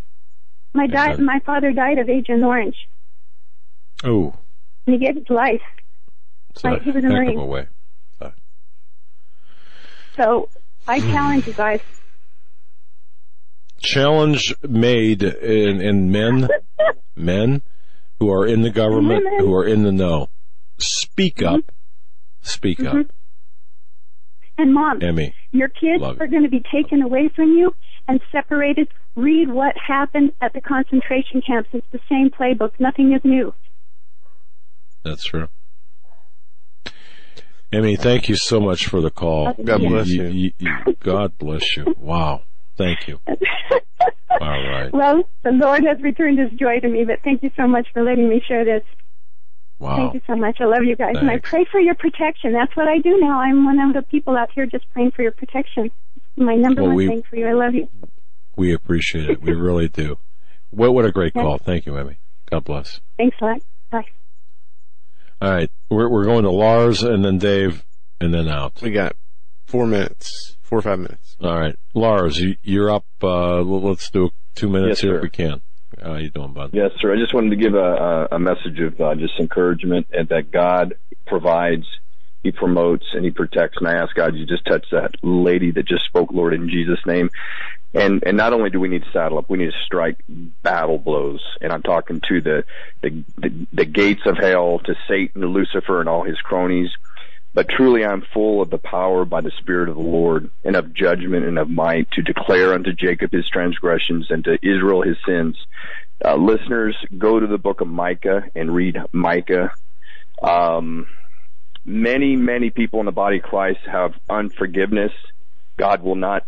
my 0.74 0.88
di- 0.88 1.18
my 1.18 1.40
father 1.46 1.72
died 1.72 2.00
of 2.00 2.10
Agent 2.10 2.44
Orange. 2.44 2.88
Oh. 4.04 4.34
And 4.88 4.96
he 4.96 5.06
gave 5.06 5.16
his 5.16 5.30
life. 5.30 5.62
Like, 6.64 6.82
a 6.82 6.84
he 6.84 6.92
was 6.92 7.04
a 7.04 7.08
Marine. 7.10 7.38
of 7.38 7.44
a 7.44 7.46
way. 7.46 7.68
Uh, 8.20 8.30
So 10.16 10.50
I 10.88 11.00
challenge 11.00 11.48
you 11.48 11.54
guys. 11.54 11.82
challenge 13.82 14.54
made 14.68 15.24
in, 15.24 15.82
in 15.82 16.12
men, 16.12 16.48
men 17.16 17.62
who 18.20 18.32
are 18.32 18.46
in 18.46 18.62
the 18.62 18.70
government, 18.70 19.24
Women. 19.26 19.40
who 19.40 19.54
are 19.56 19.66
in 19.66 19.84
the 19.84 19.92
know. 19.92 20.30
Speak 20.80 21.42
up. 21.42 21.62
Speak 22.42 22.80
up. 22.84 22.94
Mhm. 22.96 23.10
And 24.58 24.74
mom, 24.74 25.02
Emmy. 25.02 25.34
your 25.52 25.70
kids 25.70 26.04
are 26.04 26.28
going 26.28 26.44
to 26.44 26.50
be 26.50 26.64
taken 26.72 27.02
away 27.02 27.30
from 27.36 27.50
you 27.58 27.74
and 28.08 28.20
separated. 28.32 28.88
Read 29.16 29.50
what 29.52 29.76
happened 29.78 30.32
at 30.40 30.54
the 30.54 30.62
concentration 30.62 31.42
camps. 31.46 31.70
It's 31.74 31.86
the 31.92 32.00
same 32.08 32.30
playbook. 32.30 32.72
Nothing 32.80 33.12
is 33.14 33.22
new. 33.26 33.54
That's 35.04 35.24
true. 35.26 35.50
Emmy, 37.72 37.96
thank 37.96 38.28
you 38.28 38.36
so 38.36 38.60
much 38.60 38.88
for 38.88 39.00
the 39.02 39.10
call. 39.10 39.54
God 39.54 39.80
bless 39.82 40.10
you. 40.10 40.52
God 41.00 41.38
bless 41.38 41.78
you. 41.78 41.96
Wow. 41.98 42.44
Thank 42.76 43.08
you. 43.08 43.20
All 43.28 44.68
right. 44.70 44.92
Well, 44.94 45.24
the 45.44 45.52
Lord 45.52 45.84
has 45.84 46.02
returned 46.02 46.40
His 46.40 46.52
joy 46.60 46.80
to 46.80 46.88
me, 46.88 47.06
but 47.06 47.20
thank 47.24 47.44
you 47.44 47.52
so 47.56 47.68
much 47.68 47.88
for 47.94 48.04
letting 48.04 48.28
me 48.28 48.42
share 48.46 48.66
this. 48.66 48.84
Wow. 49.80 49.96
Thank 49.96 50.14
you 50.16 50.22
so 50.28 50.36
much. 50.36 50.58
I 50.60 50.66
love 50.66 50.84
you 50.84 50.96
guys, 50.96 51.16
and 51.18 51.30
I 51.30 51.40
pray 51.40 51.66
for 51.72 51.80
your 51.80 51.96
protection. 51.96 52.54
That's 52.54 52.76
what 52.76 52.88
I 52.88 53.00
do 53.00 53.18
now. 53.20 53.40
I'm 53.40 53.66
one 53.66 53.80
of 53.80 53.94
the 53.94 54.02
people 54.04 54.36
out 54.36 54.50
here 54.54 54.66
just 54.66 54.86
praying 54.92 55.12
for 55.12 55.22
your 55.22 55.32
protection. 55.32 55.92
My 56.36 56.56
number 56.56 56.82
Well, 56.82 56.90
one 56.90 56.98
we- 56.98 57.08
thing 57.08 57.24
for 57.24 57.36
you. 57.36 57.48
I 57.48 57.54
love 57.54 57.74
you. 57.74 57.88
We 58.56 58.74
appreciate 58.74 59.30
it. 59.30 59.42
We 59.42 59.54
really 59.54 59.88
do. 59.88 60.18
What, 60.72 60.94
what 60.94 61.06
a 61.06 61.12
great 61.12 61.34
call. 61.34 61.58
Thank 61.58 61.86
you, 61.86 61.98
Emmy. 61.98 62.20
God 62.50 62.66
bless. 62.66 63.00
Thanks 63.18 63.38
a 63.42 63.46
lot. 63.46 63.62
Bye. 63.90 64.06
All 65.42 65.50
right. 65.52 65.70
We're, 65.90 66.08
we're 66.10 66.26
going 66.26 66.44
to 66.44 66.52
Lars 66.52 67.04
and 67.04 67.26
then 67.26 67.38
Dave 67.38 67.84
and 68.20 68.34
then 68.34 68.48
out. 68.48 68.82
We 68.82 68.92
got 68.92 69.16
four 69.66 69.88
minutes, 69.88 70.56
four 70.62 70.80
or 70.80 70.82
five 70.84 71.00
minutes. 71.00 71.36
All 71.42 71.58
right. 71.60 71.76
Lars, 71.94 72.40
you, 72.40 72.56
you're 72.62 72.92
up. 72.92 73.06
Uh, 73.22 73.62
let's 73.62 74.10
do 74.12 74.30
two 74.56 74.70
minutes 74.70 75.00
Yes, 75.00 75.02
here 75.02 75.12
sir. 75.14 75.18
if 75.18 75.24
we 75.24 75.30
can. 75.30 75.62
How 76.02 76.16
you 76.16 76.30
doing, 76.30 76.54
bud? 76.54 76.70
Yes, 76.74 76.92
sir. 77.02 77.14
I 77.14 77.18
just 77.18 77.34
wanted 77.34 77.50
to 77.50 77.56
give 77.58 77.74
a, 77.74 77.78
a, 78.32 78.36
a 78.36 78.40
message 78.40 78.80
of 78.80 79.00
uh, 79.02 79.16
just 79.16 79.34
encouragement 79.40 80.08
and 80.12 80.30
that 80.30 80.52
God 80.52 80.96
provides, 81.28 81.86
He 82.44 82.52
promotes, 82.52 83.06
and 83.14 83.26
He 83.26 83.32
protects. 83.32 83.78
And 83.80 83.88
I 83.88 83.96
ask 83.96 84.16
God, 84.16 84.36
you 84.36 84.46
just 84.46 84.66
touch 84.66 84.86
that 84.92 85.16
lady 85.24 85.72
that 85.72 85.88
just 85.88 86.06
spoke, 86.06 86.32
Lord, 86.32 86.54
in 86.54 86.70
Jesus' 86.70 87.00
name. 87.06 87.30
And 87.94 88.24
and 88.26 88.38
not 88.38 88.54
only 88.54 88.70
do 88.70 88.80
we 88.80 88.88
need 88.88 89.04
to 89.04 89.12
saddle 89.12 89.38
up, 89.38 89.50
we 89.50 89.58
need 89.58 89.72
to 89.72 89.86
strike 89.86 90.18
battle 90.64 90.98
blows. 90.98 91.42
And 91.60 91.74
I'm 91.74 91.82
talking 91.82 92.22
to 92.30 92.42
the 92.42 92.64
the 93.02 93.24
the, 93.38 93.68
the 93.74 93.86
gates 93.86 94.22
of 94.26 94.38
hell, 94.38 94.80
to 94.86 94.96
Satan, 95.08 95.42
to 95.42 95.48
Lucifer, 95.48 96.00
and 96.00 96.08
all 96.08 96.24
his 96.24 96.38
cronies. 96.38 96.90
But 97.54 97.68
truly 97.68 98.06
I'm 98.06 98.24
full 98.34 98.62
of 98.62 98.70
the 98.70 98.78
power 98.78 99.26
by 99.26 99.42
the 99.42 99.52
Spirit 99.60 99.90
of 99.90 99.96
the 99.96 100.02
Lord 100.02 100.50
and 100.64 100.78
of 100.78 100.94
judgment 100.94 101.46
and 101.46 101.60
of 101.60 101.70
might 101.70 102.10
to 102.12 102.22
declare 102.22 102.74
unto 102.74 102.94
Jacob 102.94 103.32
his 103.34 103.48
transgressions 103.52 104.28
and 104.30 104.44
to 104.46 104.58
Israel 104.62 105.02
his 105.02 105.18
sins. 105.28 105.58
Uh, 106.24 106.36
listeners, 106.36 106.96
go 107.18 107.40
to 107.40 107.48
the 107.48 107.58
book 107.58 107.82
of 107.82 107.88
Micah 107.88 108.44
and 108.56 108.74
read 108.74 108.96
Micah. 109.12 109.72
Um, 110.42 111.08
many, 111.84 112.38
many 112.38 112.70
people 112.70 113.02
in 113.02 113.06
the 113.06 113.12
body 113.12 113.38
of 113.38 113.44
Christ 113.44 113.80
have 113.86 114.14
unforgiveness. 114.30 115.12
God 115.78 116.04
will 116.04 116.16
not 116.16 116.46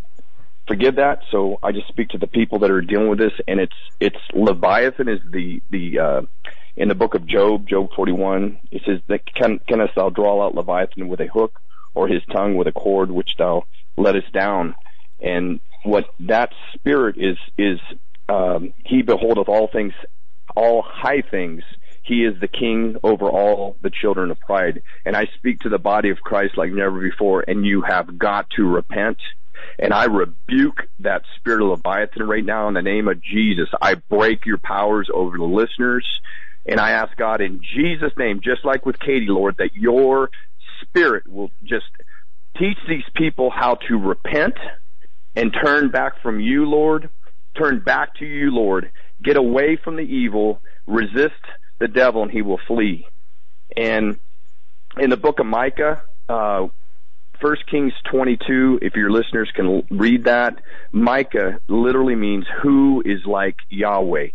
forgive 0.66 0.96
that. 0.96 1.20
So 1.30 1.58
I 1.62 1.72
just 1.72 1.88
speak 1.88 2.08
to 2.10 2.18
the 2.18 2.26
people 2.26 2.58
that 2.60 2.70
are 2.70 2.80
dealing 2.80 3.08
with 3.08 3.18
this, 3.18 3.32
and 3.46 3.60
it's 3.60 3.76
it's 4.00 4.18
Leviathan 4.34 5.08
is 5.08 5.20
the 5.30 5.62
the 5.70 5.98
uh, 5.98 6.22
in 6.76 6.88
the 6.88 6.94
book 6.94 7.14
of 7.14 7.26
Job, 7.26 7.68
Job 7.68 7.88
41. 7.94 8.58
It 8.70 8.82
says 8.86 9.00
that 9.08 9.20
can 9.34 9.60
canst 9.68 9.94
thou 9.94 10.10
draw 10.10 10.44
out 10.44 10.54
Leviathan 10.54 11.08
with 11.08 11.20
a 11.20 11.26
hook, 11.26 11.60
or 11.94 12.08
his 12.08 12.22
tongue 12.32 12.56
with 12.56 12.66
a 12.66 12.72
cord 12.72 13.10
which 13.10 13.30
thou 13.38 13.64
lettest 13.96 14.32
down? 14.32 14.74
And 15.20 15.60
what 15.84 16.06
that 16.20 16.50
spirit 16.74 17.16
is 17.18 17.36
is 17.56 17.78
um, 18.28 18.74
he 18.84 19.02
beholdeth 19.02 19.48
all 19.48 19.68
things, 19.72 19.92
all 20.56 20.84
high 20.86 21.22
things. 21.30 21.62
He 22.02 22.24
is 22.24 22.38
the 22.40 22.48
king 22.48 22.96
over 23.02 23.30
all 23.30 23.76
the 23.82 23.90
children 23.90 24.30
of 24.30 24.38
pride. 24.40 24.82
And 25.06 25.16
I 25.16 25.26
speak 25.38 25.60
to 25.60 25.70
the 25.70 25.78
body 25.78 26.10
of 26.10 26.18
Christ 26.18 26.58
like 26.58 26.70
never 26.70 27.00
before, 27.00 27.44
and 27.46 27.64
you 27.64 27.82
have 27.82 28.18
got 28.18 28.50
to 28.56 28.64
repent. 28.64 29.18
And 29.78 29.92
I 29.92 30.04
rebuke 30.04 30.82
that 31.00 31.22
spirit 31.36 31.62
of 31.62 31.70
Leviathan 31.70 32.26
right 32.26 32.44
now 32.44 32.68
in 32.68 32.74
the 32.74 32.82
name 32.82 33.08
of 33.08 33.22
Jesus. 33.22 33.68
I 33.80 33.94
break 33.94 34.46
your 34.46 34.58
powers 34.58 35.08
over 35.12 35.36
the 35.36 35.44
listeners. 35.44 36.06
And 36.66 36.80
I 36.80 36.92
ask 36.92 37.14
God 37.16 37.40
in 37.40 37.60
Jesus' 37.76 38.12
name, 38.16 38.40
just 38.42 38.64
like 38.64 38.86
with 38.86 38.98
Katie, 38.98 39.26
Lord, 39.28 39.56
that 39.58 39.74
your 39.74 40.30
spirit 40.80 41.26
will 41.26 41.50
just 41.62 41.86
teach 42.56 42.78
these 42.88 43.04
people 43.14 43.50
how 43.50 43.74
to 43.88 43.98
repent 43.98 44.54
and 45.36 45.52
turn 45.52 45.90
back 45.90 46.22
from 46.22 46.40
you, 46.40 46.64
Lord. 46.64 47.10
Turn 47.56 47.80
back 47.80 48.14
to 48.16 48.24
you, 48.26 48.50
Lord. 48.50 48.90
Get 49.22 49.36
away 49.36 49.76
from 49.76 49.96
the 49.96 50.02
evil. 50.02 50.60
Resist 50.86 51.34
the 51.78 51.88
devil 51.88 52.22
and 52.22 52.30
he 52.30 52.42
will 52.42 52.60
flee. 52.66 53.06
And 53.76 54.18
in 54.98 55.10
the 55.10 55.16
book 55.16 55.40
of 55.40 55.46
Micah, 55.46 56.02
uh, 56.28 56.68
First 57.44 57.66
Kings 57.70 57.92
22, 58.10 58.78
if 58.80 58.94
your 58.94 59.10
listeners 59.10 59.52
can 59.54 59.82
read 59.90 60.24
that, 60.24 60.62
Micah 60.92 61.60
literally 61.68 62.14
means 62.14 62.46
who 62.62 63.02
is 63.04 63.26
like 63.26 63.56
Yahweh. 63.68 64.28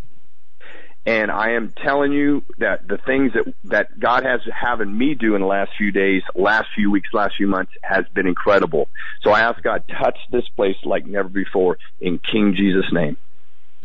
And 1.07 1.31
I 1.31 1.53
am 1.53 1.71
telling 1.71 2.11
you 2.11 2.43
that 2.59 2.87
the 2.87 2.99
things 2.99 3.31
that, 3.33 3.51
that 3.63 3.99
God 3.99 4.23
has 4.25 4.41
having 4.53 4.95
me 4.95 5.15
do 5.15 5.33
in 5.33 5.41
the 5.41 5.47
last 5.47 5.71
few 5.75 5.91
days, 5.91 6.21
last 6.35 6.67
few 6.75 6.91
weeks, 6.91 7.09
last 7.11 7.33
few 7.35 7.47
months 7.47 7.71
has 7.81 8.05
been 8.13 8.27
incredible. 8.27 8.89
So 9.23 9.31
I 9.31 9.39
ask 9.39 9.59
God, 9.63 9.85
touch 9.87 10.19
this 10.31 10.47
place 10.55 10.77
like 10.83 11.07
never 11.07 11.29
before 11.29 11.79
in 11.99 12.19
King 12.31 12.53
Jesus' 12.55 12.93
name. 12.93 13.17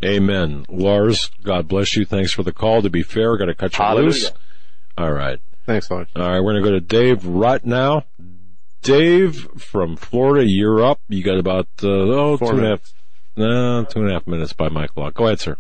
Amen. 0.05 0.67
Lars, 0.69 1.31
God 1.43 1.67
bless 1.67 1.97
you. 1.97 2.05
Thanks 2.05 2.35
for 2.35 2.43
the 2.43 2.53
call. 2.53 2.83
To 2.83 2.91
be 2.91 3.03
fair, 3.03 3.39
got 3.39 3.47
to 3.47 3.55
cut 3.55 3.79
you 3.79 3.83
Hallelujah. 3.83 4.07
loose. 4.07 4.33
All 4.99 5.13
right. 5.13 5.41
Thanks, 5.65 5.91
Lars. 5.91 6.09
All 6.15 6.29
right, 6.29 6.41
we're 6.41 6.53
going 6.53 6.63
to 6.63 6.69
go 6.69 6.75
to 6.75 6.81
Dave 6.81 7.25
right 7.25 7.65
now. 7.65 8.05
Dave 8.85 9.49
from 9.57 9.97
Florida, 9.97 10.45
you're 10.47 10.85
up. 10.85 11.01
You 11.09 11.25
got 11.25 11.39
about, 11.39 11.67
uh, 11.83 11.89
oh, 11.89 12.37
Four 12.37 12.51
two 12.51 12.57
and 12.59 12.67
a 12.67 12.71
half, 12.71 12.93
no, 13.37 13.85
two 13.85 14.01
and 14.01 14.11
a 14.11 14.13
half 14.13 14.27
minutes 14.27 14.53
by 14.53 14.69
my 14.69 14.87
clock. 14.87 15.15
Go 15.15 15.27
ahead, 15.27 15.41
sir. 15.41 15.57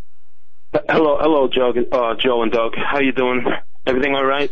Hello, 0.88 1.16
hello, 1.18 1.48
Joe, 1.48 1.72
uh, 1.90 2.14
Joe 2.20 2.42
and 2.42 2.52
Doug. 2.52 2.72
How 2.76 3.00
you 3.00 3.12
doing? 3.12 3.44
Everything 3.86 4.14
all 4.14 4.24
right? 4.24 4.50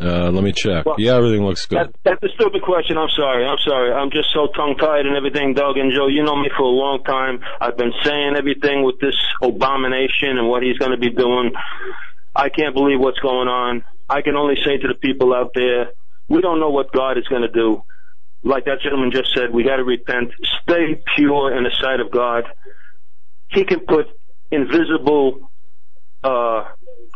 Uh, 0.00 0.30
let 0.30 0.44
me 0.44 0.52
check. 0.52 0.84
Well, 0.84 0.96
yeah, 0.98 1.14
everything 1.16 1.44
looks 1.44 1.64
good. 1.66 1.78
That, 1.78 1.94
that's 2.04 2.22
a 2.22 2.34
stupid 2.34 2.62
question. 2.62 2.98
I'm 2.98 3.08
sorry. 3.16 3.46
I'm 3.46 3.56
sorry. 3.64 3.92
I'm 3.92 4.10
just 4.10 4.28
so 4.34 4.48
tongue 4.54 4.76
tied 4.78 5.06
and 5.06 5.16
everything, 5.16 5.54
Doug 5.54 5.78
and 5.78 5.92
Joe. 5.94 6.08
You 6.08 6.22
know 6.22 6.36
me 6.36 6.50
for 6.54 6.64
a 6.64 6.68
long 6.68 7.02
time. 7.04 7.40
I've 7.60 7.78
been 7.78 7.92
saying 8.04 8.34
everything 8.36 8.82
with 8.82 8.98
this 9.00 9.16
abomination 9.40 10.36
and 10.36 10.48
what 10.48 10.62
he's 10.62 10.76
going 10.76 10.90
to 10.90 10.98
be 10.98 11.10
doing. 11.10 11.52
I 12.34 12.50
can't 12.50 12.74
believe 12.74 13.00
what's 13.00 13.20
going 13.20 13.48
on. 13.48 13.84
I 14.08 14.20
can 14.22 14.36
only 14.36 14.56
say 14.64 14.76
to 14.76 14.88
the 14.88 14.94
people 14.94 15.32
out 15.32 15.52
there, 15.54 15.92
we 16.28 16.40
don't 16.40 16.60
know 16.60 16.70
what 16.70 16.92
God 16.92 17.18
is 17.18 17.24
going 17.28 17.42
to 17.42 17.48
do. 17.48 17.82
Like 18.42 18.64
that 18.66 18.80
gentleman 18.82 19.10
just 19.10 19.34
said, 19.34 19.52
we 19.52 19.64
got 19.64 19.76
to 19.76 19.84
repent. 19.84 20.30
Stay 20.62 21.02
pure 21.16 21.56
in 21.56 21.64
the 21.64 21.70
sight 21.80 22.00
of 22.00 22.10
God. 22.10 22.44
He 23.48 23.64
can 23.64 23.80
put 23.80 24.06
invisible 24.50 25.50
uh, 26.22 26.64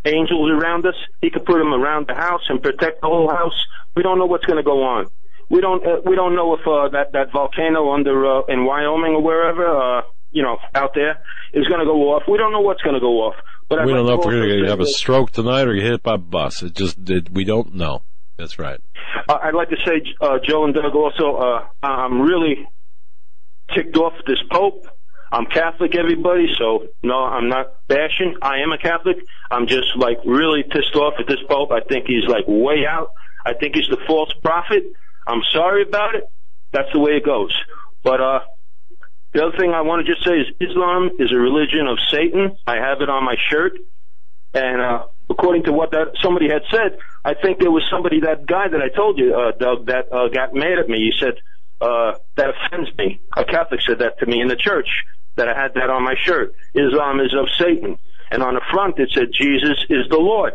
angels 0.05 0.50
around 0.50 0.86
us. 0.86 0.94
He 1.20 1.30
could 1.30 1.44
put 1.44 1.58
them 1.58 1.72
around 1.72 2.06
the 2.08 2.14
house 2.14 2.42
and 2.48 2.62
protect 2.62 3.00
the 3.00 3.06
whole 3.06 3.30
house. 3.30 3.55
We 3.94 4.02
don't 4.02 4.18
know 4.18 4.26
what's 4.26 4.44
going 4.44 4.56
to 4.56 4.62
go 4.62 4.82
on. 4.82 5.06
We 5.50 5.60
don't. 5.60 5.84
Uh, 5.84 6.00
we 6.05 6.14
don't 6.14 6.36
know 6.36 6.55
if 6.55 6.60
uh, 6.60 6.89
that 6.90 7.12
that 7.12 7.32
volcano 7.32 7.92
under 7.92 8.24
uh, 8.24 8.42
in 8.48 8.64
Wyoming 8.64 9.14
or 9.14 9.22
wherever, 9.22 9.66
uh, 9.66 10.02
you 10.30 10.44
know, 10.44 10.58
out 10.76 10.92
there, 10.94 11.18
is 11.52 11.66
going 11.66 11.80
to 11.80 11.86
go 11.86 12.14
off. 12.14 12.22
We 12.28 12.39
don't 12.39 12.52
know 12.52 12.60
what's 12.60 12.82
going 12.82 12.94
to 12.94 13.00
go 13.00 13.22
off. 13.26 13.34
But 13.68 13.80
I'd 13.80 13.86
we 13.86 13.92
don't 13.92 14.06
like 14.06 14.16
know 14.16 14.20
if 14.20 14.26
we're 14.26 14.47
going 14.47 14.64
to 14.64 14.70
have 14.70 14.80
a 14.80 14.86
stroke 14.86 15.32
tonight 15.32 15.66
or 15.66 15.74
get 15.74 15.84
hit 15.84 16.02
by 16.05 16.14
a 16.14 16.18
bus. 16.18 16.62
It 16.62 16.74
just, 16.74 16.98
it, 17.08 17.30
we 17.30 17.44
don't 17.44 17.74
know. 17.74 18.02
That's 18.41 18.59
right. 18.59 18.81
Uh, 19.28 19.39
I'd 19.43 19.55
like 19.55 19.70
to 19.70 19.77
say, 19.85 20.02
uh, 20.20 20.39
Joe 20.44 20.65
and 20.65 20.75
Doug, 20.75 20.94
also, 20.94 21.36
uh, 21.36 21.67
I'm 21.83 22.20
really 22.20 22.67
ticked 23.75 23.97
off 23.97 24.15
this 24.27 24.39
Pope. 24.51 24.86
I'm 25.33 25.47
Catholic, 25.47 25.94
everybody, 25.94 26.47
so 26.59 26.89
no, 27.05 27.25
I'm 27.25 27.49
not 27.49 27.75
bashing. 27.86 28.35
I 28.43 28.59
am 28.59 28.73
a 28.73 28.78
Catholic. 28.78 29.17
I'm 29.51 29.69
just 29.69 29.97
like 29.97 30.19
really 30.25 30.65
pissed 30.65 30.97
off 30.97 31.15
at 31.20 31.28
this 31.28 31.39
Pope. 31.49 31.70
I 31.70 31.81
think 31.89 32.07
he's 32.07 32.27
like 32.27 32.44
way 32.49 32.85
out. 32.89 33.10
I 33.47 33.55
think 33.55 33.77
he's 33.77 33.89
the 33.89 33.99
false 34.09 34.33
prophet. 34.43 34.83
I'm 35.28 35.43
sorry 35.52 35.83
about 35.83 36.17
it. 36.17 36.25
That's 36.73 36.93
the 36.93 36.99
way 36.99 37.12
it 37.12 37.25
goes. 37.25 37.57
But, 38.02 38.20
uh, 38.20 38.41
the 39.33 39.44
other 39.44 39.57
thing 39.57 39.70
I 39.70 39.83
want 39.83 40.05
to 40.05 40.12
just 40.12 40.27
say 40.27 40.35
is 40.35 40.47
Islam 40.60 41.10
is 41.20 41.31
a 41.33 41.36
religion 41.36 41.86
of 41.86 41.99
Satan. 42.10 42.57
I 42.67 42.77
have 42.77 43.01
it 43.01 43.09
on 43.09 43.25
my 43.25 43.36
shirt. 43.49 43.73
And 44.55 44.81
uh, 44.81 45.05
according 45.31 45.65
to 45.65 45.73
what 45.73 45.92
that 45.92 46.12
somebody 46.23 46.49
had 46.50 46.62
said, 46.70 46.99
I 47.25 47.34
think 47.34 47.60
there 47.60 47.70
was 47.70 47.84
somebody 47.91 48.20
that 48.20 48.47
guy 48.47 48.68
that 48.68 48.81
I 48.83 48.89
told 48.94 49.18
you, 49.18 49.34
uh, 49.34 49.52
Doug, 49.57 49.86
that 49.86 50.12
uh, 50.12 50.28
got 50.28 50.55
mad 50.55 50.78
at 50.78 50.89
me. 50.89 50.99
He 50.99 51.12
said 51.18 51.34
uh, 51.81 52.18
that 52.36 52.50
offends 52.50 52.91
me. 52.99 53.20
A 53.36 53.44
Catholic 53.44 53.81
said 53.86 54.00
that 54.00 54.18
to 54.18 54.26
me 54.26 54.41
in 54.41 54.49
the 54.49 54.57
church 54.57 54.89
that 55.36 55.49
I 55.49 55.55
had 55.59 55.75
that 55.75 55.89
on 55.89 56.02
my 56.02 56.15
shirt. 56.20 56.52
Islam 56.75 57.20
is 57.20 57.33
of 57.33 57.49
Satan, 57.57 57.97
and 58.31 58.42
on 58.42 58.55
the 58.55 58.62
front 58.73 58.99
it 58.99 59.10
said 59.15 59.28
Jesus 59.33 59.84
is 59.89 60.09
the 60.10 60.18
Lord. 60.18 60.55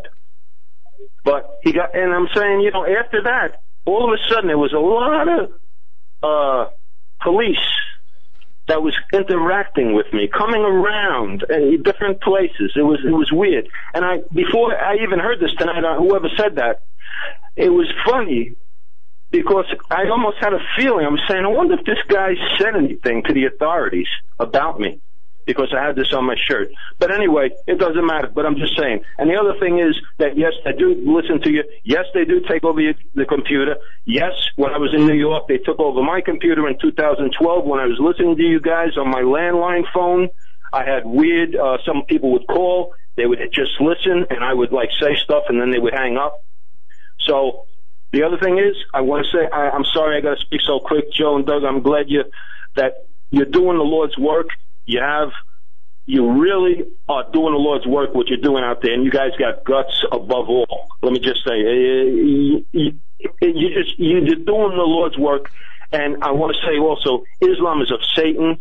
But 1.23 1.57
he 1.63 1.73
got, 1.73 1.95
and 1.95 2.13
I'm 2.13 2.27
saying, 2.35 2.61
you 2.61 2.71
know, 2.71 2.85
after 2.85 3.23
that, 3.23 3.61
all 3.85 4.05
of 4.05 4.13
a 4.13 4.21
sudden 4.29 4.47
there 4.47 4.57
was 4.57 4.73
a 4.73 4.77
lot 4.77 5.27
of 5.27 5.49
uh, 6.21 6.69
police 7.23 7.57
that 8.67 8.81
was 8.81 8.93
interacting 9.13 9.93
with 9.93 10.07
me, 10.11 10.27
coming 10.27 10.61
around 10.61 11.43
in 11.49 11.83
different 11.83 12.21
places. 12.21 12.73
It 12.75 12.81
was 12.81 12.99
it 13.05 13.11
was 13.11 13.29
weird. 13.31 13.67
And 13.93 14.03
I 14.03 14.17
before 14.33 14.75
I 14.75 14.95
even 15.03 15.19
heard 15.19 15.39
this 15.39 15.53
tonight, 15.57 15.83
uh, 15.83 15.97
whoever 15.97 16.29
said 16.37 16.55
that, 16.55 16.81
it 17.55 17.69
was 17.69 17.87
funny 18.05 18.55
because 19.31 19.65
I 19.89 20.09
almost 20.09 20.37
had 20.39 20.53
a 20.53 20.59
feeling. 20.77 21.05
I'm 21.05 21.19
saying, 21.27 21.43
I 21.43 21.49
wonder 21.49 21.75
if 21.75 21.85
this 21.85 21.99
guy 22.07 22.33
said 22.59 22.75
anything 22.75 23.23
to 23.27 23.33
the 23.33 23.45
authorities 23.45 24.07
about 24.39 24.79
me 24.79 25.01
because 25.45 25.73
I 25.75 25.85
had 25.85 25.95
this 25.95 26.13
on 26.13 26.25
my 26.25 26.35
shirt. 26.47 26.69
But 26.99 27.13
anyway, 27.13 27.51
it 27.67 27.79
doesn't 27.79 28.05
matter. 28.05 28.29
But 28.33 28.45
I'm 28.45 28.55
just 28.55 28.77
saying. 28.77 29.01
And 29.17 29.29
the 29.29 29.35
other 29.35 29.59
thing 29.59 29.79
is 29.79 29.95
that 30.17 30.37
yes, 30.37 30.53
they 30.63 30.73
do 30.73 30.95
listen 31.05 31.41
to 31.41 31.51
you. 31.51 31.63
Yes, 31.83 32.05
they 32.13 32.25
do 32.25 32.41
take 32.49 32.63
over 32.63 32.81
your, 32.81 32.93
the 33.13 33.25
computer. 33.25 33.77
Yes, 34.05 34.33
when 34.55 34.71
I 34.71 34.77
was 34.77 34.93
in 34.93 35.05
New 35.05 35.15
York, 35.15 35.47
they 35.47 35.57
took 35.57 35.79
over 35.79 36.01
my 36.01 36.21
computer 36.21 36.67
in 36.67 36.77
2012 36.79 37.65
when 37.65 37.79
I 37.79 37.85
was 37.85 37.97
listening 37.99 38.35
to 38.37 38.43
you 38.43 38.59
guys 38.59 38.97
on 38.97 39.09
my 39.09 39.21
landline 39.21 39.83
phone. 39.93 40.29
I 40.73 40.83
had 40.83 41.05
weird. 41.05 41.55
Uh, 41.55 41.77
some 41.85 42.03
people 42.07 42.31
would 42.33 42.47
call. 42.47 42.93
They 43.15 43.25
would 43.25 43.39
just 43.53 43.79
listen, 43.79 44.25
and 44.29 44.43
I 44.43 44.53
would 44.53 44.73
like 44.73 44.89
say 44.99 45.15
stuff, 45.15 45.43
and 45.47 45.61
then 45.61 45.71
they 45.71 45.79
would 45.79 45.93
hang 45.93 46.17
up. 46.17 46.43
So 47.25 47.65
the 48.11 48.23
other 48.23 48.37
thing 48.37 48.57
is, 48.57 48.75
I 48.93 49.01
want 49.01 49.25
to 49.25 49.37
say 49.37 49.47
I, 49.51 49.69
I'm 49.69 49.85
sorry 49.85 50.17
I 50.17 50.21
got 50.21 50.37
to 50.37 50.41
speak 50.41 50.61
so 50.65 50.79
quick, 50.79 51.11
Joe 51.13 51.37
and 51.37 51.45
Doug. 51.45 51.63
I'm 51.63 51.81
glad 51.81 52.09
you 52.09 52.23
that 52.75 53.07
you're 53.31 53.45
doing 53.45 53.77
the 53.77 53.83
Lord's 53.83 54.17
work. 54.17 54.47
You 54.85 55.01
have, 55.01 55.29
you 56.05 56.41
really 56.41 56.83
are 57.09 57.25
doing 57.31 57.53
the 57.53 57.59
Lord's 57.59 57.85
work. 57.85 58.13
What 58.13 58.27
you're 58.27 58.37
doing 58.37 58.63
out 58.63 58.81
there, 58.81 58.93
and 58.93 59.03
you 59.03 59.11
guys 59.11 59.31
got 59.39 59.63
guts 59.63 60.03
above 60.11 60.49
all. 60.49 60.87
Let 61.01 61.13
me 61.13 61.19
just 61.19 61.43
say, 61.47 61.57
you, 61.57 62.65
you, 62.71 62.99
you 63.41 63.83
just 63.83 63.97
you're 63.97 64.21
doing 64.21 64.77
the 64.77 64.85
Lord's 64.85 65.17
work. 65.17 65.49
And 65.91 66.23
I 66.23 66.31
want 66.31 66.55
to 66.55 66.67
say 66.67 66.77
also, 66.77 67.23
Islam 67.41 67.81
is 67.81 67.91
of 67.91 67.99
Satan. 68.15 68.57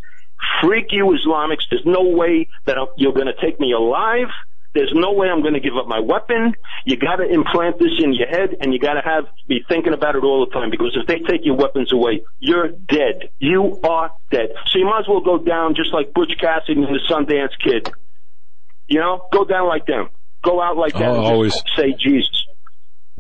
Freak 0.61 0.93
you 0.93 1.07
Islamics. 1.07 1.65
There's 1.71 1.87
no 1.87 2.03
way 2.03 2.49
that 2.67 2.77
you're 2.97 3.13
going 3.13 3.27
to 3.27 3.41
take 3.41 3.59
me 3.59 3.73
alive. 3.73 4.29
There's 4.75 4.93
no 4.93 5.13
way 5.13 5.29
I'm 5.29 5.41
going 5.43 5.55
to 5.55 5.61
give 5.61 5.77
up 5.77 5.87
my 5.87 6.01
weapon. 6.01 6.55
You 6.85 6.97
got 6.97 7.17
to 7.17 7.25
implant 7.25 7.79
this 7.79 7.93
in 8.03 8.13
your 8.13 8.27
head, 8.27 8.57
and 8.61 8.73
you 8.73 8.81
got 8.81 8.95
to 8.95 9.03
have 9.03 9.25
be 9.47 9.65
thinking 9.69 9.93
about 9.93 10.17
it 10.17 10.25
all 10.25 10.45
the 10.45 10.53
time. 10.53 10.71
Because 10.71 10.97
if 11.01 11.07
they 11.07 11.19
take 11.21 11.45
your 11.45 11.57
weapons 11.57 11.93
away, 11.93 12.23
you're 12.41 12.69
dead. 12.69 13.31
You 13.39 13.81
are 13.85 14.11
dead. 14.31 14.49
So 14.67 14.79
you 14.79 14.87
might 14.87 15.01
as 15.01 15.09
well 15.09 15.21
go 15.21 15.39
down 15.39 15.77
just 15.77 15.93
like 15.93 16.13
Butch 16.13 16.33
Cassidy 16.41 16.83
and 16.83 16.95
the 16.95 17.01
Sundance 17.09 17.57
Kid. 17.63 17.89
You 18.89 18.99
know, 18.99 19.27
go 19.33 19.45
down 19.45 19.69
like 19.69 19.87
them. 19.87 20.09
Go 20.43 20.61
out 20.61 20.77
like 20.77 20.93
that. 20.95 21.03
Oh, 21.03 21.23
always. 21.23 21.55
say 21.77 21.95
Jesus. 21.99 22.45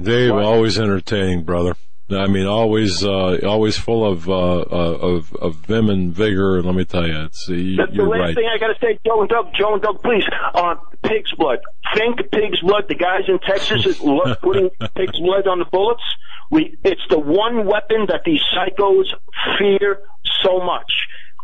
Dave, 0.00 0.33
always 0.33 0.78
entertaining, 0.78 1.44
brother. 1.44 1.76
I 2.10 2.26
mean, 2.26 2.47
always, 2.47 3.02
uh, 3.02 3.39
always 3.44 3.78
full 3.78 4.05
of, 4.05 4.28
uh, 4.28 4.33
uh, 4.33 4.65
of, 4.65 5.34
of 5.36 5.57
vim 5.57 5.89
and 5.89 6.15
vigor. 6.15 6.57
And 6.57 6.66
let 6.66 6.74
me 6.74 6.84
tell 6.84 7.07
you, 7.07 7.23
it's, 7.24 7.49
you, 7.49 7.76
The, 7.76 7.86
the 7.86 7.92
you're 7.92 8.08
last 8.08 8.20
right. 8.20 8.34
thing 8.34 8.49
I 8.55 8.58
got 8.58 8.68
to 8.68 8.78
say, 8.81 8.99
Joe 9.07 9.20
and 9.23 9.31
Doug, 9.31 9.47
Joe 9.58 9.73
and 9.74 9.83
Doug, 9.83 10.02
please, 10.02 10.24
uh, 10.55 10.74
pig's 11.02 11.33
blood. 11.33 11.58
Think 11.94 12.31
pig's 12.31 12.60
blood. 12.60 12.84
The 12.89 12.94
guys 12.94 13.23
in 13.28 13.39
Texas 13.39 13.86
is 13.86 13.99
putting 14.42 14.68
pig's 14.94 15.18
blood 15.18 15.47
on 15.47 15.58
the 15.60 15.66
bullets. 15.70 16.02
We, 16.50 16.76
it's 16.84 17.00
the 17.08 17.18
one 17.18 17.66
weapon 17.66 18.07
that 18.08 18.20
these 18.24 18.42
psychos 18.55 19.05
fear 19.58 20.00
so 20.42 20.58
much. 20.60 20.91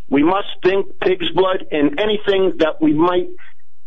We 0.09 0.23
must 0.23 0.47
think 0.63 0.99
pig's 0.99 1.29
blood 1.33 1.65
in 1.71 1.99
anything 1.99 2.57
that 2.59 2.81
we 2.81 2.93
might 2.93 3.29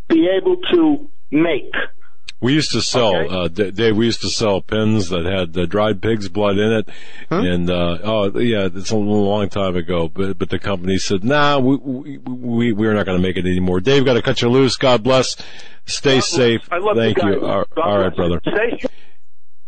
be 0.08 0.28
able 0.28 0.56
to 0.72 1.08
make. 1.30 1.72
We 2.44 2.52
used 2.52 2.72
to 2.72 2.82
sell, 2.82 3.14
uh, 3.32 3.48
Dave, 3.48 3.96
we 3.96 4.04
used 4.04 4.20
to 4.20 4.28
sell 4.28 4.60
pins 4.60 5.08
that 5.08 5.24
had 5.24 5.56
uh, 5.56 5.64
dried 5.64 6.02
pig's 6.02 6.28
blood 6.28 6.58
in 6.58 6.72
it. 6.72 6.88
And, 7.30 7.70
uh, 7.70 8.00
oh, 8.04 8.38
yeah, 8.38 8.68
it's 8.70 8.90
a 8.90 8.96
long 8.96 9.48
time 9.48 9.76
ago, 9.76 10.10
but, 10.10 10.38
but 10.38 10.50
the 10.50 10.58
company 10.58 10.98
said, 10.98 11.24
nah, 11.24 11.58
we, 11.58 11.76
we, 11.76 12.18
we, 12.18 12.72
we're 12.72 12.92
not 12.92 13.06
going 13.06 13.16
to 13.16 13.26
make 13.26 13.38
it 13.38 13.46
anymore. 13.46 13.80
Dave, 13.80 14.04
got 14.04 14.12
to 14.12 14.20
cut 14.20 14.42
you 14.42 14.50
loose. 14.50 14.76
God 14.76 15.02
bless. 15.02 15.36
Stay 15.86 16.20
safe. 16.20 16.68
I 16.70 16.76
love 16.80 16.98
Thank 16.98 17.16
you. 17.22 17.46
All, 17.46 17.64
God 17.74 17.82
all 17.82 17.98
right, 17.98 18.14
brother. 18.14 18.42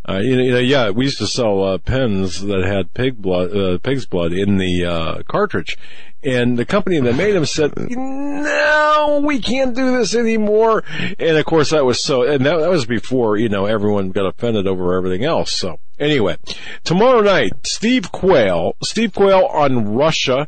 Uh, 0.08 0.18
you 0.18 0.36
know, 0.36 0.42
you 0.42 0.52
know, 0.52 0.58
yeah, 0.58 0.90
we 0.90 1.04
used 1.04 1.18
to 1.18 1.26
sell 1.26 1.64
uh, 1.64 1.78
pens 1.78 2.40
that 2.42 2.64
had 2.64 2.94
pig 2.94 3.20
blood, 3.20 3.56
uh, 3.56 3.78
pig's 3.78 4.06
blood 4.06 4.32
in 4.32 4.56
the 4.56 4.84
uh, 4.84 5.22
cartridge, 5.24 5.76
and 6.22 6.56
the 6.56 6.64
company 6.64 7.00
that 7.00 7.16
made 7.16 7.32
them 7.32 7.44
said, 7.44 7.72
"No, 7.76 9.20
we 9.24 9.40
can't 9.40 9.74
do 9.74 9.98
this 9.98 10.14
anymore." 10.14 10.84
And 11.18 11.36
of 11.36 11.44
course, 11.44 11.70
that 11.70 11.84
was 11.84 12.02
so, 12.02 12.22
and 12.22 12.46
that, 12.46 12.58
that 12.58 12.70
was 12.70 12.86
before 12.86 13.36
you 13.36 13.48
know 13.48 13.66
everyone 13.66 14.10
got 14.10 14.26
offended 14.26 14.68
over 14.68 14.94
everything 14.96 15.24
else. 15.24 15.52
So 15.52 15.80
anyway, 15.98 16.36
tomorrow 16.84 17.20
night, 17.20 17.66
Steve 17.66 18.12
Quayle, 18.12 18.76
Steve 18.84 19.12
Quayle 19.12 19.46
on 19.46 19.96
Russia, 19.96 20.46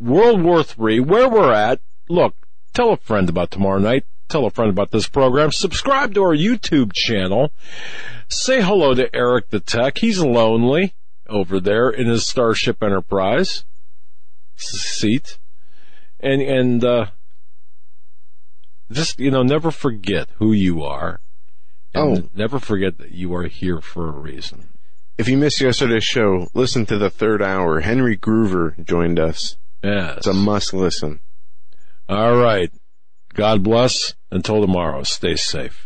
World 0.00 0.42
War 0.42 0.64
Three, 0.64 0.98
where 0.98 1.28
we're 1.28 1.52
at. 1.52 1.80
Look, 2.08 2.34
tell 2.74 2.92
a 2.92 2.96
friend 2.96 3.28
about 3.28 3.52
tomorrow 3.52 3.78
night. 3.78 4.04
Tell 4.28 4.44
a 4.46 4.50
friend 4.50 4.70
about 4.70 4.90
this 4.90 5.08
program. 5.08 5.52
Subscribe 5.52 6.14
to 6.14 6.22
our 6.22 6.36
YouTube 6.36 6.92
channel. 6.92 7.52
Say 8.28 8.60
hello 8.60 8.92
to 8.94 9.14
Eric 9.14 9.50
the 9.50 9.60
Tech. 9.60 9.98
He's 9.98 10.20
lonely 10.20 10.94
over 11.28 11.60
there 11.60 11.88
in 11.90 12.06
his 12.08 12.26
Starship 12.26 12.82
Enterprise 12.82 13.64
seat. 14.56 15.38
And, 16.18 16.42
and, 16.42 16.84
uh, 16.84 17.06
just, 18.90 19.18
you 19.20 19.30
know, 19.30 19.42
never 19.42 19.70
forget 19.70 20.28
who 20.38 20.52
you 20.52 20.82
are. 20.82 21.20
And 21.94 22.18
Oh. 22.18 22.28
never 22.34 22.58
forget 22.58 22.98
that 22.98 23.12
you 23.12 23.34
are 23.34 23.46
here 23.46 23.80
for 23.80 24.08
a 24.08 24.12
reason. 24.12 24.68
If 25.18 25.28
you 25.28 25.36
missed 25.36 25.60
yesterday's 25.60 26.04
show, 26.04 26.48
listen 26.52 26.84
to 26.86 26.98
the 26.98 27.10
third 27.10 27.42
hour. 27.42 27.80
Henry 27.80 28.16
Gruver 28.16 28.82
joined 28.84 29.18
us. 29.18 29.56
Yes. 29.82 30.18
It's 30.18 30.26
a 30.26 30.34
must 30.34 30.74
listen. 30.74 31.20
All 32.08 32.36
right. 32.36 32.70
God 33.36 33.62
bless. 33.62 34.14
Until 34.30 34.62
tomorrow, 34.62 35.02
stay 35.02 35.36
safe. 35.36 35.85